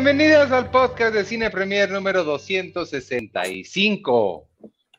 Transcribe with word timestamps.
Bienvenidos 0.00 0.52
al 0.52 0.70
podcast 0.70 1.12
de 1.12 1.24
Cine 1.24 1.50
Premier 1.50 1.90
número 1.90 2.22
265. 2.22 4.48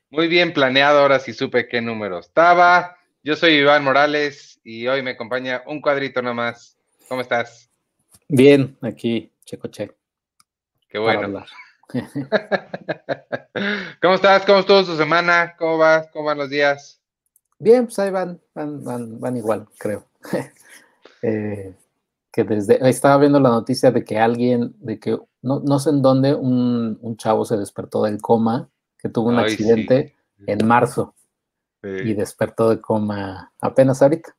Muy 0.10 0.28
bien 0.28 0.52
planeado, 0.52 1.00
ahora 1.00 1.20
sí 1.20 1.32
supe 1.32 1.70
qué 1.70 1.80
número 1.80 2.20
estaba. 2.20 2.98
Yo 3.24 3.38
soy 3.38 3.54
Iván 3.54 3.86
Morales 3.86 4.60
y 4.62 4.88
hoy 4.88 5.02
me 5.02 5.12
acompaña 5.12 5.64
un 5.68 5.80
cuadrito 5.80 6.22
nomás. 6.22 6.78
¿Cómo 7.08 7.22
estás? 7.22 7.70
Bien, 8.28 8.78
aquí, 8.82 9.32
checo 9.46 9.70
che. 9.70 9.90
Qué 10.90 11.00
bueno. 11.00 11.46
¿Cómo 14.02 14.16
estás? 14.16 14.46
¿Cómo 14.46 14.60
estuvo 14.60 14.84
su 14.84 14.98
semana? 14.98 15.56
¿Cómo 15.58 15.78
vas? 15.78 16.10
¿Cómo 16.12 16.26
van 16.26 16.40
los 16.40 16.50
días? 16.50 17.00
Bien, 17.58 17.86
pues 17.86 17.98
ahí 18.00 18.12
van, 18.12 18.42
van, 18.54 19.18
van, 19.18 19.38
igual, 19.38 19.66
creo. 19.78 20.10
eh, 21.22 21.74
que 22.32 22.44
desde, 22.44 22.88
estaba 22.88 23.18
viendo 23.18 23.40
la 23.40 23.50
noticia 23.50 23.92
de 23.92 24.04
que 24.04 24.20
alguien, 24.20 24.76
de 24.80 25.00
que 25.00 25.18
no, 25.42 25.60
no 25.60 25.80
sé 25.80 25.90
en 25.90 26.02
dónde, 26.02 26.34
un, 26.36 26.98
un, 27.02 27.18
chavo 27.18 27.46
se 27.46 27.58
despertó 27.58 28.04
del 28.04 28.22
coma, 28.22 28.70
que 28.98 29.10
tuvo 29.10 29.30
un 29.30 29.40
Ay, 29.40 29.46
accidente 29.46 30.16
sí. 30.38 30.44
en 30.48 30.68
marzo 30.68 31.16
sí. 31.82 31.90
y 31.90 32.14
despertó 32.14 32.70
de 32.70 32.82
coma 32.82 33.52
apenas 33.60 34.02
ahorita. 34.02 34.36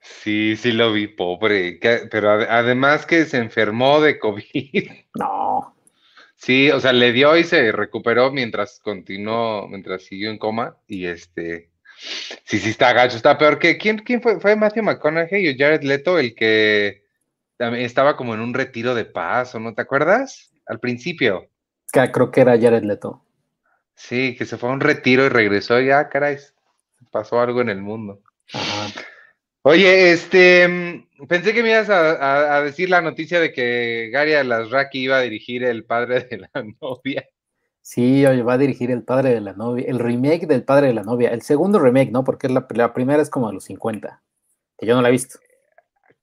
Sí, 0.00 0.56
sí 0.56 0.72
lo 0.72 0.92
vi, 0.92 1.08
pobre. 1.08 1.78
Pero 2.10 2.30
además 2.30 3.06
que 3.06 3.24
se 3.24 3.38
enfermó 3.38 4.00
de 4.00 4.18
COVID. 4.18 4.90
No. 5.14 5.74
Sí, 6.34 6.70
o 6.70 6.78
sea, 6.78 6.92
le 6.92 7.12
dio 7.12 7.36
y 7.36 7.42
se 7.42 7.72
recuperó 7.72 8.30
mientras 8.30 8.78
continuó, 8.78 9.66
mientras 9.68 10.04
siguió 10.04 10.30
en 10.30 10.38
coma. 10.38 10.76
Y 10.86 11.06
este, 11.06 11.70
sí, 12.44 12.58
sí 12.58 12.70
está 12.70 12.92
gacho, 12.92 13.16
está 13.16 13.36
peor 13.36 13.58
que. 13.58 13.76
¿Quién, 13.78 13.98
quién 13.98 14.22
fue? 14.22 14.40
¿Fue 14.40 14.56
Matthew 14.56 14.84
McConaughey 14.84 15.48
o 15.48 15.54
Jared 15.56 15.82
Leto 15.82 16.18
el 16.18 16.34
que 16.34 17.04
estaba 17.58 18.16
como 18.16 18.34
en 18.34 18.40
un 18.40 18.54
retiro 18.54 18.94
de 18.94 19.04
paz, 19.04 19.54
o 19.54 19.60
no 19.60 19.74
te 19.74 19.82
acuerdas? 19.82 20.52
Al 20.66 20.80
principio. 20.80 21.48
Creo 21.90 22.30
que 22.30 22.40
era 22.40 22.58
Jared 22.58 22.84
Leto. 22.84 23.24
Sí, 23.94 24.36
que 24.36 24.46
se 24.46 24.58
fue 24.58 24.68
a 24.68 24.72
un 24.72 24.80
retiro 24.80 25.24
y 25.24 25.28
regresó 25.28 25.80
y 25.80 25.90
ah, 25.90 26.08
caray, 26.08 26.36
pasó 27.10 27.40
algo 27.40 27.60
en 27.60 27.70
el 27.70 27.82
mundo. 27.82 28.22
Ajá. 28.52 28.88
Oye, 29.62 30.12
este, 30.12 31.04
pensé 31.28 31.52
que 31.52 31.62
me 31.62 31.70
ibas 31.70 31.90
a, 31.90 32.12
a, 32.12 32.56
a, 32.56 32.62
decir 32.62 32.88
la 32.88 33.02
noticia 33.02 33.40
de 33.40 33.52
que 33.52 34.08
Gary 34.12 34.34
Alasraki 34.34 35.00
iba 35.00 35.18
a 35.18 35.22
dirigir 35.22 35.64
El 35.64 35.84
Padre 35.84 36.20
de 36.20 36.38
la 36.38 36.50
Novia. 36.80 37.28
Sí, 37.88 38.26
oye, 38.26 38.42
va 38.42 38.52
a 38.52 38.58
dirigir 38.58 38.90
El 38.90 39.02
Padre 39.02 39.30
de 39.30 39.40
la 39.40 39.54
Novia, 39.54 39.86
el 39.88 39.98
remake 39.98 40.46
del 40.46 40.62
Padre 40.62 40.88
de 40.88 40.92
la 40.92 41.04
Novia, 41.04 41.30
el 41.30 41.40
segundo 41.40 41.78
remake, 41.78 42.10
¿no? 42.10 42.22
Porque 42.22 42.46
la, 42.46 42.66
la 42.68 42.92
primera 42.92 43.22
es 43.22 43.30
como 43.30 43.48
a 43.48 43.52
los 43.54 43.64
50, 43.64 44.22
que 44.76 44.84
yo 44.84 44.94
no 44.94 45.00
la 45.00 45.08
he 45.08 45.12
visto. 45.12 45.38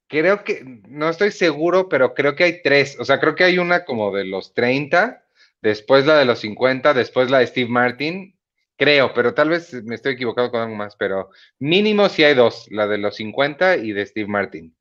Creo 0.06 0.44
que, 0.44 0.62
no 0.86 1.08
estoy 1.08 1.32
seguro, 1.32 1.88
pero 1.88 2.14
creo 2.14 2.36
que 2.36 2.44
hay 2.44 2.62
tres, 2.62 2.96
o 3.00 3.04
sea, 3.04 3.18
creo 3.18 3.34
que 3.34 3.42
hay 3.42 3.58
una 3.58 3.84
como 3.84 4.14
de 4.14 4.24
los 4.24 4.54
30, 4.54 5.24
después 5.60 6.06
la 6.06 6.16
de 6.18 6.24
los 6.24 6.38
50, 6.38 6.94
después 6.94 7.32
la 7.32 7.40
de 7.40 7.48
Steve 7.48 7.68
Martin 7.68 8.36
Creo, 8.78 9.12
pero 9.12 9.34
tal 9.34 9.48
vez 9.48 9.72
me 9.84 9.96
estoy 9.96 10.12
equivocado 10.12 10.52
con 10.52 10.60
algo 10.60 10.76
más, 10.76 10.94
pero 10.94 11.30
mínimo 11.58 12.08
sí 12.08 12.22
hay 12.22 12.34
dos, 12.34 12.68
la 12.70 12.86
de 12.86 12.98
los 12.98 13.16
50 13.16 13.78
y 13.78 13.92
de 13.92 14.06
Steve 14.06 14.28
Martin. 14.28 14.76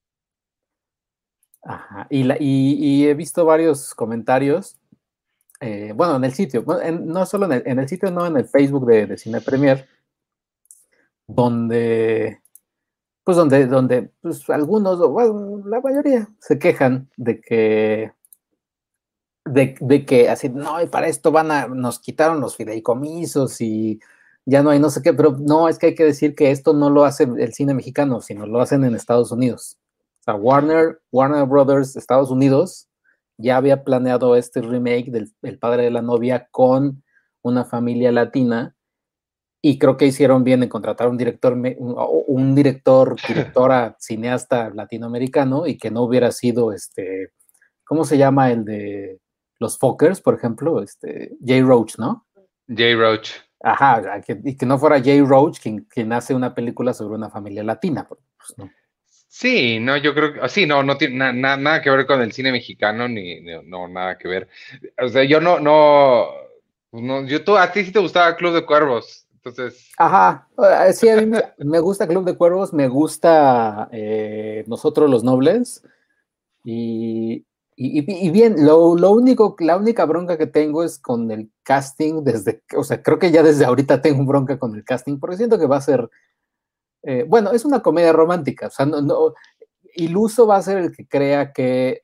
Ajá, 1.64 2.05
y, 2.11 2.25
la, 2.25 2.36
y, 2.39 2.75
y 2.77 3.08
he 3.08 3.16
visto 3.16 3.45
varios 3.45 3.95
comentarios, 3.95 4.77
eh, 5.61 5.94
bueno, 5.95 6.17
en 6.17 6.23
el 6.25 6.34
sitio, 6.34 6.66
en, 6.81 7.08
no 7.08 7.25
solo 7.25 7.45
en 7.45 7.53
el, 7.53 7.64
en 7.66 7.80
el, 7.80 7.88
sitio, 7.88 8.11
no 8.11 8.26
en 8.26 8.38
el 8.38 8.45
Facebook 8.45 8.86
de, 8.86 9.17
Cine 9.17 9.42
Premier, 9.42 9.88
donde, 11.27 12.42
pues 13.23 13.38
donde, 13.38 13.66
donde 13.67 14.11
pues 14.21 14.49
algunos, 14.49 14.99
bueno, 15.10 15.64
la 15.66 15.80
mayoría, 15.82 16.27
se 16.39 16.60
quejan 16.60 17.10
de 17.17 17.42
que 17.42 18.11
de, 19.45 19.76
de, 19.80 20.05
que 20.05 20.30
así, 20.30 20.49
no, 20.49 20.82
y 20.82 20.88
para 20.88 21.08
esto 21.08 21.32
van 21.32 21.52
a, 21.52 21.67
nos 21.67 21.99
quitaron 21.99 22.42
los 22.42 22.55
fideicomisos 22.58 23.61
y 23.61 23.99
ya 24.45 24.61
no 24.64 24.72
hay 24.72 24.80
no 24.80 24.89
sé 24.89 25.02
qué, 25.02 25.14
pero 25.14 25.37
no, 25.39 25.70
es 25.70 25.77
que 25.80 25.87
hay 25.87 25.95
que 25.95 26.04
decir 26.04 26.36
que 26.36 26.52
esto 26.52 26.73
no 26.73 26.89
lo 26.89 27.05
hace 27.05 27.23
el 27.23 27.54
cine 27.54 27.73
mexicano, 27.73 28.22
sino 28.22 28.45
lo 28.45 28.61
hacen 28.61 28.83
en 28.83 28.95
Estados 28.95 29.32
Unidos. 29.32 29.77
O 30.22 30.23
sea, 30.23 30.36
Warner, 30.36 31.02
Warner 31.11 31.45
Brothers, 31.45 31.95
Estados 31.95 32.32
Unidos, 32.32 32.87
ya 33.38 33.58
había 33.58 33.84
planeado 33.84 34.36
este 34.36 34.62
remake 34.62 35.12
del 35.12 35.32
El 35.42 35.60
Padre 35.60 35.84
de 35.84 35.92
la 35.92 36.02
Novia 36.02 36.48
con 36.52 37.04
una 37.42 37.66
familia 37.66 38.12
latina 38.12 38.76
y 39.62 39.80
creo 39.80 39.98
que 39.98 40.06
hicieron 40.06 40.44
bien 40.44 40.64
en 40.64 40.70
contratar 40.70 41.08
un 41.08 41.18
director, 41.18 41.54
un, 41.54 41.96
un 42.28 42.56
director, 42.56 43.16
directora, 43.28 43.96
cineasta 44.00 44.70
latinoamericano 44.70 45.66
y 45.68 45.78
que 45.78 45.92
no 45.92 46.04
hubiera 46.04 46.32
sido 46.32 46.72
este, 46.72 47.32
¿cómo 47.84 48.04
se 48.04 48.18
llama 48.18 48.52
el 48.52 48.64
de 48.66 49.20
los 49.60 49.78
Fockers, 49.78 50.22
por 50.22 50.36
ejemplo, 50.36 50.82
este, 50.82 51.38
Jay 51.44 51.62
Roach, 51.62 51.98
¿no? 51.98 52.28
Jay 52.67 52.96
Roach. 52.96 53.32
Ajá, 53.62 54.22
que, 54.22 54.40
y 54.44 54.58
que 54.58 54.66
no 54.66 54.78
fuera 54.78 55.02
Jay 55.02 55.22
Roach 55.22 55.60
quien, 55.60 55.86
quien 55.86 56.14
hace 56.14 56.36
una 56.36 56.54
película 56.54 56.94
sobre 56.94 57.16
una 57.16 57.30
familia 57.30 57.64
latina. 57.64 58.08
Pues, 58.08 58.22
no. 58.58 58.70
Sí, 59.38 59.82
no, 59.82 59.98
yo 59.98 60.14
creo 60.14 60.32
que 60.32 60.48
sí, 60.48 60.66
no, 60.66 60.82
no 60.82 60.96
tiene 60.96 61.18
na, 61.18 61.34
na, 61.34 61.58
nada 61.58 61.82
que 61.82 61.90
ver 61.90 62.08
con 62.08 62.22
el 62.22 62.32
cine 62.32 62.54
mexicano, 62.54 63.10
ni, 63.10 63.42
ni, 63.42 63.52
no, 63.66 63.86
nada 63.90 64.18
que 64.18 64.30
ver. 64.30 64.48
O 64.98 65.10
sea, 65.10 65.26
yo 65.26 65.42
no, 65.42 65.60
no, 65.60 66.28
pues 66.90 67.04
no, 67.04 67.26
yo 67.26 67.44
tú, 67.44 67.58
a 67.58 67.70
ti 67.70 67.84
sí 67.84 67.92
te 67.92 68.00
gustaba 68.00 68.38
Club 68.38 68.54
de 68.54 68.66
Cuervos, 68.66 69.28
entonces. 69.34 69.92
Ajá, 69.98 70.48
sí, 70.94 71.10
a 71.10 71.18
mí 71.18 71.30
me, 71.58 71.80
gusta 71.82 72.08
Club 72.08 72.23
de 72.23 72.38
Cuervos, 72.38 72.72
me 72.72 72.88
gusta 72.88 73.90
eh, 73.92 74.64
Nosotros 74.68 75.10
los 75.10 75.26
Nobles, 75.26 75.84
y, 76.64 77.46
y, 77.76 78.00
y, 78.00 78.28
y, 78.28 78.30
bien, 78.30 78.66
lo, 78.66 78.96
lo, 78.96 79.12
único, 79.12 79.58
la 79.60 79.76
única 79.76 80.06
bronca 80.06 80.38
que 80.38 80.48
tengo 80.48 80.82
es 80.82 80.98
con 80.98 81.30
el 81.30 81.52
casting 81.64 82.23
desde, 82.23 82.64
o 82.73 82.86
sea, 82.86 83.04
creo 83.04 83.20
que 83.20 83.32
ya 83.32 83.44
desde 83.44 83.66
ahorita 83.66 84.02
tengo 84.02 84.23
bronca 84.23 84.58
con 84.58 84.73
el 84.76 84.86
casting, 84.86 85.20
porque 85.20 85.36
siento 85.36 85.60
que 85.60 85.67
va 85.67 85.76
a 85.76 85.82
ser, 85.82 86.10
eh, 87.05 87.23
bueno, 87.27 87.52
es 87.52 87.66
una 87.66 87.82
comedia 87.82 88.11
romántica, 88.11 88.67
o 88.67 88.71
sea, 88.71 88.86
no, 88.86 89.02
no, 89.02 89.33
iluso 89.93 90.48
va 90.48 90.58
a 90.58 90.61
ser 90.61 90.77
el 90.77 90.95
que 90.95 91.08
crea 91.08 91.54
que 91.54 92.04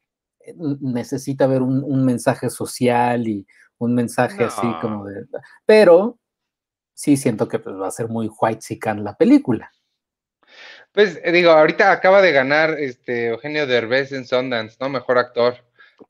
necesita 0.80 1.48
ver 1.48 1.62
un, 1.62 1.84
un 1.84 2.06
mensaje 2.06 2.50
social 2.50 3.28
y 3.28 3.46
un 3.78 3.96
mensaje 3.96 4.42
no. 4.42 4.46
así 4.46 4.68
como 4.82 5.06
de, 5.06 5.26
pero 5.66 6.20
sí 6.94 7.18
siento 7.18 7.48
que 7.48 7.60
pues, 7.60 7.76
va 7.76 7.88
a 7.88 7.92
ser 7.92 8.10
muy 8.10 8.30
white 8.40 8.62
sican 8.62 9.04
la 9.04 9.16
película. 9.16 9.72
Pues 10.92 11.20
eh, 11.24 11.32
digo, 11.32 11.52
ahorita 11.52 11.92
acaba 11.92 12.22
de 12.22 12.32
ganar 12.32 12.78
este 12.80 13.28
Eugenio 13.28 13.66
Derbez 13.66 14.12
en 14.12 14.28
Sundance, 14.28 14.78
¿no? 14.80 14.90
Mejor 14.90 15.18
actor. 15.18 15.56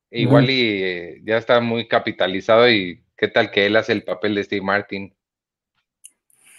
Igual 0.10 0.46
mm. 0.46 0.50
y 0.50 0.84
eh, 0.84 1.22
ya 1.24 1.38
está 1.38 1.60
muy 1.60 1.88
capitalizado 1.88 2.70
y 2.70 3.04
qué 3.16 3.28
tal 3.28 3.52
que 3.52 3.68
él 3.68 3.76
hace 3.76 3.94
el 3.94 4.04
papel 4.04 4.36
de 4.36 4.44
Steve 4.44 4.66
Martin. 4.66 5.16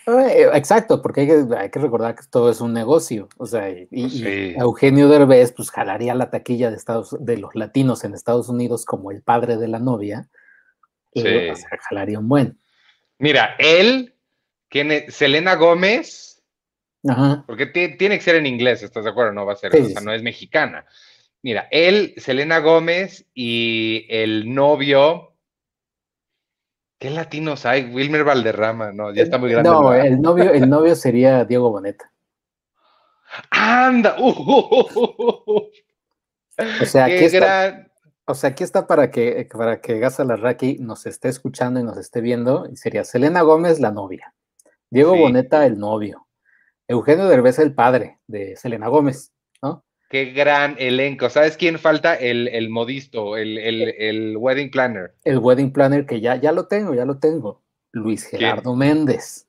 Eh, 0.06 0.48
exacto, 0.54 1.00
porque 1.00 1.22
hay 1.22 1.26
que, 1.26 1.46
hay 1.56 1.70
que, 1.70 1.78
recordar 1.78 2.14
que 2.14 2.22
todo 2.30 2.50
es 2.50 2.60
un 2.60 2.72
negocio, 2.72 3.28
o 3.36 3.46
sea, 3.46 3.70
y, 3.70 3.86
pues 3.86 4.12
sí. 4.12 4.24
y, 4.24 4.54
Eugenio 4.58 5.08
Derbez 5.08 5.52
pues 5.52 5.70
jalaría 5.70 6.14
la 6.14 6.30
taquilla 6.30 6.70
de 6.70 6.76
Estados 6.76 7.16
de 7.20 7.38
los 7.38 7.54
latinos 7.54 8.02
en 8.02 8.14
Estados 8.14 8.48
Unidos 8.48 8.84
como 8.84 9.12
el 9.12 9.22
padre 9.22 9.56
de 9.56 9.68
la 9.68 9.78
novia, 9.78 10.28
y 11.12 11.22
sí. 11.22 11.48
o 11.50 11.56
sea, 11.56 11.68
jalaría 11.88 12.18
un 12.18 12.28
buen. 12.28 12.58
Mira, 13.18 13.54
él, 13.58 14.14
tiene, 14.68 15.10
Selena 15.10 15.54
Gómez, 15.54 16.32
Ajá. 17.08 17.44
Porque 17.46 17.66
tiene 17.66 18.16
que 18.16 18.20
ser 18.20 18.36
en 18.36 18.46
inglés, 18.46 18.82
¿estás 18.82 19.04
de 19.04 19.10
acuerdo? 19.10 19.32
No 19.32 19.46
va 19.46 19.54
a 19.54 19.56
ser, 19.56 19.72
sí, 19.72 19.78
o 19.80 19.88
sea, 19.88 20.00
no 20.00 20.12
es 20.12 20.22
mexicana. 20.22 20.84
Mira, 21.42 21.66
él, 21.70 22.14
Selena 22.16 22.58
Gómez 22.60 23.26
y 23.34 24.06
el 24.08 24.54
novio. 24.54 25.31
¿Qué 27.02 27.10
latinos 27.10 27.66
hay? 27.66 27.92
Wilmer 27.92 28.22
Valderrama, 28.22 28.92
no, 28.92 29.12
ya 29.12 29.24
está 29.24 29.36
muy 29.36 29.50
grande. 29.50 29.68
No, 29.68 29.92
el 29.92 30.22
novio, 30.22 30.52
el 30.52 30.70
novio 30.70 30.94
sería 30.94 31.44
Diego 31.44 31.68
Boneta. 31.68 32.12
¡Anda! 33.50 34.14
Uh, 34.20 34.28
uh, 34.28 35.42
uh, 35.46 35.70
o 36.80 36.84
sea, 36.84 37.06
aquí 37.06 37.24
está, 37.24 37.88
o 38.24 38.34
sea, 38.34 38.50
aquí 38.50 38.62
está 38.62 38.86
para 38.86 39.10
que, 39.10 39.48
para 39.52 39.80
que 39.80 39.98
Gaza 39.98 40.22
Larraqui 40.22 40.78
nos 40.78 41.04
esté 41.06 41.28
escuchando 41.28 41.80
y 41.80 41.82
nos 41.82 41.96
esté 41.96 42.20
viendo. 42.20 42.68
Y 42.70 42.76
sería 42.76 43.02
Selena 43.02 43.42
Gómez, 43.42 43.80
la 43.80 43.90
novia. 43.90 44.32
Diego 44.88 45.14
sí. 45.14 45.22
Boneta, 45.22 45.66
el 45.66 45.80
novio. 45.80 46.28
Eugenio 46.86 47.26
Derbez, 47.26 47.58
el 47.58 47.74
padre 47.74 48.20
de 48.28 48.54
Selena 48.54 48.86
Gómez, 48.86 49.32
¿no? 49.60 49.84
Qué 50.12 50.26
gran 50.26 50.76
elenco. 50.78 51.30
¿Sabes 51.30 51.56
quién 51.56 51.78
falta? 51.78 52.14
El, 52.14 52.46
el 52.48 52.68
modisto, 52.68 53.38
el, 53.38 53.56
el, 53.56 53.94
el, 53.96 54.36
wedding 54.36 54.70
planner. 54.70 55.14
El 55.24 55.38
wedding 55.38 55.72
planner 55.72 56.04
que 56.04 56.20
ya, 56.20 56.36
ya 56.36 56.52
lo 56.52 56.66
tengo, 56.66 56.92
ya 56.92 57.06
lo 57.06 57.16
tengo. 57.16 57.62
Luis 57.92 58.24
Gerardo 58.24 58.76
¿Quién? 58.76 58.78
Méndez. 58.78 59.46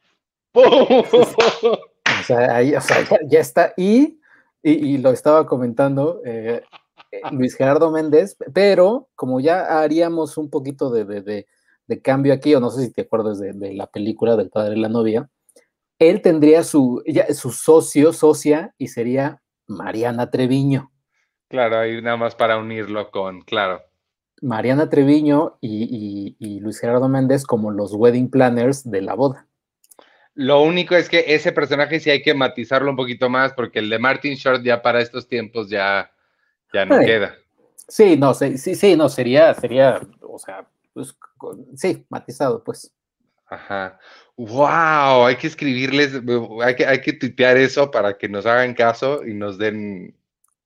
o 0.54 2.22
sea, 2.24 2.56
ahí, 2.56 2.74
o 2.74 2.80
sea 2.80 3.02
ya, 3.02 3.18
ya, 3.26 3.40
está. 3.40 3.74
Y, 3.76 4.18
y, 4.62 4.94
y, 4.94 4.96
lo 4.96 5.10
estaba 5.10 5.46
comentando 5.46 6.22
eh, 6.24 6.62
Luis 7.30 7.54
Gerardo 7.54 7.90
Méndez, 7.90 8.38
pero 8.54 9.10
como 9.14 9.40
ya 9.40 9.82
haríamos 9.82 10.38
un 10.38 10.48
poquito 10.48 10.88
de, 10.88 11.04
de, 11.04 11.20
de, 11.20 11.46
de 11.86 12.00
cambio 12.00 12.32
aquí, 12.32 12.54
o 12.54 12.60
no 12.60 12.70
sé 12.70 12.86
si 12.86 12.92
te 12.94 13.02
acuerdas 13.02 13.40
de, 13.40 13.74
la 13.74 13.86
película 13.86 14.36
del 14.36 14.48
padre 14.48 14.70
de 14.70 14.80
la 14.80 14.88
novia, 14.88 15.28
él 15.98 16.22
tendría 16.22 16.64
su, 16.64 17.02
ya, 17.06 17.30
su 17.34 17.50
socio, 17.50 18.14
socia, 18.14 18.74
y 18.78 18.88
sería 18.88 19.42
Mariana 19.68 20.30
Treviño. 20.30 20.90
Claro, 21.48 21.78
ahí 21.78 22.02
nada 22.02 22.16
más 22.16 22.34
para 22.34 22.58
unirlo 22.58 23.10
con, 23.10 23.42
claro. 23.42 23.82
Mariana 24.42 24.88
Treviño 24.88 25.58
y, 25.60 26.36
y, 26.38 26.60
Luis 26.60 26.78
Gerardo 26.78 27.08
Méndez 27.08 27.44
como 27.44 27.70
los 27.70 27.92
wedding 27.92 28.30
planners 28.30 28.88
de 28.88 29.02
la 29.02 29.14
boda. 29.14 29.46
Lo 30.34 30.62
único 30.62 30.94
es 30.94 31.08
que 31.08 31.24
ese 31.26 31.52
personaje 31.52 31.98
sí 31.98 32.10
hay 32.10 32.22
que 32.22 32.34
matizarlo 32.34 32.90
un 32.90 32.96
poquito 32.96 33.28
más, 33.28 33.52
porque 33.54 33.80
el 33.80 33.90
de 33.90 33.98
Martin 33.98 34.34
Short 34.34 34.62
ya 34.62 34.82
para 34.82 35.00
estos 35.00 35.26
tiempos 35.26 35.68
ya, 35.68 36.12
ya 36.72 36.84
no 36.84 37.00
queda. 37.00 37.34
Sí, 37.88 38.16
no, 38.16 38.34
sí, 38.34 38.58
sí, 38.58 38.74
sí, 38.74 38.94
no, 38.94 39.08
sería, 39.08 39.54
sería, 39.54 40.00
o 40.20 40.38
sea, 40.38 40.68
pues, 40.92 41.16
sí, 41.74 42.06
matizado, 42.08 42.62
pues. 42.62 42.92
Ajá. 43.46 43.98
Wow, 44.38 45.26
hay 45.26 45.34
que 45.34 45.48
escribirles, 45.48 46.12
hay 46.62 46.76
que, 46.76 46.86
hay 46.86 47.00
que 47.00 47.12
tuitear 47.12 47.56
eso 47.56 47.90
para 47.90 48.16
que 48.16 48.28
nos 48.28 48.46
hagan 48.46 48.72
caso 48.72 49.26
y 49.26 49.34
nos 49.34 49.58
den 49.58 50.16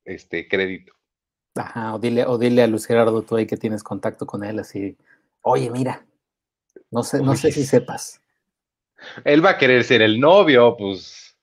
este 0.04 0.46
crédito. 0.46 0.92
Ajá, 1.54 1.94
o 1.94 1.98
dile, 1.98 2.26
o 2.26 2.36
dile 2.36 2.62
a 2.62 2.66
Luis 2.66 2.84
Gerardo 2.84 3.22
tú 3.22 3.36
ahí 3.36 3.46
que 3.46 3.56
tienes 3.56 3.82
contacto 3.82 4.26
con 4.26 4.44
él, 4.44 4.58
así, 4.58 4.98
oye, 5.40 5.70
mira, 5.70 6.04
no 6.90 7.02
sé, 7.02 7.22
no 7.22 7.34
sé 7.34 7.50
si 7.50 7.64
sepas. 7.64 8.20
Él 9.24 9.42
va 9.42 9.50
a 9.50 9.58
querer 9.58 9.84
ser 9.84 10.02
el 10.02 10.20
novio, 10.20 10.76
pues. 10.76 11.34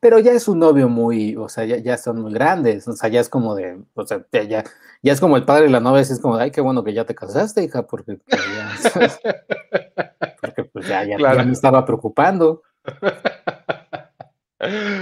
Pero 0.00 0.18
ya 0.20 0.32
es 0.32 0.48
un 0.48 0.60
novio 0.60 0.88
muy, 0.88 1.36
o 1.36 1.50
sea, 1.50 1.66
ya, 1.66 1.76
ya 1.76 1.98
son 1.98 2.22
muy 2.22 2.32
grandes, 2.32 2.88
o 2.88 2.94
sea, 2.94 3.10
ya 3.10 3.20
es 3.20 3.28
como 3.28 3.54
de, 3.54 3.78
o 3.92 4.06
sea, 4.06 4.24
ya, 4.32 4.42
ya, 4.42 4.64
es 5.02 5.20
como 5.20 5.36
el 5.36 5.44
padre 5.44 5.64
de 5.64 5.70
la 5.70 5.80
novia, 5.80 6.00
es 6.00 6.18
como, 6.18 6.36
ay, 6.36 6.50
qué 6.50 6.62
bueno 6.62 6.82
que 6.82 6.94
ya 6.94 7.04
te 7.04 7.14
casaste, 7.14 7.62
hija, 7.62 7.86
porque 7.86 8.16
pues, 8.16 8.42
ya, 8.54 9.20
porque 10.44 10.64
pues 10.64 10.86
ya, 10.88 11.04
ya, 11.04 11.16
me 11.18 11.52
estaba 11.52 11.84
preocupando. 11.84 12.62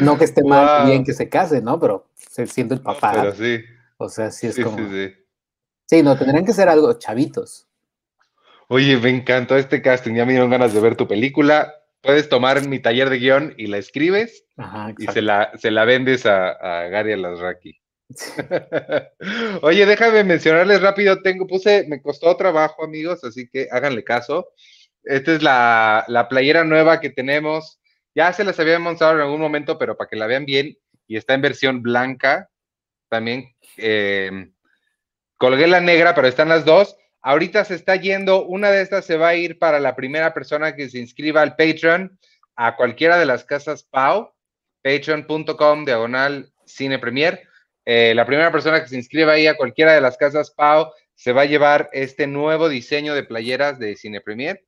No 0.00 0.18
que 0.18 0.24
esté 0.24 0.42
mal, 0.42 0.86
bien 0.86 1.04
que 1.04 1.12
se 1.12 1.28
case, 1.28 1.62
¿no? 1.62 1.78
Pero 1.78 2.08
siendo 2.46 2.74
el 2.74 2.80
papá. 2.80 3.12
pero 3.12 3.32
sí. 3.32 3.62
O 3.96 4.08
sea, 4.08 4.32
sí 4.32 4.48
es 4.48 4.58
como. 4.58 4.76
Sí, 4.76 5.14
sí, 5.86 6.02
no, 6.02 6.18
tendrían 6.18 6.44
que 6.44 6.52
ser 6.52 6.68
algo 6.68 6.92
chavitos. 6.94 7.68
Oye, 8.66 8.96
me 8.96 9.10
encantó 9.10 9.56
este 9.56 9.80
casting, 9.80 10.14
ya 10.14 10.24
me 10.24 10.32
dieron 10.32 10.50
ganas 10.50 10.74
de 10.74 10.80
ver 10.80 10.96
tu 10.96 11.06
película. 11.06 11.74
Puedes 12.00 12.28
tomar 12.28 12.66
mi 12.66 12.80
taller 12.80 13.08
de 13.08 13.18
guion 13.18 13.54
y 13.56 13.68
la 13.68 13.78
escribes 13.78 14.44
y 14.98 15.06
se 15.06 15.22
la, 15.22 15.52
se 15.56 15.70
la 15.70 15.84
vendes 15.84 16.26
a, 16.26 16.50
a 16.50 16.88
Gary 16.88 17.12
Alasraki. 17.12 17.80
Oye, 19.62 19.86
déjame 19.86 20.24
mencionarles 20.24 20.80
rápido, 20.82 21.22
tengo, 21.22 21.46
puse, 21.46 21.86
me 21.88 22.02
costó 22.02 22.36
trabajo, 22.36 22.84
amigos, 22.84 23.22
así 23.24 23.48
que 23.48 23.68
háganle 23.70 24.04
caso. 24.04 24.48
Esta 25.04 25.32
es 25.34 25.42
la, 25.42 26.04
la 26.08 26.28
playera 26.28 26.64
nueva 26.64 27.00
que 27.00 27.10
tenemos. 27.10 27.80
Ya 28.14 28.32
se 28.32 28.44
las 28.44 28.58
había 28.60 28.78
mostrado 28.78 29.14
en 29.14 29.20
algún 29.20 29.40
momento, 29.40 29.78
pero 29.78 29.96
para 29.96 30.08
que 30.08 30.16
la 30.16 30.26
vean 30.26 30.44
bien, 30.44 30.76
y 31.06 31.16
está 31.16 31.34
en 31.34 31.42
versión 31.42 31.82
blanca. 31.82 32.50
También 33.08 33.54
eh, 33.76 34.50
colgué 35.36 35.66
la 35.66 35.80
negra, 35.80 36.14
pero 36.14 36.28
están 36.28 36.48
las 36.48 36.64
dos. 36.64 36.96
Ahorita 37.20 37.64
se 37.64 37.74
está 37.74 37.96
yendo, 37.96 38.44
una 38.44 38.70
de 38.70 38.82
estas 38.82 39.04
se 39.04 39.16
va 39.16 39.28
a 39.28 39.34
ir 39.34 39.58
para 39.58 39.78
la 39.78 39.94
primera 39.94 40.34
persona 40.34 40.74
que 40.74 40.88
se 40.88 40.98
inscriba 40.98 41.42
al 41.42 41.54
Patreon, 41.56 42.18
a 42.56 42.76
cualquiera 42.76 43.16
de 43.18 43.26
las 43.26 43.44
casas 43.44 43.84
Pau, 43.84 44.32
patreon.com, 44.82 45.84
diagonal 45.84 46.52
cine 46.64 46.98
premier. 46.98 47.42
Eh, 47.84 48.12
la 48.14 48.26
primera 48.26 48.50
persona 48.50 48.80
que 48.80 48.88
se 48.88 48.96
inscriba 48.96 49.32
ahí 49.32 49.46
a 49.46 49.56
cualquiera 49.56 49.92
de 49.92 50.00
las 50.00 50.16
casas 50.16 50.50
Pau 50.50 50.90
se 51.14 51.32
va 51.32 51.42
a 51.42 51.46
llevar 51.46 51.90
este 51.92 52.26
nuevo 52.26 52.68
diseño 52.68 53.14
de 53.14 53.22
playeras 53.22 53.78
de 53.78 53.96
Cine 53.96 54.20
Premier. 54.20 54.64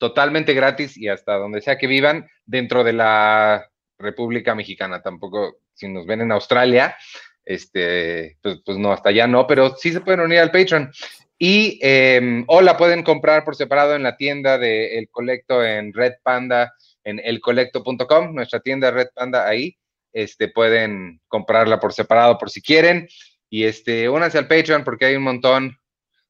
Totalmente 0.00 0.54
gratis 0.54 0.96
y 0.96 1.08
hasta 1.08 1.34
donde 1.34 1.60
sea 1.60 1.76
que 1.76 1.86
vivan 1.86 2.26
dentro 2.46 2.84
de 2.84 2.94
la 2.94 3.70
República 3.98 4.54
Mexicana. 4.54 5.02
Tampoco, 5.02 5.58
si 5.74 5.88
nos 5.88 6.06
ven 6.06 6.22
en 6.22 6.32
Australia, 6.32 6.96
este, 7.44 8.38
pues, 8.40 8.62
pues, 8.64 8.78
no, 8.78 8.92
hasta 8.92 9.10
allá 9.10 9.26
no, 9.26 9.46
pero 9.46 9.76
sí 9.76 9.92
se 9.92 10.00
pueden 10.00 10.20
unir 10.20 10.38
al 10.38 10.50
Patreon. 10.50 10.90
Y 11.38 11.78
em, 11.82 12.44
o 12.48 12.62
la 12.62 12.78
pueden 12.78 13.02
comprar 13.02 13.44
por 13.44 13.56
separado 13.56 13.94
en 13.94 14.02
la 14.02 14.16
tienda 14.16 14.56
de 14.56 14.96
El 14.98 15.10
Colecto 15.10 15.62
en 15.62 15.92
Red 15.92 16.14
Panda, 16.22 16.72
en 17.04 17.20
elcolecto.com, 17.22 18.34
nuestra 18.34 18.60
tienda 18.60 18.90
Red 18.90 19.08
Panda 19.14 19.46
ahí. 19.46 19.76
Este, 20.14 20.48
pueden 20.48 21.20
comprarla 21.28 21.78
por 21.78 21.92
separado 21.92 22.38
por 22.38 22.48
si 22.48 22.62
quieren. 22.62 23.06
Y 23.50 23.64
este, 23.64 24.08
únanse 24.08 24.38
al 24.38 24.48
Patreon 24.48 24.82
porque 24.82 25.04
hay 25.04 25.16
un 25.16 25.24
montón. 25.24 25.76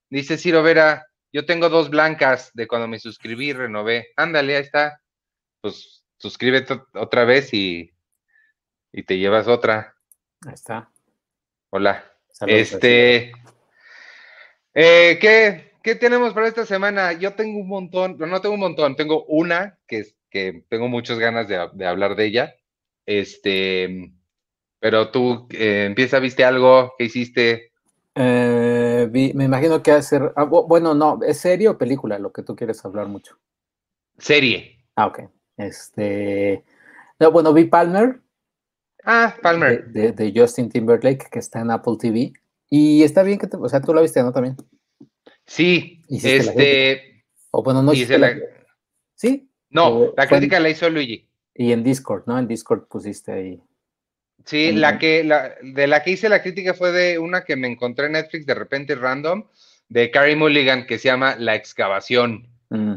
Dice 0.09 0.39
Ciro 0.39 0.65
Vera, 0.65 1.07
yo 1.33 1.47
tengo 1.47 1.69
dos 1.69 1.91
blancas 1.91 2.51
de 2.55 2.67
cuando 2.67 2.89
me 2.89 2.99
suscribí, 2.99 3.53
renové. 3.53 4.09
Ándale, 4.17 4.57
ahí 4.57 4.63
está. 4.63 5.01
Pues 5.61 6.05
suscríbete 6.19 6.81
otra 6.95 7.25
vez 7.25 7.53
y, 7.55 7.93
y 8.93 9.03
te 9.03 9.19
llevas 9.19 9.49
otra. 9.49 9.95
Ahí 10.47 10.55
está. 10.55 10.91
Hola. 11.71 12.05
este, 12.47 13.33
eh, 14.75 15.19
¿qué, 15.21 15.73
¿qué, 15.83 15.95
tenemos 15.95 16.35
para 16.35 16.49
esta 16.49 16.67
semana? 16.67 17.13
Yo 17.13 17.35
tengo 17.35 17.61
un 17.61 17.69
montón, 17.69 18.17
no, 18.19 18.27
no 18.27 18.41
tengo 18.41 18.55
un 18.55 18.61
montón, 18.61 18.97
tengo 18.97 19.25
una 19.27 19.79
que, 19.87 20.07
que 20.31 20.65
tengo 20.69 20.89
muchas 20.89 21.19
ganas 21.19 21.47
de, 21.49 21.87
hablar 21.87 22.17
de 22.17 22.25
ella. 22.25 22.57
Este, 23.07 24.13
pero 24.81 25.11
tú 25.11 25.47
eh, 25.53 25.85
empieza, 25.87 26.19
¿viste 26.19 26.45
algo? 26.45 26.95
¿Qué 26.99 27.05
hiciste? 27.05 27.70
Eh, 28.15 29.09
me 29.35 29.45
imagino 29.45 29.83
que 29.83 29.93
hacer, 29.93 30.33
ah, 30.37 30.45
bueno, 30.45 30.95
no, 30.95 31.21
¿es 31.23 31.39
serie 31.39 31.69
o 31.69 31.79
película 31.79 32.19
lo 32.19 32.33
que 32.33 32.43
tú 32.43 32.57
quieres 32.57 32.85
hablar 32.85 33.07
mucho? 33.09 33.39
Serie. 34.19 34.85
Ah, 34.97 35.07
ok. 35.07 35.21
Este, 35.57 36.65
no, 37.19 37.31
bueno, 37.31 37.53
vi 37.53 37.65
Palmer, 37.65 38.21
Ah, 39.05 39.37
Palmer. 39.43 39.87
De, 39.89 40.33
Justin 40.35 40.69
Timberlake, 40.69 41.29
que 41.31 41.39
está 41.39 41.61
en 41.61 41.71
Apple 41.71 41.97
TV. 41.99 42.33
Y 42.69 43.03
está 43.03 43.23
bien 43.23 43.39
que, 43.39 43.47
te, 43.47 43.57
o 43.57 43.69
sea, 43.69 43.81
tú 43.81 43.95
la 43.95 44.03
viste, 44.03 44.23
¿no? 44.23 44.33
También. 44.33 44.57
Sí, 45.47 46.03
este. 46.09 47.25
O 47.51 47.63
bueno, 47.63 47.83
no 47.83 47.93
¿Sí? 47.93 49.51
No, 49.71 50.13
la 50.17 50.29
crítica 50.29 50.61
la 50.61 50.71
hizo 50.71 50.89
Luigi. 50.89 51.29
Y 51.55 51.73
en 51.73 51.83
Discord, 51.83 52.25
¿no? 52.27 52.39
En 52.39 52.47
Discord 52.47 52.87
pusiste 52.87 53.33
ahí. 53.33 53.63
Sí, 54.51 54.73
la 54.73 54.99
que, 54.99 55.23
la, 55.23 55.55
de 55.63 55.87
la 55.87 56.03
que 56.03 56.11
hice 56.11 56.29
la 56.29 56.43
crítica 56.43 56.75
fue 56.75 56.91
de 56.91 57.21
una 57.21 57.45
que 57.45 57.55
me 57.55 57.69
encontré 57.69 58.07
en 58.07 58.13
Netflix 58.13 58.47
de 58.47 58.55
repente 58.55 58.97
random, 58.97 59.47
de 59.89 60.11
Carrie 60.11 60.35
Mulligan, 60.35 60.87
que 60.87 60.99
se 60.99 61.07
llama 61.07 61.37
La 61.39 61.55
Excavación. 61.55 62.49
Mm. 62.69 62.95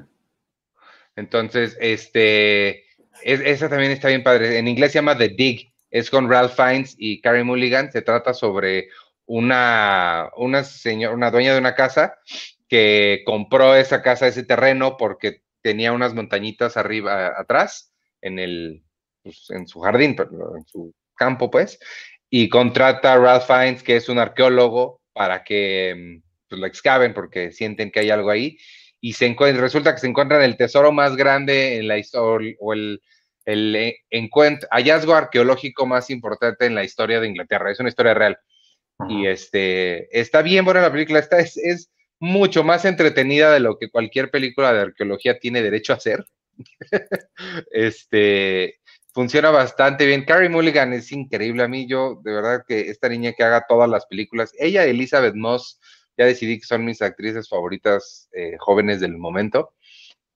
Entonces, 1.16 1.78
este, 1.80 2.86
esa 3.22 3.70
también 3.70 3.92
está 3.92 4.08
bien 4.08 4.24
padre. 4.24 4.58
En 4.58 4.68
inglés 4.68 4.94
se 4.94 4.98
llama 4.98 5.16
The 5.16 5.30
Dig 5.30 5.72
es 5.92 6.10
con 6.10 6.28
Ralph 6.28 6.56
Fiennes 6.56 6.96
y 6.98 7.22
Carrie 7.22 7.44
Mulligan. 7.44 7.92
Se 7.92 8.02
trata 8.02 8.34
sobre 8.34 8.90
una, 9.28 10.32
una, 10.36 10.64
señora, 10.64 11.14
una 11.14 11.30
dueña 11.30 11.54
de 11.54 11.60
una 11.60 11.76
casa 11.76 12.18
que 12.68 13.22
compró 13.28 13.76
esa 13.76 14.02
casa, 14.02 14.26
ese 14.26 14.42
terreno, 14.42 14.98
porque 14.98 15.44
tenía 15.62 15.92
unas 15.92 16.16
montañitas 16.16 16.78
arriba, 16.78 17.40
atrás, 17.40 17.94
en, 18.22 18.40
el, 18.40 18.84
pues, 19.22 19.52
en 19.52 19.68
su 19.68 19.82
jardín, 19.82 20.16
en 20.18 20.66
su 20.66 20.96
campo, 21.16 21.50
pues, 21.52 21.80
y 22.30 22.50
contrata 22.50 23.14
a 23.14 23.18
Ralph 23.18 23.46
Fiennes, 23.46 23.84
que 23.84 23.96
es 23.96 24.10
un 24.10 24.20
arqueólogo, 24.20 25.02
para 25.14 25.44
que 25.44 26.22
pues, 26.50 26.60
lo 26.60 26.68
excaven 26.68 27.14
porque 27.14 27.52
sienten 27.52 27.92
que 27.92 28.02
hay 28.02 28.10
algo 28.10 28.30
ahí. 28.30 28.58
Y 29.00 29.14
se 29.14 29.36
resulta 29.54 29.94
que 29.94 30.00
se 30.00 30.08
encuentran 30.08 30.42
el 30.42 30.56
tesoro 30.56 30.92
más 30.92 31.16
grande 31.16 31.78
en 31.78 31.88
la 31.88 31.98
historia, 31.98 32.56
o 32.60 32.74
el, 32.74 33.02
el 33.46 33.96
encuentro, 34.10 34.68
hallazgo 34.72 35.14
arqueológico 35.14 35.86
más 35.86 36.10
importante 36.10 36.66
en 36.66 36.76
la 36.76 36.84
historia 36.84 37.20
de 37.20 37.28
Inglaterra. 37.28 37.70
Es 37.70 37.80
una 37.80 37.90
historia 37.90 38.14
real. 38.14 38.38
Y 39.10 39.28
este, 39.28 40.18
está 40.18 40.42
bien 40.42 40.64
buena 40.64 40.82
la 40.82 40.92
película, 40.92 41.20
está, 41.20 41.40
es, 41.40 41.58
es, 41.58 41.90
mucho 42.20 42.64
más 42.64 42.86
entretenida 42.86 43.52
de 43.52 43.60
lo 43.60 43.78
que 43.78 43.90
cualquier 43.90 44.32
película 44.32 44.72
de 44.72 44.80
arqueología 44.80 45.40
tiene 45.40 45.62
derecho 45.62 45.92
a 45.92 45.98
hacer. 45.98 46.26
este, 47.72 48.80
funciona 49.14 49.52
bastante 49.52 50.06
bien. 50.06 50.26
Carrie 50.26 50.50
Mulligan 50.50 50.92
es 50.94 51.12
increíble 51.12 51.64
a 51.64 51.68
mí, 51.68 51.88
yo 51.88 52.20
de 52.24 52.34
verdad 52.34 52.66
que 52.68 52.90
esta 52.90 53.10
niña 53.10 53.34
que 53.34 53.44
haga 53.44 53.66
todas 53.68 53.90
las 53.90 54.06
películas, 54.06 54.52
ella, 54.58 54.84
Elizabeth 54.84 55.36
Moss, 55.36 55.80
ya 56.18 56.26
decidí 56.26 56.60
que 56.60 56.66
son 56.66 56.86
mis 56.86 57.02
actrices 57.02 57.48
favoritas 57.48 58.30
eh, 58.34 58.56
jóvenes 58.60 59.00
del 59.00 59.18
momento. 59.18 59.74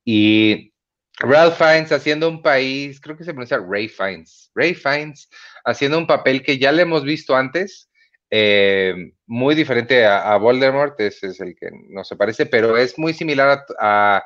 Y 0.05 0.73
Ralph 1.19 1.57
Fiennes 1.57 1.91
haciendo 1.91 2.29
un 2.29 2.41
país, 2.41 3.01
creo 3.01 3.17
que 3.17 3.23
se 3.23 3.31
pronuncia 3.31 3.59
Ray 3.59 3.87
Fiennes, 3.87 4.51
Ray 4.55 4.73
Fiennes 4.73 5.29
haciendo 5.65 5.97
un 5.97 6.07
papel 6.07 6.43
que 6.43 6.57
ya 6.57 6.71
le 6.71 6.83
hemos 6.83 7.03
visto 7.03 7.35
antes, 7.35 7.89
eh, 8.29 9.13
muy 9.25 9.55
diferente 9.55 10.05
a, 10.05 10.35
Voldemort, 10.37 10.99
ese 10.99 11.27
es 11.27 11.39
el 11.39 11.55
que 11.55 11.69
no 11.89 12.03
se 12.03 12.15
parece, 12.15 12.45
pero 12.45 12.77
es 12.77 12.97
muy 12.99 13.13
similar 13.13 13.65
a, 13.79 14.23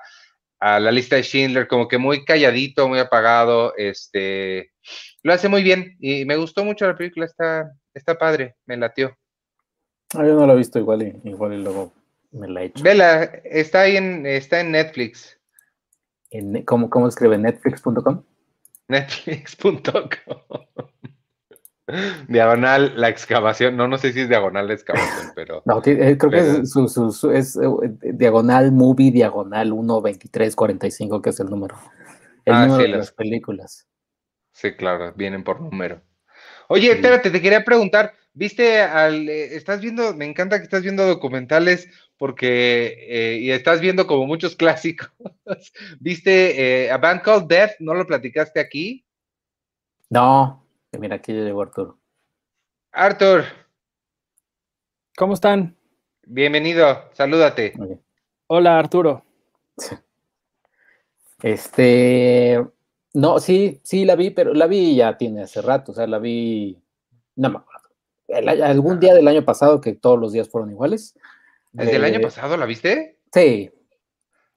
la 0.62 0.92
lista 0.92 1.16
de 1.16 1.24
Schindler, 1.24 1.68
como 1.68 1.88
que 1.88 1.98
muy 1.98 2.24
calladito, 2.24 2.88
muy 2.88 3.00
apagado, 3.00 3.74
este, 3.78 4.72
lo 5.24 5.34
hace 5.34 5.50
muy 5.50 5.64
bien 5.64 5.98
y 6.00 6.26
me 6.26 6.38
gustó 6.38 6.64
mucho 6.64 6.86
la 6.86 6.96
película, 6.96 7.26
está, 7.26 7.72
está 7.94 8.18
padre, 8.18 8.56
me 8.66 8.78
latió. 8.78 9.18
Ah, 10.14 10.26
yo 10.26 10.36
no 10.36 10.46
la 10.46 10.54
he 10.54 10.58
visto 10.58 10.78
igual 10.78 11.02
y, 11.02 11.30
igual 11.30 11.54
y 11.54 11.64
luego 11.64 11.94
me 12.32 12.48
la 12.48 12.62
he 12.62 12.66
hecho. 12.66 12.84
Vela, 12.84 13.24
está 13.44 13.82
ahí 13.82 13.98
en, 13.98 14.26
está 14.26 14.60
en 14.60 14.72
Netflix. 14.72 15.40
¿cómo, 16.66 16.90
¿Cómo 16.90 17.08
escribe? 17.08 17.38
¿Netflix.com? 17.38 18.24
Netflix.com. 18.88 19.82
Diagonal 22.28 22.94
la 22.96 23.10
excavación. 23.10 23.76
No, 23.76 23.88
no 23.88 23.98
sé 23.98 24.14
si 24.14 24.22
es 24.22 24.30
diagonal 24.30 24.68
la 24.68 24.74
excavación, 24.74 25.32
pero. 25.36 25.62
No, 25.66 25.82
eh, 25.86 26.18
creo 26.18 26.32
que 26.32 26.62
es, 26.62 26.72
su, 26.72 26.88
su, 26.88 27.32
es 27.32 27.56
eh, 27.58 27.70
diagonal 28.14 28.72
movie, 28.72 29.12
diagonal 29.12 29.70
12345, 29.70 31.22
que 31.22 31.30
es 31.32 31.40
el 31.40 31.50
número. 31.50 31.76
El 32.46 32.54
ah, 32.54 32.66
número 32.68 32.84
de 32.84 32.98
las 32.98 33.12
películas. 33.12 33.88
Sí, 34.54 34.74
claro, 34.74 35.14
vienen 35.16 35.44
por 35.44 35.60
número. 35.62 36.02
Oye, 36.68 36.92
espérate, 36.92 37.30
te 37.30 37.42
quería 37.42 37.66
preguntar, 37.66 38.14
¿viste 38.34 38.82
al, 38.82 39.28
eh, 39.28 39.56
estás 39.56 39.82
viendo, 39.82 40.14
me 40.16 40.26
encanta 40.26 40.58
que 40.58 40.64
estás 40.64 40.84
viendo 40.84 41.06
documentales 41.06 41.90
porque, 42.18 43.40
y 43.42 43.50
estás 43.50 43.82
viendo 43.82 44.08
como 44.08 44.28
muchos 44.28 44.56
clásicos. 44.58 45.10
¿Viste 46.00 46.90
A 46.92 46.98
Band 46.98 47.22
Called 47.24 47.48
Death? 47.48 47.72
¿No 47.80 47.96
lo 47.96 48.06
platicaste 48.06 48.60
aquí? 48.60 49.04
No, 50.10 50.61
Mira, 51.00 51.16
aquí 51.16 51.34
ya 51.34 51.44
llegó 51.44 51.62
Arturo. 51.62 51.98
Artur. 52.92 53.44
¿Cómo 55.16 55.34
están? 55.34 55.78
Bienvenido, 56.24 57.10
salúdate. 57.14 57.74
Hola, 58.48 58.78
Arturo. 58.80 59.24
Este, 61.44 62.64
no, 63.16 63.40
sí, 63.40 63.82
sí 63.82 64.06
la 64.06 64.16
vi, 64.16 64.30
pero 64.30 64.54
la 64.54 64.68
vi 64.68 64.96
ya 64.96 65.18
tiene 65.18 65.42
hace 65.42 65.60
rato, 65.60 65.92
o 65.92 65.96
sea, 65.96 66.06
la 66.06 66.20
vi, 66.20 66.80
no 67.36 67.50
me 67.50 67.58
acuerdo. 67.58 68.64
algún 68.64 69.00
día 69.00 69.16
del 69.16 69.28
año 69.28 69.44
pasado 69.44 69.82
que 69.82 69.94
todos 69.94 70.20
los 70.20 70.34
días 70.34 70.50
fueron 70.50 70.70
iguales. 70.70 71.18
¿Desde 71.72 71.96
el 71.96 72.04
año 72.04 72.20
eh, 72.20 72.22
pasado 72.22 72.58
la 72.58 72.68
viste? 72.68 73.18
Sí, 73.34 73.72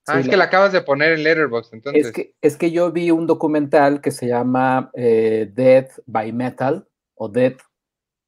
Ah, 0.06 0.20
es 0.20 0.28
que 0.28 0.36
la 0.36 0.44
acabas 0.44 0.72
de 0.72 0.82
poner 0.82 1.12
en 1.12 1.22
Letterboxd, 1.22 1.74
entonces. 1.74 2.06
Es 2.06 2.12
que, 2.12 2.34
es 2.42 2.56
que 2.56 2.70
yo 2.70 2.92
vi 2.92 3.10
un 3.10 3.26
documental 3.26 4.00
que 4.00 4.10
se 4.10 4.26
llama 4.26 4.90
eh, 4.94 5.50
Death 5.54 6.00
by 6.06 6.32
Metal, 6.32 6.86
o 7.14 7.28
Death, 7.28 7.60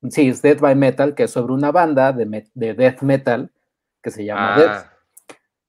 sí, 0.09 0.29
es 0.29 0.41
Death 0.41 0.61
by 0.61 0.75
Metal, 0.75 1.15
que 1.15 1.25
es 1.25 1.31
sobre 1.31 1.53
una 1.53 1.73
banda 1.73 2.13
de, 2.13 2.47
de 2.55 2.75
death 2.75 3.03
metal 3.03 3.53
que 4.03 4.11
se 4.11 4.25
llama 4.25 4.55
ah. 4.55 4.59
Death. 4.59 4.87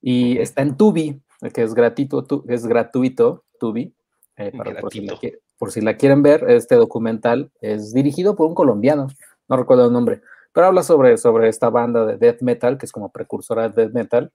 Y 0.01 0.37
está 0.37 0.61
en 0.61 0.77
Tubi, 0.77 1.21
que 1.53 1.63
es 1.63 1.73
gratuito, 1.73 2.25
es 2.47 2.65
gratuito, 2.65 3.43
Tubi, 3.59 3.93
eh, 4.37 4.51
por, 4.51 4.91
si 4.91 5.01
la, 5.01 5.19
por, 5.57 5.71
si 5.71 5.81
la, 5.81 5.97
quieren 5.97 6.21
ver, 6.21 6.49
este 6.49 6.75
documental 6.75 7.51
es 7.59 7.93
dirigido 7.93 8.35
por 8.35 8.47
un 8.47 8.55
colombiano, 8.55 9.07
no 9.49 9.57
recuerdo 9.57 9.87
el 9.87 9.93
nombre, 9.93 10.21
pero 10.53 10.67
habla 10.67 10.83
sobre, 10.83 11.17
sobre 11.17 11.49
esta 11.49 11.69
banda 11.69 12.05
de 12.05 12.17
death 12.17 12.41
metal, 12.41 12.77
que 12.77 12.85
es 12.85 12.91
como 12.91 13.11
precursora 13.11 13.67
de 13.69 13.83
death 13.83 13.93
metal, 13.93 14.31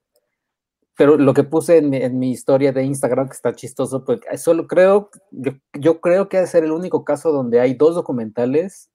pero 0.95 1.17
lo 1.17 1.33
que 1.33 1.43
puse 1.43 1.77
en 1.77 2.19
mi, 2.19 2.31
historia 2.31 2.71
de 2.71 2.83
Instagram, 2.83 3.27
que 3.27 3.33
está 3.33 3.53
chistoso, 3.53 4.05
pues 4.05 4.19
solo 4.37 4.67
creo, 4.67 5.09
yo, 5.73 5.99
creo 6.01 6.29
que 6.29 6.39
es 6.39 6.51
ser 6.51 6.63
el 6.63 6.71
único 6.71 7.03
caso 7.03 7.31
donde 7.31 7.59
hay 7.59 7.73
dos 7.73 7.95
documentales 7.95 8.91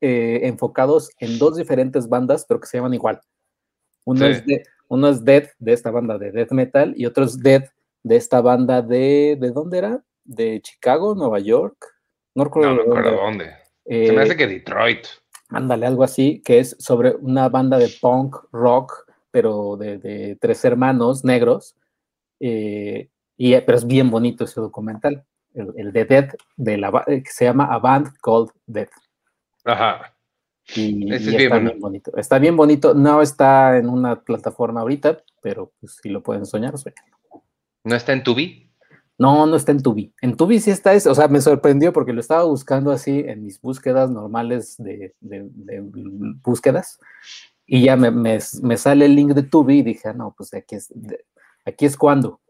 eh, 0.00 0.40
enfocados 0.44 1.10
en 1.20 1.38
dos 1.38 1.56
diferentes 1.56 2.08
bandas, 2.08 2.44
pero 2.48 2.60
que 2.60 2.66
se 2.66 2.78
llaman 2.78 2.94
igual. 2.94 3.20
Uno, 4.04 4.26
es 4.26 4.44
de, 4.46 4.64
uno 4.88 5.08
es 5.08 5.24
Death, 5.24 5.50
de 5.58 5.72
esta 5.74 5.90
banda 5.90 6.18
de 6.18 6.32
Death 6.32 6.52
Metal, 6.52 6.94
y 6.96 7.06
otro 7.06 7.24
es 7.24 7.38
Death, 7.38 7.68
de 8.02 8.16
esta 8.16 8.40
banda 8.40 8.82
de, 8.82 9.36
¿de 9.38 9.50
dónde 9.50 9.78
era? 9.78 10.04
¿De 10.24 10.60
Chicago, 10.60 11.14
Nueva 11.14 11.38
York? 11.38 11.76
No 12.34 12.44
recuerdo, 12.44 12.74
no, 12.74 12.84
dónde. 12.84 13.10
dónde. 13.10 13.44
se 13.84 14.12
me 14.12 14.22
hace 14.22 14.32
eh, 14.32 14.36
que 14.36 14.46
Detroit. 14.46 15.06
Ándale, 15.50 15.86
algo 15.86 16.04
así, 16.04 16.42
que 16.44 16.58
es 16.58 16.76
sobre 16.78 17.14
una 17.16 17.48
banda 17.48 17.78
de 17.78 17.90
punk 18.00 18.36
rock 18.52 19.07
pero 19.30 19.76
de, 19.76 20.36
tres 20.40 20.64
hermanos 20.64 21.24
negros, 21.24 21.76
eh, 22.40 23.08
y, 23.36 23.58
pero 23.60 23.78
es 23.78 23.86
bien 23.86 24.10
bonito 24.10 24.44
ese 24.44 24.60
documental, 24.60 25.24
el, 25.54 25.92
de 25.92 26.04
Death, 26.04 26.34
de 26.56 26.76
la, 26.76 27.04
eh, 27.06 27.22
que 27.22 27.30
se 27.30 27.44
llama 27.44 27.66
A 27.66 27.78
Band 27.78 28.08
Called 28.22 28.50
Death. 28.66 28.90
Ajá. 29.64 30.14
Y, 30.74 31.12
está 31.12 31.58
bien 31.58 31.80
bonito. 31.80 32.16
Está 32.16 32.38
bien 32.38 32.56
bonito. 32.56 32.94
No 32.94 33.22
está 33.22 33.78
en 33.78 33.88
una 33.88 34.22
plataforma 34.22 34.80
ahorita, 34.80 35.22
pero 35.40 35.72
pues, 35.80 35.98
si 36.02 36.10
lo 36.10 36.22
pueden 36.22 36.44
soñar, 36.46 36.76
sueñan. 36.76 37.04
¿No 37.84 37.94
está 37.96 38.12
en 38.12 38.22
Tubi? 38.22 38.70
No, 39.16 39.46
no 39.46 39.56
está 39.56 39.72
en 39.72 39.82
Tubi. 39.82 40.12
En 40.20 40.36
Tubi 40.36 40.60
sí 40.60 40.70
está 40.70 40.92
eso. 40.92 41.10
O 41.10 41.14
sea, 41.14 41.26
me 41.28 41.40
sorprendió 41.40 41.92
porque 41.92 42.12
lo 42.12 42.20
estaba 42.20 42.44
buscando 42.44 42.92
así 42.92 43.24
en 43.26 43.44
mis 43.44 43.60
búsquedas 43.60 44.10
normales 44.10 44.76
de, 44.78 45.14
de, 45.20 45.48
de 45.50 45.80
búsquedas 46.42 47.00
y 47.70 47.84
ya 47.84 47.96
me, 47.96 48.10
me, 48.10 48.40
sale 48.78 49.04
el 49.04 49.14
link 49.14 49.32
de 49.34 49.42
Tubi 49.42 49.80
y 49.80 49.82
dije, 49.82 50.08
ah, 50.08 50.14
no, 50.14 50.34
pues 50.34 50.54
aquí 50.54 50.74
es, 50.74 50.92
aquí 51.66 51.84
es 51.84 51.98
cuando. 51.98 52.40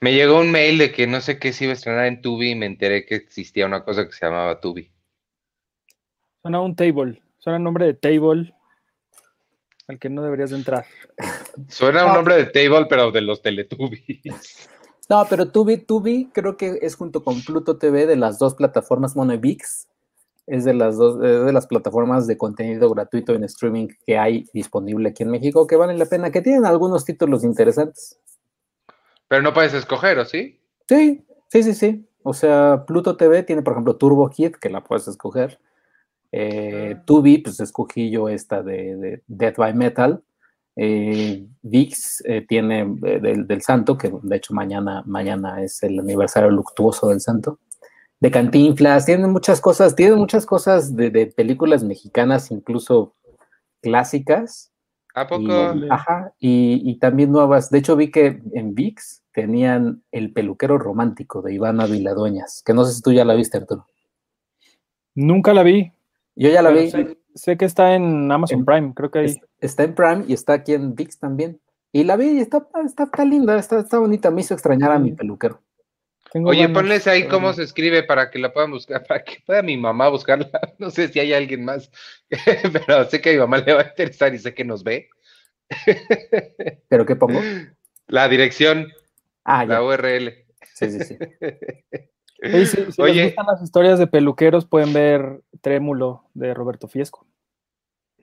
Me 0.00 0.12
llegó 0.12 0.40
un 0.40 0.50
mail 0.50 0.76
de 0.76 0.90
que 0.90 1.06
no 1.06 1.20
sé 1.20 1.38
qué 1.38 1.52
se 1.52 1.64
iba 1.64 1.70
a 1.70 1.74
estrenar 1.74 2.06
en 2.06 2.20
Tubi 2.20 2.50
y 2.50 2.54
me 2.56 2.66
enteré 2.66 3.06
que 3.06 3.14
existía 3.14 3.64
una 3.64 3.84
cosa 3.84 4.04
que 4.04 4.12
se 4.12 4.26
llamaba 4.26 4.60
Tubi. 4.60 4.90
Suena 6.42 6.60
un 6.60 6.74
table, 6.74 7.22
suena 7.38 7.58
un 7.58 7.64
nombre 7.64 7.86
de 7.86 7.94
table 7.94 8.52
al 9.86 10.00
que 10.00 10.10
no 10.10 10.24
deberías 10.24 10.50
de 10.50 10.56
entrar. 10.56 10.84
Suena 11.68 12.04
un 12.04 12.14
nombre 12.14 12.34
de 12.34 12.46
table, 12.46 12.86
pero 12.88 13.12
de 13.12 13.20
los 13.20 13.40
Teletubbies. 13.40 14.68
No, 15.08 15.24
pero 15.30 15.48
Tubi, 15.48 15.76
Tubi 15.76 16.28
creo 16.32 16.56
que 16.56 16.80
es 16.82 16.96
junto 16.96 17.22
con 17.22 17.40
Pluto 17.42 17.78
TV 17.78 18.06
de 18.06 18.16
las 18.16 18.40
dos 18.40 18.56
plataformas 18.56 19.14
Mono 19.14 19.32
y 19.32 19.38
VIX 19.38 19.86
es 20.46 20.64
de 20.64 20.74
las 20.74 20.96
dos 20.96 21.20
de 21.20 21.52
las 21.52 21.66
plataformas 21.66 22.26
de 22.26 22.36
contenido 22.36 22.90
gratuito 22.90 23.34
en 23.34 23.44
streaming 23.44 23.88
que 24.06 24.18
hay 24.18 24.44
disponible 24.52 25.10
aquí 25.10 25.22
en 25.22 25.30
México 25.30 25.66
que 25.66 25.76
valen 25.76 25.98
la 25.98 26.06
pena, 26.06 26.30
que 26.30 26.42
tienen 26.42 26.66
algunos 26.66 27.04
títulos 27.04 27.44
interesantes. 27.44 28.18
Pero 29.28 29.42
no 29.42 29.54
puedes 29.54 29.72
escoger, 29.72 30.18
¿o 30.18 30.24
sí? 30.24 30.60
Sí, 30.88 31.24
sí, 31.48 31.62
sí, 31.62 31.74
sí. 31.74 32.08
O 32.22 32.34
sea, 32.34 32.84
Pluto 32.86 33.16
TV 33.16 33.42
tiene, 33.42 33.62
por 33.62 33.72
ejemplo, 33.72 33.96
Turbo 33.96 34.28
Kid, 34.28 34.52
que 34.56 34.68
la 34.68 34.84
puedes 34.84 35.08
escoger. 35.08 35.58
Eh, 36.32 36.96
ah. 36.96 37.02
Tubi, 37.04 37.38
pues 37.38 37.60
escogí 37.60 38.10
yo 38.10 38.28
esta 38.28 38.62
de, 38.62 38.96
de 38.96 39.22
Death 39.26 39.56
by 39.56 39.74
Metal. 39.74 40.22
Eh, 40.74 41.46
VIX 41.62 42.22
eh, 42.26 42.46
tiene 42.48 42.86
del, 42.98 43.46
del, 43.46 43.62
Santo, 43.62 43.96
que 43.96 44.12
de 44.22 44.36
hecho 44.36 44.54
mañana, 44.54 45.02
mañana 45.06 45.62
es 45.62 45.82
el 45.82 45.98
aniversario 45.98 46.50
luctuoso 46.50 47.08
del 47.08 47.20
Santo 47.20 47.58
de 48.22 48.30
Cantinflas, 48.30 49.04
tienen 49.04 49.32
muchas 49.32 49.60
cosas, 49.60 49.96
tienen 49.96 50.16
muchas 50.16 50.46
cosas 50.46 50.94
de, 50.94 51.26
películas 51.36 51.82
mexicanas, 51.82 52.52
incluso 52.52 53.16
clásicas. 53.80 54.70
¿A 55.12 55.26
poco? 55.26 55.42
Y, 55.42 55.88
ajá, 55.90 56.32
y, 56.38 56.98
también 57.00 57.32
nuevas. 57.32 57.68
De 57.68 57.78
hecho, 57.78 57.96
vi 57.96 58.12
que 58.12 58.40
en 58.52 58.76
VIX 58.76 59.24
tenían 59.32 60.04
El 60.12 60.32
peluquero 60.32 60.78
romántico 60.78 61.42
de 61.42 61.52
Ivana 61.54 61.86
Viladueñas, 61.86 62.62
que 62.64 62.72
no 62.72 62.84
sé 62.84 62.94
si 62.94 63.02
tú 63.02 63.12
ya 63.12 63.24
la 63.24 63.34
viste, 63.34 63.58
Arturo. 63.58 63.86
Nunca 65.16 65.52
la 65.52 65.64
vi. 65.64 65.90
Yo 66.36 66.48
ya 66.48 66.62
la 66.62 66.70
vi. 66.70 66.92
Sé, 67.34 67.56
que 67.56 67.64
está 67.64 67.96
en 67.96 68.30
Amazon 68.30 68.64
Prime, 68.64 68.92
creo 68.94 69.10
que 69.10 69.18
ahí. 69.18 69.34
Está 69.58 69.82
en 69.82 69.96
Prime 69.96 70.24
y 70.28 70.34
está 70.34 70.52
aquí 70.52 70.74
en 70.74 70.94
VIX 70.94 71.18
también. 71.18 71.60
Y 71.90 72.04
la 72.04 72.14
vi 72.14 72.38
y 72.38 72.38
está, 72.38 72.68
está, 72.84 73.24
linda, 73.24 73.58
está, 73.58 73.80
está 73.80 73.98
bonita. 73.98 74.30
Me 74.30 74.42
hizo 74.42 74.54
extrañar 74.54 74.92
a 74.92 75.00
mi 75.00 75.10
peluquero. 75.10 75.60
Oye, 76.34 76.68
ponles 76.68 77.06
ahí 77.06 77.28
cómo 77.28 77.52
se 77.52 77.62
escribe 77.62 78.02
para 78.02 78.30
que 78.30 78.38
la 78.38 78.52
puedan 78.52 78.70
buscar, 78.70 79.04
para 79.08 79.22
que 79.22 79.42
pueda 79.44 79.62
mi 79.62 79.76
mamá 79.76 80.08
buscarla. 80.08 80.48
No 80.78 80.90
sé 80.90 81.08
si 81.08 81.20
hay 81.20 81.32
alguien 81.32 81.64
más, 81.64 81.90
pero 82.72 83.08
sé 83.08 83.20
que 83.20 83.30
a 83.30 83.32
mi 83.32 83.38
mamá 83.38 83.58
le 83.58 83.74
va 83.74 83.82
a 83.82 83.88
interesar 83.88 84.34
y 84.34 84.38
sé 84.38 84.54
que 84.54 84.64
nos 84.64 84.82
ve. 84.82 85.08
¿Pero 86.88 87.06
qué 87.06 87.16
pongo? 87.16 87.40
La 88.08 88.28
dirección, 88.28 88.92
ah, 89.44 89.64
la 89.64 89.82
URL. 89.82 90.34
Sí, 90.74 90.90
sí, 90.90 90.98
sí. 91.00 91.16
si, 92.66 93.00
Oye, 93.00 93.14
les 93.14 93.26
gustan 93.26 93.46
las 93.46 93.62
historias 93.62 93.98
de 93.98 94.06
peluqueros, 94.06 94.66
pueden 94.66 94.92
ver 94.92 95.42
Trémulo 95.60 96.24
de 96.34 96.52
Roberto 96.52 96.88
Fiesco. 96.88 97.26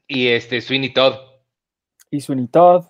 Y 0.08 0.28
este, 0.28 0.62
Sweeney 0.62 0.94
Todd. 0.94 1.16
Y 2.12 2.22
Sweeney 2.22 2.48
Todd. 2.48 2.86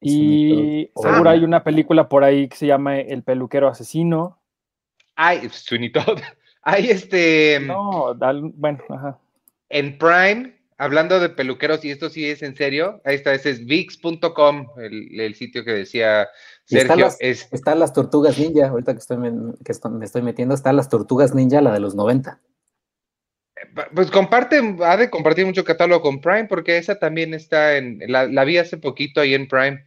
Y 0.00 0.90
seguro 0.96 1.30
hay 1.30 1.44
una 1.44 1.64
película 1.64 2.08
por 2.08 2.24
ahí 2.24 2.48
que 2.48 2.56
se 2.56 2.66
llama 2.66 2.98
El 2.98 3.22
peluquero 3.22 3.68
asesino. 3.68 4.40
Ay, 5.16 5.48
Sweeney 5.52 5.92
Todd. 5.92 6.20
Hay 6.62 6.90
este. 6.90 7.60
No, 7.60 8.14
bueno, 8.54 8.78
ajá. 8.88 9.18
En 9.68 9.98
Prime, 9.98 10.56
hablando 10.78 11.20
de 11.20 11.28
peluqueros, 11.28 11.84
y 11.84 11.90
esto 11.90 12.08
sí 12.08 12.28
es 12.28 12.42
en 12.42 12.56
serio, 12.56 13.00
ahí 13.04 13.16
está, 13.16 13.34
ese 13.34 13.50
es 13.50 13.64
VIX.com, 13.64 14.68
el, 14.78 15.34
sitio 15.34 15.64
que 15.64 15.72
decía 15.72 16.28
Sergio. 16.64 17.08
Están 17.20 17.80
las, 17.80 17.92
tortugas 17.92 18.38
ninja, 18.38 18.68
ahorita 18.68 18.92
que, 18.92 18.98
estoy, 18.98 19.16
me 19.18 20.04
estoy 20.04 20.22
metiendo, 20.22 20.54
están 20.54 20.76
las 20.76 20.88
tortugas 20.88 21.34
ninja, 21.34 21.60
la 21.60 21.72
de 21.72 21.80
los 21.80 21.94
90. 21.94 22.40
Pues 23.94 24.10
comparte, 24.10 24.76
ha 24.82 24.96
de 24.96 25.10
compartir 25.10 25.46
mucho 25.46 25.64
catálogo 25.64 26.02
con 26.02 26.20
Prime, 26.20 26.44
porque 26.44 26.76
esa 26.76 26.98
también 26.98 27.34
está 27.34 27.76
en, 27.76 28.00
la, 28.06 28.26
la 28.26 28.44
vi 28.44 28.58
hace 28.58 28.76
poquito 28.76 29.20
ahí 29.20 29.34
en 29.34 29.48
Prime. 29.48 29.86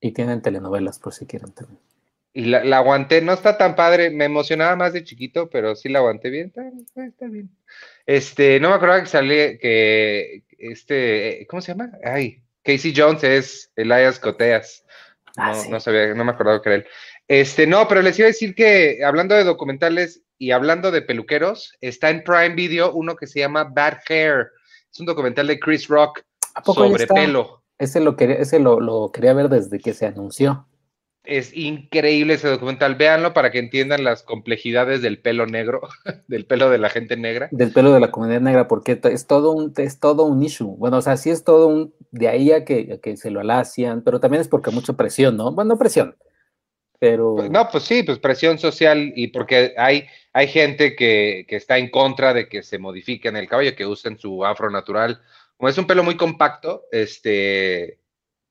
Y 0.00 0.12
tienen 0.12 0.42
telenovelas, 0.42 0.98
por 0.98 1.14
si 1.14 1.26
quieren 1.26 1.52
también. 1.52 1.80
Y 2.34 2.46
la, 2.46 2.78
aguanté, 2.78 3.20
no 3.20 3.32
está 3.32 3.58
tan 3.58 3.76
padre, 3.76 4.10
me 4.10 4.24
emocionaba 4.24 4.74
más 4.74 4.94
de 4.94 5.04
chiquito, 5.04 5.50
pero 5.50 5.76
sí 5.76 5.90
la 5.90 5.98
aguanté 5.98 6.30
bien, 6.30 6.46
está, 6.96 7.26
bien. 7.26 7.50
Este, 8.06 8.58
no 8.58 8.70
me 8.70 8.76
acordaba 8.76 9.00
que 9.00 9.06
salía, 9.06 9.58
que 9.58 10.42
este, 10.58 11.46
¿cómo 11.48 11.60
se 11.60 11.72
llama? 11.72 11.92
Ay, 12.04 12.42
Casey 12.62 12.94
Jones 12.96 13.22
es 13.22 13.70
Elias 13.76 14.18
Coteas. 14.18 14.84
Ah, 15.36 15.52
no, 15.64 15.72
no 15.72 15.80
sabía, 15.80 16.14
no 16.14 16.24
me 16.24 16.32
acordaba 16.32 16.62
que 16.62 16.68
era 16.70 16.76
él. 16.76 16.86
Este, 17.28 17.66
no, 17.66 17.86
pero 17.88 18.02
les 18.02 18.18
iba 18.18 18.26
a 18.26 18.28
decir 18.28 18.54
que 18.54 19.04
hablando 19.04 19.34
de 19.34 19.44
documentales 19.44 20.22
y 20.38 20.50
hablando 20.50 20.90
de 20.90 21.02
peluqueros, 21.02 21.76
está 21.80 22.10
en 22.10 22.24
Prime 22.24 22.54
Video 22.54 22.92
uno 22.92 23.16
que 23.16 23.26
se 23.26 23.40
llama 23.40 23.64
Bad 23.64 23.98
Hair. 24.08 24.50
Es 24.90 25.00
un 25.00 25.06
documental 25.06 25.46
de 25.46 25.58
Chris 25.58 25.88
Rock 25.88 26.22
sobre 26.64 27.06
pelo. 27.06 27.62
Ese, 27.78 28.00
lo 28.00 28.16
quería, 28.16 28.36
ese 28.36 28.58
lo, 28.58 29.10
quería 29.12 29.32
ver 29.34 29.48
desde 29.48 29.78
que 29.78 29.94
se 29.94 30.06
anunció. 30.06 30.66
Es 31.24 31.56
increíble 31.56 32.34
ese 32.34 32.48
documental. 32.48 32.96
Véanlo 32.96 33.32
para 33.32 33.50
que 33.50 33.58
entiendan 33.58 34.02
las 34.02 34.22
complejidades 34.22 35.02
del 35.02 35.20
pelo 35.20 35.46
negro, 35.46 35.82
del 36.28 36.46
pelo 36.46 36.68
de 36.70 36.78
la 36.78 36.90
gente 36.90 37.16
negra. 37.16 37.48
Del 37.52 37.72
pelo 37.72 37.92
de 37.92 38.00
la 38.00 38.10
comunidad 38.10 38.40
negra, 38.40 38.68
porque 38.68 39.00
es 39.04 39.26
todo 39.26 39.52
un, 39.52 39.72
es 39.76 40.00
todo 40.00 40.24
un 40.24 40.42
issue. 40.42 40.74
Bueno, 40.78 40.98
o 40.98 41.02
sea, 41.02 41.16
sí 41.16 41.30
es 41.30 41.44
todo 41.44 41.68
un, 41.68 41.94
de 42.10 42.28
ahí 42.28 42.52
a 42.52 42.64
que, 42.64 42.94
a 42.94 43.00
que 43.00 43.16
se 43.16 43.30
lo 43.30 43.40
alacian, 43.40 44.02
pero 44.02 44.20
también 44.20 44.40
es 44.40 44.48
porque 44.48 44.70
mucha 44.70 44.94
presión, 44.94 45.36
¿no? 45.36 45.52
Bueno, 45.52 45.78
presión 45.78 46.16
pero... 47.02 47.34
Pues, 47.34 47.50
no, 47.50 47.68
pues 47.68 47.82
sí, 47.82 48.04
pues 48.04 48.20
presión 48.20 48.60
social 48.60 49.12
y 49.16 49.26
porque 49.26 49.74
hay, 49.76 50.06
hay 50.32 50.46
gente 50.46 50.94
que, 50.94 51.44
está 51.48 51.76
en 51.76 51.90
contra 51.90 52.32
de 52.32 52.48
que 52.48 52.62
se 52.62 52.78
modifiquen 52.78 53.34
el 53.34 53.48
cabello, 53.48 53.74
que 53.74 53.84
usen 53.84 54.16
su 54.20 54.44
afro 54.44 54.70
natural. 54.70 55.20
Como 55.56 55.68
es 55.68 55.76
un 55.78 55.88
pelo 55.88 56.04
muy 56.04 56.16
compacto, 56.16 56.84
este, 56.92 57.98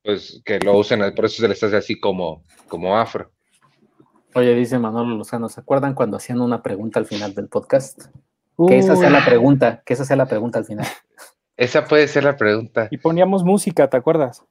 pues 0.04 0.42
que 0.46 0.60
lo 0.60 0.78
usen, 0.78 1.00
por 1.16 1.26
eso 1.26 1.42
se 1.42 1.48
les 1.48 1.62
hace 1.64 1.78
así 1.78 2.00
como, 2.00 2.44
como 2.68 2.98
afro. 2.98 3.32
Oye, 4.34 4.56
dice 4.56 4.80
Manolo 4.80 5.18
Lozano, 5.18 5.50
¿se 5.50 5.60
acuerdan 5.60 5.94
cuando 5.94 6.18
hacían 6.18 6.40
una 6.40 6.64
pregunta 6.64 7.00
al 7.00 7.06
final 7.06 7.36
del 7.36 7.48
podcast? 7.48 8.06
Que 8.68 8.78
esa 8.78 8.96
sea 8.96 9.10
la 9.10 9.26
pregunta, 9.26 9.82
que 9.86 9.94
esa 9.94 10.06
sea 10.06 10.16
la 10.16 10.28
pregunta 10.28 10.60
al 10.60 10.66
final. 10.66 10.86
Esa 11.58 11.86
puede 11.86 12.08
ser 12.08 12.24
la 12.24 12.38
pregunta. 12.38 12.88
Y 12.92 12.98
poníamos 12.98 13.44
música, 13.44 13.90
¿te 13.90 13.98
acuerdas? 13.98 14.46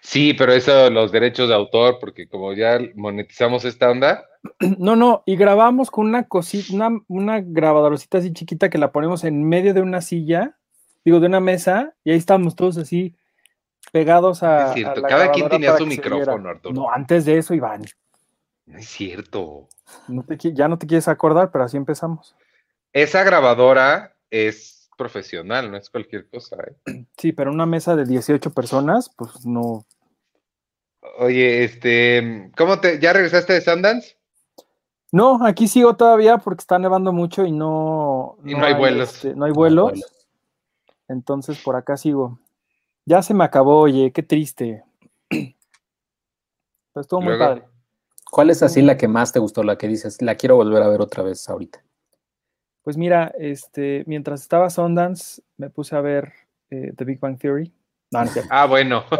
Sí, 0.00 0.34
pero 0.34 0.52
eso, 0.52 0.88
los 0.90 1.10
derechos 1.10 1.48
de 1.48 1.54
autor, 1.54 1.98
porque 1.98 2.28
como 2.28 2.52
ya 2.52 2.78
monetizamos 2.94 3.64
esta 3.64 3.90
onda. 3.90 4.24
No, 4.78 4.94
no, 4.94 5.24
y 5.26 5.34
grabamos 5.34 5.90
con 5.90 6.06
una 6.06 6.28
cosita, 6.28 6.72
una, 6.72 7.00
una 7.08 7.40
grabadorcita 7.40 8.18
así 8.18 8.32
chiquita 8.32 8.70
que 8.70 8.78
la 8.78 8.92
ponemos 8.92 9.24
en 9.24 9.42
medio 9.42 9.74
de 9.74 9.80
una 9.80 10.00
silla, 10.00 10.56
digo, 11.04 11.18
de 11.18 11.26
una 11.26 11.40
mesa, 11.40 11.96
y 12.04 12.12
ahí 12.12 12.16
estamos 12.16 12.54
todos 12.54 12.78
así 12.78 13.16
pegados 13.92 14.42
a. 14.42 14.68
Es 14.68 14.74
cierto, 14.74 15.02
cada 15.02 15.30
quien 15.30 15.48
tenía 15.48 15.76
su 15.76 15.86
micrófono, 15.86 16.48
Arturo. 16.48 16.74
No, 16.74 16.90
antes 16.90 17.24
de 17.24 17.38
eso, 17.38 17.54
Iván. 17.54 17.84
No 18.66 18.78
es 18.78 18.88
cierto. 18.88 19.68
ya 20.42 20.68
no 20.68 20.78
te 20.78 20.86
quieres 20.86 21.08
acordar, 21.08 21.50
pero 21.50 21.64
así 21.64 21.76
empezamos. 21.76 22.34
Esa 22.92 23.22
grabadora 23.22 24.16
es 24.30 24.88
profesional, 24.96 25.70
no 25.70 25.76
es 25.76 25.90
cualquier 25.90 26.28
cosa. 26.28 26.56
¿eh? 26.86 27.04
Sí, 27.16 27.32
pero 27.32 27.50
una 27.52 27.66
mesa 27.66 27.94
de 27.94 28.04
18 28.04 28.52
personas, 28.52 29.10
pues 29.16 29.46
no, 29.46 29.84
Oye, 31.18 31.64
este, 31.64 32.50
¿cómo 32.56 32.80
te, 32.80 32.98
ya 33.00 33.12
regresaste 33.12 33.52
de 33.54 33.60
Sundance? 33.60 34.16
No, 35.12 35.44
aquí 35.46 35.68
sigo 35.68 35.96
todavía 35.96 36.38
porque 36.38 36.60
está 36.60 36.78
nevando 36.78 37.12
mucho 37.12 37.44
y 37.44 37.52
no. 37.52 38.36
Y 38.44 38.54
no, 38.54 38.64
hay, 38.64 38.74
vuelos. 38.74 39.14
Este, 39.14 39.34
no 39.34 39.44
hay 39.44 39.52
vuelos. 39.52 39.92
Entonces 41.08 41.58
por 41.62 41.76
acá 41.76 41.96
sigo. 41.96 42.38
Ya 43.06 43.22
se 43.22 43.32
me 43.34 43.44
acabó, 43.44 43.80
oye, 43.80 44.12
qué 44.12 44.22
triste. 44.22 44.84
Pero 45.30 45.54
estuvo 46.96 47.20
muy 47.20 47.38
padre. 47.38 47.62
¿Cuál 48.30 48.50
es 48.50 48.62
así 48.62 48.82
la 48.82 48.96
que 48.96 49.06
más 49.08 49.32
te 49.32 49.38
gustó, 49.38 49.62
la 49.62 49.78
que 49.78 49.86
dices, 49.86 50.20
la 50.20 50.34
quiero 50.34 50.56
volver 50.56 50.82
a 50.82 50.88
ver 50.88 51.00
otra 51.00 51.22
vez 51.22 51.48
ahorita? 51.48 51.82
Pues 52.82 52.96
mira, 52.96 53.32
este, 53.38 54.02
mientras 54.06 54.42
estaba 54.42 54.68
Sundance, 54.70 55.42
me 55.56 55.70
puse 55.70 55.94
a 55.96 56.00
ver 56.00 56.32
eh, 56.70 56.92
The 56.96 57.04
Big 57.04 57.20
Bang 57.20 57.38
Theory. 57.38 57.72
ah, 58.50 58.66
bueno. 58.66 59.04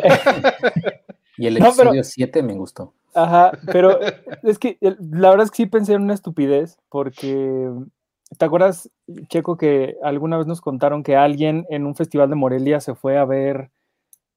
Y 1.39 1.47
el 1.47 1.57
episodio 1.59 2.03
7 2.03 2.43
me 2.43 2.55
gustó. 2.55 2.95
Ajá, 3.15 3.53
pero 3.73 3.99
es 4.43 4.59
que 4.59 4.79
la 4.81 5.31
verdad 5.31 5.45
es 5.45 5.51
que 5.51 5.57
sí 5.57 5.67
pensé 5.67 5.95
en 5.95 6.03
una 6.03 6.15
estupidez, 6.15 6.79
porque 6.91 7.71
¿te 8.37 8.45
acuerdas, 8.45 8.91
Checo, 9.29 9.57
que 9.57 9.97
alguna 10.03 10.37
vez 10.37 10.47
nos 10.47 10.61
contaron 10.61 11.03
que 11.03 11.17
alguien 11.17 11.67
en 11.71 11.87
un 11.87 11.95
festival 11.95 12.29
de 12.29 12.37
Morelia 12.37 12.81
se 12.81 12.95
fue 12.95 13.17
a 13.17 13.25
ver 13.25 13.71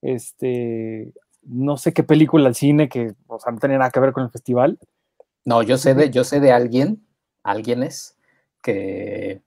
este 0.02 1.12
no 1.42 1.76
sé 1.76 1.92
qué 1.92 2.02
película 2.02 2.48
al 2.48 2.54
cine 2.54 2.88
que, 2.88 3.14
o 3.26 3.38
sea, 3.38 3.52
no 3.52 3.58
tenía 3.58 3.78
nada 3.78 3.90
que 3.90 4.00
ver 4.00 4.12
con 4.12 4.24
el 4.24 4.30
festival? 4.30 4.78
No, 5.44 5.62
yo 5.62 5.78
sé 5.78 5.94
de, 5.94 6.10
yo 6.10 6.24
sé 6.24 6.40
de 6.40 6.52
alguien, 6.52 7.06
alguienes, 7.42 8.18
que, 8.62 9.42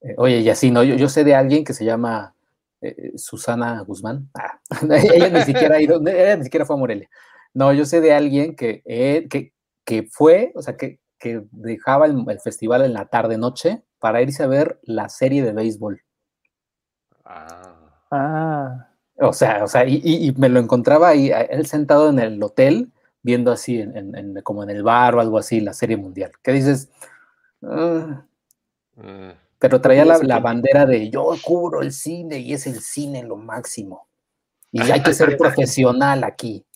eh, 0.00 0.14
oye, 0.16 0.40
y 0.40 0.50
así, 0.50 0.70
no, 0.70 0.82
yo, 0.82 0.96
yo 0.96 1.08
sé 1.08 1.24
de 1.24 1.34
alguien 1.34 1.64
que 1.64 1.72
se 1.72 1.84
llama 1.84 2.34
eh, 2.80 3.12
Susana 3.16 3.80
Guzmán. 3.82 4.28
Ah, 4.34 4.60
ella 4.82 5.28
ni 5.30 5.42
siquiera 5.42 5.76
ha 5.76 5.80
ido, 5.80 6.00
ella 6.06 6.36
ni 6.36 6.44
siquiera 6.44 6.66
fue 6.66 6.76
a 6.76 6.78
Morelia. 6.78 7.08
No, 7.52 7.72
yo 7.72 7.84
sé 7.86 8.00
de 8.00 8.12
alguien 8.12 8.56
que, 8.56 8.82
eh, 8.84 9.28
que, 9.30 9.52
que, 9.84 10.08
fue, 10.10 10.52
o 10.56 10.62
sea, 10.62 10.76
que, 10.76 10.98
que 11.18 11.42
dejaba 11.52 12.06
el, 12.06 12.40
festival 12.40 12.82
en 12.82 12.92
la 12.92 13.06
tarde-noche 13.06 13.84
para 14.00 14.20
irse 14.20 14.42
a 14.42 14.48
ver 14.48 14.80
la 14.82 15.08
serie 15.08 15.42
de 15.42 15.52
béisbol. 15.52 16.02
Ah. 17.24 18.02
ah. 18.10 18.93
O 19.18 19.32
sea, 19.32 19.64
o 19.64 19.68
sea, 19.68 19.86
y, 19.86 20.00
y, 20.04 20.32
me 20.36 20.48
lo 20.48 20.58
encontraba 20.58 21.08
ahí, 21.08 21.30
él 21.50 21.66
sentado 21.66 22.10
en 22.10 22.18
el 22.18 22.42
hotel, 22.42 22.90
viendo 23.22 23.52
así, 23.52 23.80
en, 23.80 24.16
en, 24.16 24.40
como 24.42 24.62
en 24.64 24.70
el 24.70 24.82
bar 24.82 25.14
o 25.14 25.20
algo 25.20 25.38
así, 25.38 25.60
la 25.60 25.72
serie 25.72 25.96
mundial. 25.96 26.32
¿Qué 26.42 26.52
dices? 26.52 26.90
Ah, 27.62 28.24
mm 28.96 29.30
pero 29.64 29.80
traía 29.80 30.04
la, 30.04 30.40
bandera 30.40 30.84
de 30.84 31.08
yo 31.08 31.30
cubro 31.42 31.80
el 31.80 31.90
cine 31.90 32.38
y 32.38 32.52
es 32.52 32.66
el 32.66 32.80
cine 32.80 33.22
lo 33.22 33.36
máximo. 33.36 34.08
Y 34.70 34.80
hay 34.90 35.02
que 35.02 35.14
ser 35.14 35.38
profesional 35.38 36.22
aquí. 36.22 36.66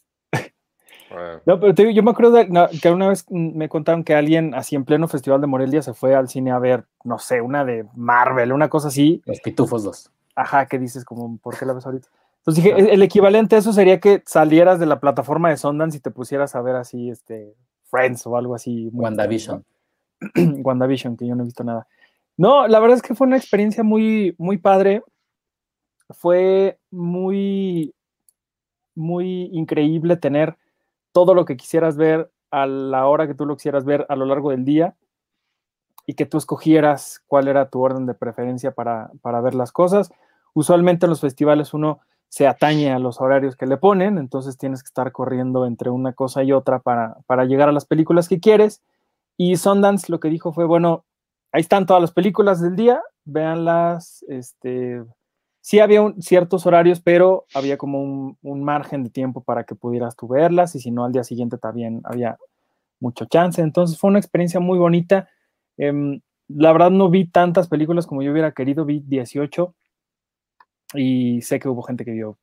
No, 1.44 1.61
pero 1.61 1.90
yo 1.90 2.03
me 2.03 2.11
acuerdo 2.11 2.38
que 2.81 2.90
una 2.90 3.09
vez 3.09 3.27
me 3.29 3.68
contaron 3.68 4.05
que 4.05 4.14
alguien 4.14 4.55
así 4.55 4.74
en 4.74 4.87
pleno 4.87 5.07
festival 5.07 5.42
de 5.42 5.46
Morelia 5.46 5.83
se 5.83 5.92
fue 5.92 6.14
al 6.14 6.31
cine 6.31 6.51
a 6.51 6.59
ver, 6.59 6.87
no 7.05 7.18
sé, 7.18 7.42
una 7.42 7.62
de 7.62 7.85
Marvel, 7.94 8.55
una 8.55 8.70
cosa 8.70 8.88
así. 8.88 9.22
Los 9.27 9.40
Pitufos 9.40 9.85
2. 9.85 10.11
Ajá, 10.35 10.64
¿qué 10.64 10.79
dices? 10.79 11.05
Como, 11.05 11.37
¿por 11.37 11.59
qué 11.59 11.66
la 11.66 11.74
ves 11.74 11.85
ahorita? 11.85 12.09
Entonces 12.49 12.65
dije, 12.65 12.95
el 12.95 13.03
equivalente 13.03 13.57
a 13.57 13.59
eso 13.59 13.75
sería 13.75 14.01
que 14.01 14.23
salieras 14.25 14.81
de 14.81 14.87
la 14.87 15.01
plataforma 15.01 15.51
de 15.51 15.59
Sundance 15.59 15.99
y 15.99 16.01
te 16.01 16.11
pusieras 16.11 16.55
a 16.55 16.63
ver 16.63 16.77
así, 16.77 17.11
este, 17.11 17.55
Friends 17.91 18.27
o 18.27 18.39
algo 18.39 18.55
así. 18.55 18.89
WandaVision. 18.95 19.67
WandaVision, 20.65 21.19
que 21.19 21.27
yo 21.27 21.35
no 21.35 21.43
he 21.43 21.45
visto 21.45 21.63
nada. 21.63 21.87
No, 22.39 22.67
la 22.67 22.81
verdad 22.81 22.97
es 22.97 23.03
que 23.03 23.15
fue 23.15 23.27
una 23.27 23.37
experiencia 23.37 23.85
muy, 23.85 24.35
muy 24.39 24.57
padre. 24.57 25.03
Fue 26.09 26.79
muy, 26.91 27.95
muy 28.95 29.51
increíble 29.53 30.17
tener 30.17 30.57
todo 31.13 31.35
lo 31.35 31.45
que 31.45 31.59
quisieras 31.59 31.99
ver 31.99 32.31
a 32.51 32.65
la 32.65 33.07
hora 33.09 33.27
que 33.27 33.35
tú 33.35 33.45
lo 33.45 33.57
quisieras 33.57 33.85
ver 33.85 34.07
a 34.09 34.17
lo 34.17 34.25
largo 34.25 34.53
del 34.53 34.65
día 34.65 34.97
y 36.07 36.15
que 36.15 36.25
tú 36.25 36.39
escogieras 36.39 37.23
cuál 37.27 37.47
era 37.47 37.69
tu 37.69 37.83
orden 37.83 38.07
de 38.07 38.15
preferencia 38.15 38.71
para, 38.71 39.11
para 39.21 39.43
ver 39.43 39.55
las 39.55 39.71
cosas. 39.71 40.11
Usualmente 40.55 41.05
en 41.05 41.11
los 41.11 41.21
festivales 41.21 41.75
uno 41.75 42.01
se 42.29 42.47
atañe 42.47 42.93
a 42.93 42.99
los 42.99 43.21
horarios 43.21 43.57
que 43.57 43.67
le 43.67 43.79
ponen, 43.79 44.19
entonces 44.19 44.59
tienes 44.59 44.83
que 44.83 44.88
estar 44.88 45.12
corriendo 45.12 45.67
entre 45.67 45.91
una 45.91 46.12
cosa 46.12 46.43
y 46.43 46.53
otra 46.53 46.79
para, 46.81 47.17
para 47.27 47.45
llegar 47.45 47.69
a 47.69 47.73
las 47.73 47.87
películas 47.87 48.29
que 48.29 48.41
quieres. 48.41 48.83
Y 49.37 49.57
Sundance 49.57 50.11
lo 50.11 50.21
que 50.21 50.29
dijo 50.29 50.53
fue, 50.53 50.67
bueno, 50.67 51.05
ahí 51.53 51.61
están 51.61 51.87
todas 51.87 52.03
las 52.03 52.12
películas 52.12 52.61
del 52.61 52.77
día, 52.77 53.01
véanlas, 53.25 54.25
este, 54.29 55.05
sí 55.61 55.81
había 55.81 56.01
ciertos 56.21 56.67
horarios, 56.67 57.01
pero 57.01 57.47
había 57.55 57.79
como 57.79 58.01
un, 58.01 58.64
margen 58.64 59.05
de 59.05 59.11
tiempo 59.11 59.43
para 59.43 59.64
que 59.64 59.75
pudieras 59.75 60.17
tú 60.17 60.29
verlas 60.29 60.75
y 60.75 60.81
si 60.81 60.91
no 60.91 61.05
al 61.05 61.12
día 61.12 61.25
siguiente 61.25 61.59
también 61.59 62.03
había 62.05 62.38
mucho 63.01 63.25
chance. 63.27 63.62
Entonces 63.62 63.99
fue 63.99 64.11
una 64.11 64.19
experiencia 64.19 64.61
muy 64.61 64.79
bonita. 64.79 65.29
Em, 65.77 66.21
la 66.49 66.73
verdad 66.73 66.91
no 66.91 67.11
vi 67.11 67.27
tantas 67.27 67.69
películas 67.69 68.07
como 68.07 68.23
yo 68.23 68.33
hubiera 68.33 68.53
querido, 68.53 68.85
vi 68.85 69.01
18 69.07 69.75
y 70.94 71.42
sé 71.42 71.59
que 71.59 71.68
hubo 71.68 71.83
gente 71.83 72.05
que 72.05 72.12
vio 72.12 72.38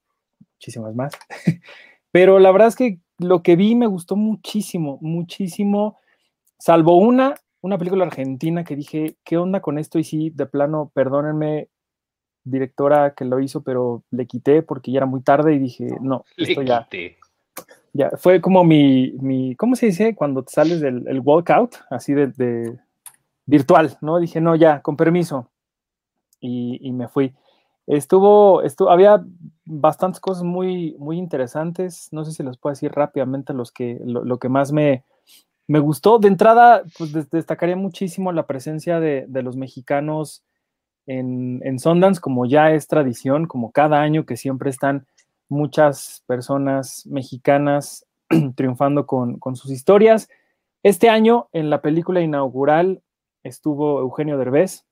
muchísimas 0.53 0.95
más, 0.95 1.13
pero 2.11 2.39
la 2.39 2.51
verdad 2.51 2.69
es 2.69 2.75
que 2.75 2.99
lo 3.17 3.43
que 3.43 3.55
vi 3.55 3.75
me 3.75 3.87
gustó 3.87 4.15
muchísimo, 4.15 4.97
muchísimo, 5.01 5.97
salvo 6.57 6.97
una 6.97 7.35
una 7.65 7.79
película 7.79 8.05
argentina 8.05 8.63
que 8.63 8.75
dije, 8.75 9.17
¿qué 9.23 9.37
onda 9.37 9.59
con 9.59 9.79
esto? 9.79 9.97
Y 9.97 10.03
sí, 10.03 10.29
de 10.29 10.45
plano, 10.45 10.91
perdónenme, 10.93 11.69
directora 12.43 13.15
que 13.15 13.25
lo 13.25 13.39
hizo, 13.39 13.63
pero 13.63 14.03
le 14.11 14.27
quité 14.27 14.61
porque 14.61 14.91
ya 14.91 14.99
era 14.99 15.07
muy 15.07 15.21
tarde 15.21 15.55
y 15.55 15.59
dije, 15.59 15.87
no, 15.99 16.23
esto 16.37 16.61
ya. 16.61 16.87
Ya, 17.91 18.11
fue 18.17 18.39
como 18.39 18.63
mi, 18.63 19.13
mi, 19.19 19.55
¿cómo 19.55 19.75
se 19.75 19.87
dice? 19.87 20.13
Cuando 20.13 20.43
te 20.43 20.53
sales 20.53 20.79
del 20.79 21.07
el 21.07 21.21
walkout, 21.21 21.77
así 21.89 22.13
de, 22.13 22.77
virtual, 23.47 23.97
¿no? 24.01 24.19
Dije, 24.19 24.39
no, 24.41 24.55
ya, 24.55 24.81
con 24.81 24.95
permiso. 24.95 25.49
Y, 26.39 26.91
me 26.91 27.07
fui. 27.07 27.33
Estuvo, 27.87 28.61
estuvo, 28.63 28.89
había 28.89 29.23
bastantes 29.65 30.19
cosas 30.19 30.43
muy, 30.43 30.95
muy 30.97 31.17
interesantes. 31.17 32.09
No 32.11 32.25
sé 32.25 32.31
si 32.31 32.43
les 32.43 32.57
puedo 32.57 32.73
decir 32.73 32.91
rápidamente 32.91 33.53
los 33.53 33.71
que, 33.71 33.99
lo 34.03 34.39
que 34.39 34.49
más 34.49 34.71
me, 34.71 35.03
me 35.67 35.79
gustó. 35.79 36.19
De 36.19 36.27
entrada, 36.27 36.83
pues 36.97 37.11
destacaría 37.29 37.75
muchísimo 37.75 38.31
la 38.31 38.47
presencia 38.47 38.99
de, 38.99 39.27
los 39.29 39.55
mexicanos 39.55 40.43
en, 41.07 41.61
en, 41.63 41.79
Sundance, 41.79 42.21
como 42.21 42.45
ya 42.45 42.71
es 42.71 42.87
tradición, 42.87 43.47
como 43.47 43.71
cada 43.71 44.01
año 44.01 44.25
que 44.25 44.37
siempre 44.37 44.69
están 44.69 45.05
muchas 45.49 46.23
personas 46.27 47.05
mexicanas 47.05 48.05
triunfando 48.55 49.05
con, 49.05 49.39
con 49.39 49.55
sus 49.55 49.71
historias. 49.71 50.29
Este 50.83 51.09
año, 51.09 51.49
en 51.51 51.69
la 51.69 51.81
película 51.81 52.21
inaugural, 52.21 53.01
estuvo 53.43 53.99
Eugenio 53.99 54.37
Derbez, 54.37 54.85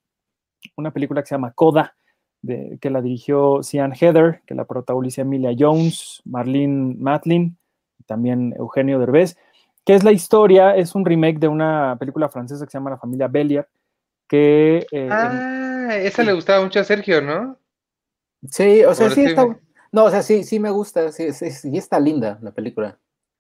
una 0.76 0.92
película 0.92 1.22
que 1.22 1.28
se 1.28 1.36
llama 1.36 1.54
Coda, 1.54 1.96
de, 2.44 2.78
que 2.80 2.92
la 2.92 3.02
dirigió 3.02 3.64
Cian 3.64 3.94
Heather, 3.94 4.42
que 4.46 4.54
la 4.54 4.66
protagoniza 4.66 5.24
Emilia 5.24 5.56
Jones, 5.58 6.22
Marlene 6.26 6.96
Matlin, 7.00 7.58
también 8.06 8.54
Eugenio 8.58 9.00
Derbez, 9.00 9.36
que 9.86 9.96
es 9.96 10.04
la 10.04 10.12
historia, 10.12 10.76
es 10.76 10.94
un 10.94 11.06
remake 11.06 11.40
de 11.40 11.48
una 11.48 11.98
película 12.00 12.30
francesa 12.30 12.66
que 12.66 12.72
se 12.72 12.78
llama 12.78 12.92
La 12.92 12.98
familia 12.98 13.28
Bellier, 13.28 13.68
que... 14.28 14.86
Eh, 14.92 15.10
ah, 15.12 15.90
esa 15.96 16.24
le 16.24 16.34
gustaba 16.34 16.64
mucho 16.64 16.80
a 16.80 16.84
Sergio, 16.84 17.22
¿no? 17.22 17.58
Sí, 18.50 18.84
o 18.84 18.94
sea, 18.94 19.10
sí 19.10 19.26
está... 19.26 19.58
No, 19.92 20.06
o 20.06 20.10
sea, 20.10 20.24
sí, 20.24 20.44
sí 20.44 20.60
me 20.60 20.72
gusta, 20.72 21.12
sí, 21.12 21.32
sí, 21.34 21.78
está 21.78 22.00
linda 22.00 22.40
la 22.42 22.52
película. 22.52 22.98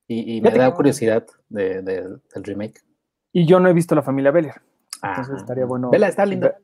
Y, 0.08 0.40
me 0.42 0.52
da 0.52 0.72
curiosidad 0.72 1.26
de, 1.50 1.82
del 1.82 2.44
remake. 2.44 2.82
Y 3.32 3.48
yo 3.48 3.60
no 3.60 3.70
he 3.70 3.74
visto 3.74 3.96
La 3.96 4.04
familia 4.04 4.30
Bellier. 4.30 4.62
Entonces 5.02 5.38
estaría 5.38 5.66
bueno. 5.66 5.90
Vela, 5.90 6.08
está 6.08 6.26
linda. 6.26 6.56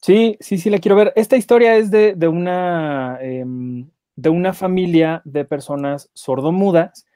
Sí, 0.00 0.36
sí, 0.40 0.58
sí, 0.58 0.70
la 0.70 0.78
quiero 0.78 0.96
ver. 0.96 1.12
Esta 1.16 1.36
historia 1.36 1.76
es 1.76 1.90
de, 1.90 2.14
de 2.14 2.28
una, 2.28 3.18
em, 3.20 3.88
de 4.16 4.28
una 4.30 4.52
familia 4.52 5.22
de 5.24 5.44
personas 5.44 6.10
sordomudas 6.14 7.06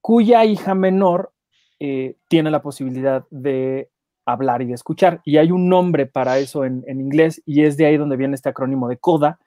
cuya 0.00 0.44
hija 0.44 0.74
menor 0.74 1.32
eh, 1.78 2.16
tiene 2.28 2.50
la 2.50 2.62
posibilidad 2.62 3.24
de 3.30 3.90
hablar 4.24 4.62
y 4.62 4.66
de 4.66 4.74
escuchar. 4.74 5.20
Y 5.24 5.36
hay 5.36 5.50
un 5.52 5.68
nombre 5.68 6.06
para 6.06 6.38
eso 6.38 6.64
en, 6.64 6.84
en, 6.86 7.00
inglés 7.00 7.42
y 7.46 7.62
es 7.62 7.76
de 7.76 7.86
ahí 7.86 7.96
donde 7.96 8.16
viene 8.16 8.34
este 8.34 8.48
acrónimo 8.48 8.88
de 8.88 8.98
CODA, 8.98 9.38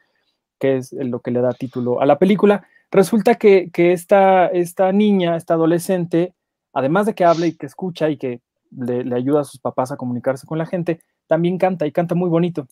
que 0.60 0.78
es 0.78 0.94
lo 0.94 1.22
que 1.22 1.32
le 1.32 1.42
da 1.42 1.54
título 1.54 2.02
a 2.02 2.06
la 2.06 2.18
película. 2.18 2.66
Resulta 2.92 3.36
que, 3.36 3.70
que 3.72 3.92
esta, 3.92 4.48
esta 4.48 4.92
niña, 4.92 5.36
esta 5.36 5.54
adolescente, 5.54 6.34
además 6.74 7.06
de 7.06 7.14
que 7.14 7.26
habla 7.26 7.48
y 7.48 7.54
que 7.56 7.66
escucha 7.66 8.10
y 8.10 8.18
que 8.18 8.42
le, 8.72 9.04
le 9.04 9.16
ayuda 9.16 9.42
a 9.42 9.46
sus 9.46 9.60
papás 9.60 9.92
a 9.92 9.98
comunicarse 9.98 10.48
con 10.48 10.58
la 10.58 10.66
gente, 10.66 11.02
también 11.30 11.60
canta 11.60 11.86
y 11.86 11.92
canta 11.92 12.16
muy 12.16 12.28
bonito. 12.28 12.68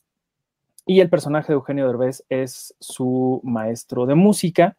Y 0.86 1.00
el 1.00 1.10
personaje 1.10 1.50
de 1.50 1.54
Eugenio 1.54 1.86
Derbez 1.86 2.24
es 2.28 2.76
su 2.80 3.40
maestro 3.44 4.08
de 4.08 4.16
música. 4.16 4.76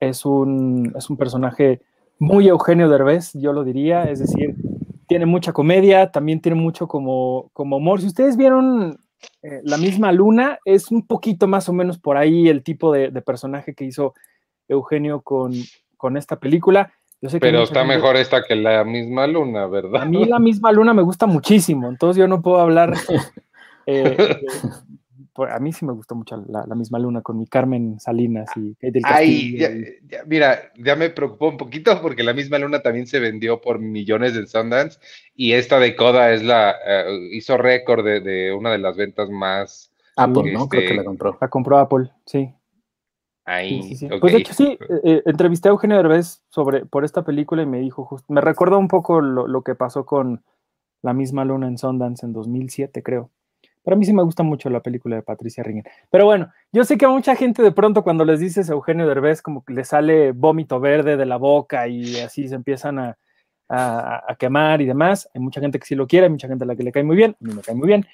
Es 0.00 0.26
un, 0.26 0.92
es 0.96 1.08
un 1.08 1.16
personaje 1.16 1.80
muy 2.18 2.48
Eugenio 2.48 2.88
Derbez, 2.88 3.32
yo 3.34 3.52
lo 3.52 3.62
diría. 3.62 4.04
Es 4.10 4.18
decir, 4.18 4.56
tiene 5.06 5.24
mucha 5.24 5.52
comedia, 5.52 6.10
también 6.10 6.40
tiene 6.40 6.60
mucho 6.60 6.88
como, 6.88 7.50
como 7.52 7.76
humor. 7.76 8.00
Si 8.00 8.08
ustedes 8.08 8.36
vieron 8.36 8.98
eh, 9.42 9.60
La 9.62 9.78
misma 9.78 10.10
luna, 10.10 10.58
es 10.64 10.90
un 10.90 11.06
poquito 11.06 11.46
más 11.46 11.68
o 11.68 11.72
menos 11.72 11.98
por 11.98 12.16
ahí 12.16 12.48
el 12.48 12.64
tipo 12.64 12.92
de, 12.92 13.10
de 13.10 13.22
personaje 13.22 13.74
que 13.74 13.84
hizo 13.84 14.14
Eugenio 14.66 15.20
con, 15.20 15.52
con 15.96 16.16
esta 16.16 16.40
película. 16.40 16.92
Pero 17.40 17.62
está 17.62 17.84
mejor 17.84 18.16
esta 18.16 18.42
que 18.42 18.56
la 18.56 18.84
misma 18.84 19.26
luna, 19.26 19.66
¿verdad? 19.66 20.02
A 20.02 20.04
mí 20.04 20.24
la 20.24 20.38
misma 20.38 20.72
luna 20.72 20.94
me 20.94 21.02
gusta 21.02 21.26
muchísimo, 21.26 21.88
entonces 21.88 22.18
yo 22.18 22.28
no 22.28 22.42
puedo 22.42 22.58
hablar. 22.58 22.94
Eh, 23.88 24.16
a 25.44 25.58
mí 25.58 25.72
sí 25.72 25.84
me 25.84 25.92
gustó 25.92 26.14
mucho 26.14 26.42
la, 26.48 26.74
misma 26.74 26.98
luna 26.98 27.20
con 27.20 27.38
mi 27.38 27.46
Carmen 27.46 28.00
Salinas 28.00 28.48
y 28.56 28.74
del 28.80 29.02
Ay, 29.04 29.58
mira, 30.26 30.72
ya 30.76 30.96
me 30.96 31.10
preocupó 31.10 31.48
un 31.48 31.56
poquito 31.56 32.00
porque 32.00 32.22
la 32.22 32.32
misma 32.32 32.58
luna 32.58 32.80
también 32.80 33.06
se 33.06 33.20
vendió 33.20 33.60
por 33.60 33.78
millones 33.78 34.34
de 34.34 34.46
Sundance 34.46 34.98
y 35.34 35.52
esta 35.52 35.78
de 35.78 35.94
Coda 35.94 36.32
es 36.32 36.42
la 36.42 36.74
eh, 36.86 37.28
hizo 37.32 37.56
récord 37.58 38.04
de, 38.04 38.52
una 38.52 38.72
de 38.72 38.78
las 38.78 38.96
ventas 38.96 39.28
más. 39.28 39.92
Apple, 40.16 40.52
¿no? 40.52 40.68
Creo 40.68 40.82
que 40.82 40.94
la 40.94 40.94
este, 40.94 41.04
compró. 41.04 41.38
La 41.40 41.48
compró 41.48 41.78
Apple, 41.78 42.10
sí. 42.24 42.50
Ahí, 43.48 43.96
Pues 44.20 44.32
de 44.32 44.40
hecho 44.40 44.52
sí, 44.52 44.76
eh, 45.04 45.22
entrevisté 45.24 45.68
a 45.68 45.70
Eugenio 45.70 45.96
Derbez 45.96 46.42
sobre, 46.48 46.84
por 46.84 47.04
esta 47.04 47.22
película 47.22 47.62
y 47.62 47.66
me 47.66 47.78
dijo, 47.78 48.04
justo, 48.04 48.32
me 48.32 48.40
recuerda 48.40 48.76
un 48.76 48.88
poco 48.88 49.20
lo, 49.20 49.62
que 49.62 49.76
pasó 49.76 50.04
con 50.04 50.42
La 51.00 51.12
misma 51.12 51.44
luna 51.44 51.68
en 51.68 51.78
Sundance 51.78 52.26
en 52.26 52.32
2007, 52.32 53.04
creo. 53.04 53.30
Pero 53.84 53.94
a 53.94 53.98
mí 53.98 54.04
sí 54.04 54.12
me 54.12 54.24
gusta 54.24 54.42
mucho 54.42 54.68
la 54.68 54.80
película 54.80 55.14
de 55.14 55.22
Patricia 55.22 55.62
Ringen. 55.62 55.84
Pero 56.10 56.24
bueno, 56.24 56.52
yo 56.72 56.84
sé 56.84 56.98
que 56.98 57.04
a 57.04 57.08
mucha 57.08 57.36
gente 57.36 57.62
de 57.62 57.70
pronto 57.70 58.02
cuando 58.02 58.24
les 58.24 58.40
dices 58.40 58.68
Eugenio 58.68 59.06
Derbez 59.06 59.40
como 59.42 59.64
que 59.64 59.74
le 59.74 59.84
sale 59.84 60.32
vómito 60.32 60.80
verde 60.80 61.16
de 61.16 61.26
la 61.26 61.36
boca 61.36 61.86
y 61.86 62.18
así 62.18 62.48
se 62.48 62.56
empiezan 62.56 62.98
a, 62.98 63.16
a, 63.68 64.34
quemar 64.40 64.82
y 64.82 64.86
demás. 64.86 65.30
Hay 65.32 65.40
mucha 65.40 65.60
gente 65.60 65.78
que 65.78 65.86
sí 65.86 65.94
lo 65.94 66.08
quiere, 66.08 66.26
hay 66.26 66.32
mucha 66.32 66.48
gente 66.48 66.64
a 66.64 66.66
la 66.66 66.74
que 66.74 66.82
le 66.82 66.90
cae 66.90 67.04
muy 67.04 67.14
bien, 67.14 67.36
a 67.40 67.44
mí 67.44 67.54
me 67.54 67.62
cae 67.62 67.76
muy 67.76 67.86
bien. 67.86 68.04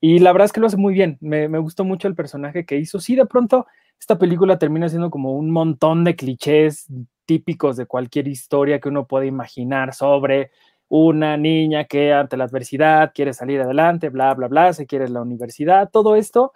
Y 0.00 0.20
la 0.20 0.32
verdad 0.32 0.46
es 0.46 0.52
que 0.52 0.60
lo 0.60 0.66
hace 0.66 0.78
muy 0.78 0.94
bien. 0.94 1.18
Me, 1.20 1.46
me 1.46 1.58
gustó 1.58 1.84
mucho 1.84 2.08
el 2.08 2.14
personaje 2.14 2.64
que 2.64 2.78
hizo. 2.78 2.98
Sí, 2.98 3.14
de 3.14 3.26
pronto 3.26 3.66
esta 4.02 4.18
película 4.18 4.58
termina 4.58 4.88
siendo 4.88 5.10
como 5.10 5.36
un 5.36 5.52
montón 5.52 6.02
de 6.02 6.16
clichés 6.16 6.88
típicos 7.24 7.76
de 7.76 7.86
cualquier 7.86 8.26
historia 8.26 8.80
que 8.80 8.88
uno 8.88 9.06
puede 9.06 9.26
imaginar 9.26 9.94
sobre 9.94 10.50
una 10.88 11.36
niña 11.36 11.84
que 11.84 12.12
ante 12.12 12.36
la 12.36 12.42
adversidad 12.42 13.12
quiere 13.14 13.32
salir 13.32 13.60
adelante, 13.60 14.08
bla, 14.08 14.34
bla, 14.34 14.48
bla, 14.48 14.72
se 14.72 14.86
quiere 14.86 15.08
la 15.08 15.22
universidad, 15.22 15.88
todo 15.88 16.16
esto 16.16 16.52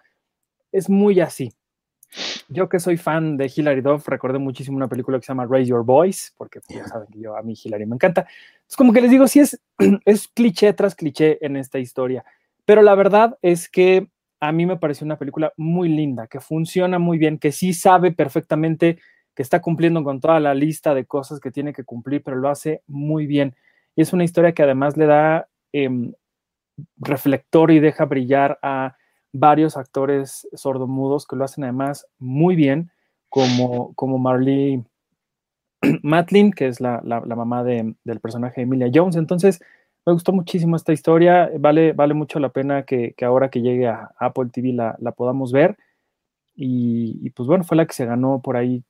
es 0.73 0.91
muy 0.91 1.21
así. 1.21 1.53
Yo 2.49 2.69
que 2.69 2.81
soy 2.81 2.97
fan 2.97 3.37
de 3.37 3.49
Hilary 3.55 3.81
Duff, 3.81 4.09
recordé 4.09 4.41
muchísimo 4.41 4.77
una 4.77 4.89
película 4.89 5.21
que 5.21 5.27
se 5.27 5.29
llama 5.29 5.47
Raise 5.49 5.71
Your 5.71 5.85
Voice, 5.85 6.33
porque 6.37 6.61
pues, 6.61 6.81
ya 6.81 6.89
saben 6.89 7.07
que 7.13 7.21
yo 7.21 7.37
a 7.37 7.43
mí 7.43 7.55
Hilary 7.63 7.87
me 7.87 7.95
encanta. 7.95 8.27
Es 8.69 8.75
como 8.75 8.93
que 8.93 9.01
les 9.01 9.11
digo, 9.13 9.29
sí 9.29 9.39
es, 9.39 9.61
es 10.05 10.27
cliché 10.27 10.73
tras 10.73 10.97
cliché 10.97 11.39
en 11.47 11.57
esta 11.57 11.79
historia, 11.79 12.25
pero 12.65 12.83
la 12.83 12.97
verdad 12.97 13.39
es 13.41 13.69
que 13.69 14.09
a 14.41 14.53
mí 14.53 14.67
me 14.67 14.77
pareció 14.77 15.05
una 15.05 15.19
película 15.19 15.53
muy 15.57 15.89
linda, 15.89 16.27
que 16.27 16.41
funciona 16.41 16.99
muy 16.99 17.19
bien, 17.19 17.39
que 17.39 17.53
sí 17.53 17.73
sabe 17.73 18.13
perfectamente 18.13 18.99
que 19.35 19.43
está 19.43 19.61
cumpliendo 19.61 20.03
con 20.03 20.21
toda 20.21 20.41
la 20.41 20.55
lista 20.55 20.95
de 20.95 21.05
cosas 21.05 21.41
que 21.41 21.51
tiene 21.51 21.73
que 21.73 21.85
cumplir, 21.85 22.23
pero 22.23 22.37
lo 22.37 22.49
hace 22.49 22.83
muy 22.87 23.27
bien. 23.27 23.55
Y 23.95 24.03
es 24.03 24.13
una 24.13 24.25
historia 24.25 24.53
que 24.53 24.63
además 24.63 24.97
le 24.97 25.07
da 25.07 25.49
em, 25.73 26.13
reflector 26.97 27.71
y 27.71 27.81
deja 27.81 28.07
brillar 28.07 28.59
a 28.63 28.97
varios 29.33 29.77
actores 29.77 30.49
sordomudos 30.55 31.27
que 31.27 31.37
lo 31.37 31.45
hacen 31.45 31.65
además 31.65 32.07
muy 32.19 32.57
bien, 32.57 32.91
como, 33.29 33.93
como 33.95 34.19
Marley 34.19 34.83
Matlin, 36.03 36.53
que 36.53 36.69
es 36.69 36.81
la, 36.81 37.01
mamá 37.03 37.63
del 37.63 38.21
personaje 38.23 38.57
de 38.57 38.63
Emilia 38.63 38.91
Jones. 38.93 39.17
Entonces, 39.17 39.61
me 40.07 40.13
gustó 40.13 40.33
muchísimo 40.33 40.77
esta 40.77 40.93
historia, 40.93 41.51
vale, 41.59 41.93
vale 41.93 42.15
mucho 42.15 42.39
la 42.39 42.51
pena 42.51 42.85
que, 42.85 43.15
ahora 43.23 43.51
que 43.51 43.61
llegue 43.61 43.89
a 43.89 44.13
Apple 44.19 44.51
TV 44.53 44.73
la, 44.73 44.97
podamos 45.13 45.51
ver. 45.51 45.77
Y, 46.55 47.29
pues 47.31 47.49
bueno, 47.49 47.65
fue 47.65 47.77
la 47.77 47.87
que 47.87 47.93
se 47.93 48.07
ganó 48.07 48.41
por 48.41 48.57
ahí 48.57 48.85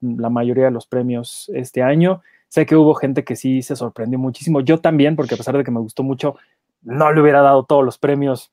la 0.00 0.28
mayoría 0.28 0.66
de 0.66 0.70
los 0.70 0.86
premios 0.86 1.50
este 1.54 1.82
año. 1.82 2.20
Sé 2.48 2.66
que 2.66 2.76
hubo 2.76 2.94
gente 2.94 3.24
que 3.24 3.34
sí 3.34 3.62
se 3.62 3.76
sorprendió 3.76 4.18
muchísimo. 4.18 4.60
Yo 4.60 4.78
también, 4.78 5.16
porque 5.16 5.34
a 5.34 5.38
pesar 5.38 5.56
de 5.56 5.64
que 5.64 5.70
me 5.70 5.80
gustó 5.80 6.02
mucho, 6.02 6.36
no 6.82 7.12
le 7.12 7.22
hubiera 7.22 7.40
dado 7.40 7.64
todos 7.64 7.84
los 7.84 7.96
premios 7.96 8.52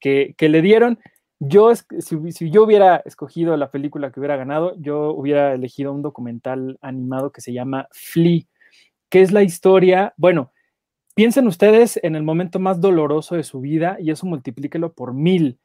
que, 0.00 0.36
le 0.38 0.62
dieron. 0.62 1.00
Yo, 1.40 1.74
si, 1.74 2.30
si, 2.30 2.50
yo 2.50 2.62
hubiera 2.62 3.02
escogido 3.04 3.56
la 3.56 3.72
película 3.72 4.12
que 4.12 4.20
hubiera 4.20 4.36
ganado, 4.36 4.76
yo 4.76 5.10
hubiera 5.10 5.52
elegido 5.52 5.92
un 5.92 6.00
documental 6.00 6.78
animado 6.80 7.32
que 7.32 7.40
se 7.40 7.52
llama 7.52 7.88
Flea, 7.90 8.42
que 9.08 9.20
es 9.20 9.32
la 9.32 9.42
historia, 9.42 10.14
bueno, 10.16 10.52
Piensen 11.14 11.46
ustedes 11.46 12.00
en 12.02 12.16
el 12.16 12.24
momento 12.24 12.58
más 12.58 12.80
doloroso 12.80 13.36
de 13.36 13.44
su 13.44 13.60
vida 13.60 13.96
y 14.00 14.10
eso 14.10 14.26
multiplíquelo 14.26 14.94
por 14.94 15.14
mil. 15.14 15.60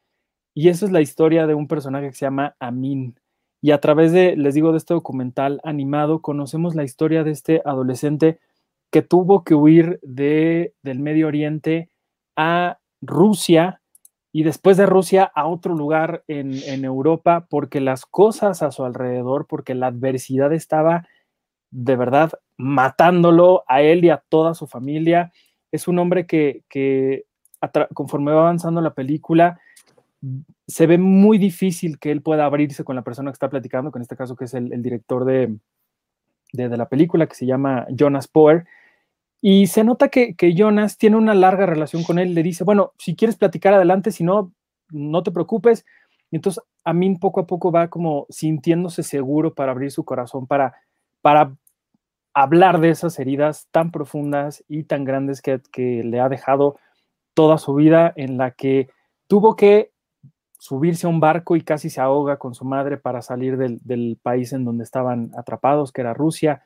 Y 0.53 0.69
esa 0.69 0.85
es 0.85 0.91
la 0.91 1.01
historia 1.01 1.47
de 1.47 1.55
un 1.55 1.67
personaje 1.67 2.07
que 2.07 2.13
se 2.13 2.25
llama 2.25 2.55
Amin. 2.59 3.15
Y 3.59 3.71
a 3.71 3.79
través 3.79 4.11
de, 4.11 4.35
les 4.37 4.53
digo, 4.53 4.71
de 4.71 4.77
este 4.77 4.93
documental 4.93 5.59
animado, 5.63 6.21
conocemos 6.21 6.75
la 6.75 6.83
historia 6.83 7.23
de 7.23 7.31
este 7.31 7.63
adolescente 7.65 8.39
que 8.91 9.01
tuvo 9.01 9.43
que 9.43 9.55
huir 9.55 9.99
de, 10.03 10.75
del 10.83 10.99
Medio 10.99 11.27
Oriente 11.27 11.89
a 12.35 12.79
Rusia 13.01 13.81
y 14.31 14.43
después 14.43 14.77
de 14.77 14.85
Rusia 14.85 15.31
a 15.33 15.47
otro 15.47 15.73
lugar 15.73 16.23
en, 16.27 16.53
en 16.53 16.85
Europa 16.85 17.47
porque 17.49 17.81
las 17.81 18.05
cosas 18.05 18.61
a 18.61 18.71
su 18.71 18.85
alrededor, 18.85 19.47
porque 19.47 19.73
la 19.73 19.87
adversidad 19.87 20.53
estaba 20.53 21.07
de 21.71 21.95
verdad 21.95 22.31
matándolo 22.57 23.63
a 23.67 23.81
él 23.81 24.03
y 24.03 24.09
a 24.09 24.23
toda 24.29 24.53
su 24.53 24.67
familia. 24.67 25.31
Es 25.71 25.87
un 25.87 25.99
hombre 25.99 26.25
que, 26.25 27.25
conforme 27.93 28.31
va 28.31 28.41
avanzando 28.41 28.81
la 28.81 28.93
película, 28.93 29.59
se 30.67 30.87
ve 30.87 30.97
muy 30.97 31.37
difícil 31.37 31.99
que 31.99 32.11
él 32.11 32.21
pueda 32.21 32.45
abrirse 32.45 32.83
con 32.83 32.95
la 32.95 33.03
persona 33.03 33.31
que 33.31 33.35
está 33.35 33.49
platicando, 33.49 33.91
que 33.91 33.99
en 33.99 34.03
este 34.03 34.15
caso 34.15 34.35
que 34.35 34.45
es 34.45 34.53
el, 34.53 34.81
director 34.81 35.25
de, 35.25 35.57
de, 36.51 36.77
la 36.77 36.89
película, 36.89 37.27
que 37.27 37.35
se 37.35 37.45
llama 37.45 37.87
Jonas 37.89 38.27
Poer. 38.27 38.65
Y 39.41 39.67
se 39.67 39.83
nota 39.83 40.09
que, 40.09 40.35
Jonas 40.53 40.97
tiene 40.97 41.15
una 41.15 41.33
larga 41.33 41.65
relación 41.65 42.03
con 42.03 42.19
él. 42.19 42.33
Le 42.35 42.43
dice, 42.43 42.63
bueno, 42.63 42.93
si 42.97 43.15
quieres 43.15 43.37
platicar 43.37 43.73
adelante, 43.73 44.11
si 44.11 44.23
no, 44.23 44.53
no 44.89 45.23
te 45.23 45.31
preocupes. 45.31 45.85
Y 46.31 46.35
entonces 46.35 46.63
mí 46.93 47.15
poco 47.15 47.41
a 47.41 47.47
poco 47.47 47.71
va 47.71 47.89
como 47.89 48.25
sintiéndose 48.29 49.03
seguro 49.03 49.53
para 49.53 49.71
abrir 49.71 49.91
su 49.91 50.03
corazón, 50.03 50.47
para 50.47 50.75
para 51.21 51.55
hablar 52.33 52.79
de 52.79 52.89
esas 52.89 53.19
heridas 53.19 53.67
tan 53.71 53.91
profundas 53.91 54.63
y 54.67 54.83
tan 54.83 55.03
grandes 55.03 55.41
que, 55.41 55.61
le 56.03 56.19
ha 56.19 56.29
dejado 56.29 56.77
toda 57.33 57.57
su 57.57 57.73
vida, 57.73 58.13
en 58.15 58.37
la 58.37 58.51
que 58.51 58.89
tuvo 59.27 59.55
que 59.55 59.91
subirse 60.57 61.07
a 61.07 61.09
un 61.09 61.19
barco 61.19 61.55
y 61.55 61.61
casi 61.61 61.89
se 61.89 62.01
ahoga 62.01 62.37
con 62.37 62.53
su 62.53 62.65
madre 62.65 62.97
para 62.97 63.21
salir 63.21 63.57
del, 63.57 64.19
país 64.21 64.53
en 64.53 64.65
donde 64.65 64.83
estaban 64.83 65.31
atrapados, 65.37 65.91
que 65.91 66.01
era 66.01 66.13
Rusia. 66.13 66.63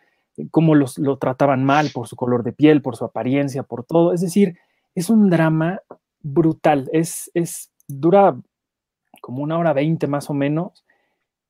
cómo 0.52 0.76
los, 0.76 0.98
lo 0.98 1.18
trataban 1.18 1.64
mal 1.64 1.92
por 1.94 2.08
su 2.08 2.16
color 2.16 2.44
de 2.44 2.54
piel, 2.54 2.82
por 2.82 2.96
su 2.96 3.06
apariencia, 3.06 3.64
por 3.64 3.84
todo. 3.84 4.14
Es 4.14 4.22
decir, 4.22 4.58
es 4.96 5.10
un 5.10 5.30
drama 5.30 5.82
brutal. 6.22 6.90
Es, 6.92 7.30
es, 7.34 7.72
dura 7.88 8.36
como 9.22 9.44
una 9.44 9.58
hora 9.58 9.74
veinte 9.74 10.08
más 10.08 10.30
o 10.30 10.34
menos, 10.34 10.86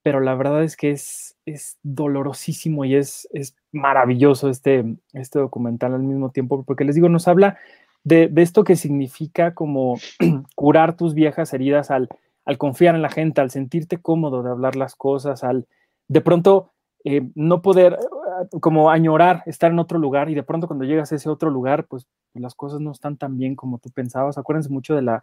pero 0.04 0.20
la 0.20 0.36
verdad 0.36 0.64
es 0.64 0.76
que 0.76 0.92
es, 0.92 1.38
es 1.46 1.78
dolorosísimo 1.82 2.84
y 2.84 2.96
es, 2.96 3.28
es 3.32 3.56
maravilloso 3.72 4.50
este, 4.50 4.98
este 5.14 5.40
documental 5.40 5.94
al 5.94 6.04
mismo 6.04 6.30
tiempo, 6.30 6.64
porque 6.64 6.84
les 6.84 6.96
digo, 6.96 7.08
nos 7.08 7.30
habla 7.30 7.58
de, 8.04 8.28
de 8.28 8.42
esto 8.42 8.66
que 8.66 8.76
significa 8.76 9.56
como 9.56 9.96
curar 10.56 10.98
tus 10.98 11.14
viejas 11.14 11.54
heridas 11.54 11.90
al, 11.90 12.10
al 12.44 12.58
confiar 12.58 12.96
en 12.96 13.02
la 13.02 13.10
gente, 13.10 13.40
al 13.40 13.50
sentirte 13.50 13.98
cómodo 13.98 14.44
de 14.44 14.52
hablar 14.52 14.76
las 14.76 14.96
cosas, 14.96 15.46
al 15.46 15.68
de 16.10 16.20
pronto 16.20 16.74
eh, 17.06 17.30
no 17.34 17.62
poder 17.62 17.94
eh, 17.94 18.60
como 18.60 18.92
añorar 18.92 19.42
estar 19.46 19.72
en 19.72 19.80
otro 19.80 20.00
lugar 20.00 20.30
y 20.30 20.36
de 20.36 20.44
pronto 20.44 20.68
cuando 20.68 20.84
llegas 20.84 21.14
a 21.14 21.16
ese 21.16 21.30
otro 21.30 21.50
lugar, 21.50 21.86
pues 21.86 22.08
las 22.34 22.56
cosas 22.56 22.82
no 22.82 22.92
están 22.92 23.16
tan 23.16 23.38
bien 23.38 23.56
como 23.56 23.78
tú 23.80 23.90
pensabas. 23.90 24.38
Acuérdense 24.38 24.70
mucho 24.70 24.96
de 24.96 25.02
la, 25.02 25.22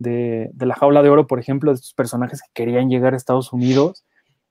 de, 0.00 0.50
de 0.52 0.66
la 0.66 0.74
jaula 0.74 1.04
de 1.04 1.10
oro, 1.10 1.28
por 1.28 1.38
ejemplo, 1.38 1.70
de 1.70 1.76
estos 1.76 1.94
personajes 1.94 2.42
que 2.42 2.48
querían 2.54 2.90
llegar 2.90 3.14
a 3.14 3.16
Estados 3.16 3.52
Unidos 3.52 4.04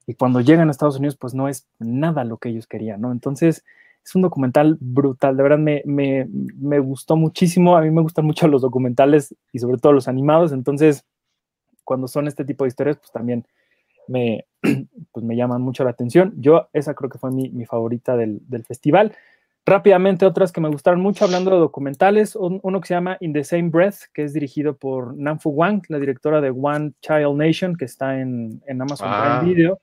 y 0.08 0.14
cuando 0.14 0.42
llegan 0.42 0.68
a 0.68 0.72
Estados 0.72 0.98
Unidos, 0.98 1.18
pues 1.18 1.34
no 1.34 1.48
es 1.48 1.68
nada 1.80 2.24
lo 2.24 2.38
que 2.38 2.50
ellos 2.50 2.68
querían, 2.68 3.02
¿no? 3.02 3.12
Entonces, 3.12 3.64
es 4.04 4.16
un 4.16 4.22
documental 4.22 4.78
brutal, 4.80 5.36
de 5.36 5.44
verdad 5.44 5.58
me, 5.58 5.82
me, 5.86 6.28
me 6.30 6.80
gustó 6.80 7.16
muchísimo, 7.16 7.76
a 7.76 7.82
mí 7.82 7.90
me 7.90 8.02
gustan 8.02 8.26
mucho 8.26 8.48
los 8.48 8.62
documentales 8.62 9.36
y 9.52 9.60
sobre 9.60 9.80
todo 9.80 9.94
los 9.94 10.08
animados, 10.08 10.52
entonces, 10.52 11.06
cuando 11.84 12.08
son 12.08 12.28
este 12.28 12.46
tipo 12.46 12.64
de 12.64 12.70
historias, 12.70 12.98
pues 12.98 13.12
también 13.12 13.46
me, 14.08 14.46
pues 15.12 15.26
me 15.26 15.36
llaman 15.36 15.62
mucho 15.62 15.84
la 15.84 15.92
atención. 15.92 16.34
Yo, 16.38 16.70
esa 16.74 16.94
creo 16.94 17.10
que 17.10 17.18
fue 17.18 17.32
mi, 17.32 17.50
mi 17.50 17.66
favorita 17.66 18.16
del, 18.18 18.42
del, 18.48 18.64
festival. 18.64 19.16
Rápidamente, 19.66 20.26
otras 20.26 20.52
que 20.52 20.62
me 20.62 20.70
gustaron 20.70 21.02
mucho, 21.02 21.26
hablando 21.26 21.52
de 21.52 21.58
documentales, 21.58 22.36
un, 22.36 22.60
uno 22.62 22.82
que 22.82 22.88
se 22.88 22.94
llama 22.94 23.18
In 23.20 23.34
the 23.34 23.44
Same 23.44 23.70
Breath, 23.70 24.12
que 24.14 24.24
es 24.24 24.34
dirigido 24.34 24.78
por 24.78 25.18
Namfu 25.18 25.50
Wang, 25.50 25.82
la 25.90 26.00
directora 26.00 26.40
de 26.40 26.52
One 26.52 26.94
Child 27.02 27.36
Nation, 27.36 27.76
que 27.76 27.86
está 27.86 28.20
en, 28.20 28.62
en 28.68 28.82
Amazon 28.82 29.08
ah. 29.10 29.40
Prime 29.40 29.54
Video. 29.54 29.80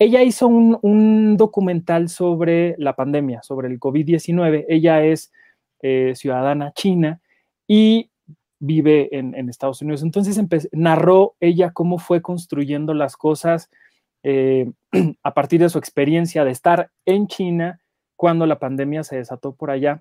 Ella 0.00 0.22
hizo 0.22 0.48
un, 0.48 1.36
documental 1.36 2.08
sobre 2.08 2.74
la 2.78 2.96
pandemia, 2.96 3.42
sobre 3.42 3.68
el 3.68 3.78
COVID-19. 3.78 4.64
Ella 4.66 5.04
es 5.04 5.30
eh, 5.82 6.14
ciudadana 6.16 6.72
china 6.72 7.20
y 7.68 8.10
vive 8.58 9.10
en, 9.12 9.50
Estados 9.50 9.82
Unidos. 9.82 10.02
Entonces 10.02 10.40
narró 10.72 11.34
ella 11.38 11.72
cómo 11.74 11.98
fue 11.98 12.22
construyendo 12.22 12.94
las 12.94 13.18
cosas 13.18 13.68
eh, 14.22 14.72
a 15.22 15.34
partir 15.34 15.60
de 15.60 15.68
su 15.68 15.78
experiencia 15.78 16.46
de 16.46 16.50
estar 16.50 16.90
en 17.04 17.26
China 17.26 17.78
cuando 18.16 18.46
la 18.46 18.58
pandemia 18.58 19.04
se 19.04 19.16
desató 19.16 19.54
por 19.54 19.70
allá. 19.70 20.00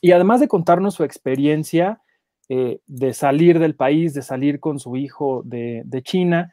Y 0.00 0.10
además 0.10 0.40
de 0.40 0.48
contarnos 0.48 0.94
su 0.94 1.04
experiencia 1.04 2.00
eh, 2.48 2.80
de 2.88 3.14
salir 3.14 3.60
del 3.60 3.76
país, 3.76 4.12
de 4.12 4.22
salir 4.22 4.58
con 4.58 4.80
su 4.80 4.96
hijo 4.96 5.42
de 5.44 6.02
China, 6.02 6.52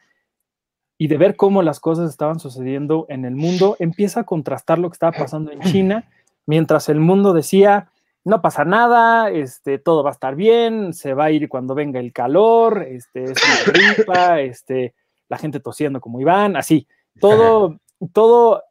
y 1.02 1.08
de 1.08 1.16
ver 1.16 1.34
cómo 1.34 1.62
las 1.62 1.80
cosas 1.80 2.08
estaban 2.08 2.38
sucediendo 2.38 3.06
en 3.08 3.24
el 3.24 3.34
mundo, 3.34 3.74
empieza 3.80 4.20
a 4.20 4.24
contrastar 4.24 4.78
lo 4.78 4.88
que 4.88 4.94
estaba 4.94 5.10
pasando 5.10 5.50
en 5.50 5.58
China, 5.58 6.08
mientras 6.46 6.88
el 6.88 7.00
mundo 7.00 7.32
decía, 7.32 7.90
no 8.22 8.40
pasa 8.40 8.64
nada, 8.64 9.28
este, 9.28 9.80
todo 9.80 10.04
va 10.04 10.10
a 10.10 10.12
estar 10.12 10.36
bien, 10.36 10.94
se 10.94 11.12
va 11.14 11.24
a 11.24 11.30
ir 11.32 11.48
cuando 11.48 11.74
venga 11.74 11.98
el 11.98 12.12
calor, 12.12 12.86
este, 12.88 13.24
es 13.24 13.32
una 13.32 13.72
gripa, 13.96 14.40
este, 14.42 14.94
la 15.28 15.38
gente 15.38 15.58
tosiendo 15.58 16.00
como 16.00 16.20
Iván, 16.20 16.54
así, 16.54 16.86
todo, 17.20 17.80
todo, 18.12 18.62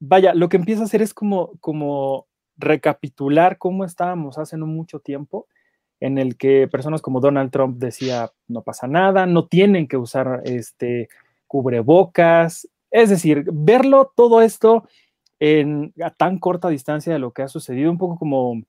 vaya, 0.00 0.34
lo 0.34 0.50
que 0.50 0.58
empieza 0.58 0.82
a 0.82 0.84
hacer 0.84 1.00
es 1.00 1.14
como, 1.14 1.52
como 1.60 2.26
recapitular 2.58 3.56
cómo 3.56 3.86
estábamos 3.86 4.36
hace 4.36 4.58
no 4.58 4.66
mucho 4.66 5.00
tiempo, 5.00 5.46
en 5.98 6.18
el 6.18 6.36
que 6.36 6.68
personas 6.68 7.00
como 7.00 7.20
Donald 7.20 7.50
Trump 7.50 7.78
decía, 7.78 8.30
no 8.48 8.60
pasa 8.60 8.86
nada, 8.86 9.24
no 9.24 9.46
tienen 9.46 9.88
que 9.88 9.96
usar 9.96 10.42
este 10.44 11.08
cubrebocas, 11.50 12.68
es 12.92 13.10
decir, 13.10 13.44
verlo 13.52 14.12
todo 14.14 14.40
esto 14.40 14.88
en, 15.40 15.92
a 16.00 16.10
tan 16.10 16.38
corta 16.38 16.68
distancia 16.68 17.12
de 17.12 17.18
lo 17.18 17.32
que 17.32 17.42
ha 17.42 17.48
sucedido, 17.48 17.90
un 17.90 17.98
poco 17.98 18.16
como, 18.16 18.62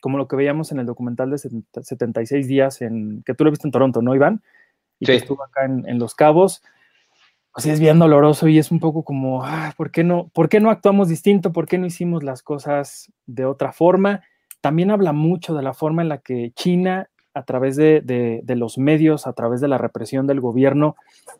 como 0.00 0.16
lo 0.16 0.26
que 0.26 0.36
veíamos 0.36 0.72
en 0.72 0.78
el 0.78 0.86
documental 0.86 1.30
de 1.30 1.36
76 1.36 2.48
días, 2.48 2.80
en, 2.80 3.22
que 3.24 3.34
tú 3.34 3.44
lo 3.44 3.50
viste 3.50 3.68
en 3.68 3.72
Toronto, 3.72 4.00
¿no, 4.00 4.14
Iván? 4.14 4.42
Y 4.98 5.04
sí. 5.04 5.12
que 5.12 5.18
estuvo 5.18 5.44
acá 5.44 5.66
en, 5.66 5.86
en, 5.86 5.98
Los 5.98 6.14
Cabos. 6.14 6.62
Pues 7.52 7.66
es 7.66 7.78
bien 7.78 7.98
doloroso 7.98 8.48
y 8.48 8.58
es 8.58 8.70
un 8.70 8.80
poco 8.80 9.02
como, 9.02 9.44
ah, 9.44 9.74
¿por, 9.76 9.90
qué 9.90 10.02
no, 10.02 10.28
¿por 10.28 10.48
qué 10.48 10.60
no 10.60 10.70
actuamos 10.70 11.08
distinto? 11.08 11.52
¿Por 11.52 11.66
qué 11.66 11.76
no 11.76 11.84
hicimos 11.84 12.22
las 12.22 12.42
cosas 12.42 13.12
de 13.26 13.44
otra 13.44 13.72
forma? 13.72 14.22
También 14.62 14.90
habla 14.90 15.12
mucho 15.12 15.54
de 15.54 15.62
la 15.62 15.74
forma 15.74 16.00
en 16.00 16.08
la 16.08 16.18
que 16.18 16.52
China 16.54 17.10
a 17.38 17.44
través 17.44 17.76
de, 17.76 18.42
los 18.46 18.78
medios, 18.78 19.26
a 19.26 19.32
través 19.32 19.60
de 19.60 19.68
la 19.68 19.78
represión 19.78 20.26
del 20.26 20.40
gobierno, 20.40 20.96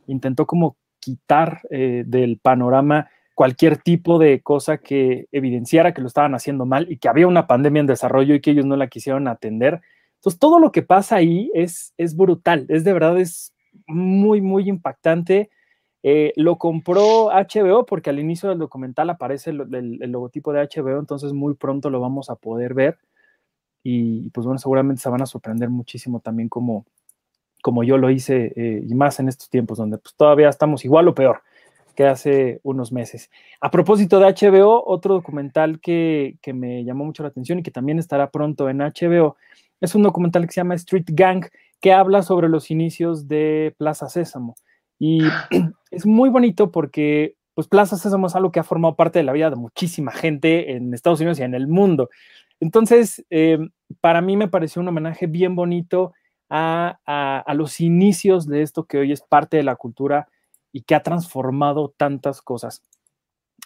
intentó 0.07 0.47
como 0.47 0.77
quitar 1.01 1.61
eh, 1.71 2.05
del 2.07 2.39
panorama 2.39 3.09
cualquier 3.35 3.77
tipo 3.77 4.19
de 4.19 4.41
cosa 4.41 4.79
que 4.79 5.27
evidenciara 5.31 5.95
que 5.95 6.01
lo 6.01 6.09
estaban 6.09 6.35
haciendo 6.35 6.67
mal 6.67 6.91
y 6.91 6.97
que 6.97 7.09
había 7.09 7.29
una 7.29 7.47
pandemia 7.47 7.81
en 7.81 7.87
desarrollo 7.87 8.35
y 8.35 8.41
que 8.41 8.51
ellos 8.51 8.67
no 8.67 8.77
la 8.77 8.89
quisieron 8.89 9.29
atender. 9.29 9.81
Entonces, 10.17 10.41
todo 10.41 10.59
lo 10.59 10.73
que 10.73 10.83
pasa 10.83 11.17
ahí 11.17 11.51
es, 11.55 11.93
brutal, 12.17 12.67
es 12.69 12.83
de 12.83 12.93
verdad, 12.93 13.19
es 13.19 13.55
muy, 13.87 14.41
muy 14.41 14.69
impactante. 14.69 15.51
Eh, 16.03 16.33
lo 16.37 16.59
compró 16.59 17.31
HBO 17.31 17.87
porque 17.87 18.11
al 18.11 18.19
inicio 18.19 18.49
del 18.49 18.59
documental 18.59 19.11
aparece 19.11 19.51
el, 19.51 19.59
logotipo 20.11 20.53
de 20.53 20.63
HBO, 20.63 20.99
entonces 20.99 21.33
muy 21.33 21.55
pronto 21.55 21.91
lo 21.91 22.01
vamos 22.01 22.31
a 22.31 22.37
poder 22.37 22.75
ver 22.75 22.99
y 23.91 24.29
pues 24.31 24.45
bueno, 24.45 24.59
seguramente 24.59 25.01
se 25.01 25.09
van 25.09 25.23
a 25.23 25.27
sorprender 25.27 25.71
muchísimo 25.71 26.21
también 26.21 26.51
como, 26.51 26.85
como 27.63 27.85
yo 27.85 27.97
lo 27.97 28.11
hice 28.11 28.53
eh, 28.55 28.85
y 28.87 28.95
más 28.95 29.19
en 29.19 29.29
estos 29.29 29.49
tiempos 29.49 29.79
donde 29.79 29.97
pues 29.97 30.15
todavía 30.15 30.51
estamos 30.51 30.85
igual 30.85 31.09
o 31.09 31.15
peor 31.15 31.43
que 31.95 32.07
hace 32.07 32.61
unos 32.65 32.93
meses. 32.93 33.31
A 33.61 33.71
propósito 33.71 34.21
de 34.21 34.27
HBO, 34.27 34.85
otro 34.87 35.15
documental 35.15 35.81
que, 35.81 36.37
que 36.43 36.53
me 36.53 36.85
llamó 36.85 37.07
mucho 37.07 37.23
la 37.23 37.31
atención 37.31 37.61
y 37.61 37.63
que 37.63 37.71
también 37.71 37.99
estará 37.99 38.31
pronto 38.31 38.69
en 38.69 38.79
HBO 38.79 39.37
es 39.81 39.95
un 39.95 40.03
documental 40.03 40.47
que 40.47 40.53
se 40.53 40.61
llama 40.61 40.75
Street 40.75 41.07
Gang 41.09 41.47
que 41.81 41.93
habla 41.93 42.23
sobre 42.23 42.49
los 42.49 42.71
inicios 42.71 43.27
de 43.27 43.75
Plaza 43.79 44.09
Sésamo. 44.09 44.55
Y 44.99 45.21
es 45.91 46.05
muy 46.05 46.29
bonito 46.29 46.71
porque 46.71 47.37
pues 47.55 47.69
Plaza 47.69 47.97
Sésamo 47.97 48.27
es 48.27 48.37
algo 48.37 48.53
que 48.53 48.61
ha 48.61 48.65
formado 48.65 48.97
parte 48.97 49.19
de 49.19 49.25
la 49.25 49.33
vida 49.33 49.51
de 49.51 49.57
muchísima 49.57 50.13
gente 50.13 50.73
en 50.73 50.93
Estados 50.93 51.21
Unidos 51.21 51.41
y 51.41 51.43
en 51.43 51.55
el 51.55 51.67
mundo. 51.69 52.11
Entonces, 52.61 53.25
eh, 53.31 53.59
para 54.01 54.21
mí 54.21 54.37
me 54.37 54.49
pareció 54.49 54.83
un 54.83 54.89
homenaje 54.89 55.27
bien 55.27 55.55
bonito 55.55 56.13
a, 56.51 57.45
los 57.55 57.81
inicios 57.81 58.47
de 58.47 58.63
esto 58.63 58.85
que 58.85 58.99
hoy 58.99 59.13
es 59.13 59.21
parte 59.21 59.57
de 59.57 59.63
la 59.63 59.77
cultura 59.77 60.29
y 60.73 60.83
que 60.83 60.95
ha 60.95 61.03
transformado 61.03 61.95
tantas 61.97 62.43
cosas. 62.43 62.83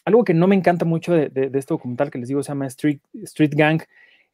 Algo 0.05 0.24
que 0.24 0.35
no 0.35 0.48
me 0.48 0.57
encanta 0.57 0.85
mucho 0.85 1.12
de, 1.12 1.31
este 1.55 1.74
documental 1.74 2.11
que 2.11 2.18
les 2.18 2.28
digo 2.28 2.42
se 2.42 2.48
llama 2.48 2.66
Street, 2.66 3.00
Street 3.22 3.52
Gang 3.55 3.83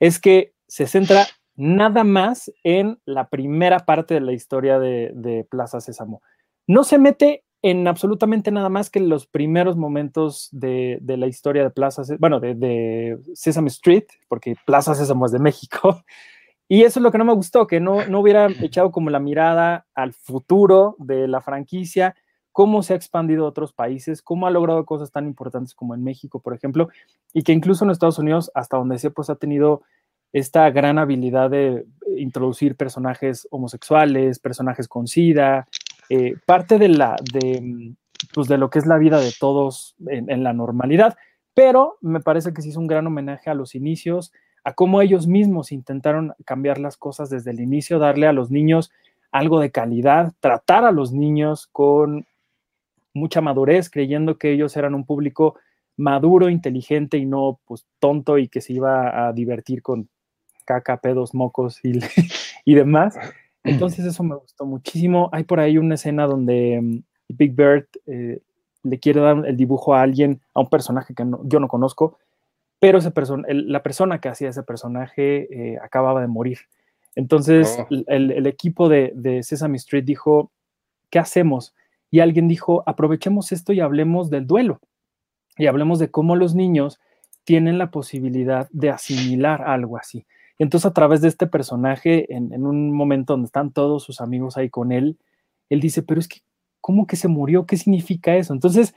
es 0.01 0.18
que 0.18 0.55
se 0.66 0.87
centra 0.87 1.27
nada 1.57 2.05
más 2.05 2.53
en 2.62 2.99
la 3.05 3.29
primera 3.29 3.81
parte 3.81 4.14
de 4.14 4.21
la 4.21 4.33
historia 4.33 4.79
de, 4.79 5.11
de 5.14 5.44
Plaza 5.44 5.81
Sésamo. 5.81 6.23
No 6.66 6.85
se 6.85 6.99
mete 6.99 7.44
en 7.62 7.88
absolutamente 7.88 8.51
nada 8.51 8.68
más 8.68 8.90
que 8.90 9.01
los 9.01 9.27
primeros 9.27 9.77
momentos 9.77 10.49
de, 10.53 10.99
de 11.01 11.16
la 11.16 11.27
historia 11.27 11.62
de 11.62 11.71
Plaza, 11.71 12.03
bueno, 12.18 12.38
de, 12.40 12.55
de, 12.55 13.18
Sesame 13.35 13.68
Street, 13.68 14.05
porque 14.29 14.55
Plaza 14.64 14.94
Sésamo 14.94 15.27
es 15.27 15.33
de 15.33 15.38
México. 15.38 16.03
Y 16.71 16.83
eso 16.83 16.99
es 17.01 17.03
lo 17.03 17.11
que 17.11 17.16
no 17.16 17.25
me 17.25 17.33
gustó, 17.33 17.66
que 17.66 17.81
no, 17.81 18.07
no 18.09 18.21
hubiera 18.21 18.47
echado 18.61 18.92
como 18.92 19.09
la 19.09 19.21
mirada 19.21 19.87
al 19.94 20.12
futuro 20.12 20.97
de 20.99 21.27
la 21.27 21.40
franquicia, 21.40 22.14
cómo 22.53 22.83
se 22.83 22.92
ha 22.92 22.97
expandido 22.97 23.47
a 23.47 23.49
otros 23.49 23.73
países, 23.73 24.21
cómo 24.21 24.47
ha 24.47 24.51
logrado 24.51 24.85
cosas 24.85 25.11
tan 25.11 25.27
importantes 25.27 25.75
como 25.75 25.94
en 25.94 26.05
México, 26.05 26.40
por 26.40 26.53
ejemplo, 26.53 26.90
y 27.33 27.42
que 27.42 27.53
incluso 27.53 27.87
en 27.87 27.90
Estados 27.90 28.18
Unidos, 28.18 28.51
hasta 28.55 28.77
donde 28.77 28.99
sé, 28.99 29.11
pues 29.11 29.31
ha 29.31 29.37
tenido 29.37 29.81
esta 30.35 30.68
gran 30.68 30.99
habilidad 30.99 31.49
de 31.49 31.87
introducir 32.18 32.77
personajes 32.77 33.49
homosexuales, 33.51 34.38
personajes 34.38 34.88
con 34.88 35.07
SIDA, 35.07 35.68
eh, 36.11 36.35
parte 36.47 36.79
de, 36.79 36.88
la, 36.88 37.16
de, 37.33 37.94
pues 38.35 38.49
de 38.49 38.59
lo 38.59 38.71
que 38.71 38.79
es 38.79 38.87
la 38.87 38.99
vida 38.99 39.21
de 39.21 39.33
todos 39.38 39.97
en, 40.07 40.31
en, 40.31 40.42
la 40.42 40.53
normalidad, 40.53 41.16
pero 41.55 41.99
me 42.01 42.21
parece 42.21 42.53
que 42.53 42.62
sí 42.62 42.71
es 42.71 42.77
un 42.77 42.87
gran 42.87 43.07
homenaje 43.07 43.51
a 43.51 43.55
los 43.55 43.75
inicios, 43.75 44.33
a 44.64 44.75
cómo 44.75 45.01
ellos 45.01 45.27
mismos 45.27 45.73
intentaron 45.73 46.35
cambiar 46.44 46.79
las 46.79 46.97
cosas 46.97 47.31
desde 47.31 47.51
el 47.51 47.61
inicio, 47.61 47.99
darle 47.99 48.27
a 48.27 48.33
los 48.33 48.51
niños 48.51 48.90
algo 49.31 49.61
de 49.61 49.71
calidad, 49.71 50.33
tratar 50.40 50.85
a 50.85 50.92
los 50.92 51.12
niños 51.12 51.68
con 51.71 52.27
mucha 53.14 53.40
madurez, 53.40 53.90
creyendo 53.90 54.38
que 54.38 54.53
ellos 54.53 54.77
eran 54.77 54.94
un 54.94 55.05
público 55.05 55.57
maduro, 55.97 56.49
inteligente 56.49 57.18
y 57.18 57.27
no 57.27 57.61
pues 57.66 57.87
tonto 57.99 58.38
y 58.38 58.49
que 58.49 58.61
se 58.61 58.73
iba 58.73 59.29
a 59.29 59.33
divertir 59.33 59.83
con 59.83 60.09
caca, 60.64 60.99
pedos, 60.99 61.35
mocos 61.35 61.81
y, 61.85 61.99
y 62.64 62.75
demás. 62.75 63.18
Entonces 63.69 64.05
eso 64.05 64.23
me 64.23 64.37
gustó 64.37 64.67
muchísimo. 64.67 65.29
Hay 65.33 65.45
por 65.45 65.61
ahí 65.61 65.79
una 65.79 65.95
escena 65.95 66.27
donde 66.27 66.79
um, 66.79 67.03
Big 67.29 67.55
Bird 67.55 67.87
eh, 68.07 68.41
le 68.83 68.99
quiere 68.99 69.21
dar 69.21 69.45
el 69.47 69.57
dibujo 69.57 69.95
a 69.95 70.03
alguien, 70.03 70.41
a 70.55 70.61
un 70.61 70.69
personaje 70.69 71.15
que 71.15 71.25
no, 71.25 71.41
yo 71.45 71.61
no 71.61 71.69
conozco, 71.69 72.19
pero 72.81 72.99
ese 72.99 73.13
la 73.49 73.83
persona 73.83 74.21
que 74.21 74.29
hacía 74.29 74.51
ese 74.51 74.63
personaje 74.63 75.49
eh, 75.51 75.79
acababa 75.83 76.21
de 76.21 76.29
morir. 76.29 76.59
Entonces 77.15 77.77
Oh. 77.79 77.87
el, 77.91 78.31
el 78.31 78.47
equipo 78.47 78.89
de, 78.89 79.13
de 79.15 79.43
Sesame 79.43 79.77
Street 79.77 80.05
dijo, 80.05 80.53
¿qué 81.11 81.19
hacemos? 81.19 81.75
Y 82.11 82.21
alguien 82.21 82.49
dijo, 82.49 82.83
aprovechemos 82.87 83.53
esto 83.53 83.73
y 83.73 83.81
hablemos 83.81 84.31
del 84.31 84.47
duelo. 84.47 84.81
Y 85.57 85.67
hablemos 85.67 85.99
de 85.99 86.11
cómo 86.11 86.37
los 86.37 86.55
niños 86.55 87.01
tienen 87.45 87.79
la 87.79 87.91
posibilidad 87.91 88.69
de 88.71 88.91
asimilar 88.91 89.63
algo 89.63 89.97
así. 89.97 90.25
Y 90.59 90.64
entonces 90.64 90.90
a 90.90 90.92
través 90.92 91.21
de 91.21 91.29
este 91.29 91.47
personaje, 91.47 92.33
en, 92.35 92.53
en, 92.53 92.66
un 92.66 92.92
momento 92.92 93.33
donde 93.33 93.47
están 93.47 93.73
todos 93.73 94.03
sus 94.03 94.21
amigos 94.21 94.57
ahí 94.57 94.68
con 94.68 94.90
él, 94.90 95.18
él 95.71 95.81
dice, 95.81 96.03
pero 96.03 96.21
es 96.21 96.27
que, 96.27 96.40
¿cómo 96.81 97.07
que 97.07 97.16
se 97.16 97.29
murió? 97.29 97.64
¿Qué 97.64 97.77
significa 97.77 98.37
eso? 98.37 98.53
Entonces, 98.53 98.94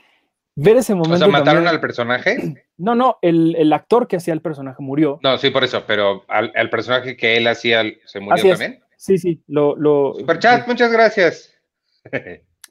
ver 0.56 0.76
ese 0.76 0.94
momento... 0.94 1.14
O 1.14 1.18
sea, 1.18 1.28
¿mataron 1.28 1.64
también, 1.64 1.74
al 1.74 1.80
personaje? 1.80 2.54
No, 2.78 2.96
no, 2.96 3.18
el, 3.22 3.54
el, 3.54 3.72
actor 3.72 4.08
que 4.08 4.16
hacía 4.16 4.34
el 4.34 4.40
personaje 4.40 4.82
murió. 4.82 5.20
No, 5.22 5.38
sí, 5.38 5.50
por 5.50 5.62
eso, 5.62 5.84
pero 5.86 6.24
al, 6.26 6.50
al 6.56 6.68
personaje 6.68 7.16
que 7.16 7.36
él 7.36 7.46
hacía 7.46 7.84
se 8.06 8.18
murió 8.18 8.34
Así 8.34 8.48
también. 8.48 8.72
Es. 8.72 8.80
Sí, 8.96 9.18
sí, 9.18 9.42
lo... 9.46 9.76
lo 9.76 10.14
Superchat, 10.18 10.66
muchas 10.66 10.90
gracias. 10.90 11.54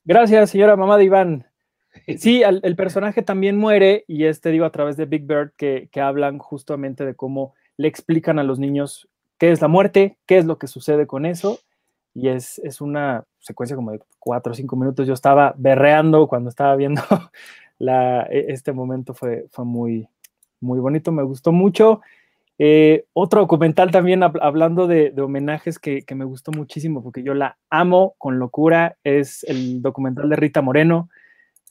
Gracias, 0.04 0.50
señora 0.50 0.76
mamá 0.76 0.98
de 0.98 1.06
Iván. 1.06 1.48
Sí, 2.18 2.42
el, 2.42 2.60
el, 2.64 2.76
personaje 2.76 3.22
también 3.22 3.58
muere 3.58 4.06
y 4.08 4.26
este 4.26 4.50
digo 4.52 4.66
a 4.66 4.72
través 4.72 4.98
de 4.98 5.06
Big 5.06 5.24
Bird 5.24 5.52
que, 5.58 5.90
que, 5.92 6.02
hablan 6.02 6.40
justamente 6.40 7.06
de 7.06 7.16
cómo 7.16 7.54
le 7.78 7.88
explican 7.88 8.40
a 8.40 8.44
los 8.44 8.60
niños 8.60 9.08
qué 9.38 9.52
es 9.52 9.62
la 9.62 9.68
muerte, 9.68 10.18
qué 10.26 10.38
es 10.38 10.46
lo 10.46 10.58
que 10.58 10.68
sucede 10.68 11.08
con 11.08 11.26
eso 11.26 11.60
y 12.14 12.28
es, 12.28 12.60
es 12.60 12.82
una 12.82 13.24
secuencia 13.40 13.76
como 13.76 13.92
de 13.92 14.02
cuatro 14.20 14.52
o 14.52 14.56
cinco 14.56 14.76
minutos. 14.76 15.08
Yo 15.08 15.14
estaba 15.14 15.54
berreando 15.58 16.28
cuando 16.28 16.50
estaba 16.50 16.76
viendo 16.76 17.02
la, 17.80 18.24
este 18.24 18.74
momento, 18.74 19.14
fue, 19.14 19.48
fue 19.50 19.66
muy, 19.66 20.08
muy 20.60 20.80
bonito, 20.80 21.12
me 21.12 21.24
gustó 21.24 21.52
mucho. 21.52 22.02
Eh, 22.58 23.06
otro 23.14 23.42
documental 23.42 23.90
también 23.90 24.22
hablando 24.24 24.86
de, 24.86 25.10
de 25.10 25.22
homenajes 25.22 25.80
que, 25.80 26.04
que, 26.04 26.14
me 26.14 26.26
gustó 26.26 26.52
muchísimo 26.52 27.02
porque 27.02 27.24
yo 27.24 27.34
la 27.34 27.58
amo 27.72 28.14
con 28.20 28.38
locura 28.38 28.98
es 29.04 29.44
el 29.46 29.82
documental 29.82 30.30
de 30.30 30.36
Rita 30.36 30.62
Moreno, 30.62 31.10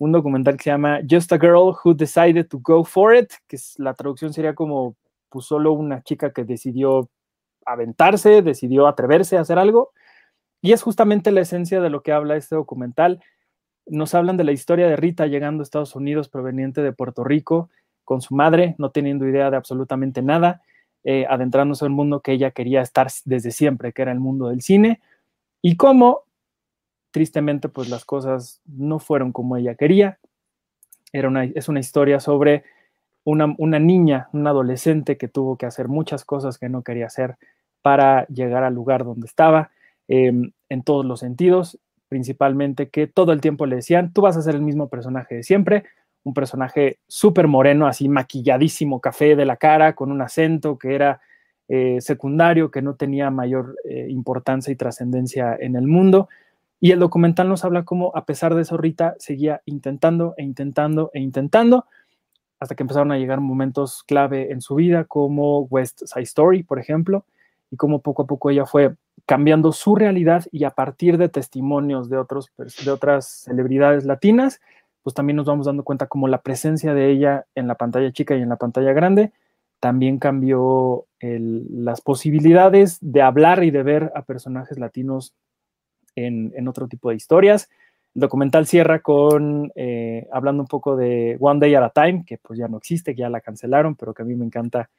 un 0.00 0.10
documental 0.10 0.56
que 0.56 0.64
se 0.64 0.70
llama 0.70 0.98
Just 1.08 1.32
a 1.32 1.38
Girl 1.38 1.76
Who 1.84 1.94
Decided 1.94 2.48
to 2.48 2.58
Go 2.60 2.82
For 2.82 3.14
It, 3.14 3.30
que 3.46 3.56
la 3.76 3.94
traducción 3.94 4.32
sería 4.32 4.54
como 4.56 4.96
pues 5.30 5.46
solo 5.46 5.72
una 5.72 6.02
chica 6.02 6.32
que 6.32 6.44
decidió 6.44 7.08
aventarse, 7.64 8.42
decidió 8.42 8.86
atreverse 8.86 9.36
a 9.38 9.40
hacer 9.40 9.58
algo. 9.58 9.92
Y 10.62 10.72
es 10.72 10.82
justamente 10.82 11.30
la 11.30 11.40
esencia 11.40 11.80
de 11.80 11.90
lo 11.90 12.02
que 12.02 12.12
habla 12.12 12.36
este 12.36 12.54
documental. 12.56 13.22
Nos 13.86 14.14
hablan 14.14 14.36
de 14.36 14.44
la 14.44 14.52
historia 14.52 14.88
de 14.88 14.96
Rita 14.96 15.26
llegando 15.26 15.62
a 15.62 15.64
Estados 15.64 15.96
Unidos 15.96 16.28
proveniente 16.28 16.82
de 16.82 16.92
Puerto 16.92 17.24
Rico 17.24 17.70
con 18.04 18.20
su 18.20 18.34
madre, 18.34 18.74
no 18.78 18.90
teniendo 18.90 19.26
idea 19.26 19.50
de 19.50 19.56
absolutamente 19.56 20.20
nada, 20.20 20.62
eh, 21.04 21.26
adentrándose 21.28 21.86
en 21.86 21.92
un 21.92 21.96
mundo 21.96 22.20
que 22.20 22.32
ella 22.32 22.50
quería 22.50 22.82
estar 22.82 23.08
desde 23.24 23.52
siempre, 23.52 23.92
que 23.92 24.02
era 24.02 24.12
el 24.12 24.20
mundo 24.20 24.48
del 24.48 24.62
cine, 24.62 25.00
y 25.62 25.76
cómo, 25.76 26.24
tristemente, 27.10 27.68
pues 27.68 27.88
las 27.88 28.04
cosas 28.04 28.60
no 28.66 28.98
fueron 28.98 29.32
como 29.32 29.56
ella 29.56 29.76
quería. 29.76 30.18
Era 31.12 31.28
una, 31.28 31.44
es 31.44 31.68
una 31.68 31.80
historia 31.80 32.20
sobre 32.20 32.64
una, 33.24 33.78
niña, 33.78 34.28
un 34.32 34.46
adolescente 34.46 35.16
que 35.16 35.28
tuvo 35.28 35.56
que 35.56 35.66
hacer 35.66 35.88
muchas 35.88 36.24
cosas 36.24 36.58
que 36.58 36.68
no 36.68 36.82
quería 36.82 37.06
hacer 37.06 37.36
para 37.82 38.26
llegar 38.26 38.64
al 38.64 38.74
lugar 38.74 39.04
donde 39.04 39.26
estaba, 39.26 39.70
eh, 40.08 40.32
en 40.68 40.82
todos 40.82 41.04
los 41.04 41.20
sentidos, 41.20 41.78
principalmente 42.08 42.88
que 42.88 43.06
todo 43.06 43.32
el 43.32 43.40
tiempo 43.40 43.66
le 43.66 43.76
decían, 43.76 44.12
tú 44.12 44.22
vas 44.22 44.36
a 44.36 44.42
ser 44.42 44.54
el 44.54 44.62
mismo 44.62 44.88
personaje 44.88 45.36
de 45.36 45.42
siempre, 45.42 45.84
un 46.22 46.34
personaje 46.34 46.98
súper 47.06 47.46
moreno, 47.46 47.86
así 47.86 48.08
maquilladísimo, 48.08 49.00
café 49.00 49.36
de 49.36 49.46
la 49.46 49.56
cara, 49.56 49.94
con 49.94 50.10
un 50.10 50.20
acento 50.20 50.78
que 50.78 50.94
era 50.94 51.20
eh, 51.68 51.98
secundario, 52.00 52.70
que 52.70 52.82
no 52.82 52.96
tenía 52.96 53.30
mayor 53.30 53.76
eh, 53.84 54.06
importancia 54.08 54.72
y 54.72 54.76
trascendencia 54.76 55.56
en 55.58 55.76
el 55.76 55.86
mundo. 55.86 56.28
Y 56.80 56.90
el 56.90 56.98
documental 56.98 57.48
nos 57.48 57.64
habla 57.64 57.84
cómo, 57.84 58.12
a 58.14 58.24
pesar 58.26 58.54
de 58.54 58.62
eso, 58.62 58.76
Rita 58.76 59.14
seguía 59.18 59.62
intentando 59.66 60.34
e 60.36 60.42
intentando 60.42 61.10
e 61.14 61.20
intentando, 61.20 61.86
hasta 62.60 62.74
que 62.74 62.82
empezaron 62.82 63.10
a 63.10 63.18
llegar 63.18 63.40
momentos 63.40 64.04
clave 64.04 64.52
en 64.52 64.60
su 64.60 64.74
vida, 64.74 65.04
como 65.04 65.62
West 65.62 66.02
Side 66.04 66.22
Story, 66.22 66.62
por 66.62 66.78
ejemplo, 66.78 67.24
y 67.70 67.76
cómo 67.76 68.00
poco 68.00 68.22
a 68.22 68.26
poco 68.26 68.50
ella 68.50 68.66
fue 68.66 68.94
cambiando 69.26 69.72
su 69.72 69.96
realidad 69.96 70.44
y 70.52 70.64
a 70.64 70.70
partir 70.70 71.16
de 71.16 71.28
testimonios 71.28 72.10
de, 72.10 72.18
otros, 72.18 72.52
de 72.84 72.90
otras 72.90 73.26
celebridades 73.44 74.04
latinas, 74.04 74.60
pues 75.02 75.14
también 75.14 75.36
nos 75.36 75.46
vamos 75.46 75.66
dando 75.66 75.84
cuenta 75.84 76.06
como 76.06 76.28
la 76.28 76.42
presencia 76.42 76.94
de 76.94 77.10
ella 77.10 77.46
en 77.54 77.66
la 77.66 77.76
pantalla 77.76 78.12
chica 78.12 78.36
y 78.36 78.42
en 78.42 78.48
la 78.48 78.56
pantalla 78.56 78.92
grande 78.92 79.32
también 79.80 80.18
cambió 80.18 81.06
las 81.20 82.02
posibilidades 82.02 82.98
de 83.00 83.22
hablar 83.22 83.64
y 83.64 83.70
de 83.70 83.82
ver 83.82 84.12
a 84.14 84.22
personajes 84.22 84.78
latinos 84.78 85.34
en, 86.14 86.52
en 86.54 86.68
otro 86.68 86.86
tipo 86.86 87.08
de 87.08 87.16
historias. 87.16 87.70
El 88.14 88.20
documental 88.20 88.66
cierra 88.66 89.00
con 89.00 89.70
eh, 89.74 90.26
hablando 90.32 90.62
un 90.62 90.68
poco 90.68 90.96
de 90.96 91.36
One 91.38 91.60
Day 91.60 91.74
at 91.74 91.84
a 91.84 91.90
Time, 91.90 92.24
que 92.26 92.38
pues 92.38 92.58
ya 92.58 92.68
no 92.68 92.78
existe, 92.78 93.14
que 93.14 93.20
ya 93.20 93.30
la 93.30 93.40
cancelaron, 93.40 93.94
pero 93.94 94.14
que 94.14 94.22
a 94.22 94.24
mí 94.24 94.34
me 94.34 94.44
encanta 94.44 94.90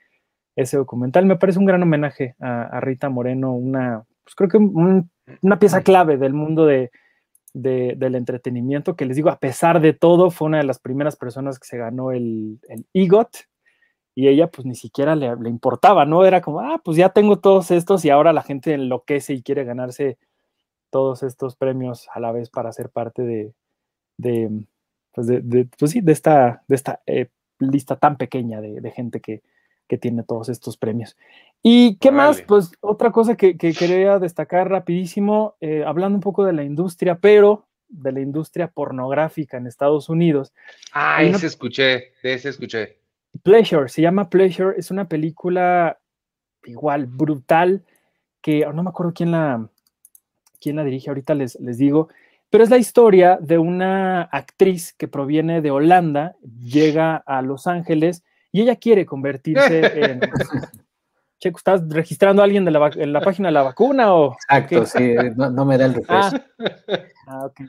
ese 0.56 0.78
documental. 0.78 1.26
Me 1.26 1.38
parece 1.38 1.60
un 1.60 1.66
gran 1.66 1.84
homenaje 1.84 2.36
a, 2.40 2.64
a 2.64 2.80
Rita 2.80 3.10
Moreno, 3.10 3.54
una, 3.54 4.04
pues 4.24 4.36
creo 4.36 4.50
que 4.50 4.58
un, 4.58 5.10
una 5.42 5.60
pieza 5.60 5.82
clave 5.82 6.18
del 6.18 6.34
mundo 6.34 6.66
de, 6.66 6.92
de, 7.54 7.96
del 7.98 8.16
entretenimiento, 8.16 8.96
que 8.96 9.06
les 9.06 9.16
digo, 9.16 9.30
a 9.30 9.40
pesar 9.40 9.82
de 9.82 9.94
todo, 9.94 10.32
fue 10.32 10.48
una 10.48 10.58
de 10.60 10.64
las 10.66 10.80
primeras 10.80 11.16
personas 11.16 11.60
que 11.60 11.68
se 11.68 11.78
ganó 11.78 12.12
el, 12.12 12.60
el 12.70 12.86
EGOT, 12.94 13.30
y 14.14 14.28
ella 14.28 14.48
pues 14.48 14.66
ni 14.66 14.76
siquiera 14.76 15.16
le, 15.16 15.34
le, 15.38 15.50
importaba, 15.50 16.06
¿no? 16.06 16.26
Era 16.26 16.42
como, 16.42 16.60
ah, 16.60 16.82
pues 16.84 16.98
ya 16.98 17.10
tengo 17.10 17.40
todos 17.40 17.72
estos 17.72 18.04
y 18.04 18.10
ahora 18.10 18.34
la 18.34 18.44
gente 18.44 18.74
enloquece 18.74 19.34
y 19.34 19.42
quiere 19.42 19.64
ganarse 19.64 20.18
todos 20.92 21.24
estos 21.24 21.56
premios 21.56 22.08
a 22.14 22.20
la 22.20 22.32
vez 22.32 22.50
para 22.50 22.72
ser 22.72 22.90
parte 22.90 23.24
de, 23.24 23.54
de, 24.18 24.52
pues, 25.14 25.26
de, 25.26 25.42
de 25.42 25.68
pues 25.80 25.92
sí, 25.92 26.02
de 26.02 26.12
esta, 26.12 26.64
de 26.68 26.76
esta 26.76 27.02
eh, 27.08 27.30
lista 27.60 27.96
tan 27.96 28.18
pequeña 28.18 28.62
de, 28.62 28.92
gente 28.92 29.20
que, 29.22 29.42
que, 29.88 29.98
tiene 29.98 30.24
todos 30.24 30.50
estos 30.50 30.78
premios. 30.78 31.18
¿Y 31.64 31.96
qué 31.96 32.10
vale. 32.10 32.18
más? 32.18 32.42
Pues 32.44 32.72
otra 32.82 33.12
cosa 33.12 33.36
que, 33.36 33.58
que 33.58 33.74
quería 33.74 34.20
destacar 34.20 34.70
rapidísimo, 34.70 35.56
eh, 35.62 35.84
hablando 35.86 36.18
un 36.18 36.22
poco 36.22 36.46
de 36.46 36.54
la 36.54 36.64
industria, 36.64 37.18
pero 37.20 37.66
de 37.88 38.12
la 38.12 38.22
industria 38.22 38.68
pornográfica 38.68 39.58
en 39.58 39.68
Estados 39.68 40.10
Unidos. 40.10 40.54
Ah, 40.94 41.24
ese 41.24 41.38
una... 41.38 41.48
escuché, 41.48 42.14
ese 42.22 42.50
escuché. 42.50 42.98
Pleasure, 43.44 43.90
se 43.90 44.02
llama 44.02 44.30
Pleasure, 44.30 44.78
es 44.78 44.92
una 44.92 45.08
película 45.08 46.00
igual, 46.66 47.06
brutal, 47.06 47.84
que 48.42 48.66
no 48.74 48.84
me 48.84 48.90
acuerdo 48.90 49.14
quién 49.14 49.32
la, 49.32 49.70
quién 50.62 50.78
la 50.78 50.84
dirige, 50.84 51.10
ahorita 51.10 51.34
les, 51.34 51.60
les 51.60 51.78
digo, 51.78 52.10
pero 52.52 52.66
es 52.66 52.70
la 52.70 52.78
historia 52.78 53.38
de 53.42 53.58
una 53.58 54.24
actriz 54.24 54.94
que 54.94 55.08
proviene 55.08 55.62
de 55.62 55.72
Holanda, 55.72 56.36
llega 56.62 57.16
a 57.16 57.42
Los 57.42 57.66
Ángeles 57.66 58.24
y 58.52 58.62
ella 58.62 58.76
quiere 58.76 59.06
convertirse 59.06 59.82
en... 60.04 60.22
Checo, 61.40 61.58
¿estás 61.58 61.82
registrando 61.90 62.42
a 62.42 62.46
alguien 62.46 62.66
de 62.66 62.72
la, 62.72 62.92
en 62.94 63.14
la 63.14 63.22
página 63.22 63.48
de 63.48 63.54
la 63.54 63.64
vacuna 63.64 64.14
o...? 64.14 64.34
Exacto, 64.34 64.86
sí, 64.86 65.16
no, 65.36 65.50
no, 65.50 65.66
me 65.66 65.78
da 65.78 65.86
el 65.86 65.96
refresco. 65.96 66.38
Ah, 66.38 67.00
ah 67.28 67.46
ok. 67.46 67.62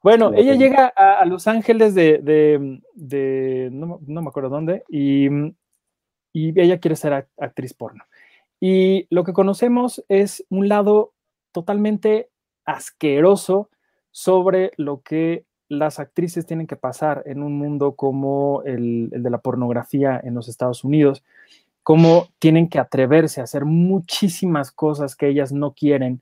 Bueno, 0.00 0.30
sí, 0.30 0.40
ella 0.40 0.52
sí. 0.52 0.58
llega 0.58 0.92
a, 0.94 1.20
a, 1.20 1.24
Los 1.24 1.48
Ángeles 1.48 1.94
de, 1.94 2.18
de, 2.18 2.80
de 2.94 3.70
no, 3.72 3.98
no, 4.06 4.22
me 4.22 4.28
acuerdo 4.28 4.50
dónde, 4.50 4.84
y, 4.88 5.28
y 6.34 6.60
ella 6.60 6.78
quiere 6.78 6.94
ser 6.94 7.26
actriz 7.38 7.72
porno. 7.72 8.04
Y 8.60 9.06
lo 9.08 9.24
que 9.24 9.32
conocemos 9.32 10.04
es 10.08 10.44
un 10.50 10.68
lado 10.68 11.13
totalmente 11.54 12.28
asqueroso 12.66 13.70
sobre 14.10 14.72
lo 14.76 15.00
que 15.00 15.44
las 15.68 15.98
actrices 15.98 16.44
tienen 16.44 16.66
que 16.66 16.76
pasar 16.76 17.22
en 17.26 17.42
un 17.42 17.56
mundo 17.56 17.92
como 17.92 18.62
el, 18.64 19.08
el, 19.12 19.22
de 19.22 19.30
la 19.30 19.38
pornografía 19.38 20.20
en 20.22 20.34
los 20.34 20.48
Estados 20.48 20.84
Unidos, 20.84 21.24
cómo 21.82 22.28
tienen 22.38 22.68
que 22.68 22.78
atreverse 22.78 23.40
a 23.40 23.44
hacer 23.44 23.64
muchísimas 23.64 24.70
cosas 24.70 25.16
que 25.16 25.28
ellas 25.28 25.52
no 25.52 25.72
quieren 25.72 26.20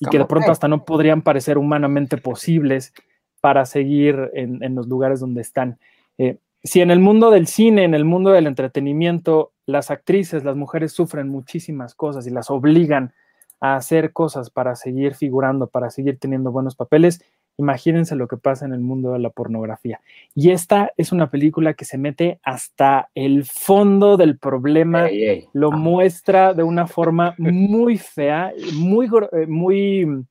y 0.00 0.06
que 0.06 0.18
de 0.18 0.26
pronto 0.26 0.50
hasta 0.52 0.68
no 0.68 0.84
podrían 0.84 1.22
parecer 1.22 1.58
humanamente 1.58 2.18
posibles 2.18 2.92
para 3.40 3.64
seguir 3.64 4.30
en, 4.34 4.62
en 4.62 4.74
los 4.74 4.86
lugares 4.86 5.20
donde 5.20 5.40
están. 5.40 5.78
Eh, 6.18 6.38
si 6.62 6.80
en 6.80 6.90
el 6.90 6.98
mundo 6.98 7.30
del 7.30 7.46
cine, 7.46 7.84
en 7.84 7.94
el 7.94 8.04
mundo 8.04 8.30
del 8.30 8.46
entretenimiento, 8.46 9.52
las 9.66 9.90
actrices, 9.90 10.44
las 10.44 10.56
mujeres 10.56 10.92
sufren 10.92 11.28
muchísimas 11.28 11.94
cosas 11.94 12.26
y 12.26 12.30
las 12.30 12.50
obligan 12.50 13.12
a 13.64 13.76
hacer 13.76 14.12
cosas 14.12 14.50
para 14.50 14.76
seguir 14.76 15.14
figurando, 15.14 15.68
para 15.68 15.88
seguir 15.88 16.18
teniendo 16.18 16.52
buenos 16.52 16.76
papeles, 16.76 17.24
imagínense 17.56 18.14
lo 18.14 18.28
que 18.28 18.36
pasa 18.36 18.66
en 18.66 18.74
el 18.74 18.80
mundo 18.80 19.14
de 19.14 19.20
la 19.20 19.30
pornografía. 19.30 20.02
Y 20.34 20.50
esta 20.50 20.92
es 20.98 21.12
una 21.12 21.30
película 21.30 21.72
que 21.72 21.86
se 21.86 21.96
mete 21.96 22.40
hasta 22.42 23.08
el 23.14 23.46
fondo 23.46 24.18
del 24.18 24.36
problema, 24.36 25.08
lo 25.54 25.72
ah. 25.72 25.76
muestra 25.76 26.52
de 26.52 26.62
una 26.62 26.86
forma 26.86 27.34
muy 27.38 27.96
fea, 27.96 28.52
muy, 28.74 29.08
muy, 29.48 30.26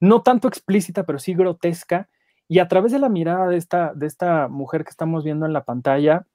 no 0.00 0.22
tanto 0.22 0.48
explícita, 0.48 1.04
pero 1.04 1.20
sí 1.20 1.32
grotesca. 1.32 2.08
Y 2.48 2.58
a 2.58 2.66
través 2.66 2.90
de 2.90 2.98
la 2.98 3.08
mirada 3.08 3.46
de 3.46 3.56
esta, 3.56 3.94
de 3.94 4.06
esta 4.06 4.48
mujer 4.48 4.82
que 4.82 4.90
estamos 4.90 5.22
viendo 5.22 5.46
en 5.46 5.52
la 5.52 5.62
pantalla, 5.62 6.26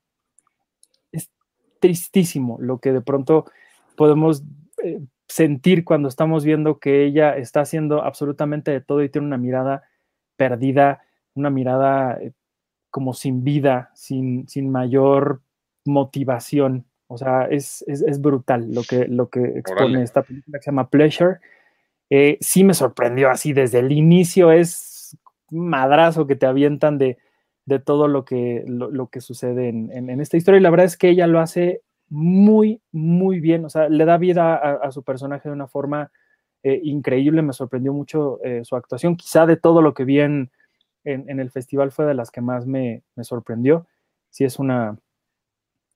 es, 1.11 1.29
tristísimo 1.81 2.57
lo 2.61 2.77
que 2.77 2.93
de 2.93 3.01
pronto 3.01 3.43
podemos 3.97 4.41
eh, 4.81 5.01
sentir 5.29 5.85
cuando 5.85 6.09
estamos 6.09 6.43
viendo 6.43 6.79
que 6.79 7.05
ella 7.05 7.37
está 7.37 7.61
haciendo 7.61 8.03
absolutamente 8.03 8.71
de 8.71 8.81
todo 8.81 9.03
y 9.03 9.09
tiene 9.09 9.27
una 9.27 9.37
mirada 9.37 9.83
perdida, 10.35 11.03
una 11.35 11.51
mirada 11.51 12.19
eh, 12.19 12.33
como 12.89 13.13
sin 13.13 13.43
vida, 13.43 13.91
sin, 13.93 14.47
sin 14.49 14.71
mayor 14.71 15.41
motivación. 15.85 16.85
O 17.07 17.17
sea, 17.17 17.43
es, 17.43 17.83
es, 17.87 18.21
brutal 18.21 18.73
lo 18.73 18.83
que, 18.83 19.07
lo 19.07 19.29
que 19.29 19.59
expone 19.59 20.03
esta 20.03 20.23
película 20.23 20.59
que 20.59 20.63
se 20.63 20.71
llama 20.71 20.89
Pleasure. 20.89 21.37
Eh, 22.09 22.37
sí 22.41 22.63
me 22.63 22.73
sorprendió 22.73 23.29
así 23.29 23.53
desde 23.53 23.79
el 23.79 23.91
inicio, 23.91 24.51
es 24.51 25.17
madrazo 25.51 26.27
que 26.27 26.35
te 26.35 26.45
avientan 26.45 26.97
de, 26.97 27.17
de 27.65 27.79
todo 27.79 28.07
lo 28.07 28.25
que, 28.25 28.63
lo, 28.67 29.07
que 29.07 29.21
sucede 29.21 29.69
en, 29.69 29.91
en, 29.91 30.21
esta 30.21 30.37
historia. 30.37 30.59
Y 30.59 30.63
la 30.63 30.69
verdad 30.69 30.85
es 30.85 30.97
que 30.97 31.09
ella 31.09 31.27
lo 31.27 31.39
hace 31.39 31.81
muy, 32.09 32.81
muy 32.91 33.39
bien. 33.39 33.65
O 33.65 33.69
sea, 33.69 33.89
le 33.89 34.05
da 34.05 34.17
vida 34.17 34.55
a, 34.55 34.91
su 34.91 35.03
personaje 35.03 35.49
de 35.49 35.53
una 35.53 35.67
forma 35.67 36.11
eh, 36.63 36.79
increíble. 36.83 37.41
Me 37.41 37.53
sorprendió 37.53 37.93
mucho 37.93 38.39
eh, 38.43 38.61
su 38.63 38.75
actuación. 38.75 39.15
Quizá 39.15 39.45
de 39.45 39.57
todo 39.57 39.81
lo 39.81 39.93
que 39.93 40.05
vi 40.05 40.19
en, 40.19 40.51
en, 41.03 41.39
el 41.39 41.51
festival 41.51 41.91
fue 41.91 42.05
de 42.05 42.13
las 42.13 42.31
que 42.31 42.41
más 42.41 42.65
me, 42.65 43.03
me 43.15 43.23
sorprendió. 43.23 43.87
Sí, 44.29 44.43
es 44.43 44.59
una, 44.59 44.97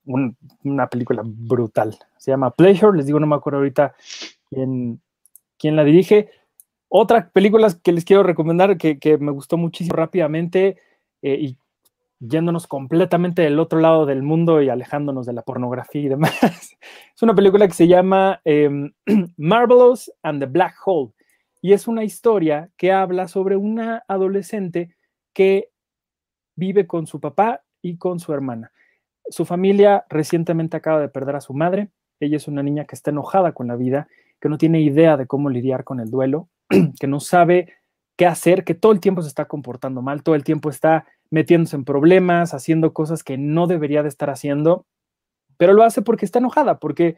una 0.05 0.87
película 0.87 1.23
brutal. 1.25 1.97
Se 2.17 2.31
llama 2.31 2.51
Pleasure. 2.51 2.97
Les 2.97 3.05
digo, 3.05 3.19
no 3.19 3.27
me 3.27 3.35
acuerdo 3.35 3.59
ahorita 3.59 3.95
quién, 4.49 5.01
quién 5.57 5.75
la 5.75 5.83
dirige. 5.83 6.29
Otra 6.89 7.29
película 7.29 7.73
que 7.83 7.91
les 7.91 8.05
quiero 8.05 8.23
recomendar 8.23 8.77
que, 8.77 8.99
que 8.99 9.17
me 9.17 9.31
gustó 9.31 9.57
muchísimo 9.57 9.95
rápidamente 9.95 10.77
eh, 11.23 11.37
y 11.39 11.57
yéndonos 12.29 12.67
completamente 12.67 13.41
del 13.41 13.59
otro 13.59 13.79
lado 13.79 14.05
del 14.05 14.23
mundo 14.23 14.61
y 14.61 14.69
alejándonos 14.69 15.25
de 15.25 15.33
la 15.33 15.41
pornografía 15.41 16.01
y 16.01 16.09
demás. 16.09 16.33
es 17.15 17.21
una 17.21 17.35
película 17.35 17.67
que 17.67 17.73
se 17.73 17.87
llama 17.87 18.41
em, 18.45 18.93
Marvelous 19.37 20.11
and 20.23 20.39
the 20.39 20.45
Black 20.45 20.75
Hole 20.85 21.11
y 21.61 21.73
es 21.73 21.87
una 21.87 22.03
historia 22.03 22.69
que 22.77 22.91
habla 22.91 23.27
sobre 23.27 23.55
una 23.55 24.03
adolescente 24.07 24.95
que 25.33 25.69
vive 26.55 26.87
con 26.87 27.07
su 27.07 27.19
papá 27.19 27.63
y 27.81 27.97
con 27.97 28.19
su 28.19 28.33
hermana. 28.33 28.71
Su 29.29 29.45
familia 29.45 30.05
recientemente 30.09 30.77
acaba 30.77 30.99
de 30.99 31.09
perder 31.09 31.37
a 31.37 31.41
su 31.41 31.53
madre. 31.53 31.89
Ella 32.19 32.37
es 32.37 32.47
una 32.47 32.63
niña 32.63 32.85
que 32.85 32.95
está 32.95 33.11
enojada 33.11 33.53
con 33.53 33.67
la 33.67 33.75
vida, 33.75 34.07
que 34.39 34.49
no 34.49 34.57
tiene 34.57 34.81
idea 34.81 35.17
de 35.17 35.25
cómo 35.25 35.49
lidiar 35.49 35.83
con 35.83 35.99
el 35.99 36.09
duelo, 36.09 36.49
que 36.99 37.07
no 37.07 37.19
sabe 37.19 37.73
qué 38.17 38.25
hacer, 38.25 38.63
que 38.63 38.75
todo 38.75 38.91
el 38.91 38.99
tiempo 38.99 39.21
se 39.21 39.29
está 39.29 39.45
comportando 39.45 40.01
mal, 40.01 40.21
todo 40.21 40.35
el 40.35 40.43
tiempo 40.43 40.69
está 40.69 41.07
metiéndose 41.33 41.75
en 41.75 41.83
problemas, 41.83 42.53
haciendo 42.53 42.93
cosas 42.93 43.23
que 43.23 43.39
no 43.39 43.65
debería 43.65 44.03
de 44.03 44.09
estar 44.09 44.29
haciendo, 44.29 44.85
pero 45.57 45.73
lo 45.73 45.83
hace 45.83 46.03
porque 46.03 46.25
está 46.25 46.37
enojada, 46.37 46.77
porque 46.77 47.15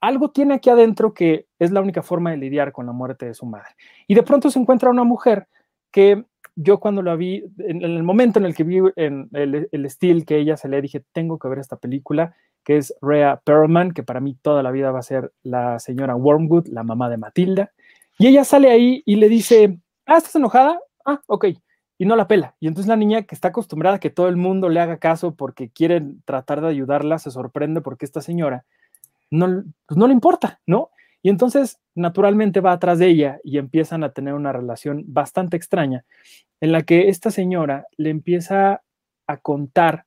algo 0.00 0.32
tiene 0.32 0.54
aquí 0.54 0.70
adentro 0.70 1.14
que 1.14 1.46
es 1.60 1.70
la 1.70 1.80
única 1.80 2.02
forma 2.02 2.32
de 2.32 2.38
lidiar 2.38 2.72
con 2.72 2.84
la 2.84 2.90
muerte 2.90 3.24
de 3.24 3.34
su 3.34 3.46
madre. 3.46 3.76
Y 4.08 4.16
de 4.16 4.24
pronto 4.24 4.50
se 4.50 4.58
encuentra 4.58 4.90
una 4.90 5.04
mujer 5.04 5.46
que 5.92 6.24
yo 6.56 6.80
cuando 6.80 7.00
la 7.00 7.14
vi, 7.14 7.44
en, 7.58 7.82
el 7.82 8.02
momento 8.02 8.40
en 8.40 8.44
el 8.44 8.56
que 8.56 8.64
vi 8.64 8.80
en 8.96 9.28
el, 9.34 9.84
estilo 9.84 10.24
que 10.26 10.38
ella 10.38 10.56
se 10.56 10.68
le 10.68 10.82
dije, 10.82 11.04
tengo 11.12 11.38
que 11.38 11.46
ver 11.46 11.60
esta 11.60 11.76
película, 11.76 12.34
que 12.64 12.76
es 12.76 12.92
Rhea 13.00 13.40
Perlman, 13.44 13.92
que 13.92 14.02
para 14.02 14.18
mí 14.18 14.36
toda 14.42 14.64
la 14.64 14.72
vida 14.72 14.90
va 14.90 14.98
a 14.98 15.02
ser 15.02 15.32
la 15.44 15.78
señora 15.78 16.16
Wormwood, 16.16 16.66
la 16.66 16.82
mamá 16.82 17.08
de 17.08 17.18
Matilda. 17.18 17.70
Y 18.18 18.26
ella 18.26 18.42
sale 18.42 18.72
ahí 18.72 19.04
y 19.06 19.14
le 19.14 19.28
dice, 19.28 19.78
ah, 20.06 20.16
¿estás 20.16 20.34
enojada? 20.34 20.80
Ah, 21.04 21.20
ok 21.28 21.46
y 21.98 22.06
no 22.06 22.16
la 22.16 22.28
pela. 22.28 22.54
Y 22.60 22.68
entonces 22.68 22.88
la 22.88 22.96
niña 22.96 23.22
que 23.22 23.34
está 23.34 23.48
acostumbrada 23.48 23.96
a 23.96 24.00
que 24.00 24.10
todo 24.10 24.28
el 24.28 24.36
mundo 24.36 24.68
le 24.68 24.80
haga 24.80 24.98
caso 24.98 25.34
porque 25.34 25.70
quieren 25.70 26.22
tratar 26.24 26.60
de 26.60 26.68
ayudarla, 26.68 27.18
se 27.18 27.30
sorprende 27.30 27.80
porque 27.80 28.04
esta 28.04 28.20
señora 28.20 28.64
no, 29.30 29.64
pues 29.86 29.98
no 29.98 30.06
le 30.06 30.12
importa, 30.12 30.60
¿no? 30.66 30.90
Y 31.22 31.30
entonces 31.30 31.80
naturalmente 31.94 32.60
va 32.60 32.72
atrás 32.72 32.98
de 32.98 33.08
ella 33.08 33.40
y 33.42 33.58
empiezan 33.58 34.04
a 34.04 34.12
tener 34.12 34.34
una 34.34 34.52
relación 34.52 35.04
bastante 35.06 35.56
extraña 35.56 36.04
en 36.60 36.72
la 36.72 36.82
que 36.82 37.08
esta 37.08 37.30
señora 37.30 37.86
le 37.96 38.10
empieza 38.10 38.82
a 39.26 39.36
contar 39.38 40.04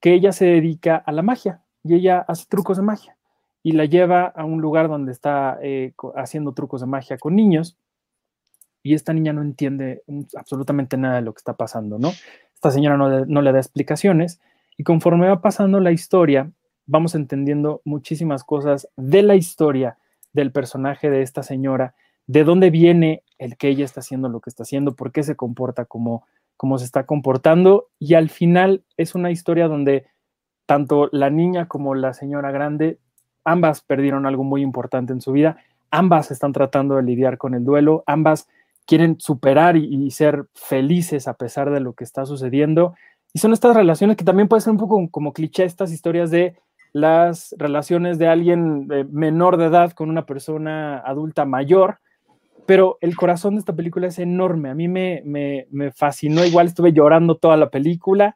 que 0.00 0.14
ella 0.14 0.32
se 0.32 0.46
dedica 0.46 0.96
a 0.96 1.12
la 1.12 1.22
magia 1.22 1.62
y 1.84 1.94
ella 1.94 2.24
hace 2.26 2.46
trucos 2.48 2.78
de 2.78 2.82
magia 2.82 3.16
y 3.62 3.72
la 3.72 3.84
lleva 3.84 4.24
a 4.24 4.44
un 4.44 4.62
lugar 4.62 4.88
donde 4.88 5.12
está 5.12 5.58
eh, 5.62 5.92
haciendo 6.16 6.52
trucos 6.52 6.80
de 6.80 6.86
magia 6.86 7.18
con 7.18 7.36
niños 7.36 7.76
y 8.82 8.94
esta 8.94 9.12
niña 9.12 9.32
no 9.32 9.42
entiende 9.42 10.02
absolutamente 10.36 10.96
nada 10.96 11.16
de 11.16 11.22
lo 11.22 11.32
que 11.32 11.38
está 11.38 11.54
pasando, 11.54 11.98
¿no? 11.98 12.12
Esta 12.54 12.70
señora 12.70 12.96
no, 12.96 13.42
le 13.42 13.52
da 13.52 13.58
explicaciones 13.58 14.40
y 14.76 14.84
conforme 14.84 15.28
va 15.28 15.40
pasando 15.40 15.80
la 15.80 15.92
historia, 15.92 16.50
vamos 16.86 17.14
entendiendo 17.14 17.82
muchísimas 17.84 18.44
cosas 18.44 18.88
de 18.96 19.22
la 19.22 19.34
historia 19.34 19.98
del 20.32 20.52
personaje 20.52 21.10
de 21.10 21.22
esta 21.22 21.42
señora, 21.42 21.94
de 22.26 22.44
dónde 22.44 22.70
viene 22.70 23.22
el 23.38 23.56
que 23.56 23.68
ella 23.68 23.84
está 23.84 24.00
haciendo 24.00 24.28
lo 24.28 24.40
que 24.40 24.50
está 24.50 24.62
haciendo, 24.62 24.94
por 24.94 25.12
qué 25.12 25.22
se 25.22 25.36
comporta 25.36 25.84
como, 25.84 26.26
como 26.56 26.78
se 26.78 26.84
está 26.84 27.04
comportando 27.04 27.88
y 27.98 28.14
al 28.14 28.28
final 28.28 28.84
es 28.96 29.14
una 29.14 29.30
historia 29.30 29.68
donde 29.68 30.06
tanto 30.66 31.08
la 31.12 31.30
niña 31.30 31.66
como 31.66 31.94
la 31.94 32.12
señora 32.12 32.50
grande, 32.50 32.98
ambas 33.44 33.80
perdieron 33.80 34.26
algo 34.26 34.44
muy 34.44 34.62
importante 34.62 35.12
en 35.12 35.20
su 35.20 35.32
vida, 35.32 35.56
ambas 35.90 36.30
están 36.30 36.52
tratando 36.52 36.96
de 36.96 37.02
lidiar 37.02 37.38
con 37.38 37.54
el 37.54 37.64
duelo, 37.64 38.04
ambas 38.06 38.48
quieren 38.90 39.20
superar 39.20 39.76
y, 39.76 40.10
ser 40.10 40.46
felices 40.52 41.28
a 41.28 41.34
pesar 41.34 41.70
de 41.70 41.78
lo 41.78 41.92
que 41.92 42.02
está 42.02 42.26
sucediendo. 42.26 42.96
Y 43.32 43.38
son 43.38 43.52
estas 43.52 43.76
relaciones 43.76 44.16
que 44.16 44.24
también 44.24 44.48
puede 44.48 44.62
ser 44.62 44.72
un 44.72 44.78
poco 44.78 45.08
como 45.12 45.32
cliché, 45.32 45.62
estas 45.62 45.92
historias 45.92 46.32
de 46.32 46.56
las 46.92 47.54
relaciones 47.56 48.18
de 48.18 48.26
alguien 48.26 48.88
menor 49.12 49.58
de 49.58 49.66
edad 49.66 49.92
con 49.92 50.10
una 50.10 50.26
persona 50.26 50.98
adulta 50.98 51.44
mayor, 51.44 52.00
pero 52.66 52.98
el 53.00 53.14
corazón 53.14 53.54
de 53.54 53.60
esta 53.60 53.76
película 53.76 54.08
es 54.08 54.18
enorme. 54.18 54.70
A 54.70 54.74
mí 54.74 54.88
me, 54.88 55.22
me, 55.24 55.68
me 55.70 55.92
fascinó, 55.92 56.44
igual 56.44 56.66
estuve 56.66 56.92
llorando 56.92 57.36
toda 57.36 57.56
la 57.56 57.70
película. 57.70 58.34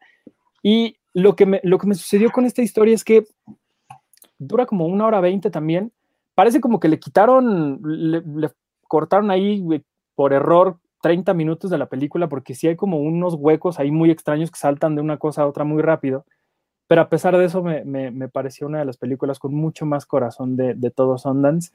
Y 0.63 0.99
lo 1.15 1.35
que, 1.35 1.47
me, 1.47 1.61
lo 1.65 1.79
que 1.79 1.89
me 1.89 1.97
sucedió 1.97 2.31
con 2.31 2.45
esta 2.45 2.63
historia 2.63 2.95
es 2.95 3.03
que 3.03 3.27
dura 4.39 4.67
como 4.67 4.87
una 4.87 5.05
hora 5.05 5.19
veinte 5.19 5.51
también. 5.51 5.91
Parece 6.37 6.61
como 6.61 6.79
que 6.79 6.87
le 6.87 7.01
quitaron, 7.01 7.81
le, 7.83 8.23
le 8.25 8.51
cortaron 8.87 9.33
ahí 9.33 9.65
por 10.15 10.33
error 10.33 10.79
30 11.03 11.35
minutos 11.35 11.71
de 11.71 11.79
la 11.79 11.87
película 11.87 12.29
porque 12.29 12.55
sí 12.55 12.67
hay 12.67 12.77
como 12.77 12.99
unos 12.99 13.35
huecos 13.35 13.79
ahí 13.79 13.91
muy 13.91 14.11
extraños 14.11 14.51
que 14.51 14.59
saltan 14.59 14.95
de 14.95 15.03
una 15.03 15.19
cosa 15.19 15.43
a 15.43 15.47
otra 15.47 15.65
muy 15.65 15.83
rápido. 15.83 16.25
Pero 16.87 17.03
a 17.03 17.09
pesar 17.09 17.37
de 17.37 17.45
eso 17.45 17.62
me, 17.62 17.85
me, 17.85 18.29
pareció 18.29 18.67
una 18.67 18.79
de 18.79 18.85
las 18.85 18.97
películas 18.97 19.39
con 19.39 19.55
mucho 19.55 19.87
más 19.87 20.07
corazón 20.07 20.57
de, 20.57 20.75
de 20.75 20.91
todo 20.91 21.19
Sundance 21.19 21.73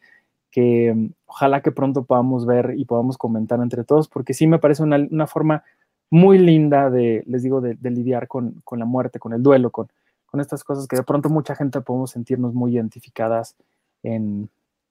que 0.51 0.93
mm, 0.93 1.13
ojalá 1.27 1.61
que 1.61 1.71
pronto 1.71 2.05
podamos 2.05 2.45
ver 2.45 2.73
y 2.75 2.85
podamos 2.85 3.17
comentar 3.17 3.59
entre 3.59 3.83
todos 3.83 4.07
porque 4.07 4.33
sí 4.33 4.47
me 4.47 4.59
parece 4.59 4.83
una, 4.83 4.97
una 4.97 5.27
forma 5.27 5.63
muy 6.09 6.39
linda 6.39 6.89
de, 6.89 7.23
les 7.27 7.43
digo, 7.43 7.61
de, 7.61 7.75
de 7.75 7.91
lidiar 7.91 8.27
con, 8.27 8.61
con, 8.63 8.79
la 8.79 8.85
muerte, 8.85 9.19
con 9.19 9.33
el 9.33 9.43
duelo, 9.43 9.69
con, 9.69 9.89
con 10.25 10.39
estas 10.39 10.63
cosas 10.63 10.87
que 10.87 10.95
de 10.95 11.03
pronto 11.03 11.29
mucha 11.29 11.55
gente 11.55 11.81
podemos 11.81 12.11
sentirnos 12.11 12.53
muy 12.53 12.73
identificadas 12.73 13.55
en, 14.01 14.49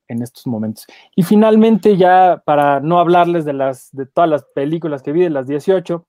en 0.09 0.23
estos 0.23 0.47
momentos. 0.47 0.87
Y 1.15 1.23
finalmente, 1.23 1.97
ya 1.97 2.43
para 2.45 2.81
no 2.81 2.99
hablarles 2.99 3.45
de, 3.45 3.53
las, 3.53 3.91
de 3.93 4.07
todas 4.07 4.29
las 4.29 4.45
películas 4.55 5.03
que 5.03 5.13
vi, 5.13 5.23
de 5.23 5.31
las 5.31 5.47
18, 5.47 6.07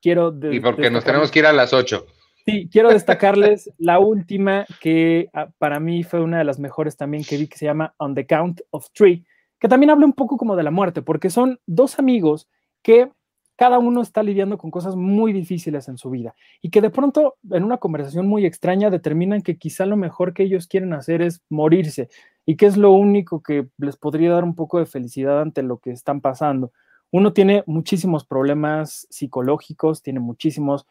quiero... 0.00 0.34
y 0.50 0.60
porque 0.60 0.90
nos 0.90 1.04
tenemos 1.04 1.30
que 1.30 1.40
ir 1.40 1.46
a 1.46 1.52
las 1.52 1.72
8. 1.72 2.06
Sí, 2.46 2.68
quiero 2.70 2.90
destacarles 2.92 3.70
la 3.78 3.98
última 3.98 4.66
que 4.80 5.28
ah, 5.32 5.48
para 5.58 5.80
mí 5.80 6.04
fue 6.04 6.20
una 6.20 6.38
de 6.38 6.44
las 6.44 6.58
mejores 6.58 6.96
también 6.96 7.24
que 7.24 7.36
vi, 7.36 7.48
que 7.48 7.58
se 7.58 7.66
llama 7.66 7.94
On 7.98 8.14
the 8.14 8.26
Count 8.26 8.60
of 8.70 8.86
Three, 8.92 9.24
que 9.58 9.68
también 9.68 9.90
habla 9.90 10.06
un 10.06 10.12
poco 10.12 10.36
como 10.36 10.56
de 10.56 10.62
la 10.62 10.70
muerte, 10.70 11.02
porque 11.02 11.30
son 11.30 11.58
dos 11.66 11.98
amigos 11.98 12.48
que 12.82 13.10
cada 13.56 13.78
uno 13.78 14.02
está 14.02 14.22
lidiando 14.22 14.58
con 14.58 14.70
cosas 14.70 14.96
muy 14.96 15.32
difíciles 15.32 15.88
en 15.88 15.96
su 15.96 16.10
vida 16.10 16.34
y 16.60 16.70
que 16.70 16.80
de 16.80 16.90
pronto 16.90 17.36
en 17.50 17.62
una 17.62 17.78
conversación 17.78 18.26
muy 18.26 18.44
extraña 18.46 18.90
determinan 18.90 19.42
que 19.42 19.56
quizá 19.56 19.86
lo 19.86 19.96
mejor 19.96 20.34
que 20.34 20.42
ellos 20.42 20.66
quieren 20.66 20.92
hacer 20.92 21.22
es 21.22 21.42
morirse 21.48 22.08
y 22.46 22.56
que 22.56 22.66
es 22.66 22.76
lo 22.76 22.92
único 22.92 23.42
que 23.42 23.68
les 23.78 23.96
podría 23.96 24.32
dar 24.32 24.44
un 24.44 24.54
poco 24.54 24.78
de 24.78 24.86
felicidad 24.86 25.40
ante 25.40 25.62
lo 25.62 25.78
que 25.78 25.90
están 25.90 26.20
pasando. 26.20 26.72
Uno 27.10 27.32
tiene 27.32 27.62
muchísimos 27.66 28.24
problemas 28.24 29.06
psicológicos, 29.10 30.02
tiene 30.02 30.20
muchísimos 30.20 30.86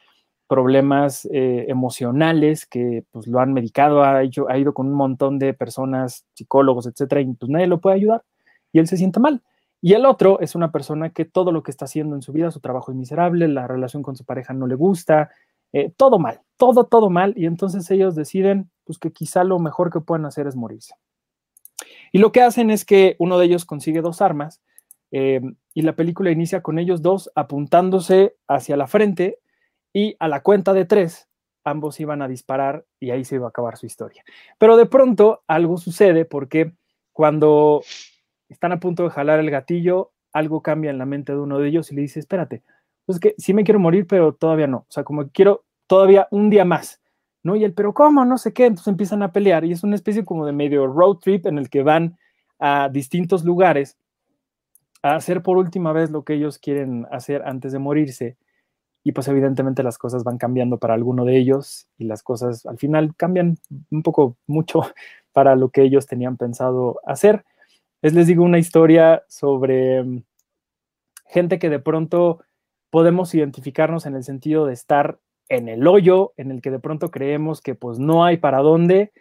problemas 0.48 1.28
eh, 1.32 1.66
emocionales 1.68 2.66
que 2.66 3.06
pues 3.12 3.28
lo 3.28 3.40
han 3.40 3.54
medicado, 3.54 4.04
ha, 4.04 4.24
ido 4.24 4.74
con 4.74 4.88
un 4.88 4.94
montón 4.94 5.40
de 5.40 5.54
personas, 5.54 6.26
psicólogos, 6.34 6.86
etcétera, 6.86 7.22
y 7.22 7.34
pues 7.34 7.50
nadie 7.50 7.68
lo 7.68 7.82
puede 7.82 7.96
ayudar 7.98 8.24
y 8.72 8.80
él 8.80 8.88
se 8.88 8.98
siente 8.98 9.20
mal. 9.20 9.42
Y 9.82 9.94
el 9.94 10.06
otro 10.06 10.40
es 10.40 10.56
una 10.56 10.72
persona 10.72 11.10
que 11.10 11.26
todo 11.26 11.52
lo 11.52 11.62
que 11.62 11.72
está 11.72 11.86
haciendo 11.86 12.16
en 12.16 12.22
su 12.22 12.32
vida, 12.32 12.52
su 12.52 12.62
trabajo 12.62 12.92
es 12.92 12.98
miserable, 12.98 13.48
la 13.48 13.68
relación 13.68 14.02
con 14.02 14.16
su 14.16 14.26
pareja 14.26 14.54
no 14.54 14.66
le 14.66 14.76
gusta, 14.76 15.30
eh, 15.74 15.92
todo 15.98 16.20
mal, 16.20 16.42
todo, 16.56 16.86
todo 16.86 17.10
mal. 17.10 17.34
Y 17.36 17.48
entonces 17.48 17.90
ellos 17.92 18.16
deciden 18.16 18.70
pues, 18.86 18.98
que 18.98 19.12
quizá 19.12 19.44
lo 19.44 19.60
mejor 19.60 19.92
que 19.92 20.00
pueden 20.00 20.26
hacer 20.26 20.48
es 20.48 20.56
morirse. 20.56 20.96
Y 22.14 22.20
lo 22.20 22.32
que 22.32 22.42
hacen 22.42 22.70
es 22.70 22.86
que 22.86 23.16
uno 23.18 23.38
de 23.40 23.48
ellos 23.48 23.66
consigue 23.66 24.02
dos 24.02 24.22
armas 24.22 24.62
eh, 25.12 25.42
y 25.74 25.82
la 25.82 25.96
película 25.96 26.32
inicia 26.32 26.62
con 26.62 26.78
ellos 26.78 27.02
dos 27.02 27.32
apuntándose 27.36 28.38
hacia 28.48 28.78
la 28.78 28.88
frente 28.88 29.40
y 29.92 30.16
a 30.20 30.28
la 30.28 30.42
cuenta 30.42 30.74
de 30.74 30.86
tres 30.86 31.28
ambos 31.64 32.00
iban 32.00 32.22
a 32.22 32.28
disparar 32.28 32.86
y 33.00 33.12
ahí 33.12 33.26
se 33.26 33.36
iba 33.36 33.48
a 33.48 33.50
acabar 33.50 33.78
su 33.78 33.88
historia. 33.88 34.24
Pero 34.60 34.78
de 34.78 34.86
pronto 34.86 35.44
algo 35.48 35.78
sucede 35.78 36.26
porque 36.26 36.74
cuando 37.12 37.82
están 38.48 38.72
a 38.74 38.80
punto 38.80 39.04
de 39.04 39.10
jalar 39.10 39.40
el 39.40 39.50
gatillo, 39.50 40.12
algo 40.34 40.62
cambia 40.62 40.92
en 40.92 41.00
la 41.00 41.06
mente 41.06 41.32
de 41.32 41.40
uno 41.40 41.58
de 41.58 41.68
ellos 41.68 41.92
y 41.92 41.96
le 41.96 42.02
dice, 42.02 42.20
espérate, 42.20 42.62
pues 43.06 43.20
que 43.20 43.34
sí 43.38 43.54
me 43.54 43.64
quiero 43.64 43.80
morir, 43.80 44.06
pero 44.08 44.34
todavía 44.34 44.68
no. 44.68 44.80
O 44.80 44.92
sea, 44.92 45.04
como 45.04 45.30
quiero 45.30 45.66
todavía 45.88 46.28
un 46.32 46.50
día 46.50 46.66
más. 46.66 47.02
¿No? 47.44 47.56
Y 47.56 47.64
él, 47.66 47.74
pero 47.74 47.94
¿cómo? 47.94 48.24
No 48.26 48.38
sé 48.38 48.54
qué. 48.54 48.66
Entonces 48.66 48.88
empiezan 48.88 49.22
a 49.22 49.32
pelear 49.32 49.66
y 49.66 49.74
es 49.74 49.84
una 49.84 49.96
especie 49.96 50.24
como 50.26 50.46
de 50.46 50.54
medio 50.54 50.88
road 50.88 51.18
trip 51.18 51.46
en 51.46 51.58
el 51.58 51.70
que 51.70 51.84
van 51.84 52.18
a 52.60 52.90
distintos 52.90 53.44
lugares 53.44 53.98
a 55.02 55.16
hacer 55.16 55.44
por 55.44 55.58
última 55.58 55.92
vez 55.92 56.10
lo 56.10 56.24
que 56.24 56.34
ellos 56.34 56.58
quieren 56.58 57.06
hacer 57.12 57.44
antes 57.46 57.74
de 57.74 57.80
morirse. 57.80 58.38
Y 59.04 59.12
pues 59.12 59.28
evidentemente 59.28 59.84
las 59.84 59.98
cosas 59.98 60.24
van 60.24 60.38
cambiando 60.38 60.78
para 60.78 60.94
alguno 60.94 61.26
de 61.26 61.38
ellos 61.38 61.88
y 61.98 62.06
las 62.06 62.24
cosas 62.24 62.66
al 62.66 62.78
final 62.78 63.14
cambian 63.18 63.58
un 63.92 64.02
poco 64.02 64.38
mucho 64.48 64.82
para 65.34 65.56
lo 65.56 65.70
que 65.70 65.82
ellos 65.82 66.08
tenían 66.08 66.38
pensado 66.38 67.02
hacer. 67.06 67.44
Es, 68.02 68.14
les 68.14 68.28
digo, 68.28 68.44
una 68.44 68.60
historia 68.60 69.24
sobre 69.28 70.04
mm, 70.04 70.24
gente 71.28 71.60
que 71.60 71.70
de 71.70 71.80
pronto 71.80 72.40
podemos 72.90 73.34
identificarnos 73.34 74.06
en 74.06 74.16
el 74.16 74.24
sentido 74.24 74.66
de 74.66 74.74
estar 74.74 75.20
en 75.50 75.68
el 75.68 75.88
hoyo, 75.88 76.34
en 76.38 76.52
el 76.52 76.62
que 76.62 76.72
de 76.72 76.80
pronto 76.80 77.12
creemos 77.12 77.62
que 77.62 77.76
pues 77.76 78.00
no 78.00 78.24
hay 78.24 78.38
para 78.38 78.60
dónde. 78.60 79.12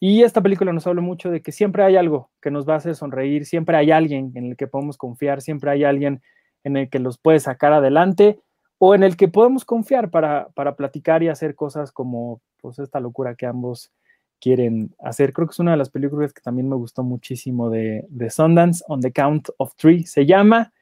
Y 0.00 0.22
esta 0.22 0.40
película 0.40 0.72
nos 0.72 0.86
habla 0.86 1.02
mucho 1.02 1.30
de 1.30 1.42
que 1.42 1.52
siempre 1.52 1.82
hay 1.82 1.96
algo 1.96 2.30
que 2.40 2.50
nos 2.50 2.68
va 2.68 2.74
a 2.74 2.76
hacer 2.78 2.94
sonreír, 2.94 3.44
siempre 3.44 3.76
hay 3.76 3.90
alguien 3.90 4.32
en 4.34 4.46
el 4.46 4.56
que 4.56 4.66
podemos 4.66 4.96
confiar, 4.96 5.42
siempre 5.42 5.70
hay 5.70 5.84
alguien 5.84 6.22
en 6.64 6.76
el 6.76 6.88
que 6.88 6.98
los 6.98 7.18
puede 7.18 7.38
sacar 7.40 7.72
adelante 7.72 8.40
o 8.78 8.94
en 8.94 9.02
el 9.02 9.16
que 9.16 9.28
podemos 9.28 9.66
confiar 9.66 10.10
para, 10.10 10.48
para 10.54 10.74
platicar 10.74 11.22
y 11.22 11.28
hacer 11.28 11.54
cosas 11.54 11.92
como 11.92 12.40
pues 12.62 12.78
esta 12.78 12.98
locura 12.98 13.34
que 13.34 13.44
ambos 13.44 13.92
quieren 14.40 14.94
hacer. 15.00 15.34
Creo 15.34 15.46
que 15.46 15.52
es 15.52 15.58
una 15.58 15.72
de 15.72 15.76
las 15.76 15.90
películas 15.90 16.32
que 16.32 16.40
también 16.40 16.68
me 16.68 16.76
gustó 16.76 17.02
muchísimo 17.02 17.68
de, 17.68 18.06
de 18.08 18.30
Sundance, 18.30 18.82
On 18.88 19.00
the 19.00 19.12
Count 19.12 19.50
of 19.58 19.74
Three 19.76 20.04
se 20.04 20.24
llama. 20.24 20.72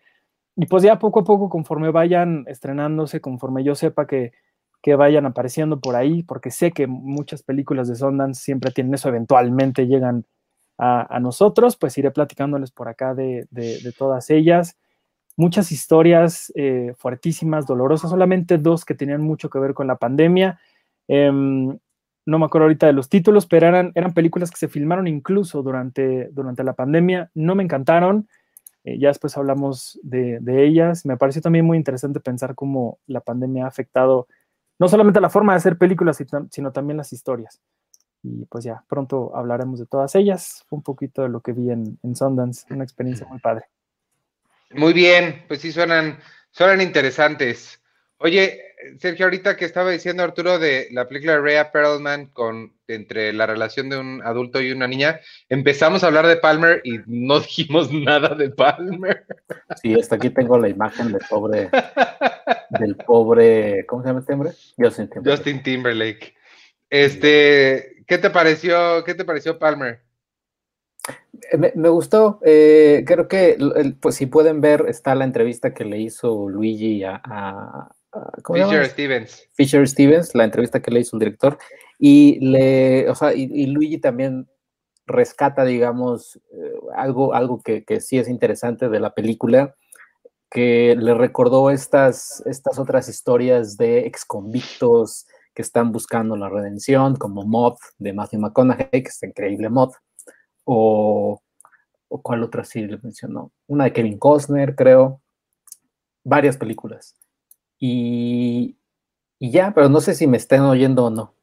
Y 0.55 0.67
pues 0.67 0.85
ya 0.85 0.99
poco 1.01 1.21
a 1.21 1.25
poco, 1.25 1.49
conforme 1.49 1.91
vayan 1.91 2.45
estrenándose, 2.47 3.21
conforme 3.21 3.65
yo 3.65 3.75
sepa 3.75 4.07
que, 4.07 4.33
que 4.83 4.95
vayan 4.95 5.27
apareciendo 5.27 5.81
por 5.81 5.97
ahí, 5.97 6.23
porque 6.23 6.51
sé 6.51 6.73
que 6.73 6.87
muchas 6.87 7.43
películas 7.43 7.89
de 7.89 7.97
Sundance 7.97 8.43
siempre 8.43 8.71
tienen 8.71 8.95
eso, 8.95 9.09
eventualmente 9.09 9.87
llegan 9.87 10.25
a, 10.79 11.19
nosotros, 11.21 11.77
pues 11.77 11.99
iré 11.99 12.13
platicándoles 12.13 12.71
por 12.71 12.89
acá 12.89 13.15
de, 13.15 13.49
todas 13.99 14.31
ellas. 14.31 14.79
Muchas 15.37 15.73
historias 15.73 16.53
eh, 16.55 16.95
fuertísimas, 16.97 17.67
dolorosas, 17.67 18.11
solamente 18.11 18.59
dos 18.59 18.85
que 18.85 18.95
tenían 18.95 19.21
mucho 19.21 19.51
que 19.51 19.59
ver 19.59 19.75
con 19.75 19.89
la 19.89 19.97
pandemia. 19.97 20.61
Eh, 21.09 21.31
no 22.29 22.39
me 22.39 22.45
acuerdo 22.45 22.67
ahorita 22.67 22.87
de 22.87 22.93
los 22.93 23.09
títulos, 23.09 23.47
pero 23.47 23.67
eran, 23.67 23.91
eran 23.95 24.13
películas 24.13 24.51
que 24.51 24.59
se 24.59 24.69
filmaron 24.69 25.09
incluso 25.09 25.63
durante, 25.63 26.29
durante 26.33 26.63
la 26.63 26.75
pandemia. 26.75 27.31
No 27.35 27.55
me 27.55 27.65
encantaron. 27.65 28.29
Eh, 28.85 28.99
ya 28.99 29.09
después 29.09 29.35
hablamos 29.39 29.99
de, 30.03 30.39
de, 30.41 30.67
ellas. 30.67 31.07
Me 31.07 31.17
pareció 31.17 31.41
también 31.41 31.65
muy 31.65 31.79
interesante 31.79 32.21
pensar 32.21 32.55
cómo 32.55 32.99
la 33.07 33.21
pandemia 33.21 33.65
ha 33.65 33.69
afectado 33.69 34.29
no 34.79 34.89
solamente 34.89 35.21
la 35.21 35.31
forma 35.31 35.53
de 35.53 35.59
hacer 35.59 35.77
películas, 35.77 36.23
sino 36.51 36.73
también 36.73 36.97
las 36.97 37.13
historias. 37.13 37.61
Y 38.23 38.47
pues 38.47 38.65
ya, 38.65 38.85
pronto 38.89 39.35
hablaremos 39.37 39.79
de 39.79 39.87
todas 39.87 40.15
ellas. 40.15 40.65
Un 40.71 40.83
poquito 40.83 41.23
de 41.23 41.29
lo 41.29 41.41
que 41.41 41.53
vi 41.53 41.71
en, 41.71 41.99
en 42.03 42.17
Sundance, 42.17 42.67
una 42.73 42.85
experiencia 42.85 43.27
muy 43.27 43.39
padre. 43.39 43.67
Muy 44.73 44.93
bien, 44.93 45.45
pues 45.49 45.61
sí 45.61 45.73
suenan, 45.73 46.19
suenan 46.51 46.81
interesantes. 46.81 47.81
Oye, 48.19 48.68
Sergio, 48.99 49.27
ahorita 49.27 49.57
que 49.57 49.65
estaba 49.65 49.91
diciendo 49.91 50.23
Arturo 50.23 50.59
de 50.59 50.89
la 50.93 51.09
película 51.09 51.33
de 51.33 51.41
Rhea 51.41 51.73
Perlman 51.73 52.27
con 52.27 52.73
entre 52.87 53.33
la 53.33 53.47
relación 53.47 53.91
de 53.91 53.99
un 53.99 54.23
adulto 54.25 54.61
y 54.61 54.71
una 54.71 54.87
niña, 54.87 55.21
empezamos 55.49 56.03
a 56.03 56.07
hablar 56.07 56.27
de 56.27 56.37
Palmer 56.37 56.81
y 56.85 57.01
no 57.07 57.41
dijimos 57.41 57.93
nada 57.93 58.35
de 58.35 58.51
Palmer. 58.51 59.27
Sí, 59.83 59.95
hasta 59.95 60.17
aquí 60.17 60.31
tengo 60.31 60.59
la 60.59 60.69
imagen 60.69 61.13
del 61.13 61.23
pobre, 61.29 61.69
del 62.71 62.97
pobre, 62.97 63.85
¿cómo 63.87 64.03
se 64.03 64.09
llama 64.09 64.21
este 64.21 64.33
hombre? 64.33 64.51
Justin 64.79 65.09
Timberlake. 65.09 65.37
Justin 65.37 65.63
Timberlake. 65.63 66.35
Este, 66.91 68.05
¿qué 68.07 68.19
te 68.19 68.31
pareció, 68.31 69.05
qué 69.05 69.15
te 69.15 69.25
pareció 69.25 69.59
Palmer? 69.59 70.01
Me, 71.59 71.73
me 71.75 71.89
gustó, 71.89 72.41
eh, 72.45 73.05
creo 73.07 73.29
que, 73.29 73.57
pues 74.01 74.15
si 74.15 74.27
pueden 74.27 74.61
ver, 74.61 74.87
está 74.89 75.15
la 75.15 75.25
entrevista 75.25 75.73
que 75.73 75.85
le 75.85 75.99
hizo 75.99 76.49
Luigi 76.49 77.05
a, 77.05 77.21
a 77.25 77.98
Fisher 78.45 78.87
Stevens. 78.87 79.49
Fisher 79.53 79.89
Stevens, 79.89 80.35
la 80.35 80.45
entrevista 80.45 80.81
que 80.81 80.91
le 80.91 81.01
hizo 81.01 81.17
el 81.17 81.21
director, 81.21 81.59
y 81.99 82.39
le, 82.41 83.09
o 83.11 83.15
sea, 83.15 83.35
y, 83.35 83.43
y 83.53 83.67
Luigi 83.67 83.99
también 83.99 84.49
rescata, 85.07 85.65
digamos, 85.65 86.37
eh, 86.53 86.73
algo, 86.95 87.35
algo 87.35 87.61
que, 87.63 87.85
que, 87.85 88.01
sí 88.01 88.19
es 88.19 88.29
interesante 88.29 88.89
de 88.89 89.01
la 89.01 89.15
película, 89.15 89.75
que 90.51 90.97
le 90.99 91.15
recordó 91.15 91.71
estas, 91.71 92.43
estas 92.47 92.79
otras 92.79 93.09
historias 93.09 93.77
de 93.77 94.07
exconvictos 94.07 95.27
que 95.55 95.63
están 95.63 95.93
buscando 95.93 96.37
la 96.37 96.49
redención, 96.49 97.17
como 97.17 97.45
Moth 97.45 97.81
de 97.99 98.13
Matthew 98.13 98.41
McConaughey, 98.41 98.89
que 98.91 99.09
es 99.09 99.23
increíble 99.23 99.69
Moth, 99.69 99.95
o, 100.65 101.43
o 102.09 102.23
cuál 102.23 102.43
otra 102.45 102.65
sí 102.65 102.83
le 102.83 102.99
mencionó, 103.03 103.53
una 103.67 103.85
de 103.85 103.93
Kevin 103.93 104.19
Costner, 104.19 104.75
creo, 104.75 105.21
varias 106.23 106.57
películas. 106.57 107.17
Y, 107.79 108.77
y, 109.39 109.51
ya, 109.51 109.73
pero 109.75 109.89
no 109.89 110.01
sé 110.01 110.15
si 110.15 110.27
me 110.27 110.37
estén 110.37 110.63
oyendo 110.63 111.07
o 111.07 111.11
no. 111.11 111.35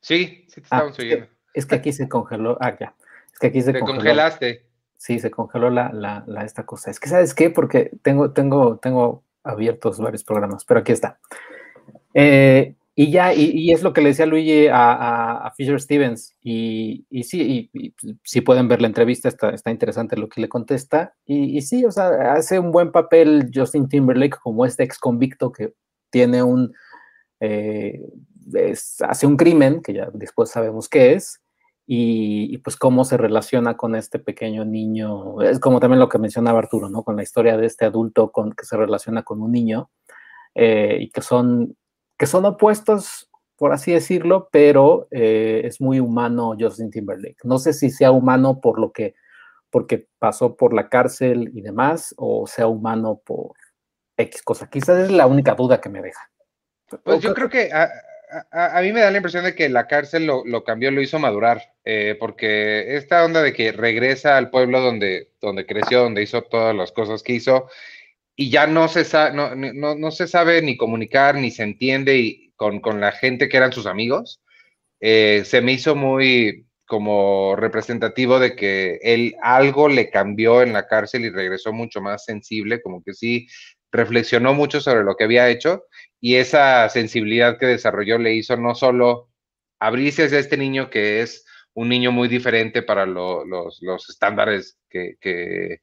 Sí, 0.00 0.44
sí 0.48 0.56
te 0.56 0.62
estamos 0.62 0.98
ah, 0.98 1.02
oyendo. 1.02 1.26
Es 1.54 1.66
que 1.66 1.74
aquí 1.74 1.92
se 1.92 2.08
congeló. 2.08 2.56
Ah, 2.60 2.76
ya. 2.78 2.94
Es 3.32 3.38
que 3.38 3.48
aquí 3.48 3.60
se 3.60 3.72
te 3.72 3.80
congeló. 3.80 3.98
congelaste. 3.98 4.64
Sí, 4.96 5.18
se 5.18 5.30
congeló 5.30 5.70
la, 5.70 5.92
la, 5.92 6.24
la, 6.26 6.44
esta 6.44 6.64
cosa. 6.66 6.90
Es 6.90 6.98
que, 6.98 7.08
¿sabes 7.08 7.34
qué? 7.34 7.50
Porque 7.50 7.90
tengo, 8.02 8.32
tengo, 8.32 8.78
tengo 8.78 9.22
abiertos 9.44 10.00
varios 10.00 10.24
programas, 10.24 10.64
pero 10.64 10.80
aquí 10.80 10.92
está. 10.92 11.18
Eh, 12.14 12.74
y 13.00 13.12
ya, 13.12 13.32
y, 13.32 13.52
y, 13.54 13.70
es 13.70 13.84
lo 13.84 13.92
que 13.92 14.00
le 14.00 14.08
decía 14.08 14.26
Luigi 14.26 14.66
a, 14.66 14.92
a, 14.92 15.46
a 15.46 15.52
Fisher 15.52 15.80
Stevens. 15.80 16.34
Y, 16.42 17.06
y 17.08 17.22
sí, 17.22 17.70
y, 17.72 17.94
si 18.24 18.40
pueden 18.40 18.66
ver 18.66 18.80
la 18.80 18.88
entrevista, 18.88 19.28
está, 19.28 19.50
está 19.50 19.70
interesante 19.70 20.16
lo 20.16 20.28
que 20.28 20.40
le 20.40 20.48
contesta. 20.48 21.14
Y, 21.24 21.62
sí, 21.62 21.84
o 21.84 21.92
sea, 21.92 22.32
hace 22.32 22.58
un 22.58 22.72
buen 22.72 22.90
papel 22.90 23.52
Justin 23.54 23.88
Timberlake 23.88 24.38
como 24.42 24.66
este 24.66 24.82
ex 24.82 24.98
convicto 24.98 25.52
que 25.52 25.74
tiene 26.10 26.42
un. 26.42 26.74
Eh, 27.38 28.02
es, 28.54 29.00
hace 29.02 29.28
un 29.28 29.36
crimen, 29.36 29.80
que 29.80 29.94
ya 29.94 30.08
después 30.12 30.50
sabemos 30.50 30.88
qué 30.88 31.12
es, 31.12 31.40
y, 31.86 32.58
pues 32.58 32.74
cómo 32.76 33.04
se 33.04 33.16
relaciona 33.16 33.76
con 33.76 33.94
este 33.94 34.18
pequeño 34.18 34.64
niño. 34.64 35.40
Es 35.42 35.60
como 35.60 35.78
también 35.78 36.00
lo 36.00 36.08
que 36.08 36.18
mencionaba 36.18 36.58
Arturo, 36.58 36.90
¿no? 36.90 37.04
Con 37.04 37.14
la 37.14 37.22
historia 37.22 37.56
de 37.56 37.66
este 37.66 37.84
adulto 37.84 38.32
con, 38.32 38.54
que 38.54 38.64
se 38.64 38.76
relaciona 38.76 39.22
con 39.22 39.40
un 39.40 39.52
niño. 39.52 39.88
Eh, 40.60 40.98
y 41.02 41.10
que 41.10 41.22
son 41.22 41.76
que 42.18 42.26
son 42.26 42.44
opuestos, 42.44 43.30
por 43.56 43.72
así 43.72 43.92
decirlo, 43.92 44.48
pero 44.52 45.08
eh, 45.10 45.62
es 45.64 45.80
muy 45.80 46.00
humano 46.00 46.54
Justin 46.58 46.90
Timberlake. 46.90 47.38
No 47.44 47.58
sé 47.58 47.72
si 47.72 47.90
sea 47.90 48.10
humano 48.10 48.60
por 48.60 48.78
lo 48.78 48.92
que, 48.92 49.14
porque 49.70 50.08
pasó 50.18 50.56
por 50.56 50.74
la 50.74 50.88
cárcel 50.88 51.50
y 51.54 51.62
demás, 51.62 52.14
o 52.18 52.46
sea 52.46 52.66
humano 52.66 53.20
por 53.24 53.52
X 54.16 54.42
cosa. 54.42 54.68
Quizás 54.68 54.98
es 54.98 55.10
la 55.10 55.26
única 55.26 55.54
duda 55.54 55.80
que 55.80 55.88
me 55.88 56.02
deja. 56.02 56.30
Pues 57.04 57.20
yo 57.20 57.34
creo 57.34 57.48
que 57.48 57.72
a, 57.72 57.90
a, 58.50 58.78
a 58.78 58.82
mí 58.82 58.92
me 58.92 59.00
da 59.00 59.10
la 59.10 59.18
impresión 59.18 59.44
de 59.44 59.54
que 59.54 59.68
la 59.68 59.86
cárcel 59.86 60.26
lo, 60.26 60.44
lo 60.44 60.64
cambió, 60.64 60.90
lo 60.90 61.02
hizo 61.02 61.18
madurar, 61.18 61.74
eh, 61.84 62.16
porque 62.18 62.96
esta 62.96 63.24
onda 63.24 63.42
de 63.42 63.52
que 63.52 63.72
regresa 63.72 64.36
al 64.36 64.50
pueblo 64.50 64.80
donde, 64.80 65.32
donde 65.40 65.66
creció, 65.66 66.00
donde 66.02 66.22
hizo 66.22 66.42
todas 66.42 66.74
las 66.74 66.92
cosas 66.92 67.22
que 67.22 67.34
hizo, 67.34 67.68
y 68.40 68.50
ya 68.50 68.68
no 68.68 68.86
se, 68.86 69.04
sabe, 69.04 69.34
no, 69.34 69.56
no, 69.56 69.96
no, 69.96 70.10
se 70.12 70.28
sabe 70.28 70.62
ni 70.62 70.76
comunicar, 70.76 71.34
ni 71.34 71.50
se 71.50 71.64
entiende 71.64 72.18
y 72.18 72.52
con, 72.54 72.78
con 72.78 73.00
la 73.00 73.10
gente 73.10 73.48
que 73.48 73.56
eran 73.56 73.72
sus 73.72 73.86
amigos, 73.86 74.40
eh, 75.00 75.42
se 75.44 75.60
me 75.60 75.72
hizo 75.72 75.96
muy 75.96 76.68
como 76.86 77.56
representativo 77.56 78.38
de 78.38 78.54
que 78.54 79.00
él 79.02 79.34
algo 79.42 79.88
le 79.88 80.08
cambió 80.10 80.62
en 80.62 80.72
la 80.72 80.86
cárcel 80.86 81.24
y 81.24 81.30
regresó 81.30 81.72
mucho 81.72 82.00
más 82.00 82.24
sensible, 82.24 82.80
como 82.80 83.02
que 83.02 83.12
sí 83.12 83.48
reflexionó 83.90 84.54
mucho 84.54 84.80
sobre 84.80 85.02
lo 85.02 85.16
que 85.16 85.24
había 85.24 85.50
hecho 85.50 85.86
y 86.20 86.36
esa 86.36 86.88
sensibilidad 86.90 87.58
que 87.58 87.66
desarrolló 87.66 88.18
le 88.18 88.34
hizo 88.34 88.56
no 88.56 88.76
solo 88.76 89.30
abrirse 89.80 90.24
hacia 90.24 90.38
este 90.38 90.56
niño 90.56 90.90
que 90.90 91.22
es 91.22 91.44
un 91.74 91.88
niño 91.88 92.12
muy 92.12 92.28
diferente 92.28 92.82
para 92.82 93.04
lo, 93.04 93.44
los, 93.44 93.82
los, 93.82 94.08
estándares 94.08 94.78
que, 94.88 95.16
que, 95.20 95.80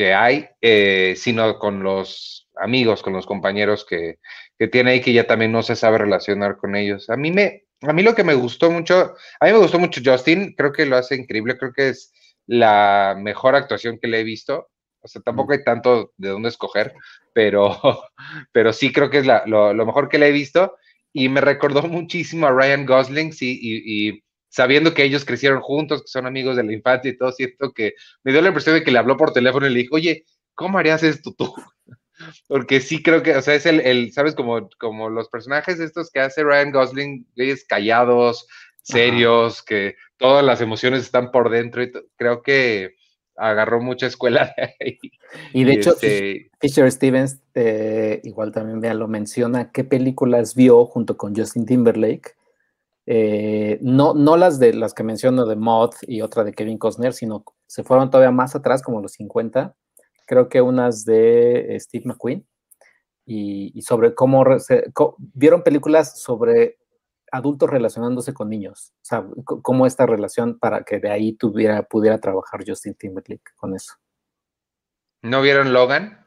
que 0.00 0.14
hay, 0.14 0.48
eh, 0.62 1.12
sino 1.14 1.58
con 1.58 1.82
los 1.82 2.48
amigos, 2.56 3.02
con 3.02 3.12
los 3.12 3.26
compañeros 3.26 3.84
que, 3.86 4.18
que, 4.58 4.66
tiene 4.66 4.92
ahí, 4.92 5.02
que 5.02 5.12
ya 5.12 5.26
también 5.26 5.52
no 5.52 5.62
se 5.62 5.76
sabe 5.76 5.98
relacionar 5.98 6.56
con 6.56 6.74
ellos. 6.74 7.10
A 7.10 7.18
mí, 7.18 7.30
me, 7.30 7.64
a 7.82 7.92
mí 7.92 8.02
lo 8.02 8.14
que 8.14 8.24
me 8.24 8.32
gustó 8.32 8.70
mucho, 8.70 9.14
a 9.38 9.44
mí 9.44 9.52
me 9.52 9.58
gustó 9.58 9.78
mucho 9.78 10.00
Justin, 10.02 10.54
creo 10.56 10.72
que 10.72 10.86
lo 10.86 10.96
hace 10.96 11.16
increíble, 11.16 11.58
creo 11.58 11.74
que 11.74 11.90
es 11.90 12.14
la 12.46 13.14
mejor 13.18 13.54
actuación 13.54 13.98
que 14.00 14.08
le 14.08 14.20
he 14.20 14.24
visto. 14.24 14.70
O 15.02 15.08
sea, 15.08 15.20
tampoco 15.20 15.52
hay 15.52 15.64
tanto 15.64 16.14
de 16.16 16.30
dónde 16.30 16.48
escoger, 16.48 16.94
pero, 17.34 17.78
pero 18.52 18.72
sí 18.72 18.94
creo 18.94 19.10
que 19.10 19.18
es 19.18 19.26
la, 19.26 19.42
lo, 19.44 19.74
lo, 19.74 19.84
mejor 19.84 20.08
que 20.08 20.18
le 20.18 20.28
he 20.28 20.32
visto. 20.32 20.76
y 21.12 21.28
me 21.28 21.42
recordó 21.42 21.82
muchísimo 21.88 22.46
a 22.46 22.52
Ryan 22.52 22.86
Gosling, 22.86 23.34
sí, 23.34 23.60
y, 23.62 24.22
sabiendo 24.50 24.92
que 24.92 25.04
ellos 25.04 25.24
crecieron 25.24 25.60
juntos, 25.60 26.02
que 26.02 26.08
son 26.08 26.26
amigos 26.26 26.56
de 26.56 26.64
la 26.64 26.72
infancia 26.72 27.10
y 27.10 27.16
todo, 27.16 27.32
siento 27.32 27.72
que 27.72 27.94
me 28.22 28.32
dio 28.32 28.42
la 28.42 28.48
impresión 28.48 28.74
de 28.74 28.84
que 28.84 28.90
le 28.90 28.98
habló 28.98 29.16
por 29.16 29.32
teléfono 29.32 29.66
y 29.66 29.70
le 29.70 29.80
dijo, 29.80 29.96
oye, 29.96 30.24
¿cómo 30.54 30.78
harías 30.78 31.02
esto 31.02 31.32
tú? 31.32 31.54
Porque 32.48 32.80
sí 32.80 33.02
creo 33.02 33.22
que, 33.22 33.34
o 33.34 33.40
sea, 33.40 33.54
es 33.54 33.64
el, 33.64 33.80
el 33.80 34.12
¿sabes? 34.12 34.34
Como, 34.34 34.68
como 34.78 35.08
los 35.08 35.28
personajes 35.28 35.80
estos 35.80 36.10
que 36.10 36.20
hace 36.20 36.42
Ryan 36.42 36.72
Gosling, 36.72 37.26
ellos 37.36 37.64
callados, 37.66 38.46
serios, 38.82 39.62
que 39.62 39.96
todas 40.18 40.44
las 40.44 40.60
emociones 40.60 41.02
están 41.02 41.30
por 41.30 41.48
dentro 41.48 41.82
y 41.82 41.92
creo 42.16 42.42
que 42.42 42.96
agarró 43.36 43.80
mucha 43.80 44.06
escuela 44.06 44.52
de 44.56 44.74
ahí. 44.80 44.98
Y 45.54 45.64
de 45.64 45.72
hecho, 45.72 45.92
este 45.92 46.50
Fisher 46.60 46.90
Stevens 46.92 47.40
eh, 47.54 48.20
igual 48.24 48.52
también 48.52 48.82
ya 48.82 48.92
lo 48.92 49.08
menciona, 49.08 49.70
qué 49.70 49.84
películas 49.84 50.54
vio 50.54 50.84
junto 50.84 51.16
con 51.16 51.34
Justin 51.34 51.64
Timberlake. 51.64 52.34
Eh, 53.12 53.80
no, 53.82 54.14
no 54.14 54.36
las 54.36 54.60
de 54.60 54.72
las 54.72 54.94
que 54.94 55.02
menciono 55.02 55.44
de 55.44 55.56
Mod 55.56 55.94
y 56.02 56.20
otra 56.20 56.44
de 56.44 56.52
Kevin 56.52 56.78
Costner, 56.78 57.12
sino 57.12 57.44
se 57.66 57.82
fueron 57.82 58.08
todavía 58.08 58.30
más 58.30 58.54
atrás, 58.54 58.82
como 58.82 59.02
los 59.02 59.14
50. 59.14 59.74
Creo 60.28 60.48
que 60.48 60.60
unas 60.62 61.04
de 61.04 61.74
eh, 61.74 61.80
Steve 61.80 62.04
McQueen. 62.06 62.46
Y, 63.26 63.82
sobre 63.82 64.14
cómo 64.14 64.44
vieron 65.18 65.64
películas 65.64 66.20
sobre 66.20 66.78
adultos 67.32 67.68
relacionándose 67.68 68.32
con 68.32 68.48
niños. 68.48 68.92
O 68.98 69.04
sea, 69.04 69.26
cómo 69.44 69.86
esta 69.86 70.06
relación 70.06 70.60
para 70.60 70.84
que 70.84 71.00
de 71.00 71.10
ahí 71.10 71.32
tuviera, 71.32 71.82
pudiera 71.82 72.18
trabajar 72.18 72.62
Justin 72.64 72.94
Timberlake 72.94 73.54
con 73.56 73.74
eso. 73.74 73.94
¿No 75.22 75.42
vieron 75.42 75.72
Logan? 75.72 76.26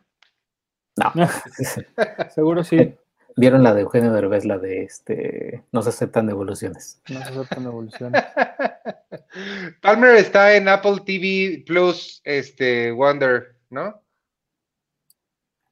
No. 0.97 1.13
Seguro 2.35 2.65
sí. 2.65 2.93
Vieron 3.35 3.63
la 3.63 3.73
de 3.73 3.81
Eugenio 3.81 4.11
Derbez, 4.11 4.45
la 4.45 4.57
de 4.57 4.83
este 4.83 5.63
No 5.71 5.81
se 5.81 5.89
aceptan 5.89 6.27
devoluciones. 6.27 7.01
No 7.09 7.19
se 7.19 7.29
aceptan 7.29 7.63
devoluciones. 7.63 8.23
Palmer 9.81 10.15
está 10.15 10.55
en 10.55 10.67
Apple 10.67 10.97
TV 11.05 11.63
Plus, 11.65 12.21
este 12.23 12.91
Wonder, 12.91 13.55
¿no? 13.69 14.01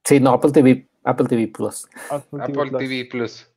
Sí, 0.03 0.19
no, 0.19 0.33
Apple 0.33 0.51
TV, 0.51 0.87
Apple 1.03 1.27
TV 1.27 1.47
Plus. 1.47 1.87
Apple, 2.09 2.71
TV 2.77 3.05
Plus. 3.05 3.47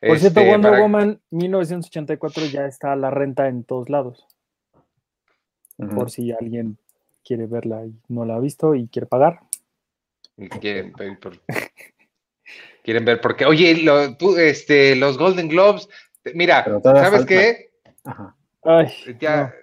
Por 0.00 0.18
cierto, 0.18 0.40
este, 0.40 0.50
Wonder 0.50 0.80
Woman 0.80 1.20
1984 1.30 2.44
ya 2.46 2.66
está 2.66 2.92
a 2.92 2.96
la 2.96 3.10
renta 3.10 3.48
en 3.48 3.64
todos 3.64 3.88
lados. 3.88 4.26
Por 5.76 6.10
si 6.10 6.32
alguien 6.32 6.78
quiere 7.24 7.46
verla 7.46 7.84
y 7.84 7.94
no 8.08 8.24
la 8.24 8.36
ha 8.36 8.40
visto 8.40 8.74
y 8.74 8.88
quiere 8.88 9.06
pagar. 9.06 9.40
quieren, 10.60 10.92
quieren 12.88 13.04
ver 13.04 13.20
porque, 13.20 13.44
oye, 13.44 13.84
este, 14.38 14.96
los 14.96 15.18
Golden 15.18 15.48
Globes, 15.48 15.90
mira, 16.32 16.64
¿sabes 16.82 17.26
qué? 17.26 17.68
Ay, 18.62 18.90
ya, 19.20 19.54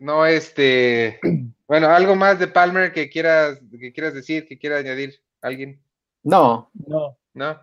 no. 0.00 0.26
este, 0.26 1.20
bueno, 1.68 1.86
algo 1.86 2.16
más 2.16 2.40
de 2.40 2.48
Palmer 2.48 2.92
que 2.92 3.08
quieras, 3.08 3.60
que 3.78 3.92
quieras 3.92 4.14
decir, 4.14 4.44
que 4.48 4.58
quiera 4.58 4.78
añadir 4.78 5.20
alguien. 5.40 5.80
No, 6.24 6.72
no, 6.88 7.16
no. 7.34 7.60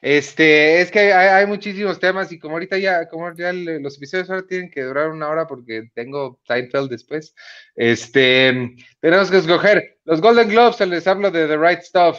Este, 0.00 0.80
es 0.80 0.90
que 0.90 1.12
hay, 1.12 1.46
muchísimos 1.46 2.00
temas 2.00 2.32
y 2.32 2.40
como 2.40 2.54
ahorita 2.54 2.78
ya, 2.78 3.08
como 3.08 3.32
ya 3.36 3.52
los 3.52 3.96
episodios 3.96 4.28
ahora 4.28 4.44
tienen 4.44 4.72
que 4.72 4.82
durar 4.82 5.10
una 5.10 5.28
hora 5.28 5.46
porque 5.46 5.88
tengo 5.94 6.40
Seinfeld 6.48 6.90
después, 6.90 7.32
este, 7.76 8.74
tenemos 8.98 9.30
que 9.30 9.36
escoger 9.36 10.00
los 10.04 10.20
Golden 10.20 10.48
Globes, 10.48 10.80
les 10.80 11.06
hablo 11.06 11.30
de 11.30 11.46
The 11.46 11.56
Right 11.56 11.82
Stuff. 11.82 12.18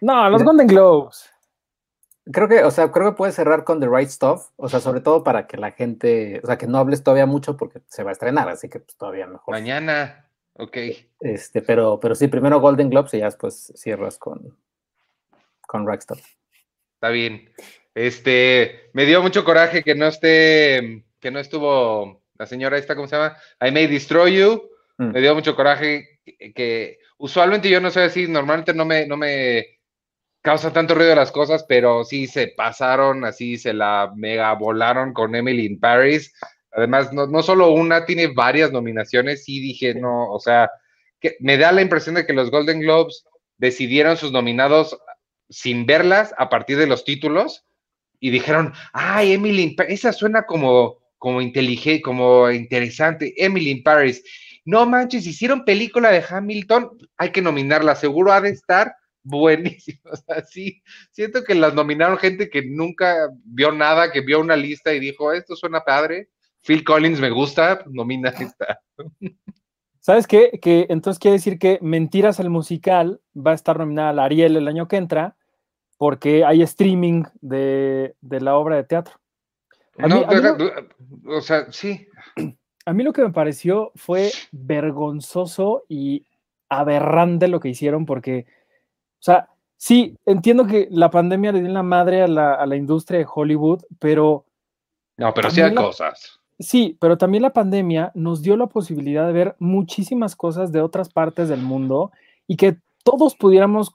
No, 0.00 0.28
los 0.30 0.42
Golden 0.42 0.66
Globes. 0.66 1.30
Creo 2.30 2.48
que, 2.48 2.62
o 2.62 2.70
sea, 2.70 2.92
creo 2.92 3.10
que 3.10 3.16
puedes 3.16 3.34
cerrar 3.34 3.64
con 3.64 3.80
The 3.80 3.88
Right 3.88 4.10
Stuff, 4.10 4.48
o 4.56 4.68
sea, 4.68 4.80
sobre 4.80 5.00
todo 5.00 5.24
para 5.24 5.46
que 5.46 5.56
la 5.56 5.72
gente, 5.72 6.40
o 6.42 6.46
sea, 6.46 6.58
que 6.58 6.66
no 6.66 6.78
hables 6.78 7.02
todavía 7.02 7.24
mucho 7.24 7.56
porque 7.56 7.80
se 7.86 8.02
va 8.02 8.10
a 8.10 8.12
estrenar, 8.12 8.48
así 8.48 8.68
que 8.68 8.80
pues, 8.80 8.96
todavía 8.98 9.26
mejor. 9.26 9.54
Mañana, 9.54 10.28
ok. 10.54 10.76
Este, 11.20 11.62
pero, 11.62 11.98
pero 11.98 12.14
sí, 12.14 12.28
primero 12.28 12.60
Golden 12.60 12.90
Globes 12.90 13.14
y 13.14 13.18
ya 13.18 13.26
después 13.26 13.72
cierras 13.76 14.18
con, 14.18 14.58
con 15.66 15.88
Right 15.88 16.02
Stuff. 16.02 16.20
Está 16.94 17.08
bien. 17.08 17.50
Este, 17.94 18.90
me 18.92 19.06
dio 19.06 19.22
mucho 19.22 19.44
coraje 19.44 19.82
que 19.82 19.94
no 19.94 20.06
esté, 20.06 21.04
que 21.18 21.30
no 21.30 21.38
estuvo 21.38 22.22
la 22.38 22.46
señora 22.46 22.78
esta, 22.78 22.94
¿cómo 22.94 23.08
se 23.08 23.16
llama? 23.16 23.36
I 23.60 23.72
May 23.72 23.86
Destroy 23.86 24.36
You. 24.36 24.70
Mm. 24.98 25.12
Me 25.12 25.20
dio 25.20 25.34
mucho 25.34 25.56
coraje 25.56 26.20
que, 26.54 26.98
usualmente 27.18 27.68
yo 27.68 27.80
no 27.80 27.90
soy 27.90 28.04
así, 28.04 28.28
normalmente 28.28 28.74
no 28.74 28.84
me, 28.84 29.06
no 29.06 29.16
me 29.16 29.77
causa 30.48 30.72
tanto 30.72 30.94
ruido 30.94 31.14
las 31.14 31.30
cosas, 31.30 31.66
pero 31.68 32.04
sí 32.04 32.26
se 32.26 32.48
pasaron, 32.48 33.22
así 33.26 33.58
se 33.58 33.74
la 33.74 34.10
mega 34.16 34.54
volaron 34.54 35.12
con 35.12 35.34
Emily 35.34 35.66
in 35.66 35.78
Paris. 35.78 36.32
Además, 36.72 37.12
no, 37.12 37.26
no 37.26 37.42
solo 37.42 37.68
una, 37.68 38.06
tiene 38.06 38.28
varias 38.28 38.72
nominaciones. 38.72 39.44
Sí 39.44 39.60
dije, 39.60 39.94
no, 39.94 40.32
o 40.32 40.40
sea, 40.40 40.70
que 41.20 41.36
me 41.40 41.58
da 41.58 41.70
la 41.70 41.82
impresión 41.82 42.14
de 42.14 42.24
que 42.24 42.32
los 42.32 42.50
Golden 42.50 42.80
Globes 42.80 43.26
decidieron 43.58 44.16
sus 44.16 44.32
nominados 44.32 44.98
sin 45.50 45.84
verlas 45.84 46.34
a 46.38 46.48
partir 46.48 46.78
de 46.78 46.86
los 46.86 47.04
títulos 47.04 47.66
y 48.18 48.30
dijeron, 48.30 48.72
ay, 48.94 49.34
Emily, 49.34 49.76
esa 49.88 50.14
suena 50.14 50.46
como, 50.46 50.96
como 51.18 51.42
inteligente, 51.42 52.00
como 52.00 52.50
interesante, 52.50 53.34
Emily 53.36 53.68
in 53.68 53.82
Paris. 53.82 54.24
No 54.64 54.86
manches, 54.86 55.26
hicieron 55.26 55.66
película 55.66 56.10
de 56.10 56.24
Hamilton, 56.26 56.96
hay 57.18 57.32
que 57.32 57.42
nominarla, 57.42 57.94
seguro 57.96 58.32
ha 58.32 58.40
de 58.40 58.48
estar 58.48 58.94
buenísimo. 59.28 60.00
así 60.28 60.82
siento 61.10 61.44
que 61.44 61.54
las 61.54 61.74
nominaron 61.74 62.18
gente 62.18 62.50
que 62.50 62.62
nunca 62.66 63.28
vio 63.44 63.72
nada, 63.72 64.10
que 64.10 64.20
vio 64.20 64.40
una 64.40 64.56
lista 64.56 64.92
y 64.92 65.00
dijo, 65.00 65.32
esto 65.32 65.56
suena 65.56 65.84
padre. 65.84 66.28
Phil 66.62 66.84
Collins 66.84 67.20
me 67.20 67.30
gusta, 67.30 67.82
nomina 67.86 68.30
esta. 68.30 68.80
¿Sabes 70.00 70.26
qué? 70.26 70.58
Que 70.62 70.86
entonces 70.88 71.18
quiere 71.18 71.36
decir 71.36 71.58
que 71.58 71.78
Mentiras 71.82 72.40
el 72.40 72.50
musical 72.50 73.20
va 73.34 73.52
a 73.52 73.54
estar 73.54 73.78
nominada 73.78 74.10
a 74.10 74.12
la 74.12 74.24
Ariel 74.24 74.56
el 74.56 74.68
año 74.68 74.88
que 74.88 74.96
entra 74.96 75.36
porque 75.98 76.44
hay 76.44 76.62
streaming 76.62 77.24
de, 77.40 78.14
la 78.22 78.56
obra 78.56 78.76
de 78.76 78.84
teatro. 78.84 79.14
no, 79.98 80.24
o 81.26 81.40
sea, 81.40 81.70
sí. 81.70 82.08
A 82.86 82.94
mí 82.94 83.04
lo 83.04 83.12
que 83.12 83.20
me 83.20 83.32
pareció 83.32 83.92
fue 83.96 84.30
vergonzoso 84.50 85.84
y 85.90 86.24
aberrante 86.70 87.48
lo 87.48 87.60
que 87.60 87.68
hicieron 87.68 88.06
porque, 88.06 88.46
o 89.18 89.22
sea, 89.22 89.48
sí, 89.76 90.16
entiendo 90.26 90.66
que 90.66 90.88
la 90.90 91.10
pandemia 91.10 91.52
le 91.52 91.60
dio 91.60 91.70
la 91.70 91.82
madre 91.82 92.22
a 92.22 92.28
la, 92.28 92.76
industria 92.76 93.18
de 93.18 93.26
Hollywood, 93.32 93.82
pero... 93.98 94.44
No, 95.16 95.34
pero 95.34 95.50
sí 95.50 95.60
hay 95.60 95.74
cosas. 95.74 96.38
Sí, 96.60 96.96
pero 97.00 97.18
también 97.18 97.42
la 97.42 97.52
pandemia 97.52 98.12
nos 98.14 98.42
dio 98.42 98.56
la 98.56 98.66
posibilidad 98.66 99.26
de 99.26 99.32
ver 99.32 99.56
muchísimas 99.58 100.36
cosas 100.36 100.72
de 100.72 100.80
otras 100.80 101.08
partes 101.08 101.48
del 101.48 101.62
mundo 101.62 102.12
y 102.46 102.56
que 102.56 102.76
todos 103.04 103.36
pudiéramos 103.36 103.94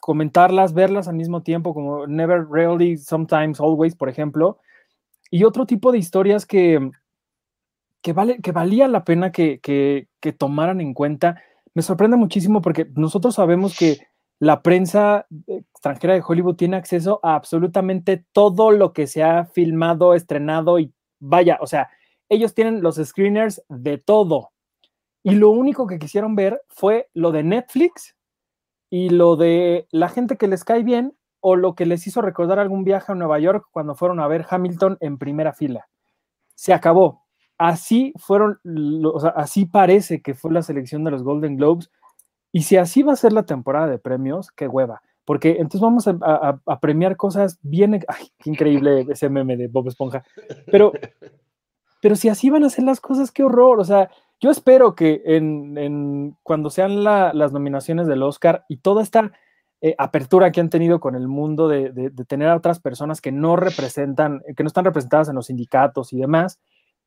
comentarlas, 0.00 0.74
verlas 0.74 1.08
al 1.08 1.16
mismo 1.16 1.42
tiempo, 1.42 1.74
como 1.74 2.06
Never, 2.06 2.46
Rarely, 2.48 2.96
Sometimes, 2.96 3.60
Always, 3.60 3.94
por 3.94 4.08
ejemplo, 4.08 4.58
y 5.30 5.44
otro 5.44 5.66
tipo 5.66 5.92
de 5.92 5.98
historias 5.98 6.46
que, 6.46 6.90
que, 8.02 8.12
vale, 8.12 8.40
que 8.40 8.52
valía 8.52 8.88
la 8.88 9.04
pena 9.04 9.30
que, 9.30 9.60
que, 9.60 10.08
que 10.20 10.32
tomaran 10.32 10.80
en 10.80 10.94
cuenta. 10.94 11.40
Me 11.74 11.82
sorprende 11.82 12.16
muchísimo 12.16 12.60
porque 12.62 12.88
nosotros 12.94 13.34
sabemos 13.36 13.76
que 13.78 13.98
la 14.40 14.62
prensa 14.62 15.26
extranjera 15.46 16.14
de 16.14 16.24
Hollywood 16.26 16.56
tiene 16.56 16.78
acceso 16.78 17.20
a 17.22 17.34
absolutamente 17.34 18.24
todo 18.32 18.70
lo 18.70 18.92
que 18.94 19.06
se 19.06 19.22
ha 19.22 19.44
filmado, 19.44 20.14
estrenado 20.14 20.78
y 20.78 20.92
vaya, 21.20 21.58
o 21.60 21.66
sea, 21.66 21.90
ellos 22.30 22.54
tienen 22.54 22.82
los 22.82 22.96
screeners 22.96 23.62
de 23.68 23.98
todo. 23.98 24.50
Y 25.22 25.34
lo 25.34 25.50
único 25.50 25.86
que 25.86 25.98
quisieron 25.98 26.34
ver 26.34 26.62
fue 26.68 27.10
lo 27.12 27.32
de 27.32 27.42
Netflix 27.42 28.16
y 28.88 29.10
lo 29.10 29.36
de 29.36 29.86
la 29.90 30.08
gente 30.08 30.38
que 30.38 30.48
les 30.48 30.64
cae 30.64 30.82
bien 30.82 31.14
o 31.40 31.54
lo 31.56 31.74
que 31.74 31.84
les 31.84 32.06
hizo 32.06 32.22
recordar 32.22 32.58
algún 32.58 32.82
viaje 32.82 33.12
a 33.12 33.14
Nueva 33.14 33.38
York 33.38 33.66
cuando 33.70 33.94
fueron 33.94 34.20
a 34.20 34.28
ver 34.28 34.46
Hamilton 34.48 34.96
en 35.00 35.18
primera 35.18 35.52
fila. 35.52 35.88
Se 36.54 36.72
acabó. 36.72 37.26
Así 37.58 38.14
fueron, 38.16 38.58
o 39.04 39.20
sea, 39.20 39.30
así 39.30 39.66
parece 39.66 40.22
que 40.22 40.34
fue 40.34 40.50
la 40.50 40.62
selección 40.62 41.04
de 41.04 41.10
los 41.10 41.22
Golden 41.22 41.56
Globes. 41.56 41.90
Y 42.52 42.62
si 42.62 42.76
así 42.76 43.02
va 43.02 43.12
a 43.12 43.16
ser 43.16 43.32
la 43.32 43.44
temporada 43.44 43.86
de 43.86 43.98
premios, 43.98 44.50
qué 44.50 44.66
hueva. 44.66 45.02
Porque 45.24 45.52
entonces 45.52 45.80
vamos 45.80 46.08
a, 46.08 46.78
premiar 46.80 47.16
cosas 47.16 47.58
bien. 47.62 48.00
Ay, 48.08 48.28
qué 48.38 48.50
increíble 48.50 49.06
ese 49.08 49.28
meme 49.28 49.56
de 49.56 49.68
Bob 49.68 49.88
Esponja. 49.88 50.24
Pero, 50.70 50.92
pero 52.02 52.16
si 52.16 52.28
así 52.28 52.50
van 52.50 52.64
a 52.64 52.70
ser 52.70 52.84
las 52.84 53.00
cosas, 53.00 53.30
qué 53.30 53.44
horror. 53.44 53.78
O 53.78 53.84
sea, 53.84 54.10
yo 54.40 54.50
espero 54.50 54.94
que 54.94 55.22
en, 55.24 56.36
cuando 56.42 56.70
sean 56.70 57.04
las 57.04 57.52
nominaciones 57.52 58.06
del 58.06 58.22
Oscar 58.22 58.64
y 58.68 58.78
toda 58.78 59.02
esta 59.02 59.32
eh, 59.82 59.94
apertura 59.98 60.50
que 60.50 60.60
han 60.60 60.70
tenido 60.70 60.98
con 60.98 61.14
el 61.14 61.28
mundo 61.28 61.68
de, 61.68 62.10
tener 62.26 62.48
a 62.48 62.56
otras 62.56 62.80
personas 62.80 63.20
que 63.20 63.32
no 63.32 63.56
representan, 63.56 64.42
que 64.56 64.62
no 64.62 64.66
están 64.66 64.84
representadas 64.84 65.28
en 65.28 65.36
los 65.36 65.46
sindicatos 65.46 66.12
y 66.12 66.18
demás, 66.18 66.58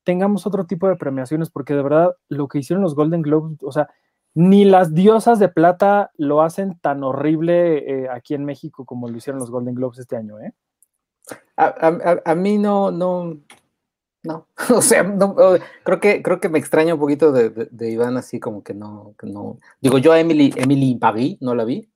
tengamos 0.03 0.45
otro 0.45 0.65
tipo 0.65 0.87
de 0.87 0.95
premiaciones, 0.95 1.49
porque 1.49 1.73
de 1.73 1.83
verdad 1.83 2.15
lo 2.29 2.47
que 2.47 2.59
hicieron 2.59 2.83
los 2.83 2.95
Golden 2.95 3.21
Globes, 3.21 3.57
o 3.61 3.71
sea, 3.71 3.89
ni 4.36 4.65
las 4.65 4.93
diosas 4.93 5.39
de 5.39 5.49
plata 5.49 6.11
lo 6.17 6.41
hacen 6.41 6.77
tan 6.79 7.03
horrible 7.03 7.77
eh, 7.77 8.09
aquí 8.09 8.34
en 8.34 8.45
México 8.45 8.86
como 8.86 9.07
lo 9.07 9.17
hicieron 9.17 9.39
los 9.39 9.51
Golden 9.51 9.75
Globes 9.75 9.99
este 9.99 10.15
año, 10.15 10.39
¿eh? 10.39 10.53
A, 11.55 12.36
mí 12.36 12.57
no, 12.57 12.91
no, 12.91 13.38
no, 14.23 14.47
o 14.75 14.81
sea, 14.81 15.05
creo 15.84 15.99
que 15.99 16.21
creo 16.21 16.39
que 16.39 16.49
me 16.49 16.59
extraña 16.59 16.95
un 16.95 16.99
poquito 16.99 17.31
de, 17.31 17.91
Iván 17.91 18.17
así 18.17 18.39
como 18.39 18.63
que 18.63 18.73
no, 18.73 19.15
no. 19.21 19.59
Digo, 19.79 19.99
yo 19.99 20.11
a 20.11 20.19
Emily, 20.19 20.53
Emily 20.55 20.95
Paris 20.95 21.38
no 21.39 21.53
la 21.55 21.63
vi. 21.63 21.89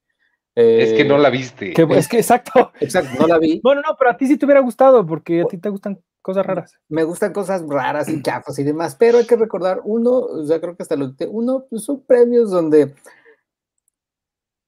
es 0.56 0.94
que 0.94 1.06
no 1.06 1.18
la 1.18 1.30
viste. 1.30 1.74
es 1.76 2.08
que 2.08 2.18
exacto. 2.18 2.72
Exacto, 2.80 3.20
no 3.20 3.28
la 3.28 3.40
vi. 3.40 3.60
Bueno, 3.64 3.82
no, 3.86 3.96
pero 3.98 4.12
a 4.12 4.18
ti 4.18 4.28
sí 4.28 4.38
te 4.38 4.46
hubiera 4.46 4.62
gustado 4.62 5.06
porque 5.06 5.42
a 5.42 5.46
ti 5.46 5.58
te 5.58 5.70
gustan 5.70 6.00
cosas 6.28 6.46
raras. 6.46 6.78
Me 6.90 7.06
gustan 7.06 7.32
cosas 7.32 7.64
raras 7.66 8.10
y 8.10 8.22
chafas 8.22 8.60
y 8.60 8.64
demás, 8.64 8.98
pero 9.00 9.18
hay 9.18 9.26
que 9.26 9.38
recordar, 9.38 9.80
uno, 9.86 10.12
o 10.12 10.46
sea, 10.46 10.60
creo 10.60 10.76
que 10.76 10.84
hasta 10.84 10.98
lo 10.98 11.16
uno, 11.30 11.66
pues 11.70 11.86
son 11.86 12.02
premios 12.02 12.52
donde 12.52 12.94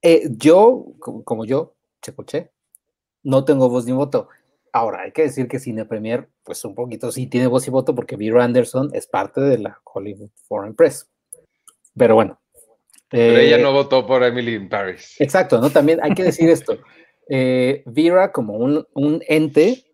eh, 0.01 0.29
yo, 0.37 0.85
como, 0.99 1.43
yo, 1.43 1.75
Checoche, 2.01 2.51
no 3.23 3.43
tengo 3.43 3.67
voz 3.67 3.85
ni 3.85 3.91
voto. 3.91 4.29
Ahora, 4.71 5.01
hay 5.01 5.11
que 5.11 5.23
decir 5.23 5.49
que 5.49 5.59
Cine 5.59 5.83
Premier, 5.83 6.29
pues 6.45 6.63
un 6.63 6.75
poquito 6.75 7.11
sí 7.11 7.27
tiene 7.27 7.47
voz 7.47 7.67
y 7.67 7.71
voto 7.71 7.93
porque 7.93 8.15
Vera 8.15 8.41
Anderson 8.41 8.91
es 8.93 9.05
parte 9.05 9.41
de 9.41 9.57
la 9.57 9.81
Hollywood 9.83 10.29
Foreign 10.47 10.75
Press. 10.75 11.09
Pero 11.93 12.15
bueno. 12.15 12.39
Pero 13.09 13.37
ella 13.37 13.57
eh, 13.57 13.61
no 13.61 13.73
votó 13.73 14.07
por 14.07 14.23
Emily 14.23 14.55
in 14.55 14.69
Paris. 14.69 15.17
Exacto, 15.19 15.59
¿no? 15.59 15.69
También 15.71 15.99
hay 16.01 16.13
que 16.13 16.23
decir 16.23 16.49
esto. 16.49 16.77
Eh, 17.27 17.83
Vera, 17.85 18.31
como 18.31 18.53
un, 18.53 18.87
un, 18.93 19.21
ente, 19.27 19.88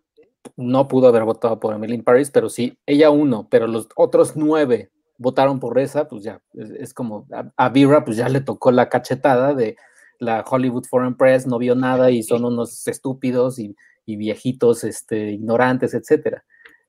no 0.56 0.88
pudo 0.88 1.08
haber 1.08 1.24
votado 1.24 1.60
por 1.60 1.74
Emily 1.74 1.94
in 1.94 2.04
Paris, 2.04 2.30
pero 2.30 2.48
sí, 2.48 2.78
ella 2.86 3.10
uno, 3.10 3.48
pero 3.50 3.66
los 3.66 3.88
otros 3.96 4.36
nueve 4.36 4.90
votaron 5.18 5.60
por 5.60 5.78
esa, 5.78 6.08
pues 6.08 6.22
ya, 6.22 6.42
es, 6.54 6.92
como 6.92 7.26
a, 7.32 7.50
a 7.56 7.68
Vera, 7.70 8.04
pues 8.04 8.16
ya 8.16 8.28
le 8.28 8.40
tocó 8.40 8.70
la 8.70 8.88
cachetada 8.88 9.54
de 9.54 9.76
la 10.18 10.44
Hollywood 10.48 10.84
Foreign 10.84 11.16
Press 11.16 11.46
no 11.46 11.58
vio 11.58 11.74
nada 11.74 12.10
y 12.10 12.22
son 12.22 12.44
unos 12.44 12.86
estúpidos 12.86 13.58
y, 13.58 13.74
viejitos 14.06 14.84
este, 14.84 15.32
ignorantes, 15.32 15.92
etc. 15.92 16.38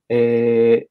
Eh, 0.07 0.87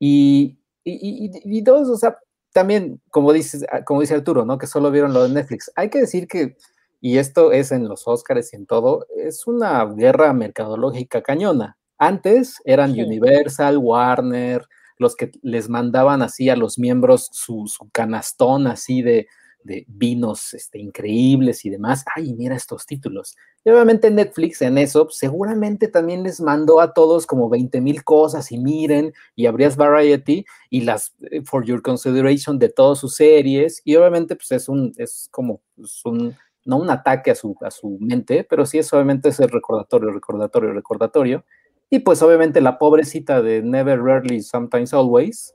y, 0.00 0.58
y, 0.82 1.62
todos, 1.62 1.88
o 1.88 1.96
sea, 1.96 2.18
también, 2.52 3.00
como, 3.10 3.32
dices, 3.32 3.64
como 3.86 4.00
dice 4.00 4.14
Arturo, 4.14 4.44
¿no? 4.44 4.58
Que 4.58 4.66
solo 4.66 4.90
vieron 4.90 5.12
lo 5.12 5.22
de 5.22 5.28
Netflix. 5.28 5.70
Hay 5.76 5.88
que 5.88 6.00
decir 6.00 6.26
que, 6.26 6.56
y 7.00 7.18
esto 7.18 7.52
es 7.52 7.70
en 7.70 7.86
los 7.86 8.08
Oscars 8.08 8.52
y 8.52 8.56
en 8.56 8.66
todo, 8.66 9.06
es 9.16 9.46
una 9.46 9.84
guerra 9.84 10.32
mercadológica 10.32 11.22
cañona. 11.22 11.78
Antes 12.00 12.56
eran 12.64 12.92
Universal, 12.92 13.78
Warner, 13.78 14.66
los 14.98 15.14
que 15.14 15.30
les 15.42 15.68
mandaban 15.68 16.22
así 16.22 16.48
a 16.48 16.56
los 16.56 16.78
miembros 16.78 17.28
su 17.32 17.66
canastón 17.92 18.66
así 18.66 19.02
de, 19.02 19.28
de 19.62 19.84
vinos 19.88 20.54
este, 20.54 20.78
increíbles 20.78 21.64
y 21.64 21.70
demás. 21.70 22.04
Ay, 22.14 22.34
mira 22.34 22.56
estos 22.56 22.86
títulos. 22.86 23.36
Y 23.64 23.70
obviamente 23.70 24.10
Netflix 24.10 24.62
en 24.62 24.78
eso 24.78 25.08
seguramente 25.10 25.88
también 25.88 26.22
les 26.22 26.40
mandó 26.40 26.80
a 26.80 26.94
todos 26.94 27.26
como 27.26 27.48
20 27.48 27.80
mil 27.80 28.02
cosas 28.04 28.50
y 28.52 28.58
miren, 28.58 29.12
y 29.36 29.46
abrías 29.46 29.76
Variety 29.76 30.44
y 30.70 30.82
las 30.82 31.14
eh, 31.30 31.42
For 31.44 31.64
Your 31.64 31.82
Consideration 31.82 32.58
de 32.58 32.70
todas 32.70 32.98
sus 32.98 33.14
series. 33.14 33.82
Y 33.84 33.96
obviamente 33.96 34.36
pues 34.36 34.50
es 34.52 34.68
un, 34.68 34.92
es 34.96 35.28
como 35.30 35.60
un, 36.04 36.36
no 36.64 36.76
un 36.78 36.90
ataque 36.90 37.30
a 37.30 37.34
su, 37.34 37.56
a 37.60 37.70
su 37.70 37.98
mente, 38.00 38.46
pero 38.48 38.64
sí 38.66 38.78
es 38.78 38.92
obviamente 38.92 39.28
es 39.28 39.40
el 39.40 39.50
recordatorio, 39.50 40.10
recordatorio, 40.10 40.72
recordatorio. 40.72 41.44
Y 41.90 41.98
pues 42.00 42.22
obviamente 42.22 42.60
la 42.60 42.78
pobrecita 42.78 43.42
de 43.42 43.62
Never, 43.62 44.00
Rarely, 44.00 44.42
Sometimes, 44.42 44.94
Always, 44.94 45.54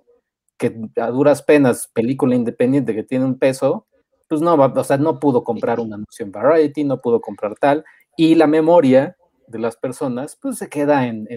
que 0.57 0.75
a 0.97 1.07
duras 1.07 1.41
penas, 1.41 1.89
película 1.93 2.35
independiente 2.35 2.93
que 2.93 3.03
tiene 3.03 3.25
un 3.25 3.39
peso, 3.39 3.87
pues 4.27 4.41
no, 4.41 4.55
o 4.55 4.83
sea, 4.83 4.97
no 4.97 5.19
pudo 5.19 5.43
comprar 5.43 5.79
una 5.79 5.95
anuncio 5.95 6.25
en 6.25 6.31
Variety, 6.31 6.83
no 6.83 6.99
pudo 7.01 7.21
comprar 7.21 7.55
tal, 7.55 7.85
y 8.17 8.35
la 8.35 8.47
memoria 8.47 9.17
de 9.47 9.59
las 9.59 9.77
personas, 9.77 10.37
pues 10.41 10.57
se 10.57 10.69
queda 10.69 11.07
en, 11.07 11.27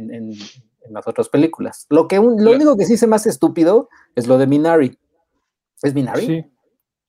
las 0.90 1.06
otras 1.06 1.28
películas. 1.28 1.86
Lo, 1.90 2.08
que 2.08 2.16
lo 2.16 2.50
único 2.50 2.76
que 2.76 2.86
sí 2.86 2.96
se 2.96 3.06
más 3.06 3.26
estúpido 3.26 3.90
es 4.14 4.26
lo 4.26 4.38
de 4.38 4.46
Minari. 4.46 4.98
¿Es 5.82 5.94
Minari? 5.94 6.26
Sí. 6.26 6.44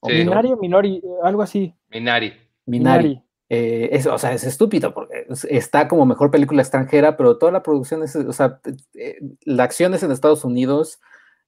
Minari 0.04 0.52
o 0.52 0.58
Minori, 0.58 1.02
algo 1.24 1.42
así. 1.42 1.74
Minari. 1.90 2.34
Minari. 2.66 3.24
Eh, 3.48 4.04
o 4.12 4.18
sea, 4.18 4.34
es 4.34 4.44
estúpido 4.44 4.94
porque 4.94 5.09
está 5.50 5.88
como 5.88 6.06
mejor 6.06 6.32
película 6.32 6.62
extranjera, 6.62 7.18
pero 7.18 7.38
toda 7.38 7.52
la 7.52 7.64
producción 7.64 8.04
es, 8.04 8.16
o 8.16 8.34
sea, 8.34 8.60
eh, 8.96 9.20
la 9.44 9.64
acción 9.64 9.94
es 9.94 10.04
en 10.04 10.12
Estados 10.12 10.44
Unidos, 10.44 11.00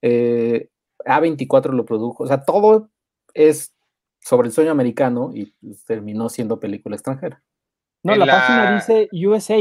eh, 0.01 0.69
A24 1.05 1.71
lo 1.71 1.85
produjo, 1.85 2.23
o 2.23 2.27
sea, 2.27 2.43
todo 2.43 2.89
es 3.33 3.73
sobre 4.19 4.47
el 4.47 4.53
sueño 4.53 4.71
americano 4.71 5.31
y 5.33 5.53
pues, 5.61 5.83
terminó 5.85 6.29
siendo 6.29 6.59
película 6.59 6.95
extranjera. 6.95 7.41
No, 8.03 8.15
la, 8.15 8.25
página 8.25 8.75
dice 8.75 9.09
USA. 9.11 9.59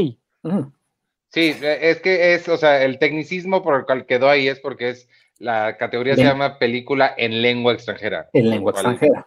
Sí, 1.29 1.55
es 1.61 2.01
que 2.01 2.33
es, 2.33 2.47
o 2.49 2.57
sea, 2.57 2.83
el 2.83 2.99
tecnicismo 2.99 3.63
por 3.63 3.79
el 3.79 3.85
cual 3.85 4.05
quedó 4.05 4.29
ahí 4.29 4.47
es 4.47 4.59
porque 4.59 4.89
es 4.89 5.07
la 5.37 5.77
categoría 5.77 6.15
se 6.15 6.23
llama 6.23 6.59
película 6.59 7.13
en 7.17 7.41
lengua 7.41 7.73
extranjera. 7.73 8.29
En 8.33 8.49
lengua 8.49 8.73
extranjera. 8.73 9.25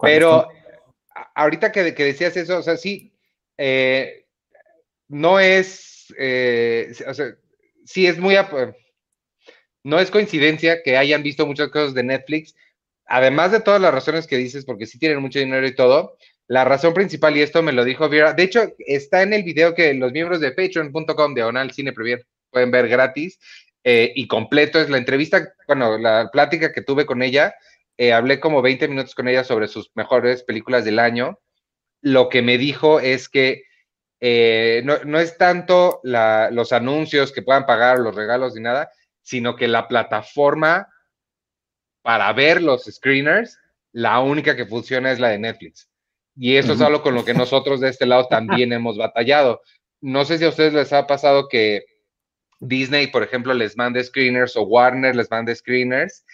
pero 0.00 0.48
ahorita 1.34 1.70
que, 1.70 1.92
decías 1.92 2.36
eso, 2.36 2.58
o 2.58 2.62
sea, 2.62 2.76
sí, 2.76 3.12
eh, 3.58 4.26
no 5.08 5.40
es, 5.40 6.12
eh, 6.18 6.92
o 7.06 7.14
sea, 7.14 7.34
sí 7.84 8.06
es 8.06 8.18
muy, 8.18 8.36
no 9.82 9.98
es 9.98 10.10
coincidencia 10.10 10.82
que 10.82 10.96
hayan 10.96 11.22
visto 11.22 11.46
muchas 11.46 11.68
cosas 11.68 11.94
de 11.94 12.02
Netflix 12.02 12.54
además 13.06 13.52
de 13.52 13.60
todas 13.60 13.80
las 13.80 13.92
razones 13.92 14.26
que 14.26 14.36
dices, 14.36 14.64
porque 14.64 14.86
sí 14.86 14.98
tienen 14.98 15.20
mucho 15.20 15.38
dinero 15.38 15.66
y 15.66 15.74
todo, 15.74 16.16
la 16.46 16.64
razón 16.64 16.94
principal, 16.94 17.36
y 17.36 17.42
esto 17.42 17.62
me 17.62 17.72
lo 17.72 17.84
dijo 17.84 18.08
Vera, 18.08 18.32
de 18.34 18.42
hecho, 18.42 18.74
está 18.78 19.22
en 19.22 19.32
el 19.32 19.42
video 19.42 19.74
que 19.74 19.94
los 19.94 20.12
miembros 20.12 20.40
de 20.40 20.52
patreon.com, 20.52 21.34
diagonal 21.34 21.70
cine 21.72 21.92
premier, 21.92 22.26
pueden 22.50 22.70
ver 22.70 22.88
gratis 22.88 23.38
eh, 23.82 24.12
y 24.14 24.26
completo. 24.28 24.78
Es 24.80 24.90
la 24.90 24.98
entrevista, 24.98 25.54
bueno, 25.66 25.98
la 25.98 26.28
plática 26.30 26.72
que 26.72 26.82
tuve 26.82 27.06
con 27.06 27.22
ella. 27.22 27.54
Eh, 27.96 28.12
hablé 28.12 28.40
como 28.40 28.60
20 28.60 28.88
minutos 28.88 29.14
con 29.14 29.28
ella 29.28 29.44
sobre 29.44 29.68
sus 29.68 29.90
mejores 29.94 30.42
películas 30.42 30.84
del 30.84 30.98
año. 30.98 31.38
Lo 32.04 32.28
que 32.28 32.42
me 32.42 32.58
dijo 32.58 33.00
es 33.00 33.30
que 33.30 33.64
eh, 34.20 34.82
no, 34.84 34.98
no, 35.04 35.18
es 35.18 35.38
tanto 35.38 36.00
la, 36.02 36.50
los 36.50 36.72
anuncios 36.72 37.32
que 37.32 37.42
puedan 37.42 37.64
pagar, 37.64 37.98
los 37.98 38.14
regalos 38.14 38.54
ni 38.54 38.60
nada, 38.60 38.90
sino 39.22 39.56
que 39.56 39.68
la 39.68 39.88
plataforma 39.88 40.88
para 42.02 42.30
ver 42.34 42.62
los 42.62 42.84
screeners, 42.84 43.58
la 43.92 44.20
única 44.20 44.54
que 44.54 44.66
funciona 44.66 45.10
es 45.10 45.18
la 45.18 45.30
de 45.30 45.38
Netflix. 45.38 45.88
Y 46.36 46.56
eso 46.56 46.74
es 46.74 46.82
algo 46.82 47.00
con 47.02 47.14
lo 47.14 47.24
que 47.24 47.32
nosotros 47.32 47.80
de 47.80 47.88
este 47.88 48.04
lado 48.04 48.26
también 48.26 48.72
hemos 48.74 48.98
batallado. 48.98 49.62
No 50.02 50.26
sé 50.26 50.36
si 50.36 50.44
a 50.44 50.50
ustedes 50.50 50.74
les 50.74 50.92
ha 50.92 51.06
pasado 51.06 51.48
que 51.48 51.86
Disney, 52.60 53.06
por 53.06 53.22
ejemplo, 53.22 53.54
les 53.54 53.78
mande 53.78 54.04
screeners 54.04 54.54
o 54.56 54.62
Warner 54.64 55.16
les 55.16 55.30
mande 55.30 55.54
screeners. 55.54 56.26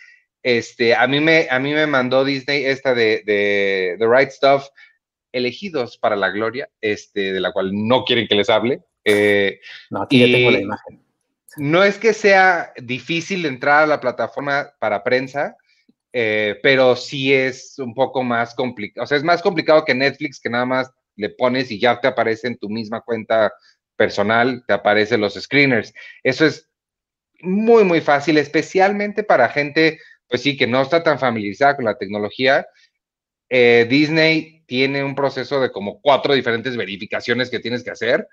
Este, 0.43 0.95
a 0.95 1.07
mí 1.07 1.21
me, 1.21 1.47
a 1.49 1.61
mí 1.61 1.73
me 1.73 1.87
mandó 1.87 2.25
Disney 2.25 2.65
esta 2.65 2.95
de, 2.95 3.23
de 3.25 3.97
The 3.99 4.07
Right 4.07 4.31
Stuff, 4.31 4.69
elegidos 5.33 5.99
para 5.99 6.17
la 6.17 6.31
gloria, 6.31 6.69
este, 6.81 7.33
de 7.33 7.41
la 7.41 7.53
cual 7.53 7.71
no 7.73 8.05
quieren 8.05 8.27
que 8.29 8.35
les 8.35 8.51
hable. 8.51 8.83
Eh, 9.05 9.61
no, 9.91 10.03
aquí 10.03 10.21
ya 10.21 10.27
tengo 10.27 10.51
la 10.51 10.61
imagen. 10.61 11.03
No 11.57 11.83
es 11.83 11.99
que 11.99 12.13
sea 12.13 12.73
difícil 12.77 13.45
entrar 13.45 13.83
a 13.85 13.87
la 13.87 14.01
plataforma 14.01 14.73
para 14.79 15.03
prensa, 15.03 15.57
eh, 16.13 16.59
pero 16.63 16.97
sí 16.97 17.33
es 17.33 17.79
un 17.79 17.95
poco 17.95 18.23
más 18.23 18.55
complicado. 18.55 19.05
O 19.05 19.07
sea, 19.07 19.17
es 19.17 19.25
más 19.25 19.43
complicado 19.43 19.85
que 19.85 19.95
Netflix, 19.95 20.41
que 20.41 20.51
nada 20.51 20.65
más 20.65 20.91
le 21.17 21.31
pones 21.31 21.71
y 21.71 21.79
ya 21.79 22.01
te 22.01 22.09
aparece 22.09 22.49
en 22.49 22.59
tu 22.59 22.69
misma 22.69 23.01
cuenta 23.01 23.53
personal, 23.97 24.65
te 24.67 24.73
aparecen 24.73 25.21
los 25.21 25.35
screeners. 25.35 25.93
Eso 26.23 26.47
es 26.47 26.69
muy, 27.43 27.85
muy 27.85 28.01
fácil, 28.01 28.39
especialmente 28.39 29.23
para 29.23 29.49
gente, 29.49 29.99
pues 30.29 30.43
sí, 30.43 30.57
que 30.57 30.67
no 30.67 30.83
está 30.83 31.03
tan 31.03 31.19
familiarizada 31.19 31.77
con 31.77 31.85
la 31.85 31.99
tecnología. 31.99 32.67
Eh, 33.51 33.87
Disney 33.91 34.63
tiene 34.67 35.03
un 35.03 35.17
proceso 35.17 35.61
de 35.61 35.73
como 35.73 36.01
cuatro 36.01 36.33
diferentes 36.33 36.77
verificaciones 36.77 37.51
que 37.51 37.59
tienes 37.59 37.83
que 37.83 37.91
hacer. 37.91 38.29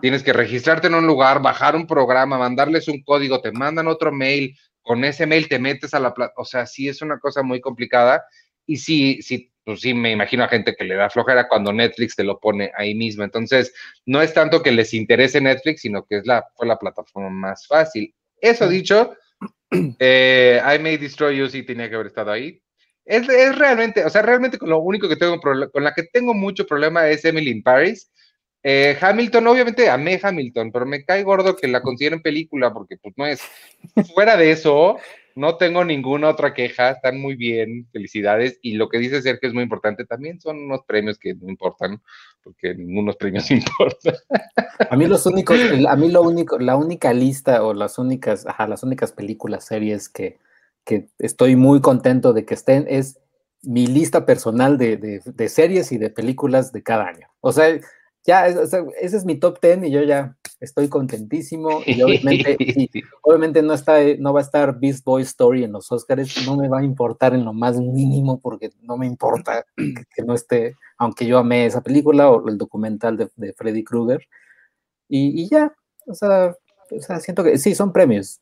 Tienes 0.00 0.22
que 0.22 0.32
registrarte 0.32 0.86
en 0.86 0.94
un 0.94 1.06
lugar, 1.06 1.42
bajar 1.42 1.74
un 1.74 1.88
programa, 1.88 2.38
mandarles 2.38 2.86
un 2.86 3.02
código, 3.02 3.40
te 3.40 3.50
mandan 3.50 3.88
otro 3.88 4.12
mail, 4.12 4.56
con 4.82 5.04
ese 5.04 5.26
mail 5.26 5.48
te 5.48 5.58
metes 5.58 5.92
a 5.92 5.98
la 5.98 6.14
o 6.36 6.44
sea, 6.44 6.66
sí 6.66 6.88
es 6.88 7.02
una 7.02 7.18
cosa 7.18 7.42
muy 7.42 7.60
complicada 7.60 8.22
y 8.64 8.76
sí, 8.76 9.20
sí, 9.22 9.50
pues 9.64 9.80
sí 9.80 9.94
me 9.94 10.12
imagino 10.12 10.44
a 10.44 10.48
gente 10.48 10.76
que 10.76 10.84
le 10.84 10.94
da 10.94 11.10
flojera 11.10 11.48
cuando 11.48 11.72
Netflix 11.72 12.14
te 12.14 12.22
lo 12.22 12.38
pone 12.38 12.70
ahí 12.76 12.94
mismo. 12.94 13.24
Entonces, 13.24 13.74
no 14.06 14.22
es 14.22 14.32
tanto 14.32 14.62
que 14.62 14.70
les 14.70 14.94
interese 14.94 15.40
Netflix, 15.40 15.80
sino 15.80 16.04
que 16.04 16.18
es 16.18 16.26
la, 16.26 16.46
fue 16.54 16.68
la 16.68 16.78
plataforma 16.78 17.30
más 17.30 17.66
fácil. 17.66 18.14
Eso 18.40 18.68
dicho, 18.68 19.16
eh, 19.98 20.60
I 20.62 20.78
May 20.78 20.98
Destroy 20.98 21.38
You 21.38 21.48
sí 21.48 21.62
tenía 21.62 21.88
que 21.88 21.96
haber 21.96 22.06
estado 22.08 22.30
ahí. 22.30 22.62
Es, 23.04 23.28
es 23.28 23.58
realmente, 23.58 24.04
o 24.04 24.10
sea, 24.10 24.22
realmente 24.22 24.58
con 24.58 24.70
lo 24.70 24.78
único 24.78 25.08
que 25.08 25.16
tengo, 25.16 25.40
con 25.40 25.84
la 25.84 25.94
que 25.94 26.04
tengo 26.04 26.34
mucho 26.34 26.66
problema 26.66 27.08
es 27.08 27.24
Emily 27.24 27.50
in 27.50 27.62
Paris 27.62 28.10
eh, 28.66 28.96
Hamilton, 28.98 29.46
obviamente 29.46 29.90
amé 29.90 30.18
Hamilton, 30.20 30.72
pero 30.72 30.86
me 30.86 31.04
cae 31.04 31.22
gordo 31.22 31.54
que 31.54 31.68
la 31.68 31.82
consideren 31.82 32.22
película 32.22 32.72
porque 32.72 32.96
pues 32.96 33.12
no 33.18 33.26
es. 33.26 33.42
Fuera 34.14 34.38
de 34.38 34.52
eso, 34.52 34.96
no 35.34 35.58
tengo 35.58 35.84
ninguna 35.84 36.30
otra 36.30 36.54
queja, 36.54 36.92
están 36.92 37.20
muy 37.20 37.36
bien, 37.36 37.86
felicidades. 37.92 38.58
Y 38.62 38.76
lo 38.76 38.88
que 38.88 38.96
dice 38.96 39.20
Sergio 39.20 39.50
es 39.50 39.54
muy 39.54 39.64
importante, 39.64 40.06
también 40.06 40.40
son 40.40 40.60
unos 40.60 40.80
premios 40.86 41.18
que 41.18 41.34
no 41.34 41.50
importan, 41.50 42.00
porque 42.42 42.74
ningunos 42.74 43.16
premios 43.16 43.50
importan. 43.50 44.14
A 44.88 44.96
mí 44.96 45.06
los 45.06 45.26
únicos, 45.26 45.58
a 45.86 45.96
mí 45.96 46.10
lo 46.10 46.22
único, 46.22 46.58
la 46.58 46.76
única 46.76 47.12
lista 47.12 47.62
o 47.62 47.74
las 47.74 47.98
únicas, 47.98 48.46
ajá, 48.46 48.66
las 48.66 48.82
únicas 48.82 49.12
películas, 49.12 49.66
series 49.66 50.08
que, 50.08 50.38
que 50.84 51.08
estoy 51.18 51.56
muy 51.56 51.80
contento 51.80 52.32
de 52.32 52.44
que 52.44 52.54
estén 52.54 52.86
es 52.88 53.18
mi 53.62 53.86
lista 53.86 54.26
personal 54.26 54.76
de, 54.78 54.96
de, 54.96 55.22
de 55.24 55.48
series 55.48 55.90
y 55.92 55.98
de 55.98 56.10
películas 56.10 56.72
de 56.72 56.82
cada 56.82 57.06
año. 57.06 57.28
O 57.40 57.52
sea, 57.52 57.78
ya, 58.26 58.46
ese 58.46 59.16
es 59.16 59.24
mi 59.24 59.36
top 59.36 59.60
10 59.60 59.84
y 59.84 59.90
yo 59.90 60.02
ya 60.02 60.36
estoy 60.60 60.88
contentísimo. 60.88 61.82
Y 61.84 62.00
obviamente, 62.02 62.56
obviamente 63.22 63.62
no, 63.62 63.74
está, 63.74 63.98
no 64.18 64.32
va 64.32 64.40
a 64.40 64.42
estar 64.42 64.78
Beast 64.80 65.04
Boy 65.04 65.22
Story 65.22 65.64
en 65.64 65.72
los 65.72 65.92
Oscars, 65.92 66.46
no 66.46 66.56
me 66.56 66.68
va 66.68 66.80
a 66.80 66.84
importar 66.84 67.34
en 67.34 67.44
lo 67.44 67.52
más 67.52 67.78
mínimo 67.78 68.40
porque 68.40 68.70
no 68.80 68.96
me 68.96 69.06
importa 69.06 69.64
que, 69.76 70.22
no 70.22 70.34
esté, 70.34 70.74
aunque 70.96 71.26
yo 71.26 71.38
amé 71.38 71.66
esa 71.66 71.82
película 71.82 72.30
o 72.30 72.48
el 72.48 72.56
documental 72.56 73.16
de, 73.16 73.28
de 73.36 73.52
Freddy 73.52 73.84
Krueger. 73.84 74.26
Y, 75.06 75.48
ya, 75.48 75.72
o 76.06 76.14
sea, 76.14 76.56
o 76.90 77.00
sea, 77.00 77.20
siento 77.20 77.44
que 77.44 77.58
sí, 77.58 77.74
son 77.74 77.92
premios. 77.92 78.40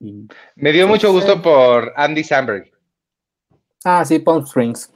Me 0.00 0.72
dio 0.72 0.86
mucho 0.86 1.12
gusto 1.12 1.40
por 1.42 1.92
Andy 1.96 2.24
Samberg. 2.24 2.70
Ah, 3.84 4.04
sí, 4.04 4.18
Palm 4.18 4.44
Springs. 4.44 4.92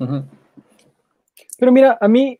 Pero 1.59 1.72
mira, 1.72 1.98
a 2.00 2.09
mí 2.09 2.38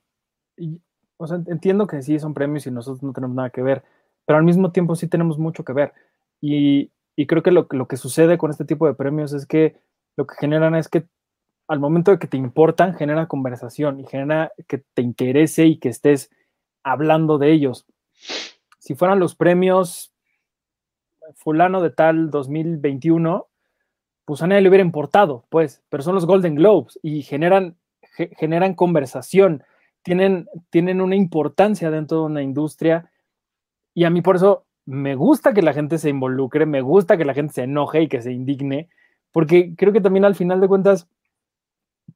o 1.23 1.27
sea, 1.29 1.41
entiendo 1.47 1.87
que 1.87 2.03
sí 2.03 2.19
son 2.19 2.35
premios 2.35 2.67
y 2.67 2.71
nosotros 2.73 3.03
no 3.03 3.13
tenemos 3.13 3.37
nada 3.37 3.51
que 3.51 3.63
ver, 3.63 3.85
pero 4.27 4.39
al 4.39 4.45
mismo 4.45 4.73
tiempo 4.73 4.97
sí 4.97 5.07
tenemos 5.07 5.39
mucho 5.39 5.65
que 5.65 5.73
ver. 5.73 5.93
Y, 6.41 6.91
creo 7.29 7.45
que 7.45 7.53
lo, 7.53 7.69
lo, 7.71 7.87
que 7.87 7.97
sucede 7.97 8.37
con 8.37 8.51
este 8.51 8.65
tipo 8.65 8.89
de 8.89 8.95
premios 8.95 9.33
es 9.33 9.47
que 9.47 9.77
lo 10.17 10.27
que 10.27 10.35
generan 10.35 10.75
es 10.75 10.89
que 10.89 11.05
al 11.69 11.79
momento 11.79 12.11
de 12.11 12.19
que 12.19 12.27
te 12.27 12.37
importan, 12.37 12.97
genera 12.97 13.29
conversación 13.29 14.01
y 14.01 14.07
genera 14.07 14.53
que 14.67 14.79
te 14.79 15.03
interese 15.03 15.67
y 15.67 15.79
que 15.79 15.89
estés 15.89 16.31
hablando 16.83 17.39
de 17.39 17.53
ellos. 17.53 17.87
Si 18.81 18.97
fueran 18.97 19.21
los 19.21 19.37
premios 19.37 20.12
fulano 21.37 21.81
de 21.81 21.91
tal 21.91 22.31
2021, 22.31 23.47
pues 24.25 24.43
a 24.43 24.47
nadie 24.47 24.63
le 24.63 24.69
hubiera 24.69 24.85
importado, 24.85 25.45
pues, 25.49 25.83
pero 25.89 26.03
son 26.03 26.15
los 26.15 26.27
Golden 26.27 26.55
Globes 26.55 26.99
y 27.03 27.23
generan, 27.23 27.77
generan 28.39 28.75
conversación, 28.75 29.65
tienen, 30.03 30.49
tienen 30.71 31.01
una 31.01 31.17
importancia 31.17 31.91
dentro 31.91 32.21
de 32.21 32.25
una 32.25 32.43
industria 32.43 33.11
y 33.95 34.05
a 34.05 34.11
mí 34.11 34.23
por 34.23 34.37
eso 34.37 34.65
me 34.85 35.15
gusta 35.15 35.53
que 35.53 35.63
la 35.63 35.73
gente 35.73 35.99
se 35.99 36.09
involucre, 36.09 36.67
me 36.67 36.81
gusta 36.81 37.17
que 37.17 37.25
la 37.25 37.35
gente 37.35 37.55
se 37.55 37.63
enoje 37.65 38.03
y 38.03 38.09
que 38.09 38.23
se 38.23 38.33
indigne, 38.33 38.89
porque 39.31 39.75
creo 39.77 39.93
que 39.93 40.01
también 40.01 40.25
al 40.25 40.35
final 40.35 40.61
de 40.61 40.69
cuentas, 40.69 41.09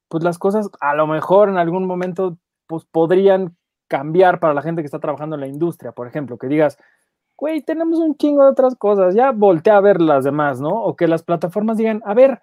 pues 0.07 0.23
las 0.23 0.37
cosas 0.37 0.69
a 0.79 0.95
lo 0.95 1.07
mejor 1.07 1.49
en 1.49 1.57
algún 1.57 1.85
momento 1.85 2.37
pues 2.67 2.85
podrían 2.85 3.55
cambiar 3.87 4.39
para 4.39 4.53
la 4.53 4.61
gente 4.61 4.81
que 4.81 4.85
está 4.87 4.99
trabajando 4.99 5.35
en 5.35 5.41
la 5.41 5.47
industria, 5.47 5.93
por 5.93 6.07
ejemplo, 6.07 6.37
que 6.37 6.47
digas, 6.47 6.77
güey, 7.37 7.61
tenemos 7.61 7.99
un 7.99 8.17
chingo 8.17 8.43
de 8.43 8.49
otras 8.49 8.75
cosas, 8.75 9.15
ya 9.15 9.31
voltea 9.31 9.77
a 9.77 9.81
ver 9.81 10.01
las 10.01 10.23
demás, 10.25 10.59
¿no? 10.59 10.69
O 10.69 10.95
que 10.95 11.07
las 11.07 11.23
plataformas 11.23 11.77
digan, 11.77 12.01
a 12.05 12.13
ver, 12.13 12.41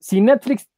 si 0.00 0.20
Netflix 0.20 0.68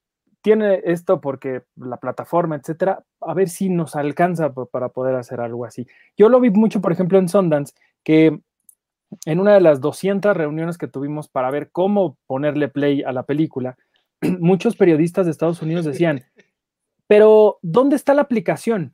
tiene 0.43 0.83
esto 0.85 1.21
porque 1.21 1.63
la 1.77 1.99
plataforma, 1.99 2.57
etcétera, 2.57 3.05
a 3.21 3.33
ver 3.33 3.49
si 3.49 3.69
nos 3.69 3.95
alcanza 3.95 4.53
para 4.53 4.89
poder 4.89 5.15
hacer 5.15 5.41
algo 5.41 5.65
así. 5.65 5.87
Yo 6.17 6.29
lo 6.29 6.41
vi 6.41 6.51
mucho, 6.51 6.81
por 6.81 6.91
ejemplo, 6.91 7.19
en 7.19 7.29
Sundance, 7.29 7.75
que 8.03 8.41
en 9.25 9.41
una 9.41 9.55
de 9.55 9.61
las 9.61 9.81
200 9.81 10.37
reuniones 10.37 10.79
que 10.79 10.89
tuvimos 10.89 11.29
para 11.29 11.51
ver 11.51 11.71
cómo 11.71 12.19
ponerle 12.27 12.69
play 12.69 13.03
a 13.03 13.13
la 13.13 13.23
película, 13.23 13.77
muchos 14.41 14.77
periodistas 14.77 15.27
de 15.27 15.33
Estados 15.33 15.63
Unidos 15.63 15.85
decían, 15.85 16.25
pero 17.07 17.59
¿dónde 17.63 17.95
está 17.95 18.13
la 18.15 18.23
aplicación? 18.23 18.93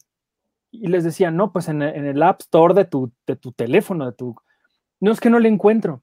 Y 0.70 0.88
les 0.88 1.04
decían, 1.04 1.36
no, 1.36 1.52
pues 1.52 1.68
en, 1.68 1.82
el 1.82 2.22
App 2.22 2.40
Store 2.40 2.74
de 2.74 2.84
tu, 2.84 3.12
de 3.26 3.36
tu 3.36 3.52
teléfono, 3.52 4.06
de 4.06 4.12
tu... 4.12 4.34
No 5.00 5.12
es 5.12 5.20
que 5.20 5.30
no 5.30 5.38
le 5.38 5.48
encuentro. 5.48 6.02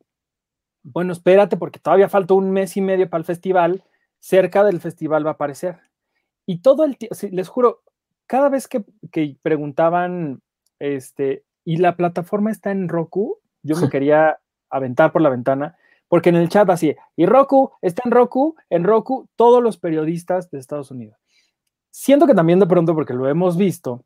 Bueno, 0.84 1.13
espérate 1.13 1.57
porque 1.57 1.80
todavía 1.80 2.09
falta 2.09 2.34
un 2.34 2.51
mes 2.51 2.78
y 2.78 2.82
medio 2.82 3.09
para 3.09 3.20
el 3.20 3.26
festival 3.26 3.84
cerca 4.26 4.63
del 4.63 4.82
festival 4.82 5.24
va 5.24 5.32
a 5.32 5.34
aparecer. 5.34 5.80
Y 6.47 6.59
todo 6.61 6.84
el 6.84 6.97
tiempo, 6.97 7.16
les 7.30 7.47
juro, 7.47 7.84
cada 8.26 8.49
vez 8.49 8.68
que, 8.68 8.84
preguntaban, 9.43 10.41
este, 10.80 11.43
y 11.63 11.78
la 11.78 11.95
plataforma 11.95 12.49
está 12.49 12.72
en 12.72 12.89
Roku, 12.89 13.38
yo 13.61 13.76
me 13.78 13.89
quería 13.89 14.39
aventar 14.72 15.11
por 15.11 15.22
la 15.22 15.30
ventana, 15.30 15.78
porque 16.07 16.30
en 16.30 16.38
el 16.38 16.49
chat 16.49 16.68
así, 16.72 16.95
y 17.16 17.28
Roku, 17.28 17.72
está 17.84 18.01
en 18.05 18.11
Roku, 18.11 18.55
en 18.72 18.84
Roku, 18.84 19.30
todos 19.36 19.61
los 19.61 19.78
periodistas 19.78 20.49
de 20.49 20.57
Estados 20.57 20.89
Unidos. 20.89 21.18
Siento 21.91 22.26
que 22.26 22.34
también 22.34 22.59
de 22.59 22.66
pronto, 22.66 22.95
porque 22.95 23.13
lo 23.13 23.30
hemos 23.30 23.57
visto, 23.57 24.03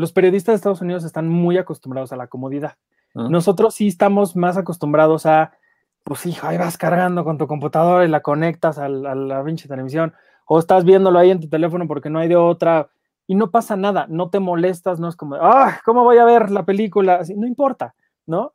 los 0.00 0.12
periodistas 0.12 0.54
de 0.54 0.56
Estados 0.56 0.80
Unidos 0.80 1.04
están 1.04 1.28
muy 1.28 1.58
acostumbrados 1.58 2.12
a 2.12 2.16
la 2.16 2.26
comodidad. 2.26 2.76
Ah. 3.14 3.28
Nosotros 3.30 3.74
sí 3.74 3.86
estamos 3.86 4.34
más 4.34 4.56
acostumbrados 4.56 5.26
a 5.26 5.52
pues 6.02 6.24
hijo, 6.26 6.46
ahí 6.46 6.56
vas 6.56 6.78
cargando 6.78 7.24
con 7.24 7.36
tu 7.36 7.46
computadora 7.46 8.04
y 8.04 8.08
la 8.08 8.20
conectas 8.20 8.78
a 8.78 8.88
la, 8.88 9.44
pinche 9.44 9.68
televisión, 9.68 10.14
o 10.46 10.58
estás 10.58 10.84
viéndolo 10.84 11.18
ahí 11.18 11.30
en 11.30 11.40
tu 11.40 11.48
teléfono 11.48 11.86
porque 11.86 12.08
no 12.08 12.18
hay 12.18 12.28
de 12.28 12.36
otra, 12.36 12.88
y 13.26 13.34
no 13.34 13.50
pasa 13.50 13.76
nada, 13.76 14.06
no 14.08 14.30
te 14.30 14.40
molestas, 14.40 14.98
no 14.98 15.08
es 15.08 15.14
como, 15.14 15.36
ah, 15.36 15.78
¿cómo 15.84 16.02
voy 16.02 16.16
a 16.16 16.24
ver 16.24 16.50
la 16.50 16.64
película? 16.64 17.16
Así, 17.16 17.34
no 17.36 17.46
importa, 17.46 17.94
¿no? 18.26 18.54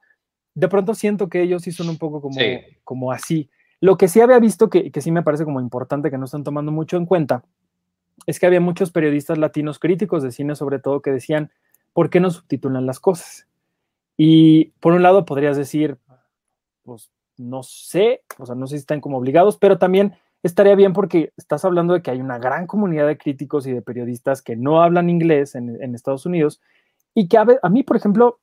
De 0.55 0.67
pronto 0.67 0.95
siento 0.95 1.29
que 1.29 1.43
ellos 1.43 1.61
sí 1.61 1.71
son 1.71 1.87
un 1.87 1.97
poco 1.97 2.19
como, 2.19 2.35
como 2.83 3.11
así. 3.11 3.49
Lo 3.79 3.95
que 3.95 4.07
sí 4.07 4.21
había 4.21 4.39
visto 4.39 4.69
que, 4.69 4.91
que 4.91 5.01
sí 5.01 5.11
me 5.11 5.21
parece 5.21 5.45
como 5.45 5.61
importante 5.61 6.09
que 6.09 6.17
no 6.17 6.25
están 6.25 6.43
tomando 6.43 6.71
mucho 6.71 6.97
en 6.97 7.05
cuenta 7.05 7.43
es 8.25 8.39
que 8.39 8.45
había 8.45 8.61
muchos 8.61 8.91
periodistas 8.91 9.37
latinos 9.37 9.79
críticos 9.79 10.23
de 10.23 10.31
cine 10.31 10.55
sobre 10.55 10.79
todo 10.79 11.01
que 11.01 11.11
decían, 11.11 11.51
¿por 11.93 12.09
qué 12.09 12.19
no 12.19 12.31
subtitulan 12.31 12.85
las 12.85 12.99
cosas? 12.99 13.47
Y 14.17 14.71
por 14.79 14.93
un 14.93 15.03
lado 15.03 15.25
podrías 15.25 15.57
decir, 15.57 15.97
pues 16.83 17.11
no 17.37 17.63
sé, 17.63 18.21
o 18.37 18.45
sea, 18.45 18.55
no 18.55 18.67
sé 18.67 18.77
si 18.77 18.81
están 18.81 19.01
como 19.01 19.17
obligados, 19.17 19.57
pero 19.57 19.77
también 19.77 20.15
estaría 20.43 20.75
bien 20.75 20.93
porque 20.93 21.33
estás 21.37 21.65
hablando 21.65 21.93
de 21.93 22.01
que 22.01 22.11
hay 22.11 22.21
una 22.21 22.37
gran 22.37 22.67
comunidad 22.67 23.07
de 23.07 23.17
críticos 23.17 23.67
y 23.67 23.73
de 23.73 23.81
periodistas 23.81 24.41
que 24.41 24.55
no 24.55 24.81
hablan 24.81 25.09
inglés 25.09 25.55
en, 25.55 25.95
Estados 25.95 26.25
Unidos 26.25 26.61
y 27.13 27.27
que 27.27 27.37
a, 27.37 27.45
a, 27.61 27.69
mí, 27.69 27.83
por 27.83 27.97
ejemplo, 27.97 28.39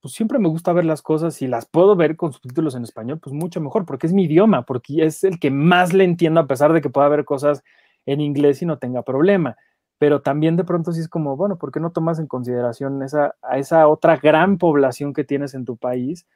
pues 0.00 0.14
siempre 0.14 0.38
me 0.38 0.48
gusta 0.48 0.72
ver 0.72 0.84
las 0.84 1.00
cosas 1.00 1.40
y 1.40 1.46
las 1.46 1.66
puedo 1.66 1.96
ver 1.96 2.16
con 2.16 2.32
subtítulos 2.32 2.74
en 2.74 2.82
español, 2.82 3.20
pues 3.20 3.34
mucho 3.34 3.60
mejor, 3.60 3.86
porque 3.86 4.06
es 4.06 4.12
mi 4.12 4.24
idioma, 4.24 4.66
porque 4.66 5.04
es 5.04 5.24
el 5.24 5.40
que 5.40 5.50
más 5.50 5.94
le 5.94 6.04
entiendo 6.04 6.40
a 6.40 6.46
pesar 6.46 6.72
de 6.72 6.82
que 6.82 6.90
pueda 6.90 7.06
haber 7.06 7.24
cosas 7.24 7.64
en 8.06 8.20
inglés 8.20 8.62
y 8.62 8.66
no 8.66 8.78
tenga 8.78 9.02
problema. 9.02 9.56
Pero 9.98 10.22
también 10.22 10.56
de 10.56 10.64
pronto 10.64 10.92
sí 10.92 11.00
es 11.00 11.08
como, 11.08 11.36
bueno, 11.36 11.56
¿por 11.56 11.72
qué 11.72 11.80
no 11.80 11.92
tomas 11.92 12.18
en 12.18 12.26
consideración 12.26 13.02
esa, 13.02 13.34
a 13.42 13.58
esa 13.58 13.86
otra 13.88 14.16
gran 14.16 14.58
población 14.58 15.12
que 15.12 15.24
tienes 15.24 15.54
en 15.54 15.64
tu 15.64 15.76
país? 15.76 16.26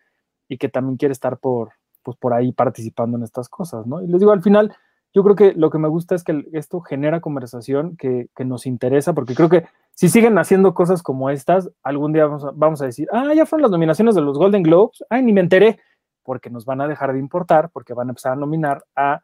y 0.48 0.58
que 0.58 0.68
también 0.68 0.96
quiere 0.96 1.12
estar 1.12 1.38
por, 1.38 1.72
pues 2.02 2.16
por 2.16 2.32
ahí 2.32 2.52
participando 2.52 3.16
en 3.16 3.22
estas 3.22 3.48
cosas, 3.48 3.86
¿no? 3.86 4.02
Y 4.02 4.06
les 4.06 4.18
digo, 4.18 4.32
al 4.32 4.42
final, 4.42 4.74
yo 5.14 5.22
creo 5.22 5.36
que 5.36 5.52
lo 5.52 5.70
que 5.70 5.78
me 5.78 5.88
gusta 5.88 6.14
es 6.14 6.24
que 6.24 6.48
esto 6.52 6.80
genera 6.80 7.20
conversación 7.20 7.96
que, 7.96 8.28
que 8.34 8.44
nos 8.44 8.66
interesa, 8.66 9.12
porque 9.12 9.34
creo 9.34 9.48
que 9.48 9.66
si 9.94 10.08
siguen 10.08 10.38
haciendo 10.38 10.74
cosas 10.74 11.02
como 11.02 11.30
estas, 11.30 11.70
algún 11.82 12.12
día 12.12 12.26
vamos 12.26 12.44
a, 12.44 12.50
vamos 12.54 12.82
a 12.82 12.86
decir, 12.86 13.08
ah, 13.12 13.32
ya 13.34 13.46
fueron 13.46 13.62
las 13.62 13.70
nominaciones 13.70 14.14
de 14.14 14.22
los 14.22 14.38
Golden 14.38 14.62
Globes, 14.62 15.04
ay, 15.10 15.22
ni 15.22 15.32
me 15.32 15.40
enteré, 15.40 15.78
porque 16.22 16.50
nos 16.50 16.64
van 16.64 16.80
a 16.80 16.88
dejar 16.88 17.12
de 17.12 17.18
importar, 17.18 17.70
porque 17.70 17.94
van 17.94 18.08
a 18.08 18.12
empezar 18.12 18.32
a 18.32 18.36
nominar 18.36 18.84
a 18.96 19.22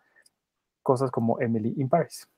cosas 0.83 1.11
como 1.11 1.41
Emily 1.41 1.75
in 1.77 1.89
Paris. 1.89 2.29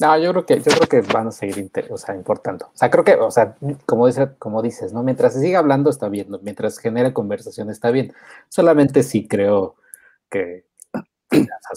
No, 0.00 0.18
yo 0.18 0.32
creo 0.32 0.46
que, 0.46 0.56
yo 0.56 0.72
creo 0.76 0.88
que 0.88 1.12
van 1.12 1.28
a 1.28 1.30
seguir 1.30 1.70
o 1.90 1.96
sea, 1.96 2.16
importando. 2.16 2.66
O 2.74 2.76
sea, 2.76 2.90
creo 2.90 3.04
que, 3.04 3.14
o 3.14 3.30
sea, 3.30 3.56
como, 3.86 4.08
dice, 4.08 4.30
como 4.38 4.60
dices, 4.60 4.92
¿no? 4.92 5.04
Mientras 5.04 5.34
se 5.34 5.40
siga 5.40 5.60
hablando 5.60 5.88
está 5.88 6.08
bien, 6.08 6.28
mientras 6.42 6.78
genere 6.78 7.12
conversación 7.12 7.70
está 7.70 7.92
bien. 7.92 8.12
Solamente 8.48 9.04
sí 9.04 9.28
creo 9.28 9.76
que 10.28 10.64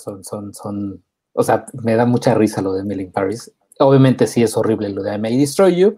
son, 0.04 0.24
son, 0.24 0.54
son, 0.54 1.04
o 1.34 1.44
sea, 1.44 1.66
me 1.84 1.96
da 1.96 2.06
mucha 2.06 2.34
risa 2.34 2.62
lo 2.62 2.74
de 2.74 2.82
Emily 2.82 3.04
in 3.04 3.12
Paris. 3.12 3.52
Obviamente 3.80 4.26
sí 4.26 4.42
es 4.42 4.58
horrible 4.58 4.90
lo 4.90 5.04
de 5.04 5.16
I 5.16 5.20
May 5.20 5.38
Destroy 5.38 5.76
You, 5.76 5.98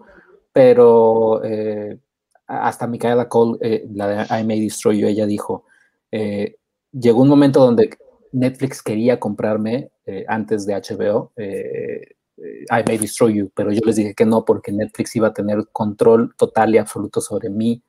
pero 0.52 1.42
eh, 1.42 1.98
hasta 2.46 2.86
Micaela 2.86 3.28
Cole, 3.28 3.58
eh, 3.62 3.86
la 3.94 4.08
de 4.08 4.40
I 4.40 4.44
May 4.44 4.60
Destroy 4.60 4.98
You, 4.98 5.06
ella 5.06 5.24
dijo, 5.24 5.64
eh, 6.12 6.56
llegó 6.92 7.22
un 7.22 7.28
momento 7.28 7.60
donde 7.60 7.96
Netflix 8.32 8.82
quería 8.82 9.18
comprarme 9.18 9.90
eh, 10.06 10.24
antes 10.28 10.66
de 10.66 10.74
HBO, 10.74 11.32
eh, 11.36 12.14
eh, 12.36 12.64
I 12.70 12.84
May 12.86 12.98
Destroy 12.98 13.34
You, 13.34 13.50
pero 13.54 13.72
yo 13.72 13.80
les 13.84 13.96
dije 13.96 14.14
que 14.14 14.24
no 14.24 14.44
porque 14.44 14.72
Netflix 14.72 15.14
iba 15.16 15.28
a 15.28 15.34
tener 15.34 15.68
control 15.72 16.34
total 16.36 16.74
y 16.74 16.78
absoluto 16.78 17.20
sobre 17.20 17.50
mí, 17.50 17.82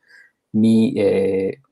mi, 0.53 0.95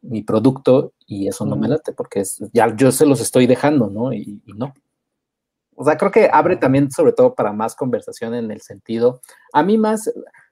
mi 0.01 0.21
producto 0.21 0.93
y 1.05 1.27
eso 1.27 1.45
no 1.45 1.57
me 1.57 1.67
late 1.67 1.91
porque 1.91 2.21
es, 2.21 2.41
ya 2.53 2.73
yo 2.73 2.93
se 2.93 3.05
los 3.05 3.19
estoy 3.19 3.45
dejando, 3.45 3.89
¿no? 3.89 4.13
Y, 4.13 4.41
no. 4.55 4.73
O 5.75 5.83
sea, 5.83 5.97
creo 5.97 6.11
que 6.11 6.29
abre 6.31 6.55
también 6.55 6.89
sobre 6.89 7.11
todo 7.11 7.35
para 7.35 7.51
más 7.51 7.75
conversación 7.75 8.33
en 8.35 8.51
el 8.51 8.61
sentido, 8.61 9.19
a 9.51 9.63
mí 9.63 9.77
más, 9.77 10.09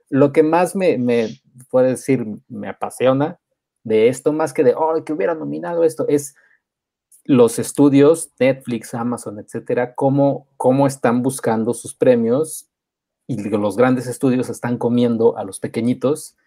lo 0.10 0.34
que 0.34 0.44
más 0.44 0.76
me, 0.76 0.98
me 0.98 1.30
puede 1.70 1.92
decir, 1.92 2.26
me 2.50 2.68
apasiona 2.68 3.40
de 3.84 4.10
esto, 4.10 4.34
más 4.34 4.52
que 4.52 4.66
de, 4.66 4.74
oh, 4.76 5.02
que 5.06 5.14
hubiera 5.14 5.34
nominado 5.34 5.86
esto, 5.86 6.06
es 6.10 6.36
los 7.28 7.60
estudios, 7.60 8.32
Netflix, 8.40 8.94
Amazon, 8.94 9.38
etcétera, 9.40 9.96
cómo, 9.96 10.48
cómo 10.56 10.88
están 10.88 11.22
buscando 11.22 11.74
sus 11.74 11.94
premios 11.94 12.70
y 13.28 13.50
los 13.50 13.76
grandes 13.76 14.08
estudios 14.08 14.50
están 14.50 14.78
comiendo 14.78 15.38
a 15.38 15.44
los 15.44 15.60
pequeñitos. 15.60 16.38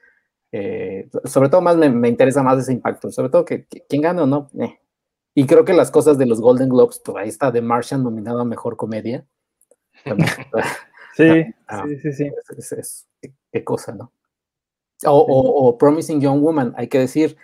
Eh, 0.53 1.11
sobre 1.25 1.51
todo 1.51 1.61
más 1.61 1.77
me, 1.77 2.09
interesa 2.09 2.43
más 2.43 2.59
ese 2.59 2.73
impacto, 2.73 3.13
sobre 3.13 3.29
todo 3.29 3.45
que, 3.45 3.67
quién 3.67 4.01
gana 4.01 4.23
o 4.23 4.27
no. 4.27 4.49
Eh. 4.59 4.81
Y 5.35 5.47
creo 5.47 5.67
que 5.67 5.75
las 5.75 5.91
cosas 5.91 6.17
de 6.17 6.25
los 6.25 6.41
Golden 6.41 6.71
Globes, 6.71 7.01
pues 7.05 7.17
ahí 7.19 7.29
está 7.29 7.53
The 7.53 7.61
Martian 7.61 8.03
nominado 8.03 8.41
a 8.41 8.47
Mejor 8.47 8.79
Comedia. 8.79 9.27
sí, 11.15 11.45
sí, 12.01 12.13
sí, 12.13 12.83
sí. 12.83 13.35
qué 13.53 13.65
cosa, 13.65 13.95
¿no? 13.95 14.13
O, 15.05 15.77
Promising 15.79 16.23
Young 16.23 16.41
Woman, 16.41 16.73
hay 16.77 16.89
que 16.89 16.99
decir, 16.99 17.37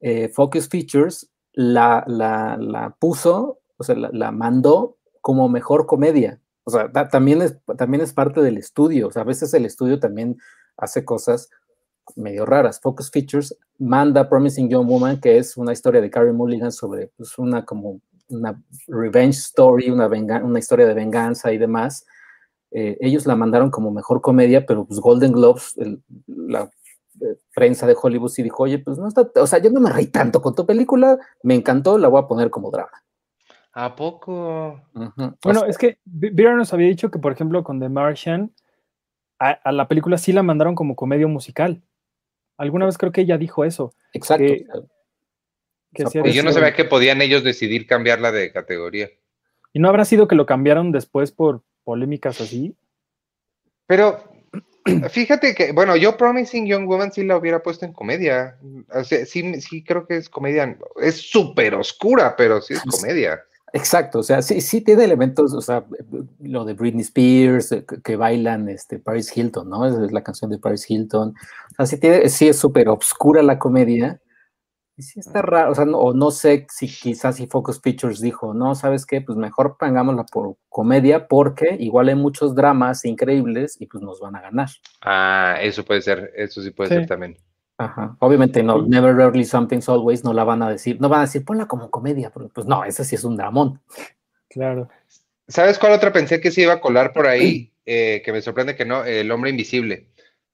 eh, 0.00 0.28
Focus 0.28 0.68
Features 0.68 1.28
la, 1.56 2.04
la, 2.06 2.94
puso, 3.00 3.60
o 3.78 3.82
sea, 3.82 3.96
la, 3.96 4.30
mandó 4.30 4.98
como 5.20 5.48
mejor 5.48 5.86
comedia. 5.86 6.40
O 6.64 6.70
sea, 6.70 6.92
también, 7.08 7.42
es, 7.42 7.56
también 7.76 8.02
es 8.02 8.12
parte 8.12 8.42
del 8.42 8.58
estudio. 8.58 9.08
O 9.08 9.10
sea, 9.10 9.22
a 9.22 9.24
veces 9.26 9.52
el 9.54 9.64
estudio 9.64 9.98
también 9.98 10.36
hace 10.76 11.04
cosas 11.04 11.48
medio 12.14 12.44
raras. 12.44 12.80
Focus 12.80 13.10
Features 13.10 13.56
manda 13.78 14.28
Promising 14.28 14.68
Young 14.68 14.86
Woman, 14.86 15.20
que 15.20 15.38
es 15.38 15.56
una 15.56 15.72
historia 15.72 16.00
de 16.00 16.10
Carrie 16.10 16.32
Mulligan 16.32 16.70
sobre 16.70 17.08
pues, 17.16 17.36
una 17.38 17.64
como 17.64 18.00
una 18.28 18.60
revenge 18.88 19.38
story, 19.38 19.90
una, 19.90 20.08
una 20.08 20.58
historia 20.58 20.86
de 20.86 20.94
venganza 20.94 21.52
y 21.52 21.58
demás. 21.58 22.04
Eh, 22.70 22.98
ellos 23.00 23.26
la 23.26 23.36
mandaron 23.36 23.70
como 23.70 23.90
mejor 23.90 24.20
comedia, 24.20 24.66
pero 24.66 24.84
pues 24.84 25.00
Golden 25.00 25.32
Globes, 25.32 25.74
la 26.26 26.70
prensa 27.54 27.86
de 27.86 27.96
Hollywood 28.00 28.28
sí 28.28 28.42
dijo, 28.42 28.62
oye, 28.62 28.78
pues 28.78 28.98
no 28.98 29.08
está, 29.08 29.30
o 29.36 29.46
sea, 29.46 29.58
yo 29.58 29.70
no 29.70 29.80
me 29.80 29.90
reí 29.90 30.06
tanto 30.06 30.40
con 30.42 30.54
tu 30.54 30.66
película, 30.66 31.18
me 31.42 31.54
encantó, 31.54 31.98
la 31.98 32.08
voy 32.08 32.22
a 32.22 32.26
poner 32.26 32.50
como 32.50 32.70
drama. 32.70 33.02
¿A 33.72 33.94
poco? 33.94 34.80
Bueno, 35.44 35.66
es 35.66 35.76
que 35.76 35.98
Vera 36.04 36.56
nos 36.56 36.72
había 36.72 36.88
dicho 36.88 37.10
que, 37.10 37.18
por 37.18 37.32
ejemplo, 37.32 37.62
con 37.62 37.78
The 37.78 37.90
Martian, 37.90 38.52
a, 39.38 39.70
la 39.70 39.86
película 39.86 40.16
sí 40.16 40.32
la 40.32 40.42
mandaron 40.42 40.74
como 40.74 40.96
comedia 40.96 41.26
musical. 41.26 41.82
Alguna 42.56 42.86
vez 42.86 42.96
creo 42.96 43.12
que 43.12 43.20
ella 43.20 43.36
dijo 43.36 43.66
eso. 43.66 43.94
Exacto. 44.14 44.44
y 44.44 46.32
yo 46.32 46.42
no 46.42 46.52
sabía 46.52 46.72
que 46.72 46.86
podían 46.86 47.20
ellos 47.20 47.44
decidir 47.44 47.86
cambiarla 47.86 48.32
de 48.32 48.50
categoría. 48.50 49.10
¿Y 49.74 49.78
no 49.78 49.90
habrá 49.90 50.06
sido 50.06 50.26
que 50.26 50.36
lo 50.36 50.46
cambiaron 50.46 50.90
después 50.90 51.30
por 51.30 51.62
polémicas 51.84 52.40
así? 52.40 52.74
Pero 53.86 54.24
Fíjate 55.10 55.54
que, 55.54 55.72
bueno, 55.72 55.96
yo 55.96 56.16
Promising 56.16 56.66
Young 56.66 56.86
Woman 56.86 57.12
sí 57.12 57.24
la 57.24 57.36
hubiera 57.36 57.62
puesto 57.62 57.84
en 57.84 57.92
comedia. 57.92 58.56
sí, 59.04 59.60
sí 59.60 59.84
creo 59.84 60.06
que 60.06 60.16
es 60.16 60.28
comedia. 60.28 60.76
Es 61.00 61.30
súper 61.30 61.74
oscura, 61.74 62.34
pero 62.36 62.60
sí 62.60 62.74
es 62.74 62.82
comedia. 62.82 63.42
Exacto, 63.72 64.20
o 64.20 64.22
sea, 64.22 64.40
sí, 64.42 64.60
sí 64.60 64.80
tiene 64.80 65.04
elementos, 65.04 65.52
o 65.52 65.60
sea, 65.60 65.84
lo 66.40 66.64
de 66.64 66.72
Britney 66.72 67.02
Spears, 67.02 67.72
eh, 67.72 67.84
que, 67.84 68.16
bailan 68.16 68.68
este, 68.70 68.98
Paris 68.98 69.36
Hilton, 69.36 69.68
¿no? 69.68 69.86
Es, 69.86 70.12
la 70.12 70.22
canción 70.22 70.50
de 70.50 70.58
Paris 70.58 70.88
Hilton. 70.88 71.34
O 71.72 71.74
sea, 71.76 71.86
sí, 71.86 71.98
tiene, 71.98 72.28
sí 72.28 72.48
es 72.48 72.58
súper 72.58 72.88
oscura 72.88 73.42
la 73.42 73.58
comedia, 73.58 74.20
y 74.98 75.02
sí 75.02 75.20
está 75.20 75.42
raro, 75.42 75.72
o 75.72 75.74
sea, 75.74 75.84
no, 75.84 75.98
o 75.98 76.14
no 76.14 76.30
sé 76.30 76.66
si 76.70 76.88
quizás 76.88 77.36
si 77.36 77.46
Focus 77.46 77.80
Features 77.82 78.20
dijo, 78.20 78.54
no, 78.54 78.74
¿sabes 78.74 79.04
qué? 79.04 79.20
Pues 79.20 79.36
mejor 79.36 79.76
pongámosla 79.78 80.24
por 80.24 80.56
comedia 80.70 81.28
porque 81.28 81.76
igual 81.78 82.08
hay 82.08 82.14
muchos 82.14 82.54
dramas 82.54 83.04
increíbles 83.04 83.76
y 83.78 83.86
pues 83.86 84.02
nos 84.02 84.20
van 84.20 84.36
a 84.36 84.40
ganar. 84.40 84.68
Ah, 85.02 85.58
eso 85.60 85.84
puede 85.84 86.00
ser, 86.00 86.32
eso 86.34 86.62
sí 86.62 86.70
puede 86.70 86.90
ser 86.90 87.06
también. 87.06 87.36
Ajá, 87.76 88.16
obviamente 88.20 88.62
no, 88.62 88.86
Never 88.86 89.14
Rarely 89.14 89.44
Something's 89.44 89.86
Always 89.86 90.24
no 90.24 90.32
la 90.32 90.44
van 90.44 90.62
a 90.62 90.70
decir, 90.70 90.98
no 90.98 91.10
van 91.10 91.20
a 91.20 91.24
decir, 91.24 91.44
ponla 91.44 91.66
como 91.66 91.90
comedia, 91.90 92.30
porque 92.30 92.48
pues 92.48 92.66
no, 92.66 92.82
ese 92.84 93.04
sí 93.04 93.16
es 93.16 93.24
un 93.24 93.36
dramón. 93.36 93.82
Claro. 94.48 94.88
¿Sabes 95.46 95.78
cuál 95.78 95.92
otra 95.92 96.10
pensé 96.10 96.40
que 96.40 96.50
se 96.50 96.62
iba 96.62 96.72
a 96.72 96.80
colar 96.80 97.12
por 97.12 97.26
ahí? 97.26 97.72
Eh, 97.88 98.20
que 98.24 98.32
me 98.32 98.42
sorprende 98.42 98.74
que 98.74 98.84
no, 98.84 99.04
El 99.04 99.30
Hombre 99.30 99.50
Invisible 99.50 100.08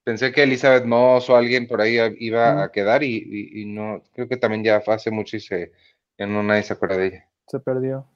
pensé 0.04 0.32
que 0.32 0.42
Elizabeth 0.42 0.84
Moss 0.84 1.30
o 1.30 1.36
alguien 1.36 1.66
por 1.66 1.80
ahí 1.80 1.98
iba 2.18 2.62
a 2.62 2.72
quedar 2.72 3.02
y, 3.02 3.64
no, 3.66 4.02
creo 4.12 4.28
que 4.28 4.36
también 4.36 4.64
ya 4.64 4.82
hace 4.86 5.10
mucho 5.10 5.36
y 5.36 5.40
se, 5.40 5.72
ya 6.18 6.26
no 6.26 6.42
nadie 6.42 6.62
se 6.62 6.72
acuerda 6.72 6.96
de 6.96 7.06
ella. 7.06 7.28
Se 7.46 7.60
perdió. 7.60 8.06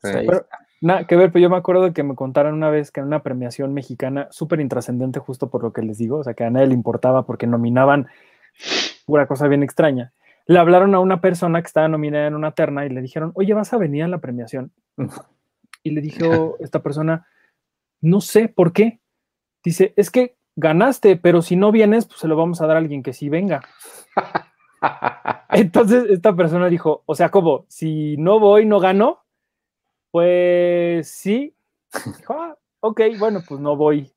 Pero, 0.00 0.46
nada 0.80 1.06
que 1.06 1.16
ver, 1.16 1.32
pero 1.32 1.42
yo 1.42 1.50
me 1.50 1.56
acuerdo 1.56 1.84
de 1.84 1.92
que 1.92 2.02
me 2.02 2.14
contaron 2.14 2.54
una 2.54 2.70
vez 2.70 2.90
que 2.90 3.00
en 3.00 3.06
una 3.06 3.22
premiación 3.22 3.74
mexicana 3.74 4.28
súper 4.30 4.60
intrascendente, 4.60 5.18
justo 5.18 5.50
por 5.50 5.62
lo 5.62 5.72
que 5.72 5.82
les 5.82 5.98
digo, 5.98 6.18
o 6.18 6.24
sea, 6.24 6.34
que 6.34 6.44
a 6.44 6.50
nadie 6.50 6.68
le 6.68 6.74
importaba 6.74 7.26
porque 7.26 7.46
nominaban 7.46 8.08
pura 9.06 9.26
cosa 9.26 9.48
bien 9.48 9.62
extraña. 9.62 10.12
Le 10.46 10.58
hablaron 10.58 10.94
a 10.94 11.00
una 11.00 11.20
persona 11.20 11.60
que 11.60 11.66
estaba 11.66 11.88
nominada 11.88 12.26
en 12.26 12.34
una 12.34 12.52
terna 12.52 12.86
y 12.86 12.90
le 12.90 13.02
dijeron, 13.02 13.32
oye, 13.34 13.52
¿vas 13.54 13.72
a 13.72 13.78
venir 13.78 14.04
a 14.04 14.08
la 14.08 14.18
premiación? 14.18 14.72
Y 15.84 15.92
le 15.92 16.00
dijo 16.00 16.56
esta 16.60 16.82
persona, 16.82 17.28
no 18.00 18.20
sé 18.20 18.48
por 18.48 18.72
qué. 18.72 19.00
Dice, 19.62 19.94
es 19.96 20.10
que 20.10 20.37
ganaste, 20.58 21.16
pero 21.16 21.40
si 21.40 21.56
no 21.56 21.70
vienes, 21.70 22.06
pues 22.06 22.18
se 22.18 22.28
lo 22.28 22.36
vamos 22.36 22.60
a 22.60 22.66
dar 22.66 22.76
a 22.76 22.80
alguien 22.80 23.02
que 23.02 23.12
sí 23.12 23.28
venga. 23.28 23.62
Entonces 25.50 26.04
esta 26.10 26.34
persona 26.34 26.68
dijo, 26.68 27.02
o 27.06 27.14
sea, 27.14 27.30
como, 27.30 27.64
si 27.68 28.16
no 28.16 28.40
voy, 28.40 28.66
no 28.66 28.80
gano, 28.80 29.24
pues 30.10 31.08
sí. 31.08 31.54
Dijo, 32.18 32.34
ah, 32.34 32.56
ok, 32.80 33.00
bueno, 33.18 33.40
pues 33.48 33.60
no 33.60 33.76
voy. 33.76 34.12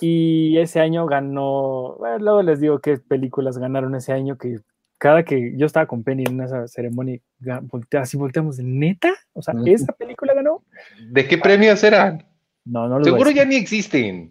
Y 0.00 0.58
ese 0.58 0.80
año 0.80 1.06
ganó, 1.06 1.96
bueno, 1.98 2.18
luego 2.18 2.42
les 2.42 2.60
digo 2.60 2.78
qué 2.78 2.98
películas 2.98 3.58
ganaron 3.58 3.94
ese 3.94 4.12
año, 4.12 4.36
que 4.38 4.58
cada 4.98 5.24
que 5.24 5.56
yo 5.56 5.66
estaba 5.66 5.86
con 5.86 6.02
Penny 6.02 6.24
en 6.26 6.40
esa 6.40 6.66
ceremonia, 6.66 7.20
así 8.00 8.16
volteamos, 8.16 8.58
¿neta? 8.58 9.12
O 9.32 9.42
sea, 9.42 9.54
¿esa 9.66 9.92
película 9.92 10.34
ganó? 10.34 10.64
¿De 11.10 11.28
qué 11.28 11.36
premios 11.36 11.82
eran? 11.84 12.26
No, 12.64 12.88
no 12.88 12.98
lo 12.98 13.04
Seguro 13.04 13.30
ya 13.30 13.44
ni 13.44 13.56
existen. 13.56 14.30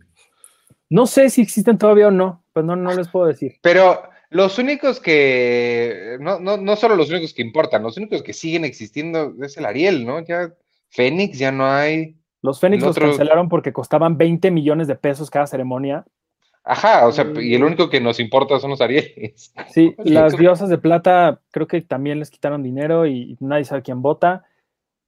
No 0.93 1.07
sé 1.07 1.31
si 1.31 1.41
existen 1.41 1.79
todavía 1.79 2.09
o 2.09 2.11
no, 2.11 2.43
pues 2.53 2.63
no, 2.63 2.75
no 2.75 2.93
les 2.93 3.07
puedo 3.07 3.25
decir. 3.25 3.55
Pero 3.63 4.03
los 4.29 4.59
únicos 4.59 4.99
que, 4.99 6.17
no, 6.19 6.39
no, 6.39 6.57
no 6.57 6.75
solo 6.75 6.95
los 6.95 7.09
únicos 7.09 7.33
que 7.33 7.41
importan, 7.41 7.81
los 7.81 7.97
únicos 7.97 8.21
que 8.21 8.31
siguen 8.31 8.63
existiendo 8.63 9.33
es 9.41 9.57
el 9.57 9.65
Ariel, 9.65 10.05
¿no? 10.05 10.23
Ya 10.23 10.53
Fénix 10.89 11.39
ya 11.39 11.51
no 11.51 11.65
hay. 11.65 12.15
Los 12.43 12.59
Fénix 12.59 12.83
los 12.83 12.95
cancelaron 12.95 13.49
porque 13.49 13.73
costaban 13.73 14.19
20 14.19 14.51
millones 14.51 14.87
de 14.87 14.93
pesos 14.93 15.31
cada 15.31 15.47
ceremonia. 15.47 16.05
Ajá, 16.63 17.07
o 17.07 17.11
sea, 17.11 17.25
y 17.41 17.55
el 17.55 17.63
único 17.63 17.89
que 17.89 17.99
nos 17.99 18.19
importa 18.19 18.59
son 18.59 18.69
los 18.69 18.79
Arieles. 18.79 19.51
Sí, 19.71 19.95
las 20.03 20.37
diosas 20.37 20.69
de 20.69 20.77
plata 20.77 21.41
creo 21.49 21.65
que 21.65 21.81
también 21.81 22.19
les 22.19 22.29
quitaron 22.29 22.61
dinero 22.61 23.07
y 23.07 23.35
nadie 23.39 23.65
sabe 23.65 23.81
quién 23.81 24.03
vota. 24.03 24.43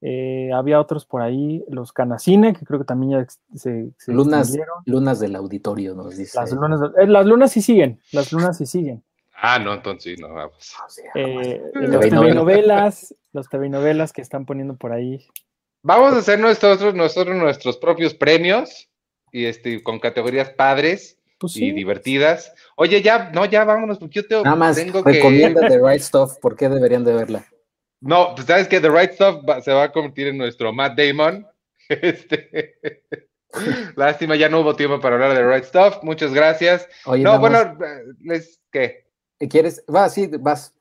Eh, 0.01 0.51
había 0.53 0.79
otros 0.79 1.05
por 1.05 1.21
ahí, 1.21 1.63
los 1.69 1.91
Canacine, 1.91 2.53
que 2.53 2.65
creo 2.65 2.79
que 2.79 2.85
también 2.85 3.11
ya 3.11 3.27
se, 3.57 3.91
lunas, 4.07 4.55
lunas 4.85 5.19
del 5.19 5.35
auditorio, 5.35 5.95
nos 5.95 6.17
dice. 6.17 6.37
Las 6.37 6.51
lunas, 6.51 6.79
eh, 6.97 7.07
las 7.07 7.25
lunas 7.25 7.51
sí 7.51 7.61
siguen, 7.61 7.99
las 8.11 8.31
lunas 8.31 8.57
sí 8.57 8.65
siguen. 8.65 9.03
Ah, 9.37 9.59
no, 9.59 9.73
entonces 9.73 10.19
no, 10.19 10.33
vamos. 10.33 10.75
Eh, 11.15 11.61
los 11.73 11.99
TV 12.01 12.33
novelas, 12.33 13.15
los 13.33 13.49
TV 13.49 13.69
novelas 13.69 14.13
que 14.13 14.21
están 14.21 14.45
poniendo 14.45 14.75
por 14.75 14.91
ahí. 14.91 15.25
Vamos 15.81 16.13
a 16.13 16.17
hacer 16.17 16.39
nosotros, 16.39 16.95
nosotros 16.95 17.35
nuestros 17.35 17.77
propios 17.77 18.13
premios 18.13 18.89
y 19.31 19.45
este 19.45 19.83
con 19.83 19.99
categorías 19.99 20.49
padres 20.51 21.19
pues 21.37 21.57
y 21.57 21.71
divertidas. 21.71 22.53
Oye, 22.75 23.01
ya, 23.01 23.31
no, 23.33 23.45
ya 23.45 23.65
vámonos, 23.65 23.99
porque 23.99 24.23
yo 24.29 24.43
Nada 24.43 24.55
más 24.55 24.75
tengo 24.75 25.03
recomienda 25.03 25.67
The 25.67 25.79
Right 25.83 26.01
Stuff, 26.01 26.37
¿por 26.41 26.55
qué 26.55 26.69
deberían 26.69 27.03
de 27.03 27.13
verla? 27.13 27.45
No, 28.01 28.35
pues 28.35 28.47
sabes 28.47 28.67
que 28.67 28.79
The 28.79 28.89
Right 28.89 29.13
Stuff 29.13 29.43
se 29.63 29.73
va 29.73 29.83
a 29.83 29.91
convertir 29.91 30.27
en 30.27 30.37
nuestro 30.37 30.73
Matt 30.73 30.97
Damon. 30.97 31.47
Este, 31.87 32.79
lástima, 33.95 34.35
ya 34.35 34.49
no 34.49 34.61
hubo 34.61 34.75
tiempo 34.75 34.99
para 34.99 35.15
hablar 35.15 35.29
de 35.31 35.35
The 35.37 35.47
Right 35.47 35.65
Stuff. 35.65 36.03
Muchas 36.03 36.33
gracias. 36.33 36.87
no, 37.05 37.39
bueno, 37.39 37.77
les, 38.21 38.59
¿qué? 38.71 39.05
¿Quieres? 39.49 39.83
Va, 39.93 40.09
sí, 40.09 40.27
vas. 40.39 40.73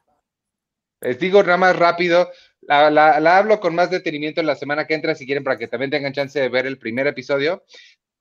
Les 1.01 1.19
digo 1.19 1.43
nada 1.43 1.59
más 1.59 1.77
rápido. 1.77 2.31
La, 2.63 2.91
la, 2.91 3.37
hablo 3.37 3.61
con 3.61 3.75
más 3.75 3.91
detenimiento 3.91 4.41
en 4.41 4.47
la 4.47 4.57
semana 4.57 4.87
que 4.87 4.95
entra, 4.95 5.15
si 5.15 5.27
quieren, 5.27 5.45
para 5.45 5.59
que 5.59 5.69
también 5.69 5.91
tengan 5.91 6.15
chance 6.15 6.41
de 6.41 6.49
ver 6.49 6.67
el 6.67 6.79
primer 6.79 7.07
episodio. 7.07 7.63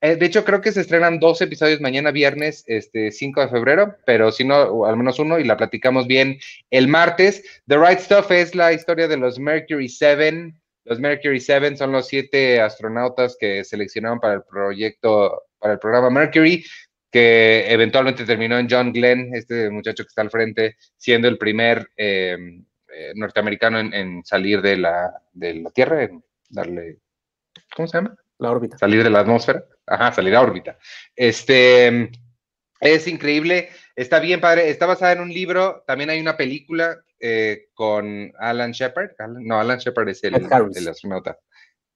Eh, 0.04 0.16
de 0.16 0.26
hecho, 0.26 0.44
creo 0.44 0.60
que 0.60 0.70
se 0.70 0.82
estrenan 0.82 1.18
dos 1.18 1.40
episodios 1.40 1.80
mañana 1.80 2.10
viernes, 2.10 2.62
este 2.66 3.10
5 3.10 3.40
de 3.40 3.48
febrero, 3.48 3.96
pero 4.04 4.30
si 4.30 4.44
no, 4.44 4.84
al 4.84 4.98
menos 4.98 5.18
uno, 5.18 5.38
y 5.38 5.44
la 5.44 5.56
platicamos 5.56 6.06
bien 6.06 6.38
el 6.68 6.88
martes. 6.88 7.42
The 7.66 7.78
Right 7.78 8.00
Stuff 8.00 8.30
es 8.30 8.54
la 8.54 8.74
historia 8.74 9.08
de 9.08 9.16
los 9.16 9.38
Mercury 9.38 9.88
7. 9.88 10.52
Los 10.84 11.00
Mercury 11.00 11.40
7 11.40 11.74
son 11.78 11.92
los 11.92 12.06
siete 12.06 12.60
astronautas 12.60 13.38
que 13.40 13.64
seleccionaron 13.64 14.20
para 14.20 14.34
el 14.34 14.42
proyecto, 14.42 15.44
para 15.58 15.72
el 15.72 15.78
programa 15.78 16.10
Mercury, 16.10 16.62
que 17.10 17.64
eventualmente 17.72 18.26
terminó 18.26 18.58
en 18.58 18.68
John 18.70 18.92
Glenn, 18.92 19.34
este 19.34 19.70
muchacho 19.70 20.04
que 20.04 20.08
está 20.08 20.20
al 20.20 20.30
frente, 20.30 20.76
siendo 20.98 21.28
el 21.28 21.38
primer 21.38 21.88
eh, 21.96 22.36
eh, 22.92 23.12
norteamericano 23.14 23.80
en, 23.80 23.94
en, 23.94 24.22
salir 24.22 24.60
de 24.60 24.76
la, 24.76 25.14
de 25.32 25.54
la 25.54 25.70
Tierra, 25.70 26.02
en 26.02 26.22
darle, 26.50 26.98
¿cómo 27.74 27.88
se 27.88 27.96
llama? 27.96 28.18
La 28.38 28.50
órbita. 28.50 28.78
Salir 28.78 29.02
de 29.02 29.10
la 29.10 29.20
atmósfera. 29.20 29.64
Ajá, 29.86 30.12
salir 30.12 30.34
a 30.34 30.40
órbita. 30.40 30.78
Este 31.14 32.10
es 32.80 33.06
increíble. 33.06 33.70
Está 33.96 34.18
bien, 34.18 34.40
padre. 34.40 34.70
Está 34.70 34.86
basada 34.86 35.12
en 35.12 35.20
un 35.20 35.32
libro. 35.32 35.84
También 35.86 36.10
hay 36.10 36.20
una 36.20 36.36
película 36.36 36.98
eh, 37.20 37.68
con 37.74 38.32
Alan 38.38 38.72
Shepard. 38.72 39.12
no, 39.40 39.58
Alan 39.58 39.78
Shepard 39.78 40.08
es 40.08 40.22
el, 40.24 40.34
astronauta. 40.34 41.38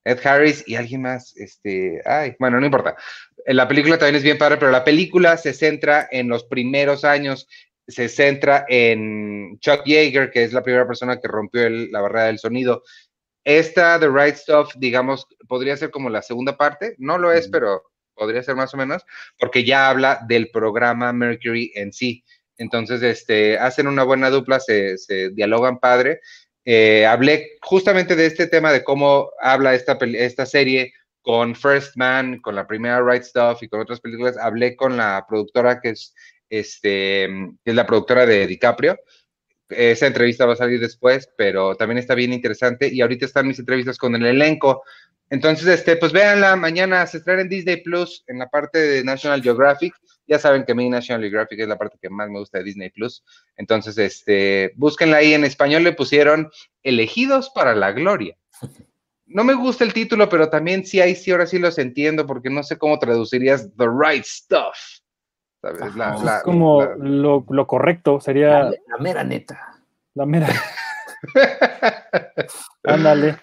Ed 0.04 0.20
Harris 0.24 0.64
y 0.66 0.76
alguien 0.76 1.02
más, 1.02 1.36
este, 1.36 2.00
ay, 2.06 2.34
bueno, 2.38 2.58
no 2.58 2.64
importa. 2.64 2.96
La 3.44 3.68
película 3.68 3.98
también 3.98 4.16
es 4.16 4.22
bien 4.22 4.38
padre, 4.38 4.56
pero 4.56 4.70
la 4.70 4.84
película 4.84 5.36
se 5.36 5.52
centra 5.52 6.08
en 6.10 6.28
los 6.28 6.44
primeros 6.44 7.04
años, 7.04 7.46
se 7.86 8.08
centra 8.08 8.64
en 8.68 9.58
Chuck 9.60 9.84
Yeager, 9.84 10.30
que 10.30 10.44
es 10.44 10.52
la 10.54 10.62
primera 10.62 10.86
persona 10.86 11.18
que 11.20 11.28
rompió 11.28 11.68
la 11.68 12.00
barrera 12.00 12.26
del 12.26 12.38
sonido. 12.38 12.82
Esta, 13.48 13.98
The 13.98 14.08
Right 14.08 14.36
Stuff, 14.36 14.74
digamos, 14.76 15.26
podría 15.48 15.76
ser 15.76 15.90
como 15.90 16.10
la 16.10 16.22
segunda 16.22 16.56
parte, 16.56 16.94
no 16.98 17.18
lo 17.18 17.32
es, 17.32 17.48
pero 17.48 17.82
podría 18.14 18.42
ser 18.42 18.56
más 18.56 18.74
o 18.74 18.76
menos, 18.76 19.04
porque 19.38 19.64
ya 19.64 19.88
habla 19.88 20.20
del 20.28 20.50
programa 20.50 21.12
Mercury 21.12 21.72
en 21.74 21.92
sí. 21.92 22.24
Entonces, 22.56 23.02
este, 23.02 23.58
hacen 23.58 23.86
una 23.86 24.02
buena 24.02 24.30
dupla, 24.30 24.60
se, 24.60 24.98
se 24.98 25.30
dialogan 25.30 25.78
padre 25.78 26.20
eh, 26.70 27.06
hablé 27.06 27.56
justamente 27.62 28.14
de 28.14 28.26
este 28.26 28.46
tema 28.46 28.70
de 28.70 28.84
cómo 28.84 29.30
habla 29.40 29.74
esta, 29.74 29.96
esta 30.02 30.44
serie 30.44 30.92
con 31.22 31.54
First 31.54 31.96
Man, 31.96 32.42
con 32.42 32.54
la 32.54 32.66
primera 32.66 33.00
Right 33.00 33.22
Stuff 33.22 33.62
y 33.62 33.68
con 33.68 33.80
otras 33.80 34.00
películas. 34.00 34.36
Hablé 34.36 34.76
con 34.76 34.98
la 34.98 35.24
productora 35.26 35.80
que 35.80 35.88
es, 35.88 36.14
este, 36.50 37.24
es 37.24 37.74
la 37.74 37.86
productora 37.86 38.26
de 38.26 38.46
DiCaprio. 38.46 38.98
Esa 39.68 40.06
entrevista 40.06 40.46
va 40.46 40.54
a 40.54 40.56
salir 40.56 40.80
después, 40.80 41.28
pero 41.36 41.76
también 41.76 41.98
está 41.98 42.14
bien 42.14 42.32
interesante. 42.32 42.88
Y 42.92 43.00
ahorita 43.00 43.26
están 43.26 43.46
mis 43.46 43.58
entrevistas 43.58 43.98
con 43.98 44.14
el 44.14 44.24
elenco. 44.24 44.82
Entonces, 45.30 45.66
este, 45.66 45.96
pues 45.96 46.12
véanla, 46.12 46.56
mañana 46.56 47.06
se 47.06 47.18
estrena 47.18 47.42
en 47.42 47.48
Disney 47.48 47.82
Plus, 47.82 48.24
en 48.28 48.38
la 48.38 48.48
parte 48.48 48.78
de 48.78 49.04
National 49.04 49.42
Geographic. 49.42 49.94
Ya 50.26 50.38
saben 50.38 50.64
que 50.64 50.74
mi 50.74 50.88
National 50.88 51.22
Geographic 51.22 51.60
es 51.60 51.68
la 51.68 51.76
parte 51.76 51.98
que 52.00 52.08
más 52.08 52.28
me 52.30 52.38
gusta 52.38 52.58
de 52.58 52.64
Disney 52.64 52.90
Plus. 52.90 53.22
Entonces, 53.56 53.98
este, 53.98 54.72
búsquenla 54.76 55.18
ahí. 55.18 55.34
En 55.34 55.44
español 55.44 55.84
le 55.84 55.92
pusieron 55.92 56.50
Elegidos 56.82 57.50
para 57.50 57.74
la 57.74 57.92
Gloria. 57.92 58.36
No 59.26 59.44
me 59.44 59.52
gusta 59.52 59.84
el 59.84 59.92
título, 59.92 60.28
pero 60.30 60.48
también 60.48 60.86
sí, 60.86 61.00
ahí 61.00 61.14
sí, 61.14 61.30
ahora 61.30 61.46
sí 61.46 61.58
los 61.58 61.76
entiendo, 61.78 62.26
porque 62.26 62.48
no 62.48 62.62
sé 62.62 62.78
cómo 62.78 62.98
traducirías 62.98 63.68
The 63.76 63.86
Right 63.86 64.24
Stuff. 64.24 64.76
Es 65.62 66.42
como 66.44 66.82
lo, 66.84 67.66
correcto, 67.66 68.20
sería. 68.20 68.64
La, 68.64 68.70
la 68.70 68.98
mera 68.98 69.24
neta. 69.24 69.82
La 70.14 70.26
mera. 70.26 70.48
Ándale. 72.84 73.36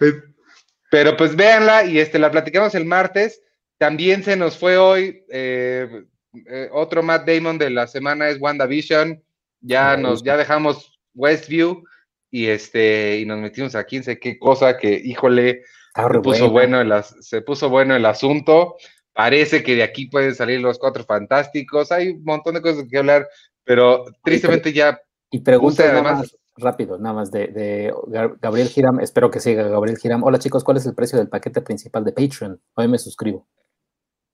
Pero 0.90 1.18
pues 1.18 1.36
véanla 1.36 1.84
y 1.86 2.00
este, 2.00 2.20
la 2.20 2.32
platicamos 2.32 2.76
el 2.76 2.86
martes. 2.86 3.42
También 3.78 4.24
se 4.24 4.38
nos 4.38 4.58
fue 4.58 4.78
hoy 4.78 5.26
eh, 5.30 6.06
eh, 6.48 6.70
otro 6.72 7.04
Matt 7.04 7.28
Damon 7.28 7.58
de 7.58 7.70
la 7.70 7.88
semana 7.88 8.30
es 8.30 8.40
WandaVision. 8.40 9.22
Ya 9.62 9.98
nos, 9.98 10.24
ya 10.24 10.38
dejamos 10.38 11.00
Westview 11.14 11.84
y 12.30 12.48
este, 12.48 13.20
y 13.20 13.26
nos 13.26 13.40
metimos 13.40 13.76
a 13.76 13.86
15, 13.86 14.20
qué 14.20 14.38
cosa 14.38 14.78
que, 14.78 14.94
híjole, 15.04 15.64
se 15.96 16.20
puso, 16.20 16.50
bueno 16.50 16.82
el, 16.82 16.94
se 17.22 17.42
puso 17.42 17.70
bueno 17.70 17.96
el 17.96 18.06
asunto. 18.06 18.76
Parece 19.16 19.64
que 19.64 19.76
de 19.76 19.84
aquí 19.84 20.08
pueden 20.08 20.36
salir 20.36 20.60
los 20.60 20.78
cuatro 20.78 21.06
fantásticos. 21.06 21.90
Hay 21.94 22.10
un 22.10 22.24
montón 22.26 22.56
de 22.56 22.62
cosas 22.62 22.84
que 22.92 22.98
hablar, 22.98 23.26
pero 23.64 24.04
tristemente 24.22 24.74
ya. 24.74 25.00
Y 25.32 25.40
pregunta 25.40 25.90
además. 25.90 26.36
rápido, 26.58 26.98
nada 27.00 27.16
más 27.16 27.32
de, 27.32 27.48
de, 27.48 27.94
Gabriel 28.42 28.68
Giram. 28.68 29.00
Espero 29.00 29.32
que 29.32 29.40
siga 29.40 29.64
Gabriel 29.64 29.98
Giram. 29.98 30.22
Hola 30.22 30.38
chicos, 30.38 30.66
¿cuál 30.66 30.76
es 30.76 30.86
el 30.86 30.96
precio 30.96 31.18
del 31.18 31.30
paquete 31.30 31.62
principal 31.62 32.04
de 32.04 32.12
Patreon? 32.12 32.62
Hoy 32.74 32.90
me 32.90 32.98
suscribo. 32.98 33.48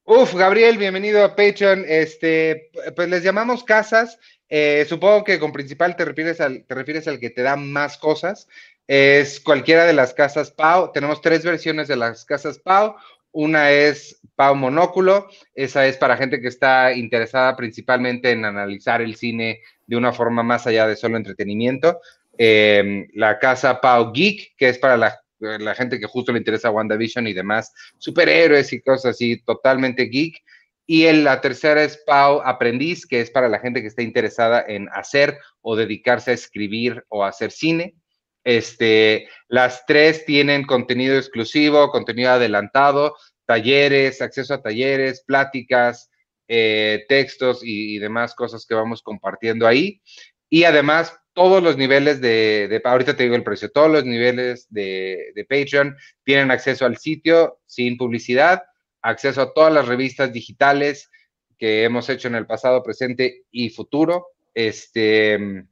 Uf, 0.04 0.34
Gabriel, 0.34 0.80
bienvenido 0.80 1.24
a 1.24 1.36
Patreon. 1.36 1.86
Este, 1.88 2.72
pues 2.96 3.08
les 3.08 3.22
llamamos 3.22 3.64
casas. 3.64 4.18
Eh, 4.50 4.84
supongo 4.90 5.24
que 5.24 5.40
con 5.40 5.52
principal 5.52 5.96
te 5.96 6.06
refieres, 6.06 6.42
al, 6.42 6.66
te 6.66 6.74
refieres 6.74 7.08
al 7.08 7.20
que 7.20 7.30
te 7.30 7.44
da 7.44 7.56
más 7.56 8.00
cosas. 8.00 8.48
Es 8.88 9.40
cualquiera 9.40 9.86
de 9.86 9.94
las 9.94 10.16
casas 10.16 10.50
Pau. 10.50 10.92
Tenemos 10.92 11.22
tres 11.22 11.46
versiones 11.46 11.88
de 11.88 11.98
las 11.98 12.26
casas 12.26 12.58
Pau. 12.58 12.96
Una 13.32 13.72
es 13.72 14.22
Pau 14.36 14.56
Monóculo. 14.56 15.28
Esa 15.54 15.88
es 15.88 15.98
para 15.98 16.18
gente 16.18 16.42
que 16.42 16.48
está 16.48 16.94
interesada 16.94 17.56
principalmente 17.56 18.32
en 18.32 18.46
analizar 18.46 19.02
el 19.02 19.16
cine 19.16 19.62
de 19.88 19.96
una 19.96 20.14
forma 20.14 20.44
más 20.44 20.68
allá 20.68 20.88
de 20.88 20.96
solo 20.96 21.18
entretenimiento. 21.18 22.00
Em, 22.38 23.08
la 23.14 23.40
casa 23.40 23.80
Pau 23.80 24.12
Geek, 24.12 24.56
que 24.58 24.70
es 24.70 24.78
para 24.78 24.98
la 24.98 25.76
gente 25.76 26.00
que 26.00 26.08
justo 26.08 26.32
le 26.32 26.40
interesa 26.40 26.72
WandaVision 26.72 27.28
y 27.28 27.34
demás, 27.34 27.74
superhéroes 27.98 28.74
y 28.74 28.82
cosas 28.82 29.16
así, 29.16 29.42
totalmente 29.44 30.04
geek. 30.06 30.42
Y 30.86 31.12
la 31.14 31.40
tercera 31.40 31.84
es 31.84 31.98
Pau 32.06 32.42
Aprendiz, 32.44 33.06
que 33.06 33.22
es 33.22 33.32
para 33.32 33.48
la 33.48 33.60
gente 33.60 33.82
que 33.82 33.88
está 33.88 34.02
interesada 34.02 34.64
en 34.68 34.90
hacer 34.92 35.38
o 35.62 35.76
dedicarse 35.76 36.32
a 36.32 36.34
escribir 36.34 37.06
o 37.08 37.24
hacer 37.24 37.52
cine. 37.52 37.96
Este, 38.44 39.28
las 39.48 39.86
tres 39.86 40.26
tienen 40.26 40.66
contenido 40.66 41.18
exclusivo, 41.18 41.92
contenido 41.92 42.32
adelantado, 42.32 43.16
talleres, 43.46 44.22
acceso 44.22 44.54
a 44.54 44.62
talleres, 44.62 45.24
pláticas, 45.26 46.10
eh, 46.48 47.06
textos 47.08 47.62
y, 47.64 48.00
demás 48.00 48.34
cosas 48.36 48.66
que 48.66 48.76
vamos 48.76 49.02
compartiendo 49.02 49.68
ahí. 49.68 50.02
Y 50.50 50.64
además, 50.64 51.18
todos 51.34 51.64
los 51.64 51.78
niveles 51.78 52.20
de, 52.20 52.82
ahorita 52.84 53.16
te 53.16 53.24
digo 53.24 53.36
el 53.36 53.44
precio, 53.44 53.72
todos 53.72 53.90
los 53.90 54.06
niveles 54.06 54.68
de, 54.70 55.32
de, 55.34 55.46
Patreon 55.46 55.96
tienen 56.24 56.52
acceso 56.52 56.86
al 56.86 56.98
sitio 56.98 57.60
sin 57.68 57.96
publicidad, 57.96 58.64
acceso 59.02 59.42
a 59.42 59.54
todas 59.54 59.72
las 59.74 59.88
revistas 59.88 60.34
digitales 60.34 61.10
que 61.58 61.84
hemos 61.84 62.10
hecho 62.10 62.28
en 62.28 62.36
el 62.36 62.48
pasado, 62.48 62.84
presente 62.84 63.44
y 63.52 63.70
futuro. 63.70 64.28
Este, 64.54 65.66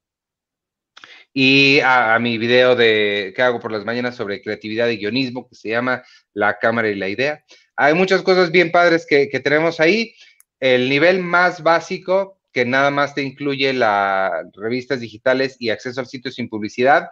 y 1.34 1.80
a, 1.82 2.18
mi 2.20 2.38
video 2.38 2.76
de 2.76 3.34
que 3.36 3.42
hago 3.42 3.60
por 3.60 3.72
las 3.72 3.86
mañanas 3.86 4.16
sobre 4.16 4.42
creatividad 4.42 4.88
y 4.90 4.98
guionismo, 4.98 5.48
que 5.48 5.56
se 5.56 5.70
llama 5.70 6.04
La 6.34 6.58
Cámara 6.58 6.90
y 6.90 6.96
la 6.96 7.08
Idea. 7.08 7.44
Hay 7.76 7.94
muchas 7.94 8.22
cosas 8.24 8.52
bien 8.52 8.72
padres 8.72 9.06
que, 9.08 9.28
tenemos 9.40 9.80
ahí. 9.80 10.14
El 10.60 10.90
nivel 10.90 11.20
más 11.20 11.64
básico 11.64 12.40
que 12.52 12.66
nada 12.66 12.90
más 12.90 13.14
te 13.14 13.22
incluye 13.22 13.72
las 13.74 14.32
revistas 14.54 15.00
digitales 15.00 15.56
y 15.60 15.70
acceso 15.70 16.02
al 16.02 16.08
sitio 16.08 16.32
sin 16.32 16.50
publicidad. 16.50 17.10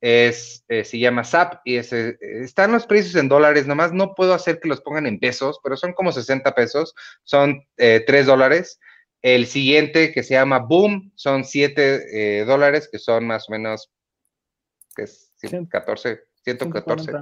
Es, 0.00 0.64
eh, 0.68 0.84
se 0.84 0.98
llama 0.98 1.24
SAP 1.24 1.60
y 1.64 1.76
están 1.76 2.72
los 2.72 2.86
precios 2.86 3.14
en 3.14 3.28
dólares, 3.28 3.66
nomás 3.66 3.92
no 3.92 4.14
puedo 4.14 4.34
hacer 4.34 4.60
que 4.60 4.68
los 4.68 4.82
pongan 4.82 5.06
en 5.06 5.18
pesos, 5.18 5.60
pero 5.62 5.76
son 5.78 5.94
como 5.94 6.12
60 6.12 6.54
pesos, 6.54 6.94
son 7.22 7.66
eh, 7.78 8.02
3 8.06 8.26
dólares. 8.26 8.80
El 9.24 9.46
siguiente 9.46 10.12
que 10.12 10.22
se 10.22 10.34
llama 10.34 10.58
Boom 10.58 11.10
son 11.14 11.44
7 11.44 12.40
eh, 12.40 12.44
dólares, 12.44 12.90
que 12.92 12.98
son 12.98 13.26
más 13.26 13.48
o 13.48 13.52
menos 13.52 13.90
que 14.94 15.04
es 15.04 15.32
114, 15.36 16.24
114, 16.44 17.12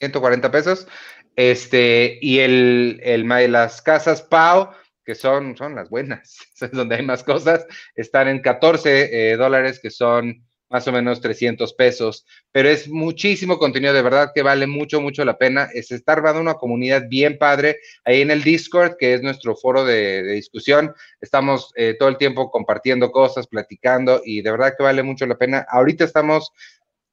140. 0.00 0.50
pesos. 0.50 0.88
Este, 1.36 2.18
y 2.20 2.40
el, 2.40 2.98
el, 3.00 3.28
las 3.52 3.80
casas 3.80 4.22
PAO 4.22 4.74
que 5.04 5.14
son, 5.14 5.56
son 5.56 5.76
las 5.76 5.88
buenas, 5.88 6.36
es 6.60 6.72
donde 6.72 6.96
hay 6.96 7.04
más 7.04 7.22
cosas, 7.22 7.64
están 7.94 8.26
en 8.26 8.40
14 8.42 9.30
eh, 9.30 9.36
dólares, 9.36 9.78
que 9.80 9.90
son 9.90 10.44
más 10.68 10.86
o 10.88 10.92
menos 10.92 11.20
300 11.20 11.74
pesos, 11.74 12.26
pero 12.50 12.68
es 12.68 12.88
muchísimo 12.88 13.58
contenido, 13.58 13.92
de 13.94 14.02
verdad 14.02 14.32
que 14.34 14.42
vale 14.42 14.66
mucho, 14.66 15.00
mucho 15.00 15.24
la 15.24 15.38
pena. 15.38 15.68
Es 15.72 15.90
estar 15.92 16.18
armando 16.18 16.40
una 16.40 16.54
comunidad 16.54 17.04
bien 17.08 17.38
padre 17.38 17.78
ahí 18.04 18.20
en 18.20 18.30
el 18.30 18.42
Discord, 18.42 18.96
que 18.98 19.14
es 19.14 19.22
nuestro 19.22 19.54
foro 19.56 19.84
de, 19.84 20.22
discusión. 20.22 20.92
Estamos 21.20 21.72
eh, 21.76 21.94
todo 21.98 22.08
el 22.08 22.16
tiempo 22.16 22.50
compartiendo 22.50 23.12
cosas, 23.12 23.46
platicando 23.46 24.22
y 24.24 24.42
de 24.42 24.50
verdad 24.50 24.74
que 24.76 24.82
vale 24.82 25.02
mucho 25.02 25.26
la 25.26 25.38
pena. 25.38 25.66
Ahorita 25.68 26.04
estamos, 26.04 26.52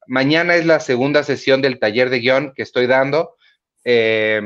mañana 0.06 0.56
es 0.56 0.66
la 0.66 0.80
segunda 0.80 1.22
sesión 1.22 1.62
del 1.62 1.78
taller 1.78 2.10
de 2.10 2.20
guion 2.20 2.52
que 2.56 2.62
estoy 2.62 2.86
dando. 2.86 3.36
Eh, 3.84 4.40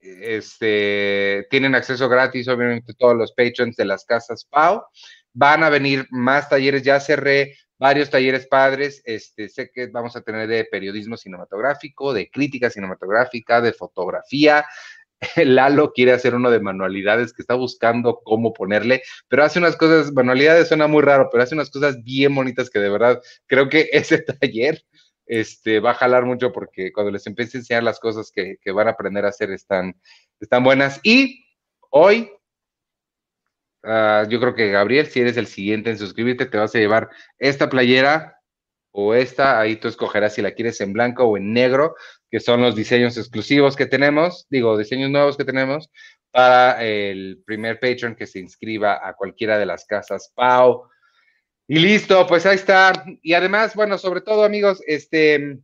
este, 0.00 1.46
tienen 1.50 1.74
acceso 1.74 2.08
gratis, 2.08 2.48
obviamente, 2.48 2.94
todos 2.94 3.16
los 3.16 3.32
patrons 3.32 3.76
de 3.76 3.84
las 3.84 4.04
casas 4.04 4.44
Pau. 4.44 4.82
Van 5.32 5.62
a 5.62 5.70
venir 5.70 6.06
más 6.10 6.48
talleres, 6.48 6.82
ya 6.82 6.98
cerré 7.00 7.54
varios 7.78 8.10
talleres 8.10 8.46
padres. 8.46 9.02
Este, 9.04 9.48
sé 9.48 9.70
que 9.72 9.86
vamos 9.86 10.16
a 10.16 10.22
tener 10.22 10.48
de 10.48 10.64
periodismo 10.64 11.16
cinematográfico, 11.16 12.12
de 12.12 12.30
crítica 12.30 12.70
cinematográfica, 12.70 13.60
de 13.60 13.72
fotografía. 13.72 14.64
Lalo 15.36 15.92
quiere 15.92 16.12
hacer 16.12 16.34
uno 16.34 16.50
de 16.50 16.60
manualidades 16.60 17.32
que 17.32 17.42
está 17.42 17.54
buscando 17.54 18.20
cómo 18.24 18.52
ponerle, 18.52 19.02
pero 19.28 19.44
hace 19.44 19.58
unas 19.58 19.76
cosas, 19.76 20.12
manualidades 20.12 20.68
suena 20.68 20.86
muy 20.86 21.02
raro, 21.02 21.28
pero 21.30 21.42
hace 21.42 21.54
unas 21.54 21.70
cosas 21.70 22.02
bien 22.04 22.34
bonitas 22.34 22.70
que 22.70 22.78
de 22.78 22.90
verdad 22.90 23.20
creo 23.46 23.68
que 23.68 23.88
ese 23.92 24.18
taller 24.18 24.82
este, 25.26 25.80
va 25.80 25.90
a 25.90 25.94
jalar 25.94 26.24
mucho 26.24 26.52
porque 26.52 26.92
cuando 26.92 27.12
les 27.12 27.26
empiece 27.26 27.58
a 27.58 27.60
enseñar 27.60 27.82
las 27.82 28.00
cosas 28.00 28.32
que, 28.32 28.58
van 28.72 28.88
a 28.88 28.92
aprender 28.92 29.24
a 29.24 29.28
hacer 29.28 29.50
están, 29.50 29.94
están 30.40 30.64
buenas. 30.64 31.00
Y 31.02 31.44
hoy, 31.90 32.30
ah, 33.84 34.26
yo 34.28 34.40
creo 34.40 34.54
que 34.54 34.70
Gabriel, 34.70 35.06
si 35.06 35.20
eres 35.20 35.36
el 35.36 35.46
siguiente 35.46 35.90
en 35.90 35.98
suscribirte, 35.98 36.46
te 36.46 36.58
vas 36.58 36.74
a 36.74 36.78
llevar 36.78 37.08
esta 37.38 37.68
playera 37.68 38.40
o 38.90 39.14
esta, 39.14 39.60
ahí 39.60 39.76
tú 39.76 39.88
escogerás 39.88 40.34
si 40.34 40.42
la 40.42 40.52
quieres 40.52 40.80
en 40.80 40.92
blanco 40.92 41.24
o 41.24 41.36
en 41.36 41.52
negro, 41.52 41.94
que 42.30 42.40
son 42.40 42.62
los 42.62 42.74
diseños 42.74 43.16
exclusivos 43.16 43.76
que 43.76 43.86
tenemos, 43.86 44.46
digo, 44.50 44.76
diseños 44.76 45.10
nuevos 45.10 45.36
que 45.36 45.44
tenemos 45.44 45.90
para 46.30 46.84
el 46.84 47.42
primer 47.46 47.80
Patreon 47.80 48.14
que 48.14 48.26
se 48.26 48.38
inscriba 48.38 49.00
a 49.06 49.14
cualquiera 49.14 49.58
de 49.58 49.66
las 49.66 49.84
casas 49.86 50.32
Pau, 50.34 50.88
y 51.70 51.78
listo, 51.78 52.26
pues 52.26 52.46
ahí 52.46 52.54
está. 52.54 53.04
Y 53.22 53.34
además, 53.34 53.74
bueno, 53.74 53.98
sobre 53.98 54.22
todo, 54.22 54.42
amigos, 54.42 54.80
este, 54.86 55.58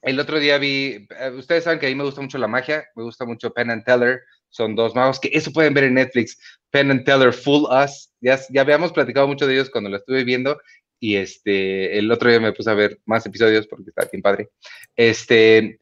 el 0.00 0.20
otro 0.20 0.38
día 0.38 0.58
vi, 0.58 1.08
eh, 1.18 1.30
ustedes 1.36 1.64
saben 1.64 1.80
que 1.80 1.86
a 1.86 1.88
mí 1.88 1.96
me 1.96 2.04
gusta 2.04 2.20
mucho 2.20 2.38
la 2.38 2.46
magia, 2.46 2.84
me 2.94 3.02
gusta 3.02 3.24
mucho 3.24 3.52
Penn 3.52 3.70
and 3.70 3.84
Teller, 3.84 4.22
son 4.52 4.76
dos 4.76 4.94
magos 4.94 5.18
que 5.18 5.30
eso 5.32 5.50
pueden 5.52 5.74
ver 5.74 5.84
en 5.84 5.94
Netflix, 5.94 6.38
Penn 6.70 6.90
and 6.90 7.04
Teller 7.04 7.32
Full 7.32 7.64
Us, 7.64 8.12
ya, 8.20 8.38
ya 8.50 8.60
habíamos 8.60 8.92
platicado 8.92 9.26
mucho 9.26 9.46
de 9.46 9.54
ellos 9.54 9.70
cuando 9.70 9.90
lo 9.90 9.96
estuve 9.96 10.22
viendo 10.24 10.60
y 11.00 11.16
este, 11.16 11.98
el 11.98 12.10
otro 12.12 12.30
día 12.30 12.38
me 12.38 12.52
puse 12.52 12.70
a 12.70 12.74
ver 12.74 13.00
más 13.06 13.26
episodios 13.26 13.66
porque 13.66 13.88
está 13.90 14.08
bien 14.12 14.22
padre. 14.22 14.50
Este, 14.94 15.80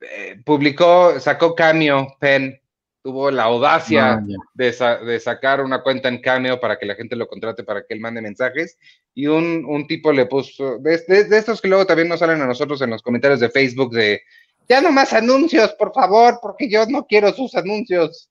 eh, 0.00 0.36
publicó, 0.44 1.18
sacó 1.18 1.54
Cameo, 1.56 2.16
Penn, 2.20 2.56
tuvo 3.02 3.30
la 3.30 3.44
audacia 3.44 4.14
Ah, 4.14 4.20
de, 4.54 4.72
de 5.06 5.18
sacar 5.20 5.60
una 5.60 5.82
cuenta 5.82 6.08
en 6.08 6.20
Cameo 6.20 6.60
para 6.60 6.78
que 6.78 6.86
la 6.86 6.94
gente 6.94 7.16
lo 7.16 7.26
contrate 7.26 7.64
para 7.64 7.80
que 7.84 7.94
él 7.94 8.00
mande 8.00 8.20
mensajes. 8.22 8.78
Y 9.14 9.26
un, 9.26 9.64
un 9.66 9.86
tipo 9.88 10.12
le 10.12 10.26
puso, 10.26 10.78
de, 10.78 11.02
de- 11.08 11.24
de 11.24 11.38
estos 11.38 11.60
que 11.60 11.68
luego 11.68 11.86
también 11.86 12.08
nos 12.08 12.20
salen 12.20 12.40
a 12.40 12.46
nosotros 12.46 12.80
en 12.82 12.90
los 12.90 13.02
comentarios 13.02 13.40
de 13.40 13.50
Facebook 13.50 13.92
de, 13.92 14.22
ya 14.68 14.80
no 14.80 14.92
más 14.92 15.12
anuncios, 15.12 15.72
por 15.74 15.92
favor, 15.92 16.38
porque 16.42 16.68
yo 16.68 16.86
no 16.86 17.06
quiero 17.06 17.32
sus 17.32 17.54
anuncios. 17.54 18.30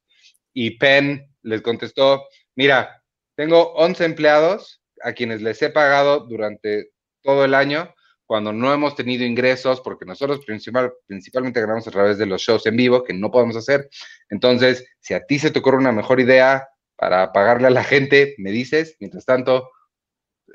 Y 0.53 0.77
Penn 0.77 1.35
les 1.41 1.61
contestó, 1.61 2.25
mira, 2.55 3.03
tengo 3.35 3.73
11 3.73 4.05
empleados 4.05 4.81
a 5.01 5.13
quienes 5.13 5.41
les 5.41 5.61
he 5.61 5.69
pagado 5.69 6.21
durante 6.21 6.91
todo 7.21 7.45
el 7.45 7.53
año 7.53 7.93
cuando 8.27 8.51
no 8.51 8.73
hemos 8.73 8.93
tenido 8.93 9.23
ingresos, 9.23 9.79
porque 9.79 10.05
nosotros 10.05 10.45
principal, 10.45 10.91
principalmente 11.07 11.61
ganamos 11.61 11.87
a 11.87 11.91
través 11.91 12.17
de 12.17 12.25
los 12.25 12.41
shows 12.41 12.65
en 12.65 12.75
vivo 12.75 13.03
que 13.03 13.13
no 13.13 13.31
podemos 13.31 13.55
hacer. 13.55 13.89
Entonces, 14.29 14.85
si 14.99 15.13
a 15.13 15.25
ti 15.25 15.39
se 15.39 15.49
te 15.49 15.59
ocurre 15.59 15.77
una 15.77 15.93
mejor 15.93 16.19
idea 16.19 16.67
para 16.97 17.31
pagarle 17.31 17.67
a 17.67 17.71
la 17.71 17.85
gente, 17.85 18.35
me 18.37 18.51
dices. 18.51 18.97
Mientras 18.99 19.23
tanto, 19.23 19.69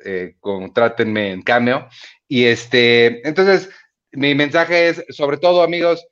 eh, 0.04 0.34
contrátenme 0.38 1.32
en 1.32 1.40
Cameo. 1.40 1.88
Y 2.28 2.44
este, 2.44 3.26
entonces, 3.26 3.70
mi 4.12 4.34
mensaje 4.34 4.88
es, 4.88 5.04
sobre 5.10 5.38
todo, 5.38 5.62
amigos, 5.62 6.06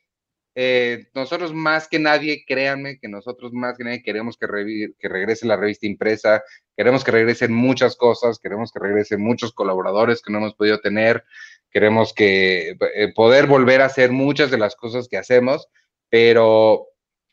eh, 0.54 1.06
nosotros 1.14 1.54
más 1.54 1.86
que 1.86 1.98
nadie, 1.98 2.44
créanme 2.46 2.98
que 2.98 3.08
nosotros 3.08 3.52
más 3.52 3.78
que 3.78 3.84
nadie 3.84 4.02
queremos 4.02 4.36
que, 4.36 4.46
regrese 4.46 5.46
la 5.46 5.56
revista 5.56 5.86
impresa, 5.86 6.42
queremos 6.76 7.04
que 7.04 7.12
regresen 7.12 7.52
muchas 7.52 7.96
cosas, 7.96 8.38
queremos 8.38 8.72
que 8.72 8.80
regresen 8.80 9.20
muchos 9.20 9.52
colaboradores 9.52 10.20
que 10.20 10.32
no 10.32 10.38
hemos 10.38 10.54
podido 10.54 10.80
tener, 10.80 11.24
queremos 11.70 12.12
que 12.12 12.70
eh, 12.70 13.12
poder 13.14 13.46
volver 13.46 13.80
a 13.80 13.86
hacer 13.86 14.10
muchas 14.10 14.50
de 14.50 14.58
las 14.58 14.74
cosas 14.74 15.06
que 15.08 15.18
hacemos, 15.18 15.68
pero 16.08 16.88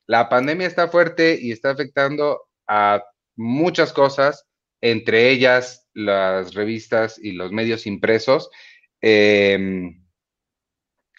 la 0.06 0.30
pandemia 0.30 0.68
está 0.68 0.88
fuerte 0.88 1.39
y 1.41 1.52
está 1.52 1.72
afectando 1.72 2.48
a 2.68 3.03
muchas 3.35 3.94
cosas, 3.94 4.45
entre 4.80 5.31
ellas 5.31 5.88
las 5.94 6.53
revistas 6.53 7.18
y 7.18 7.31
los 7.31 7.52
medios 7.52 7.88
impresos. 7.88 8.49
Em, 9.02 10.06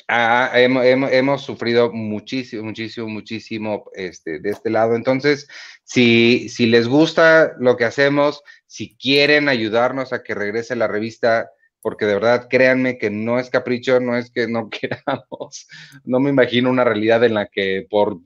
ah, 0.09 0.51
hemos, 0.55 0.85
hemos- 0.85 1.13
hemos 1.13 1.43
sufrido 1.43 1.93
muchísimo, 1.93 2.65
muchísimo, 2.65 3.09
muchísimo 3.09 3.85
este, 3.95 4.41
de 4.41 4.51
este 4.51 4.71
lado. 4.71 4.97
Entonces, 4.97 5.49
si, 5.85 6.49
si 6.49 6.67
les 6.67 6.89
gusta 6.89 7.55
lo 7.59 7.77
que 7.77 7.85
hacemos, 7.85 8.43
si 8.67 8.97
quieren 8.97 9.49
ayudarnos 9.49 10.13
a 10.13 10.23
que 10.23 10.35
regrese 10.35 10.77
la 10.77 10.89
revista, 10.89 11.51
porque 11.81 12.07
de 12.07 12.15
verdad 12.15 12.49
créanme 12.51 12.99
que 12.99 13.11
no 13.11 13.39
es 13.39 13.51
capricho, 13.51 14.01
no 14.01 14.17
es 14.17 14.31
que 14.31 14.49
no 14.49 14.69
queramos, 14.71 15.69
no 16.05 16.21
me 16.21 16.31
imagino 16.31 16.71
una 16.71 16.85
realidad 16.85 17.23
en 17.25 17.35
la 17.35 17.47
que 17.47 17.87
por, 17.89 18.19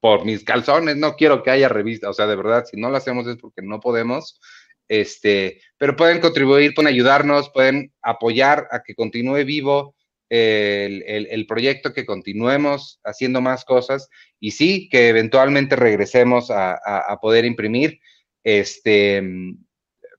por 0.00 0.24
mis 0.24 0.44
calzones 0.44 0.96
no 0.96 1.16
quiero 1.16 1.42
que 1.42 1.50
haya 1.50 1.68
revista, 1.68 2.08
o 2.10 2.12
sea, 2.12 2.26
de 2.26 2.36
verdad, 2.36 2.64
si 2.70 2.76
no 2.80 2.90
lo 2.90 2.96
hacemos 2.96 3.26
es 3.26 3.36
porque 3.36 3.62
no 3.62 3.80
podemos. 3.80 4.40
Este, 4.88 5.60
pero 5.78 5.96
pueden 5.96 6.20
contribuir, 6.20 6.72
pueden 6.72 6.92
ayudarnos, 6.92 7.50
pueden 7.50 7.92
apoyar 8.02 8.68
a 8.70 8.84
que 8.84 8.94
continúe 8.94 9.44
vivo 9.44 9.95
el, 10.28 11.02
el, 11.06 11.26
el, 11.30 11.46
proyecto, 11.46 11.92
que 11.92 12.06
continuemos 12.06 13.00
haciendo 13.04 13.40
más 13.40 13.64
cosas 13.64 14.08
y 14.40 14.52
sí, 14.52 14.88
que 14.90 15.08
eventualmente 15.08 15.76
regresemos 15.76 16.50
a, 16.50 16.72
a, 16.72 17.12
a, 17.12 17.16
poder 17.18 17.44
imprimir. 17.44 18.00
Este, 18.42 19.22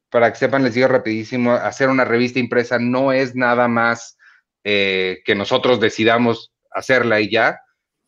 para 0.10 0.32
que 0.32 0.40
sepan, 0.40 0.64
les 0.64 0.74
digo 0.74 0.88
rapidísimo, 0.88 1.54
hacer 1.54 1.90
una 1.90 2.06
revista 2.06 2.40
impresa 2.40 2.80
no 2.80 3.12
es 3.12 3.36
nada 3.36 3.68
más 3.68 4.18
eh, 4.64 5.20
que 5.26 5.36
nosotros 5.36 5.80
decidamos 5.80 6.54
hacerla 6.72 7.20
y 7.22 7.30
ya. 7.30 7.62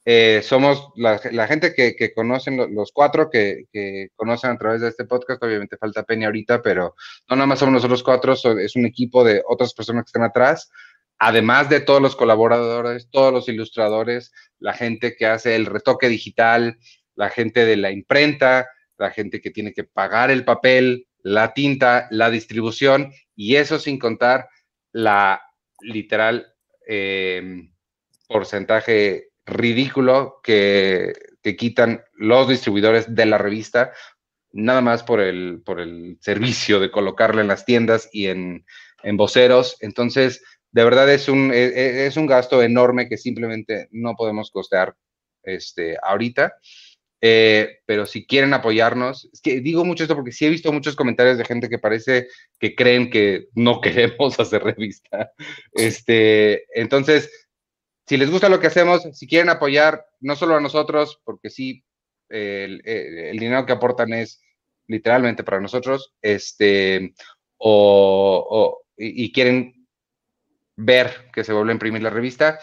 Eh, 0.05 0.41
somos 0.43 0.91
la, 0.95 1.21
la, 1.31 1.45
gente 1.45 1.73
que, 1.73 1.95
que 1.95 2.13
conocen 2.13 2.73
los, 2.73 2.91
cuatro 2.91 3.29
que, 3.29 3.65
que, 3.71 4.07
conocen 4.15 4.51
a 4.51 4.57
través 4.57 4.81
de 4.81 4.87
este 4.87 5.05
podcast. 5.05 5.43
Obviamente 5.43 5.77
falta 5.77 6.03
Peña 6.03 6.27
ahorita, 6.27 6.61
pero 6.61 6.95
no 7.29 7.35
nada 7.35 7.45
más 7.45 7.59
somos 7.59 7.73
nosotros 7.73 8.01
cuatro, 8.01 8.33
es 8.33 8.75
un 8.75 8.85
equipo 8.85 9.23
de 9.23 9.43
otras 9.47 9.73
personas 9.73 10.05
que 10.05 10.09
están 10.09 10.23
atrás 10.23 10.71
además 11.19 11.69
de 11.69 11.81
todos 11.81 12.01
los 12.01 12.15
colaboradores, 12.15 13.09
todos 13.11 13.33
los 13.33 13.49
ilustradores, 13.49 14.31
la 14.57 14.73
gente 14.73 15.15
que 15.15 15.25
hace 15.25 15.55
el 15.55 15.65
retoque 15.65 16.07
digital, 16.07 16.77
la 17.15 17.29
gente 17.29 17.65
de 17.65 17.75
la 17.75 17.91
imprenta, 17.91 18.69
la 18.97 19.11
gente 19.11 19.41
que 19.41 19.51
tiene 19.51 19.73
que 19.73 19.83
pagar 19.83 20.31
el 20.31 20.45
papel, 20.45 21.07
la 21.21 21.53
tinta, 21.53 22.07
la 22.11 22.29
distribución, 22.29 23.11
y 23.35 23.57
eso 23.57 23.79
sin 23.79 23.99
contar 23.99 24.47
la 24.93 25.41
literal 25.81 26.53
eh, 26.87 27.69
porcentaje 28.27 29.29
ridículo 29.45 30.39
que, 30.43 31.13
que, 31.41 31.55
quitan 31.55 32.03
los 32.13 32.47
distribuidores 32.47 33.13
de 33.13 33.25
la 33.25 33.37
revista, 33.37 33.91
nada 34.51 34.81
más 34.81 35.03
por 35.03 35.19
el, 35.19 35.61
por 35.65 35.79
el 35.79 36.17
servicio 36.21 36.79
de 36.79 36.91
colocarla 36.91 37.41
en 37.41 37.47
las 37.47 37.65
tiendas 37.65 38.09
y 38.11 38.27
en, 38.27 38.65
en 39.03 39.17
voceros. 39.17 39.77
Entonces, 39.81 40.43
de 40.71 40.83
verdad 40.83 41.11
es 41.11 41.27
un, 41.27 41.51
es 41.53 42.15
un 42.17 42.27
gasto 42.27 42.61
enorme 42.61 43.09
que 43.09 43.17
simplemente 43.17 43.87
no 43.91 44.15
podemos 44.15 44.51
costear 44.51 44.95
este, 45.43 45.97
ahorita. 46.01 46.53
Eh, 47.21 47.79
pero 47.85 48.05
si 48.05 48.25
quieren 48.25 48.53
apoyarnos, 48.53 49.29
es 49.33 49.41
que 49.41 49.59
digo 49.59 49.83
mucho 49.83 50.03
esto 50.03 50.15
porque 50.15 50.31
sí 50.31 50.45
he 50.45 50.49
visto 50.49 50.71
muchos 50.71 50.95
comentarios 50.95 51.37
de 51.37 51.43
gente 51.43 51.67
que 51.67 51.77
parece 51.77 52.27
que 52.59 52.75
creen 52.75 53.09
que 53.09 53.47
no 53.53 53.81
queremos 53.81 54.39
hacer 54.39 54.63
revista. 54.63 55.31
Este, 55.73 56.65
entonces, 56.79 57.29
si 58.07 58.17
les 58.17 58.31
gusta 58.31 58.49
lo 58.49 58.59
que 58.59 58.67
hacemos, 58.67 59.03
si 59.13 59.27
quieren 59.27 59.49
apoyar, 59.49 60.05
no 60.19 60.35
solo 60.35 60.55
a 60.55 60.61
nosotros, 60.61 61.19
porque 61.23 61.49
sí, 61.49 61.83
el, 62.29 62.81
el 62.85 63.37
dinero 63.37 63.65
que 63.65 63.73
aportan 63.73 64.13
es 64.13 64.41
literalmente 64.87 65.43
para 65.43 65.59
nosotros, 65.59 66.13
este, 66.21 67.13
o, 67.57 68.47
o 68.49 68.83
y 68.97 69.31
quieren 69.31 69.78
ver 70.79 71.29
que 71.33 71.43
se 71.43 71.53
vuelve 71.53 71.71
a 71.71 71.73
imprimir 71.73 72.01
la 72.01 72.09
revista. 72.09 72.59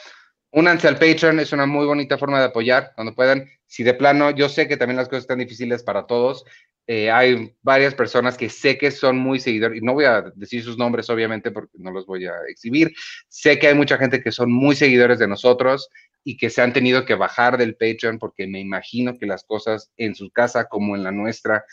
Únanse 0.50 0.88
al 0.88 0.98
Patreon, 0.98 1.38
es 1.38 1.52
una 1.52 1.66
muy 1.66 1.84
bonita 1.86 2.16
forma 2.16 2.38
de 2.38 2.46
apoyar 2.46 2.92
cuando 2.94 3.14
puedan. 3.14 3.46
Si 3.66 3.82
de 3.82 3.94
plano, 3.94 4.30
yo 4.30 4.48
sé 4.48 4.66
que 4.68 4.76
también 4.76 4.96
las 4.96 5.08
cosas 5.08 5.24
están 5.24 5.38
difíciles 5.38 5.82
para 5.82 6.06
todos. 6.06 6.44
Eh, 6.86 7.10
hay 7.10 7.54
varias 7.62 7.94
personas 7.94 8.36
que 8.36 8.48
sé 8.48 8.78
que 8.78 8.90
son 8.90 9.18
muy 9.18 9.40
seguidores, 9.40 9.82
y 9.82 9.84
no 9.84 9.92
voy 9.92 10.04
a 10.04 10.22
decir 10.34 10.62
sus 10.62 10.78
nombres, 10.78 11.10
obviamente, 11.10 11.50
porque 11.50 11.76
no 11.78 11.90
los 11.90 12.06
voy 12.06 12.26
a 12.26 12.34
exhibir. 12.48 12.92
Sé 13.28 13.58
que 13.58 13.66
hay 13.66 13.74
mucha 13.74 13.98
gente 13.98 14.22
que 14.22 14.32
son 14.32 14.50
muy 14.50 14.76
seguidores 14.76 15.18
de 15.18 15.28
nosotros 15.28 15.90
y 16.24 16.36
que 16.36 16.48
se 16.48 16.62
han 16.62 16.72
tenido 16.72 17.04
que 17.04 17.16
bajar 17.16 17.58
del 17.58 17.76
Patreon 17.76 18.18
porque 18.18 18.46
me 18.46 18.60
imagino 18.60 19.18
que 19.18 19.26
las 19.26 19.44
cosas 19.44 19.92
en 19.96 20.14
su 20.14 20.30
casa 20.30 20.68
como 20.68 20.96
en 20.96 21.02
la 21.02 21.12
nuestra 21.12 21.64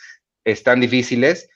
están 0.44 0.80
difíciles. 0.80 1.48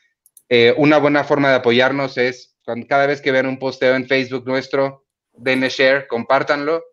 Eh, 0.48 0.72
una 0.78 0.98
buena 0.98 1.24
forma 1.24 1.50
de 1.50 1.56
apoyarnos 1.56 2.16
es 2.16 2.56
cada 2.88 3.06
vez 3.06 3.20
que 3.20 3.32
vean 3.32 3.46
un 3.46 3.58
posteo 3.58 3.94
en 3.94 4.06
Facebook 4.06 4.46
nuestro, 4.46 5.06
denle 5.32 5.68
share, 5.68 6.06
compártanlo. 6.06 6.84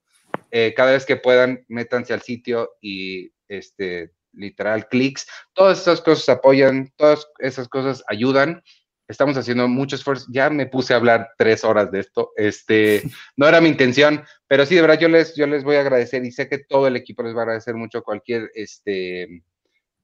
Eh, 0.52 0.73
cada 0.76 0.91
vez 0.91 1.06
que 1.06 1.18
puedan, 1.18 1.65
métanse 1.68 2.14
al 2.14 2.22
sitio 2.22 2.72
y 2.81 3.31
este, 3.47 4.11
literal 4.34 4.88
clics. 4.88 5.27
Todas 5.53 5.81
esas 5.81 6.02
cosas 6.02 6.30
apoyan, 6.30 6.91
todas 6.95 7.27
esas 7.39 7.68
cosas 7.68 8.03
ayudan. 8.07 8.61
Estamos 9.07 9.38
haciendo 9.38 9.68
mucho 9.68 9.95
esfuerzo. 9.95 10.26
Ya 10.31 10.49
me 10.49 10.65
puse 10.65 10.93
a 10.93 10.97
hablar 10.97 11.30
tres 11.38 11.64
horas 11.64 11.91
de 11.91 11.99
esto. 11.99 12.31
Este, 12.35 13.03
no 13.38 13.47
era 13.47 13.61
mi 13.61 13.69
intención, 13.69 14.23
pero 14.47 14.65
sí, 14.65 14.76
de 14.76 14.81
verdad, 14.81 14.99
yo 14.99 15.10
les, 15.10 15.35
yo 15.35 15.47
les 15.47 15.64
voy 15.64 15.76
a 15.76 15.81
agradecer 15.81 16.23
y 16.26 16.31
sé 16.31 16.47
que 16.47 16.60
todo 16.60 16.88
el 16.88 16.95
equipo 16.95 17.23
les 17.23 17.35
va 17.35 17.39
a 17.39 17.43
agradecer 17.43 17.76
mucho 17.76 18.03
cualquier 18.03 18.49
este, 18.56 19.43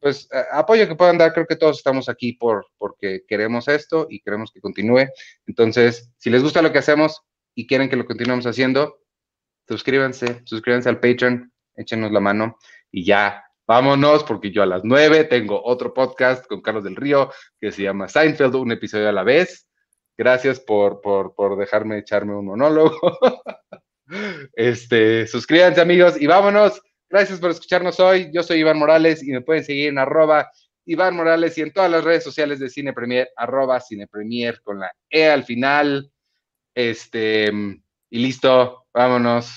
pues 0.01 0.27
apoyo 0.51 0.87
que 0.87 0.95
puedan 0.95 1.19
dar, 1.19 1.31
creo 1.31 1.45
que 1.45 1.55
todos 1.55 1.77
estamos 1.77 2.09
aquí 2.09 2.33
por, 2.33 2.65
porque 2.77 3.21
queremos 3.27 3.67
esto 3.67 4.07
y 4.09 4.19
queremos 4.19 4.51
que 4.51 4.59
continúe. 4.59 5.07
Entonces, 5.45 6.11
si 6.17 6.31
les 6.31 6.41
gusta 6.41 6.63
lo 6.63 6.71
que 6.71 6.79
hacemos 6.79 7.21
y 7.53 7.67
quieren 7.67 7.87
que 7.87 7.95
lo 7.95 8.05
continuemos 8.05 8.47
haciendo, 8.47 8.99
suscríbanse, 9.67 10.41
suscríbanse 10.45 10.89
al 10.89 10.99
Patreon, 10.99 11.53
échenos 11.75 12.11
la 12.11 12.19
mano 12.19 12.57
y 12.91 13.05
ya, 13.05 13.45
vámonos, 13.67 14.23
porque 14.23 14.51
yo 14.51 14.63
a 14.63 14.65
las 14.65 14.81
nueve 14.83 15.23
tengo 15.25 15.63
otro 15.63 15.93
podcast 15.93 16.47
con 16.47 16.61
Carlos 16.61 16.83
del 16.83 16.95
Río 16.95 17.31
que 17.59 17.71
se 17.71 17.83
llama 17.83 18.07
Seinfeld, 18.07 18.55
un 18.55 18.71
episodio 18.71 19.07
a 19.07 19.13
la 19.13 19.23
vez. 19.23 19.67
Gracias 20.17 20.59
por, 20.59 20.99
por, 21.01 21.35
por 21.35 21.57
dejarme 21.57 21.99
echarme 21.99 22.35
un 22.35 22.47
monólogo. 22.47 22.99
este, 24.53 25.27
suscríbanse 25.27 25.79
amigos 25.79 26.19
y 26.19 26.25
vámonos. 26.25 26.81
Gracias 27.11 27.39
por 27.39 27.51
escucharnos 27.51 27.99
hoy. 27.99 28.29
Yo 28.33 28.41
soy 28.41 28.59
Iván 28.59 28.79
Morales 28.79 29.21
y 29.21 29.31
me 29.31 29.41
pueden 29.41 29.63
seguir 29.65 29.89
en 29.89 29.97
arroba 29.97 30.49
Iván 30.85 31.15
Morales 31.15 31.57
y 31.57 31.61
en 31.61 31.73
todas 31.73 31.91
las 31.91 32.03
redes 32.03 32.23
sociales 32.23 32.59
de 32.59 32.69
Cine 32.69 32.93
Premier, 32.93 33.29
arroba 33.35 33.79
Cine 33.81 34.07
Premier 34.07 34.61
con 34.63 34.79
la 34.79 34.91
E 35.09 35.29
al 35.29 35.43
final. 35.43 36.09
Este, 36.73 37.47
y 38.09 38.19
listo, 38.19 38.85
vámonos. 38.93 39.51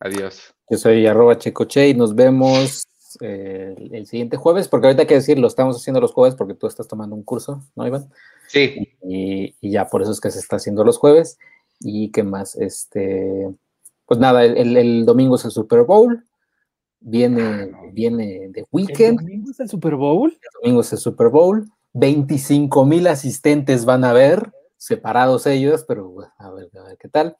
Adiós. 0.00 0.54
Yo 0.68 0.76
soy 0.76 1.06
arroba 1.06 1.38
checoche 1.38 1.88
y 1.88 1.94
nos 1.94 2.14
vemos 2.14 2.84
eh, 3.20 3.74
el 3.90 4.06
siguiente 4.06 4.36
jueves, 4.36 4.68
porque 4.68 4.88
ahorita 4.88 5.02
hay 5.02 5.08
que 5.08 5.14
decir, 5.14 5.38
lo 5.38 5.48
estamos 5.48 5.76
haciendo 5.76 6.00
los 6.00 6.12
jueves 6.12 6.34
porque 6.36 6.54
tú 6.54 6.66
estás 6.66 6.86
tomando 6.86 7.16
un 7.16 7.24
curso, 7.24 7.62
¿no, 7.74 7.86
Iván? 7.86 8.10
Sí. 8.46 8.94
Y, 9.02 9.56
y 9.60 9.70
ya 9.70 9.86
por 9.88 10.02
eso 10.02 10.12
es 10.12 10.20
que 10.20 10.30
se 10.30 10.38
está 10.38 10.56
haciendo 10.56 10.84
los 10.84 10.98
jueves. 10.98 11.38
Y 11.80 12.10
qué 12.12 12.22
más, 12.24 12.56
este, 12.56 13.48
pues 14.04 14.20
nada, 14.20 14.44
el, 14.44 14.56
el- 14.58 14.76
el 14.76 15.06
domingo 15.06 15.36
es 15.36 15.44
el 15.46 15.50
Super 15.52 15.82
Bowl, 15.84 16.24
viene, 17.00 17.72
viene 17.92 18.48
de 18.50 18.60
¿El 18.60 18.66
weekend, 18.70 19.20
domingo 19.20 19.50
es 19.50 19.60
el 19.60 19.68
Super 19.68 19.94
Bowl? 19.94 20.30
el 20.32 20.50
domingo 20.62 20.80
es 20.80 20.92
el 20.92 20.98
Super 20.98 21.28
Bowl, 21.28 21.68
25 21.94 22.84
mil 22.84 23.06
asistentes 23.06 23.84
van 23.84 24.04
a 24.04 24.12
ver, 24.12 24.52
separados 24.76 25.46
ellos, 25.46 25.84
pero 25.86 26.08
bueno, 26.08 26.32
a 26.38 26.50
ver, 26.50 26.70
a 26.78 26.88
ver 26.88 26.98
qué 26.98 27.08
tal. 27.08 27.36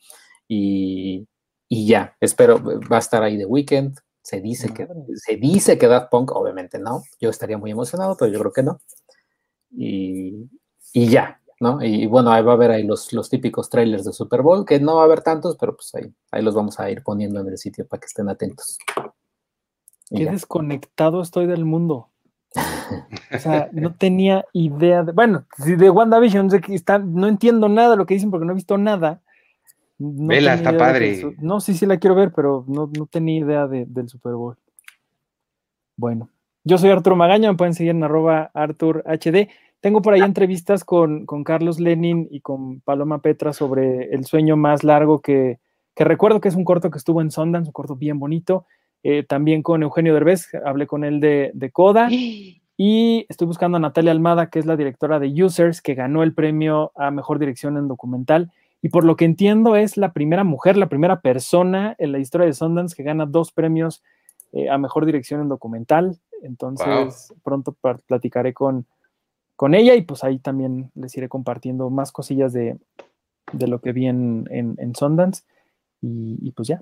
Y, 0.49 1.29
y 1.69 1.87
ya, 1.87 2.17
espero, 2.21 2.63
va 2.63 2.97
a 2.97 3.01
estar 3.01 3.23
ahí 3.23 3.37
de 3.37 3.45
weekend. 3.45 3.99
Se 4.23 4.41
dice 4.41 4.73
que 4.75 4.87
se 5.15 5.37
dice 5.37 5.79
que 5.79 5.87
Daft 5.87 6.11
Punk, 6.11 6.33
obviamente 6.33 6.79
no. 6.79 7.03
Yo 7.21 7.31
estaría 7.31 7.57
muy 7.57 7.71
emocionado, 7.71 8.17
pero 8.19 8.31
yo 8.31 8.39
creo 8.41 8.53
que 8.53 8.63
no. 8.63 8.81
Y, 9.71 10.51
y 10.93 11.09
ya, 11.09 11.41
¿no? 11.61 11.83
Y 11.83 12.07
bueno, 12.07 12.31
ahí 12.31 12.43
va 12.43 12.53
a 12.53 12.55
haber 12.55 12.71
ahí 12.71 12.83
los, 12.83 13.13
los 13.13 13.29
típicos 13.31 13.71
trailers 13.71 14.05
de 14.05 14.13
Super 14.13 14.43
Bowl, 14.43 14.65
que 14.67 14.81
no 14.81 14.97
va 14.97 15.03
a 15.03 15.05
haber 15.05 15.23
tantos, 15.23 15.57
pero 15.59 15.77
pues 15.77 15.95
ahí, 15.95 16.13
ahí 16.31 16.43
los 16.43 16.55
vamos 16.55 16.79
a 16.81 16.91
ir 16.91 17.03
poniendo 17.03 17.41
en 17.41 17.49
el 17.49 17.59
sitio 17.59 17.87
para 17.87 18.01
que 18.01 18.07
estén 18.07 18.29
atentos. 18.29 18.79
Qué 20.11 20.25
ya. 20.25 20.33
desconectado 20.33 21.21
estoy 21.23 21.47
del 21.47 21.65
mundo. 21.65 22.09
O 23.31 23.39
sea, 23.39 23.69
no 23.73 23.95
tenía 23.95 24.47
idea 24.55 25.03
de. 25.03 25.13
Bueno, 25.13 25.45
si 25.63 25.77
de 25.77 25.91
WandaVision 25.91 26.51
sé 26.51 26.63
que 26.63 26.75
está, 26.75 26.99
no 26.99 27.27
entiendo 27.29 27.69
nada 27.69 27.91
de 27.91 27.97
lo 27.99 28.07
que 28.07 28.15
dicen 28.15 28.31
porque 28.31 28.47
no 28.47 28.53
he 28.53 28.55
visto 28.55 28.79
nada. 28.79 29.21
No 29.99 30.29
Vela, 30.29 30.55
está 30.55 30.77
padre. 30.79 31.37
No, 31.41 31.61
sí, 31.61 31.75
sí 31.75 31.85
la 31.85 31.99
quiero 31.99 32.15
ver, 32.17 32.33
pero 32.35 32.65
no, 32.67 32.91
no 32.97 33.05
tenía 33.05 33.39
idea 33.39 33.67
de- 33.67 33.85
del 33.85 34.09
Super 34.09 34.33
Bowl. 34.33 34.57
Bueno, 35.97 36.31
yo 36.65 36.79
soy 36.79 36.91
Arturo 36.91 37.17
Magaña, 37.17 37.51
me 37.51 37.57
pueden 37.59 37.75
seguir 37.75 37.91
en 37.91 38.03
arroba 38.05 38.51
Artur 38.55 39.03
HD. 39.07 39.49
Tengo 39.81 40.01
por 40.03 40.15
ahí 40.15 40.21
entrevistas 40.23 40.85
con, 40.85 41.27
con 41.27 41.45
Carlos 41.45 41.79
Lenin 41.81 42.29
y 42.31 42.41
con 42.41 42.81
Paloma 42.81 43.21
Petra 43.21 43.53
sobre 43.53 44.13
el 44.15 44.25
sueño 44.25 44.57
más 44.57 44.85
largo 44.85 45.21
que, 45.21 45.59
que 45.95 46.05
recuerdo 46.05 46.41
que 46.41 46.49
es 46.49 46.55
un 46.55 46.65
corto 46.65 46.91
que 46.91 46.99
estuvo 46.99 47.21
en 47.21 47.31
Sundance, 47.31 47.69
un 47.69 47.73
corto 47.73 47.95
bien 47.95 48.19
bonito. 48.19 48.65
Eh, 49.03 49.23
también 49.23 49.62
con 49.62 49.83
Eugenio 49.83 50.15
Derbez, 50.15 50.49
hablé 50.65 50.87
con 50.87 51.05
él 51.05 51.20
de, 51.20 51.51
de 51.55 51.70
Coda. 51.70 52.09
Y 52.81 53.27
estoy 53.29 53.49
buscando 53.49 53.77
a 53.77 53.81
Natalia 53.81 54.12
Almada, 54.12 54.51
que 54.51 54.61
es 54.61 54.65
la 54.65 54.77
directora 54.77 55.19
de 55.19 55.43
Users, 55.43 55.83
que 55.83 55.97
ganó 55.97 56.23
el 56.23 56.33
premio 56.33 56.93
a 56.95 57.11
Mejor 57.11 57.41
Dirección 57.41 57.77
en 57.77 57.89
Documental. 57.89 58.53
Y 58.81 58.91
por 58.91 59.03
lo 59.03 59.16
que 59.16 59.25
entiendo 59.25 59.75
es 59.75 59.97
la 59.97 60.12
primera 60.12 60.45
mujer, 60.45 60.77
la 60.77 60.89
primera 60.89 61.20
persona 61.20 61.97
en 61.99 62.12
la 62.12 62.20
historia 62.20 62.47
de 62.47 62.53
Sundance 62.53 62.95
que 62.95 63.03
gana 63.03 63.27
dos 63.27 63.51
premios 63.51 64.05
eh, 64.53 64.70
a 64.70 64.79
Mejor 64.79 65.07
Dirección 65.07 65.41
en 65.41 65.49
Documental. 65.49 66.20
Entonces 66.43 67.35
pronto 67.43 67.75
platicaré 68.07 68.55
con, 68.55 68.87
con 69.57 69.75
ella 69.75 69.97
y 69.97 70.03
pues 70.03 70.23
ahí 70.23 70.39
también 70.39 70.93
les 70.95 71.16
iré 71.16 71.29
compartiendo 71.29 71.91
más 71.91 72.12
cosillas 72.12 72.53
de, 72.53 72.79
de 73.53 73.66
lo 73.66 73.81
que 73.81 73.91
vi 73.91 74.07
en, 74.07 74.47
en, 74.53 74.77
en 74.79 74.95
Sundance. 74.95 75.43
Y, 76.01 76.39
y 76.41 76.53
pues 76.53 76.69
ya. 76.69 76.81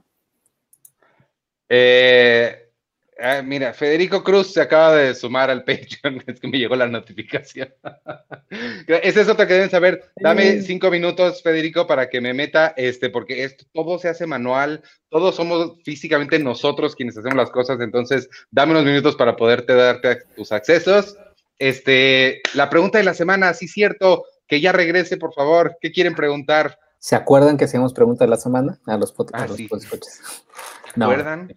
Eh, 1.68 2.70
ah, 3.18 3.42
mira, 3.42 3.72
Federico 3.72 4.22
Cruz 4.22 4.52
se 4.52 4.60
acaba 4.60 4.94
de 4.94 5.14
sumar 5.14 5.50
al 5.50 5.64
Patreon. 5.64 6.22
Es 6.26 6.40
que 6.40 6.48
me 6.48 6.58
llegó 6.58 6.76
la 6.76 6.86
notificación. 6.86 7.72
Esa 8.86 9.20
es 9.20 9.28
otra 9.28 9.46
que 9.46 9.54
deben 9.54 9.70
saber. 9.70 10.10
Dame 10.16 10.62
cinco 10.62 10.90
minutos, 10.90 11.42
Federico, 11.42 11.86
para 11.86 12.08
que 12.08 12.20
me 12.20 12.34
meta, 12.34 12.74
este, 12.76 13.10
porque 13.10 13.44
esto 13.44 13.64
todo 13.72 13.98
se 13.98 14.08
hace 14.08 14.26
manual. 14.26 14.82
Todos 15.08 15.34
somos 15.34 15.72
físicamente 15.84 16.38
nosotros 16.38 16.94
quienes 16.94 17.16
hacemos 17.16 17.36
las 17.36 17.50
cosas. 17.50 17.80
Entonces, 17.80 18.28
dame 18.50 18.72
unos 18.72 18.84
minutos 18.84 19.16
para 19.16 19.36
poderte 19.36 19.74
darte 19.74 20.22
tus 20.36 20.52
accesos. 20.52 21.16
Este, 21.58 22.42
la 22.54 22.68
pregunta 22.68 22.98
de 22.98 23.04
la 23.04 23.14
semana, 23.14 23.54
sí, 23.54 23.66
cierto, 23.66 24.24
que 24.46 24.60
ya 24.60 24.72
regrese, 24.72 25.16
por 25.16 25.32
favor. 25.32 25.76
¿Qué 25.80 25.90
quieren 25.90 26.14
preguntar? 26.14 26.78
¿Se 26.98 27.14
acuerdan 27.16 27.56
que 27.56 27.64
hacíamos 27.66 27.92
pregunta 27.92 28.24
de 28.24 28.30
la 28.30 28.36
semana 28.36 28.78
a 28.86 28.96
los, 28.96 29.14
pod- 29.14 29.30
a 29.32 29.44
Ah, 29.44 29.48
sí. 29.48 29.68
¿Se 29.68 29.76
acuerdan? 31.02 31.52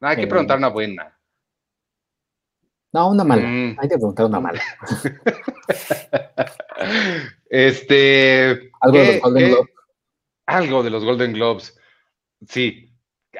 No, 0.00 0.08
hay 0.08 0.16
que 0.16 0.22
Eh, 0.22 0.26
preguntar 0.26 0.58
una 0.58 0.68
buena. 0.68 1.18
No, 2.92 3.10
una 3.10 3.24
mala. 3.24 3.46
Mm. 3.46 3.76
Hay 3.80 3.88
que 3.88 3.96
preguntar 3.96 4.26
una 4.26 4.40
mala. 4.40 4.62
Este. 7.48 8.70
Algo 8.80 8.98
de 8.98 9.04
¿qué- 9.04 9.12
los 9.12 9.20
Golden 9.22 9.48
Globes. 9.50 9.70
Algo 10.46 10.82
de 10.82 10.90
los 10.90 11.04
Golden 11.04 11.32
Globes. 11.32 11.78
Sí. 12.48 12.90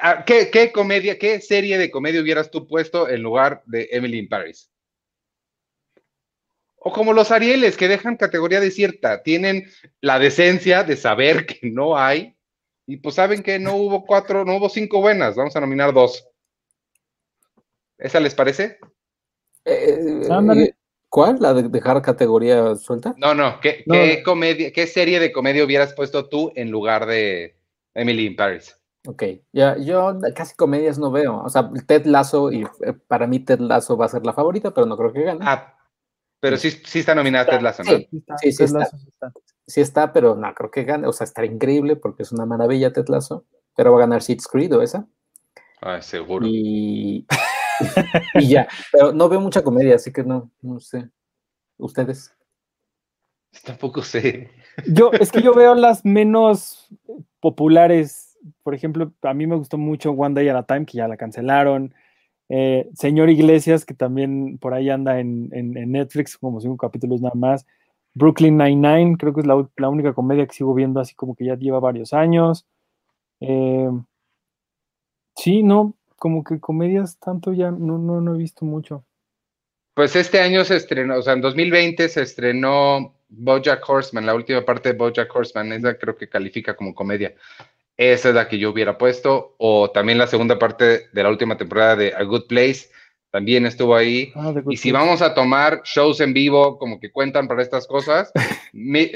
Ah, 0.01 0.23
¿Qué, 0.25 0.49
qué 0.51 0.71
comedia, 0.71 1.17
qué 1.19 1.39
serie 1.39 1.77
de 1.77 1.91
comedia 1.91 2.21
hubieras 2.21 2.51
tú 2.51 2.67
puesto 2.67 3.07
en 3.09 3.21
lugar 3.21 3.61
de 3.65 3.87
Emily 3.91 4.19
in 4.19 4.29
Paris? 4.29 4.71
O 6.87 6.91
como 6.91 7.13
los 7.13 7.31
Arieles, 7.31 7.77
que 7.77 7.87
dejan 7.87 8.15
categoría 8.15 8.59
desierta, 8.59 9.23
tienen 9.23 9.65
la 10.01 10.19
decencia 10.19 10.83
de 10.83 10.95
saber 10.95 11.47
que 11.47 11.71
no 11.71 11.97
hay, 11.97 12.37
y 12.85 12.97
pues 12.97 13.15
saben 13.15 13.41
que 13.41 13.57
no 13.57 13.75
hubo 13.75 14.05
cuatro, 14.05 14.45
no 14.45 14.57
hubo 14.57 14.69
cinco 14.69 15.01
buenas, 15.01 15.35
vamos 15.35 15.55
a 15.55 15.61
nominar 15.61 15.93
dos. 15.93 16.27
¿Esa 17.97 18.19
les 18.19 18.35
parece? 18.35 18.77
Eh, 19.65 20.27
Ándale. 20.29 20.75
¿Cuál? 21.09 21.37
¿La 21.39 21.55
de 21.55 21.69
dejar 21.69 21.99
categoría 22.03 22.75
suelta? 22.75 23.15
No, 23.17 23.33
no, 23.33 23.59
¿qué, 23.61 23.83
No, 23.87 23.95
qué 23.95 24.21
comedia, 24.21 24.71
qué 24.71 24.85
serie 24.85 25.19
de 25.19 25.31
comedia 25.31 25.65
hubieras 25.65 25.91
puesto 25.95 26.29
tú 26.29 26.51
en 26.55 26.69
lugar 26.69 27.07
de 27.07 27.57
Emily 27.95 28.27
in 28.27 28.35
Paris? 28.35 28.79
Ok, 29.07 29.23
ya, 29.51 29.75
yo 29.77 30.19
casi 30.35 30.55
comedias 30.55 30.99
no 30.99 31.09
veo. 31.09 31.41
O 31.43 31.49
sea, 31.49 31.67
Ted 31.87 32.05
Lasso, 32.05 32.51
y 32.51 32.61
eh, 32.61 32.93
para 33.07 33.25
mí 33.25 33.39
Ted 33.39 33.59
Lasso 33.59 33.97
va 33.97 34.05
a 34.05 34.09
ser 34.09 34.23
la 34.23 34.33
favorita, 34.33 34.71
pero 34.71 34.85
no 34.85 34.95
creo 34.95 35.11
que 35.11 35.23
gane. 35.23 35.39
Ah, 35.41 35.74
pero 36.45 36.57
sí, 36.57 36.69
sí 36.69 36.99
está 36.99 37.15
nominada 37.15 37.47
Ted 37.47 37.61
Lasso, 37.61 37.83
¿no? 37.83 37.89
Sí. 37.89 38.07
Sí, 38.11 38.17
está, 38.19 38.37
Sí, 38.37 38.49
está. 38.49 38.77
Lasso 38.77 38.97
sí 38.99 39.07
está. 39.07 39.33
Sí 39.65 39.81
está, 39.81 40.13
pero 40.13 40.35
no 40.35 40.53
creo 40.53 40.69
que 40.69 40.83
gane. 40.83 41.07
O 41.07 41.11
sea, 41.11 41.25
estará 41.25 41.47
increíble 41.47 41.95
porque 41.95 42.21
es 42.21 42.31
una 42.31 42.45
maravilla 42.45 42.93
Ted 42.93 43.07
Lasso, 43.07 43.45
pero 43.75 43.91
va 43.91 43.97
a 43.97 44.01
ganar 44.01 44.21
Seeds 44.21 44.45
Creed 44.45 44.75
o 44.75 44.83
esa. 44.83 45.07
Ay, 45.81 46.03
seguro. 46.03 46.45
Y, 46.47 47.25
y 48.35 48.47
ya, 48.47 48.67
pero 48.91 49.11
no 49.11 49.27
veo 49.27 49.41
mucha 49.41 49.63
comedia, 49.63 49.95
así 49.95 50.13
que 50.13 50.23
no, 50.23 50.51
no 50.61 50.79
sé. 50.79 51.09
¿Ustedes? 51.77 52.31
Tampoco 53.63 54.03
sé. 54.03 54.51
Yo, 54.85 55.11
es 55.13 55.31
que 55.31 55.41
yo 55.41 55.55
veo 55.55 55.73
las 55.73 56.05
menos 56.05 56.89
populares. 57.39 58.37
Por 58.61 58.75
ejemplo, 58.75 59.11
a 59.23 59.33
mí 59.33 59.47
me 59.47 59.55
gustó 59.55 59.79
mucho 59.79 60.11
One 60.11 60.35
Day 60.35 60.49
at 60.49 60.57
a 60.57 60.63
Time, 60.63 60.85
que 60.85 60.99
ya 60.99 61.07
la 61.07 61.17
cancelaron. 61.17 61.95
Eh, 62.49 62.89
Señor 62.93 63.29
Iglesias, 63.29 63.85
que 63.85 63.93
también 63.93 64.57
por 64.59 64.73
ahí 64.73 64.89
anda 64.89 65.19
en, 65.19 65.49
Netflix, 65.49 66.37
como 66.37 66.61
cinco 66.61 66.77
capítulos 66.77 67.21
nada 67.21 67.35
más. 67.35 67.65
Brooklyn 68.13 68.57
Nine-Nine, 68.57 69.17
creo 69.17 69.33
que 69.33 69.41
es 69.41 69.47
la 69.47 69.89
única 69.89 70.13
comedia 70.13 70.45
que 70.47 70.53
sigo 70.53 70.73
viendo 70.73 70.99
así 70.99 71.15
como 71.15 71.35
que 71.35 71.45
ya 71.45 71.55
lleva 71.55 71.79
varios 71.79 72.13
años. 72.13 72.65
Eh, 73.39 73.89
sí, 75.35 75.63
no, 75.63 75.95
como 76.15 76.43
que 76.43 76.59
comedias 76.59 77.19
tanto 77.19 77.53
ya 77.53 77.71
no, 77.71 77.97
no, 77.97 78.21
no 78.21 78.35
he 78.35 78.37
visto 78.37 78.65
mucho. 78.65 79.03
Pues 79.93 80.15
este 80.15 80.41
año 80.41 80.65
se 80.65 80.75
estrenó, 80.75 81.17
o 81.17 81.21
sea, 81.21 81.33
en 81.33 81.41
2020 81.41 82.09
se 82.09 82.21
estrenó 82.21 83.15
BoJack 83.29 83.87
Horseman, 83.87 84.25
la 84.25 84.35
última 84.35 84.63
parte 84.63 84.91
de 84.91 84.97
BoJack 84.97 85.33
Horseman, 85.33 85.71
esa 85.71 85.97
creo 85.97 86.17
que 86.17 86.27
califica 86.27 86.75
como 86.75 86.93
comedia. 86.93 87.33
Esa 87.97 88.29
es 88.29 88.35
la 88.35 88.47
que 88.49 88.57
yo 88.59 88.71
hubiera 88.71 88.97
puesto, 88.97 89.55
o 89.57 89.89
también 89.91 90.17
la 90.17 90.27
segunda 90.27 90.59
parte 90.59 91.07
de 91.13 91.23
la 91.23 91.29
última 91.29 91.57
temporada 91.57 91.95
de 91.95 92.13
A 92.13 92.23
Good 92.23 92.47
Place, 92.47 92.89
también 93.31 93.65
estuvo 93.65 93.95
ahí. 93.95 94.31
Ah, 94.35 94.53
Y 94.69 94.77
si 94.77 94.91
vamos 94.91 95.21
a 95.21 95.33
tomar 95.33 95.81
shows 95.83 96.19
en 96.21 96.33
vivo 96.33 96.77
como 96.77 96.99
que 96.99 97.11
cuentan 97.11 97.47
para 97.47 97.61
estas 97.61 97.87
cosas, 97.87 98.31
Mi- 98.73 99.11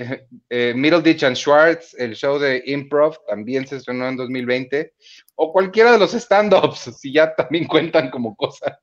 eh, 0.49 0.73
Middleditch 0.75 1.23
and 1.23 1.35
Schwartz, 1.35 1.93
el 1.97 2.15
show 2.15 2.37
de 2.39 2.63
Improv, 2.65 3.17
también 3.27 3.65
se 3.67 3.77
estrenó 3.77 4.07
en 4.07 4.15
2020, 4.17 4.93
o 5.35 5.51
cualquiera 5.53 5.91
de 5.93 5.99
los 5.99 6.13
stand-ups, 6.13 6.79
si 6.99 7.13
ya 7.13 7.33
también 7.35 7.65
cuentan 7.65 8.09
como 8.09 8.35
cosas. 8.35 8.77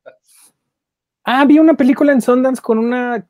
Ah, 1.25 1.45
vi 1.47 1.59
una 1.59 1.75
película 1.75 2.13
en 2.13 2.21
Sundance 2.23 2.63
con 2.63 2.79
una 2.79 3.27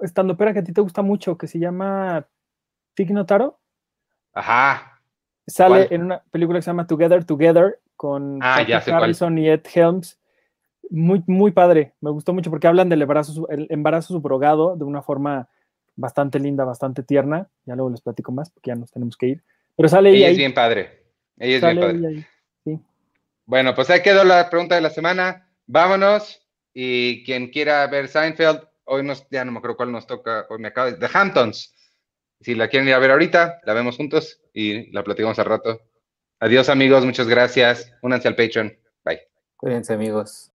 estandopera 0.00 0.52
que 0.52 0.60
a 0.60 0.64
ti 0.64 0.72
te 0.72 0.80
gusta 0.80 1.02
mucho, 1.02 1.36
que 1.36 1.46
se 1.46 1.58
llama 1.58 2.26
Tig 2.94 3.10
Notaro. 3.12 3.60
Ajá, 4.32 4.93
Sale 5.46 5.86
¿Cuál? 5.86 5.88
en 5.90 6.02
una 6.04 6.22
película 6.30 6.58
que 6.58 6.62
se 6.62 6.70
llama 6.70 6.86
Together 6.86 7.24
Together 7.24 7.78
con 7.96 8.38
Ah, 8.42 8.62
ya 8.66 8.80
sé 8.80 8.90
cuál. 8.90 9.04
Harrison 9.04 9.38
y 9.38 9.48
Ed 9.48 9.62
Helms. 9.74 10.18
Muy, 10.90 11.22
muy 11.26 11.52
padre. 11.52 11.94
Me 12.00 12.10
gustó 12.10 12.32
mucho 12.32 12.50
porque 12.50 12.66
hablan 12.66 12.88
del 12.88 13.02
embarazo, 13.02 13.48
el 13.48 13.66
embarazo 13.70 14.14
subrogado 14.14 14.76
de 14.76 14.84
una 14.84 15.02
forma 15.02 15.48
bastante 15.96 16.38
linda, 16.38 16.64
bastante 16.64 17.02
tierna. 17.02 17.48
Ya 17.66 17.74
luego 17.74 17.90
les 17.90 18.00
platico 18.00 18.32
más 18.32 18.50
porque 18.50 18.68
ya 18.70 18.74
nos 18.74 18.90
tenemos 18.90 19.16
que 19.16 19.26
ir. 19.26 19.42
Pero 19.76 19.88
sale 19.88 20.10
ella 20.10 20.18
ella 20.18 20.26
es 20.28 20.32
ahí. 20.32 20.36
bien 20.38 20.54
padre. 20.54 21.04
Ella 21.38 21.54
es 21.56 21.60
sale 21.60 21.74
bien 21.74 21.86
padre. 21.86 21.98
ella 21.98 22.08
ahí. 22.08 22.26
Sí. 22.64 22.80
Bueno, 23.46 23.74
pues 23.74 23.90
ahí 23.90 24.02
quedó 24.02 24.24
la 24.24 24.48
pregunta 24.50 24.74
de 24.74 24.80
la 24.80 24.90
semana. 24.90 25.48
Vámonos. 25.66 26.40
Y 26.72 27.24
quien 27.24 27.50
quiera 27.50 27.86
ver 27.86 28.08
Seinfeld, 28.08 28.60
hoy 28.84 29.04
nos, 29.04 29.28
ya 29.30 29.44
no 29.44 29.52
me 29.52 29.58
acuerdo 29.58 29.76
cuál 29.76 29.92
nos 29.92 30.06
toca, 30.06 30.46
hoy 30.50 30.58
me 30.58 30.68
acaba 30.68 30.90
de, 30.90 30.98
The 30.98 31.08
Hamptons 31.12 31.72
si 32.44 32.54
la 32.54 32.68
quieren 32.68 32.88
ir 32.88 32.94
a 32.94 32.98
ver 32.98 33.10
ahorita, 33.10 33.60
la 33.64 33.72
vemos 33.72 33.96
juntos 33.96 34.40
y 34.52 34.92
la 34.92 35.02
platicamos 35.02 35.38
al 35.38 35.46
rato. 35.46 35.80
Adiós 36.40 36.68
amigos, 36.68 37.04
muchas 37.04 37.26
gracias. 37.26 37.90
Únanse 38.02 38.28
al 38.28 38.36
Patreon. 38.36 38.76
Bye. 39.02 39.22
Cuídense 39.56 39.94
amigos. 39.94 40.53